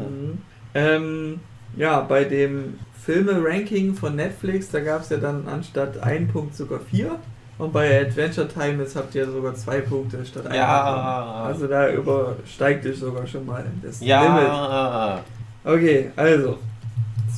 Mhm. 0.08 0.38
Ähm, 0.74 1.40
ja, 1.76 2.00
bei 2.00 2.24
dem 2.24 2.78
Filme-Ranking 3.04 3.94
von 3.94 4.14
Netflix, 4.14 4.70
da 4.70 4.80
gab 4.80 5.02
es 5.02 5.08
ja 5.08 5.16
dann 5.16 5.48
anstatt 5.48 6.02
ein 6.02 6.28
Punkt 6.28 6.54
sogar 6.54 6.78
vier. 6.78 7.18
Und 7.60 7.72
bei 7.72 8.00
Adventure 8.00 8.48
Time 8.48 8.82
jetzt 8.82 8.96
habt 8.96 9.14
ihr 9.14 9.30
sogar 9.30 9.54
zwei 9.54 9.80
Punkte 9.80 10.24
statt 10.24 10.46
einer. 10.46 10.56
Ja. 10.56 11.44
Also 11.46 11.66
da 11.66 11.90
übersteigt 11.90 12.84
ihr 12.86 12.94
sogar 12.94 13.26
schon 13.26 13.44
mal 13.44 13.64
das 13.82 14.00
Limit. 14.00 14.08
Ja. 14.10 15.20
Okay, 15.62 16.10
also 16.16 16.58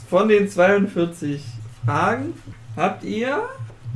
von 0.09 0.29
den 0.29 0.49
42 0.49 1.43
Fragen 1.85 2.35
habt 2.77 3.03
ihr 3.03 3.43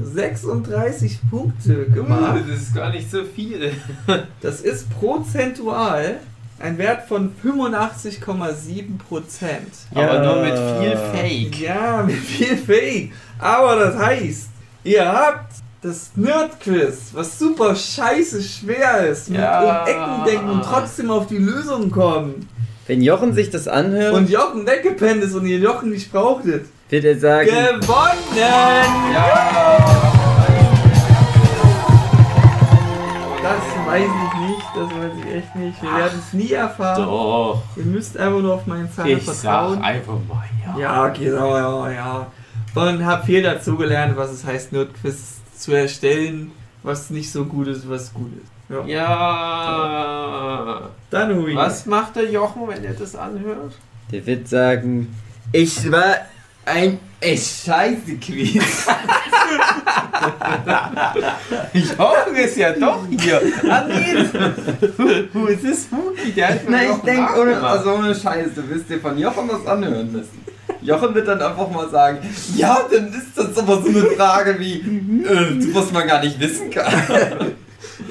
36 0.03 1.20
Punkte 1.31 1.86
gemacht. 1.86 2.43
Das 2.48 2.61
ist 2.61 2.74
gar 2.74 2.90
nicht 2.90 3.11
so 3.11 3.23
viel. 3.24 3.73
Das 4.40 4.61
ist 4.61 4.90
prozentual 4.98 6.16
ein 6.59 6.78
Wert 6.78 7.07
von 7.07 7.32
85,7 7.44 8.98
Prozent. 9.09 9.73
Aber 9.94 10.20
nur 10.24 10.43
mit 10.43 10.55
viel 10.55 10.90
Ja. 10.90 11.12
Fake. 11.12 11.61
Ja, 11.61 12.03
mit 12.03 12.16
viel 12.16 12.57
Fake. 12.57 13.12
Aber 13.39 13.77
das 13.77 13.97
heißt, 13.97 14.48
ihr 14.85 15.07
habt 15.07 15.53
das 15.86 16.10
Nerd-Quiz, 16.16 17.10
was 17.12 17.38
super 17.38 17.74
scheiße 17.74 18.42
schwer 18.42 19.06
ist, 19.06 19.30
mit 19.30 19.40
Ja. 19.40 19.82
um 19.82 19.86
Ecken 19.88 20.24
denken 20.26 20.50
und 20.50 20.62
trotzdem 20.62 21.10
auf 21.10 21.26
die 21.26 21.38
Lösung 21.38 21.90
kommen. 21.90 22.48
Wenn 22.86 23.02
Jochen 23.02 23.32
sich 23.34 23.50
das 23.50 23.66
anhört, 23.68 24.14
Und 24.14 24.30
Jochen 24.30 24.66
weggepennt 24.66 25.22
ist 25.22 25.34
und 25.34 25.46
ihr 25.46 25.58
Jochen 25.58 25.90
nicht 25.90 26.12
brauchtet. 26.12 26.66
wird 26.88 27.04
er 27.04 27.18
sagen, 27.18 27.46
Gewonnen! 27.48 27.86
Das 33.42 33.86
weiß 33.86 34.02
ich 34.02 34.40
nicht, 34.48 34.66
das 34.74 34.88
weiß 34.90 35.12
ich 35.24 35.34
echt 35.36 35.56
nicht. 35.56 35.82
Wir 35.82 35.96
werden 35.96 36.18
es 36.26 36.32
nie 36.32 36.52
erfahren. 36.52 37.04
Doch. 37.04 37.62
Ihr 37.76 37.84
müsst 37.84 38.16
einfach 38.18 38.40
nur 38.40 38.54
auf 38.54 38.66
meinen 38.66 38.90
Zahn 38.92 39.06
Ich 39.06 39.22
vertrauen. 39.22 39.74
sag 39.76 39.84
einfach 39.84 40.14
mal 40.28 40.44
ja. 40.64 40.78
Ja, 40.80 41.08
genau, 41.08 41.56
ja, 41.56 41.90
ja. 41.92 42.26
Und 42.74 43.06
hab 43.06 43.24
viel 43.24 43.42
dazugelernt, 43.42 44.16
was 44.16 44.32
es 44.32 44.44
heißt, 44.44 44.72
Nerdquiz 44.72 45.36
zu 45.56 45.72
erstellen, 45.72 46.52
was 46.82 47.10
nicht 47.10 47.30
so 47.30 47.44
gut 47.44 47.68
ist, 47.68 47.88
was 47.88 48.12
gut 48.12 48.32
ist. 48.42 48.50
Ja. 48.68 48.84
Ja. 48.86 50.90
Dann 51.10 51.36
Hui. 51.36 51.54
Was 51.54 51.86
macht 51.86 52.16
der 52.16 52.28
Jochen, 52.30 52.66
wenn 52.68 52.84
er 52.84 52.94
das 52.94 53.14
anhört? 53.14 53.74
der 54.10 54.26
wird 54.26 54.48
sagen, 54.48 55.14
ich 55.52 55.90
war 55.90 56.16
ein 56.64 56.98
echt 57.20 57.64
scheiße 57.64 58.16
Quiz. 58.16 58.54
Jochen 61.72 62.36
ist 62.36 62.56
ja 62.56 62.72
doch 62.72 63.06
hier. 63.08 63.40
Ah, 63.68 63.84
nee. 63.86 64.16
Who 65.32 65.46
is 65.46 65.60
this 65.60 65.84
Spooky? 65.84 66.32
Der 66.32 66.48
hat 66.48 66.60
Na, 66.68 66.78
mir 66.78 66.90
ich 66.90 66.96
denke, 66.98 67.40
ohne, 67.40 67.62
also 67.62 67.94
ohne 67.94 68.14
Scheiß, 68.14 68.48
du 68.54 68.68
wirst 68.68 68.90
dir 68.90 69.00
von 69.00 69.16
Jochen 69.18 69.48
was 69.48 69.66
anhören 69.66 70.12
müssen. 70.12 70.44
Jochen 70.82 71.15
wird 71.15 71.28
dann 71.28 71.40
einfach 71.40 71.70
mal 71.70 71.89
sagen, 71.89 72.19
ja, 72.57 72.81
dann 72.90 73.09
ist 73.09 73.36
das 73.36 73.57
aber 73.59 73.82
so 73.82 73.89
eine 73.89 74.03
Frage 74.16 74.57
wie, 74.59 74.74
äh, 75.24 75.74
was 75.74 75.93
man 75.93 76.07
gar 76.07 76.20
nicht 76.23 76.39
wissen 76.40 76.70
kann. 76.70 76.93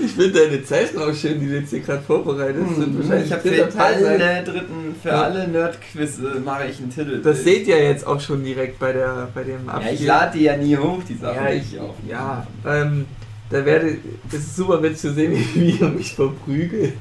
Ich 0.03 0.13
finde 0.13 0.39
deine 0.47 0.63
Zeichnung 0.63 1.03
auch 1.09 1.13
schön, 1.13 1.39
die 1.39 1.47
du 1.47 1.59
jetzt 1.59 1.69
hier 1.69 1.79
gerade 1.81 2.01
vorbereitet 2.01 2.55
hast. 2.67 2.75
Sind 2.75 2.97
wahrscheinlich 2.97 3.27
Ich 3.27 3.31
habe 3.33 3.41
für 3.49 3.69
Teil 3.69 4.01
sein. 4.03 4.21
alle 4.21 4.43
dritten, 4.43 4.95
für 5.01 5.09
Ja. 5.09 5.21
alle 5.23 5.47
Nerd-Quizze 5.47 6.41
mache 6.43 6.65
ich 6.71 6.79
einen 6.79 6.89
Titel. 6.89 7.21
Das 7.21 7.43
seht 7.43 7.67
ihr 7.67 7.83
jetzt 7.83 8.05
auch 8.07 8.19
schon 8.19 8.43
direkt 8.43 8.79
bei, 8.79 8.93
der, 8.93 9.27
bei 9.33 9.43
dem 9.43 9.65
Ja, 9.67 9.73
Abspiel. 9.73 9.93
ich 9.93 10.05
lade 10.05 10.37
die 10.37 10.43
ja 10.45 10.57
nie 10.57 10.75
hoch, 10.77 10.99
die 11.07 11.15
Sachen. 11.15 11.35
Ja, 11.35 11.51
ich, 11.51 11.79
auf. 11.79 11.95
ja 12.09 12.47
ähm, 12.67 13.05
da 13.49 13.63
werde, 13.65 13.97
es 14.29 14.33
ist 14.39 14.55
super 14.55 14.81
witzig 14.81 14.99
zu 15.01 15.13
sehen, 15.13 15.33
wie 15.53 15.71
ihr 15.71 15.87
mich 15.89 16.13
verprügelt. 16.15 16.93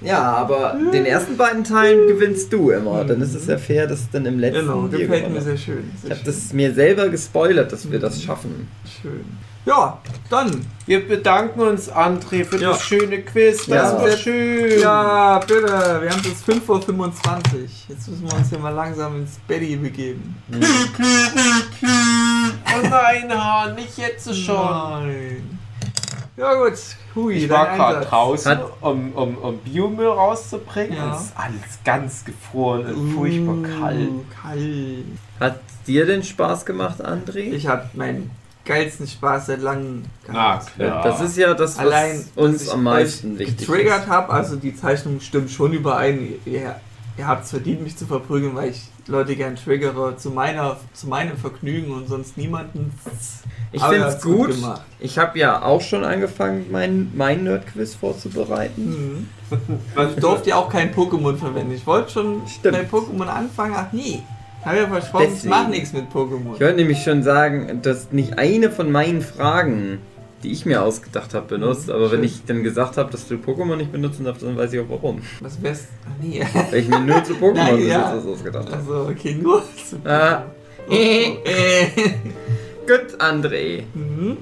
Ja, 0.00 0.20
aber 0.34 0.76
den 0.92 1.04
ersten 1.04 1.36
beiden 1.36 1.64
Teilen 1.64 2.06
gewinnst 2.08 2.52
du 2.52 2.70
immer. 2.70 3.04
Dann 3.04 3.20
ist 3.20 3.34
es 3.34 3.46
ja 3.46 3.58
fair, 3.58 3.86
dass 3.86 4.08
dann 4.10 4.24
im 4.26 4.38
letzten 4.38 4.60
Genau, 4.66 4.82
gefällt 4.82 5.10
gewonnen 5.10 5.34
mir 5.34 5.40
sehr 5.42 5.56
schön. 5.56 5.90
Ich 5.94 6.00
Sehr 6.02 6.10
habe 6.10 6.24
schön. 6.24 6.34
das 6.34 6.52
mir 6.52 6.74
selber 6.74 7.08
gespoilert, 7.08 7.72
dass 7.72 7.90
wir 7.90 7.98
das 7.98 8.22
schaffen. 8.22 8.68
schön. 9.02 9.24
Ja, 9.66 9.98
dann. 10.30 10.64
Wir 10.86 11.06
bedanken 11.06 11.60
uns, 11.60 11.92
André, 11.92 12.42
für 12.44 12.58
Ja. 12.58 12.70
das 12.70 12.84
schöne 12.84 13.20
Quiz. 13.20 13.66
Das 13.66 13.92
Ja. 13.92 14.00
war 14.00 14.10
schön. 14.12 14.80
Ja, 14.80 15.38
bitte. 15.40 15.62
Wir 15.66 16.10
haben 16.10 16.22
es 16.24 16.42
5.25 16.42 16.88
Uhr. 16.98 17.68
Jetzt 17.88 18.08
müssen 18.08 18.22
wir 18.30 18.34
uns 18.34 18.48
hier 18.48 18.58
mal 18.60 18.70
langsam 18.72 19.16
ins 19.20 19.32
Betty 19.46 19.76
begeben. 19.76 20.36
Oh 22.78 22.88
nein, 22.88 23.32
Hahn, 23.32 23.74
nicht 23.74 23.96
jetzt 23.98 24.34
schon. 24.34 24.54
Nein. 24.56 25.58
Ja 26.36 26.54
gut, 26.54 26.74
hui, 27.16 27.34
Ich 27.34 27.50
war 27.50 27.74
gerade 27.76 28.06
draußen, 28.06 28.52
Hat- 28.52 28.64
um, 28.80 29.12
um, 29.12 29.36
um 29.38 29.58
Biomüll 29.58 30.06
rauszubringen. 30.06 30.96
Ja. 30.96 31.14
Es 31.16 31.22
ist 31.26 31.32
alles 31.36 31.78
ganz 31.84 32.24
gefroren 32.24 32.86
und 32.94 33.12
furchtbar 33.14 33.54
Uh, 33.54 33.62
kalt. 33.80 34.08
kalt. 34.42 35.04
Hat 35.40 35.60
dir 35.88 36.06
denn 36.06 36.22
Spaß 36.22 36.64
gemacht, 36.64 37.04
André? 37.04 37.38
Ich 37.40 37.66
habe 37.66 37.88
meinen 37.94 38.30
geilsten 38.64 39.08
Spaß 39.08 39.46
seit 39.46 39.62
langem 39.62 40.04
Na 40.28 40.60
klar. 40.76 41.02
Das 41.02 41.20
ist 41.22 41.36
ja 41.38 41.54
das, 41.54 41.76
was 41.78 41.84
Allein, 41.86 42.24
uns 42.36 42.68
am 42.68 42.84
meisten 42.84 43.36
wichtig 43.38 43.56
getriggert 43.66 44.02
ist. 44.04 44.08
habe, 44.08 44.32
also 44.32 44.54
die 44.56 44.76
Zeichnung 44.76 45.20
stimmt 45.20 45.50
schon 45.50 45.72
überein. 45.72 46.34
Ihr, 46.44 46.76
ihr 47.18 47.26
habt 47.26 47.44
es 47.44 47.50
verdient, 47.50 47.82
mich 47.82 47.96
zu 47.96 48.06
verprügeln, 48.06 48.54
weil 48.54 48.70
ich 48.70 48.82
Leute 49.08 49.34
gern 49.34 49.56
triggere 49.56 50.16
zu, 50.16 50.30
meiner, 50.30 50.76
zu 50.92 51.08
meinem 51.08 51.36
Vergnügen 51.36 51.92
und 51.92 52.08
sonst 52.08 52.36
niemanden. 52.38 52.92
Ich 53.72 53.82
finde 53.82 54.06
es 54.06 54.22
gut. 54.22 54.50
gemacht. 54.50 54.82
Ich 55.00 55.18
habe 55.18 55.38
ja 55.38 55.62
auch 55.62 55.80
schon 55.80 56.04
angefangen, 56.04 56.66
mein, 56.70 57.10
mein 57.14 57.44
Nerd-Quiz 57.44 57.94
vorzubereiten. 57.94 59.28
Mhm. 59.50 59.58
Weil 59.94 60.10
ich 60.10 60.16
durfte 60.16 60.50
ja 60.50 60.56
auch 60.56 60.70
kein 60.70 60.94
Pokémon 60.94 61.36
verwenden. 61.36 61.72
Ich 61.72 61.86
wollte 61.86 62.12
schon 62.12 62.42
Stimmt. 62.46 62.76
bei 62.76 62.84
Pokémon 62.84 63.26
anfangen. 63.26 63.74
Ach 63.76 63.92
nee. 63.92 64.22
Habe 64.64 64.78
ja 64.78 64.86
versprochen, 64.86 65.24
ich 65.24 65.30
Deswegen. 65.30 65.50
mache 65.50 65.70
nichts 65.70 65.92
mit 65.92 66.10
Pokémon. 66.12 66.54
Ich 66.54 66.60
wollte 66.60 66.76
nämlich 66.76 67.02
schon 67.02 67.22
sagen, 67.22 67.80
dass 67.82 68.12
nicht 68.12 68.38
eine 68.38 68.70
von 68.70 68.90
meinen 68.90 69.22
Fragen, 69.22 69.98
die 70.42 70.52
ich 70.52 70.64
mir 70.66 70.82
ausgedacht 70.82 71.34
habe, 71.34 71.46
benutzt. 71.46 71.88
Mhm, 71.88 71.94
Aber 71.94 72.10
wenn 72.12 72.18
schön. 72.20 72.24
ich 72.24 72.44
dann 72.46 72.62
gesagt 72.62 72.96
habe, 72.96 73.10
dass 73.10 73.26
du 73.28 73.34
Pokémon 73.36 73.76
nicht 73.76 73.92
benutzen 73.92 74.24
darfst, 74.24 74.42
dann 74.42 74.56
weiß 74.56 74.72
ich 74.72 74.80
auch 74.80 74.88
warum. 74.88 75.20
Was 75.40 75.60
wär's? 75.62 75.86
Ach 76.06 76.22
nee. 76.22 76.44
Weil 76.70 76.78
ich 76.80 76.88
mir 76.88 77.00
nur 77.00 77.22
zu 77.24 77.32
Pokémon 77.34 77.54
Nein, 77.54 77.86
ja. 77.86 78.10
Besitzers 78.12 78.32
ausgedacht 78.34 78.66
habe. 78.66 78.76
Also, 78.76 79.08
okay, 79.10 79.34
nur. 79.34 79.62
zu 79.88 79.96
Ah. 80.04 80.44
Pokémon. 80.88 80.92
Äh. 80.94 81.90
Gut, 82.86 83.20
André. 83.20 83.82
Mhm. 83.94 84.36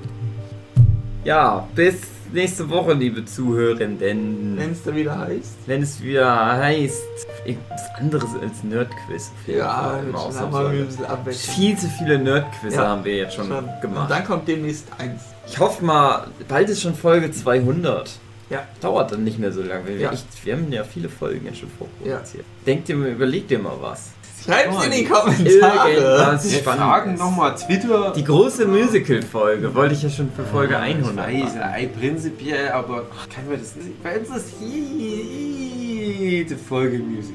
Ja, 1.24 1.66
bis 1.74 1.97
nächste 2.32 2.68
Woche, 2.70 2.93
liebe 2.93 3.24
Zuhörenden. 3.24 4.56
Wenn 4.56 4.70
es 4.73 4.82
da 4.85 4.94
wieder 4.94 5.18
heißt. 5.18 5.55
Wenn 5.66 5.82
es 5.82 6.01
wieder 6.02 6.56
heißt, 6.59 7.02
irgendwas 7.44 7.82
anderes 7.98 8.31
als 8.40 8.62
Nerdquiz. 8.62 9.32
Ja, 9.47 9.98
immer 10.01 10.52
wir 10.52 10.68
ein 10.68 10.86
bisschen 10.86 11.05
Abwechslung. 11.06 11.55
Viel 11.56 11.77
zu 11.78 11.89
viele 11.89 12.18
Nerdquizze 12.18 12.77
Ja, 12.77 12.89
haben 12.89 13.05
wir 13.05 13.16
jetzt 13.16 13.35
schon, 13.35 13.48
Schon. 13.48 13.64
Und 13.64 13.81
gemacht. 13.81 14.10
dann 14.10 14.24
kommt 14.24 14.47
demnächst 14.47 14.86
eins. 14.98 15.23
Ich 15.48 15.59
hoffe 15.59 15.85
mal, 15.85 16.27
bald 16.48 16.68
ist 16.68 16.82
schon 16.82 16.94
Folge 16.94 17.31
200. 17.31 18.10
Ja. 18.51 18.62
Dauert 18.81 19.10
dann 19.12 19.24
nicht 19.24 19.39
mehr 19.39 19.52
so 19.52 19.62
lange. 19.62 19.86
Wir, 19.89 19.97
Ja. 19.97 20.12
echt, 20.12 20.27
wir 20.44 20.55
haben 20.55 20.70
ja 20.73 20.85
viele 20.85 21.09
Folgen 21.09 21.47
jetzt 21.47 21.59
schon 21.59 21.70
vorproduziert. 21.78 22.44
Denkt 22.66 22.89
ihr, 22.89 22.97
mal- 22.97 23.09
überlegt 23.09 23.51
ihr 23.51 23.59
mal 23.59 23.77
was. 23.81 24.10
Schreibt 24.44 24.85
in 24.85 24.90
die 24.93 25.05
Kommentare. 25.05 25.90
Irgendwas 25.93 26.52
Wir 26.52 26.60
fragen 26.60 26.78
Spannendes. 26.81 27.20
nochmal 27.20 27.55
Twitter. 27.56 28.12
Die 28.14 28.23
große 28.23 28.66
Musical-Folge 28.66 29.74
wollte 29.74 29.94
ich 29.94 30.02
ja 30.05 30.10
schon 30.10 30.31
für 30.36 30.44
Folge 30.44 30.78
100 30.78 31.28
Ich 31.31 31.43
weiß, 31.44 31.55
machen. 31.56 31.70
ey, 31.74 31.86
prinzipiell, 31.89 32.68
aber 32.70 33.06
kann 33.35 33.48
mir 33.48 33.56
das 33.59 33.74
nicht. 33.74 34.01
Bei 34.05 34.18
uns 34.20 34.28
ist 34.28 34.52
jede 34.60 36.56
Folge 36.56 36.98
Musik. 36.98 37.35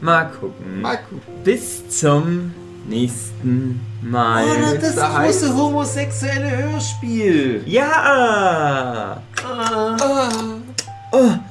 Mal 0.00 0.24
gucken. 0.40 0.80
Mal 0.80 0.96
gucken. 0.96 1.20
Bis 1.44 1.88
zum 2.00 2.52
nächsten 2.86 3.80
Mal. 4.02 4.44
Oh, 4.44 4.78
das 4.80 4.96
große 4.96 5.56
homosexuelle 5.56 6.50
Hörspiel. 6.50 7.62
Ja! 7.66 9.22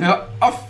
Hör 0.00 0.28
auf! 0.40 0.69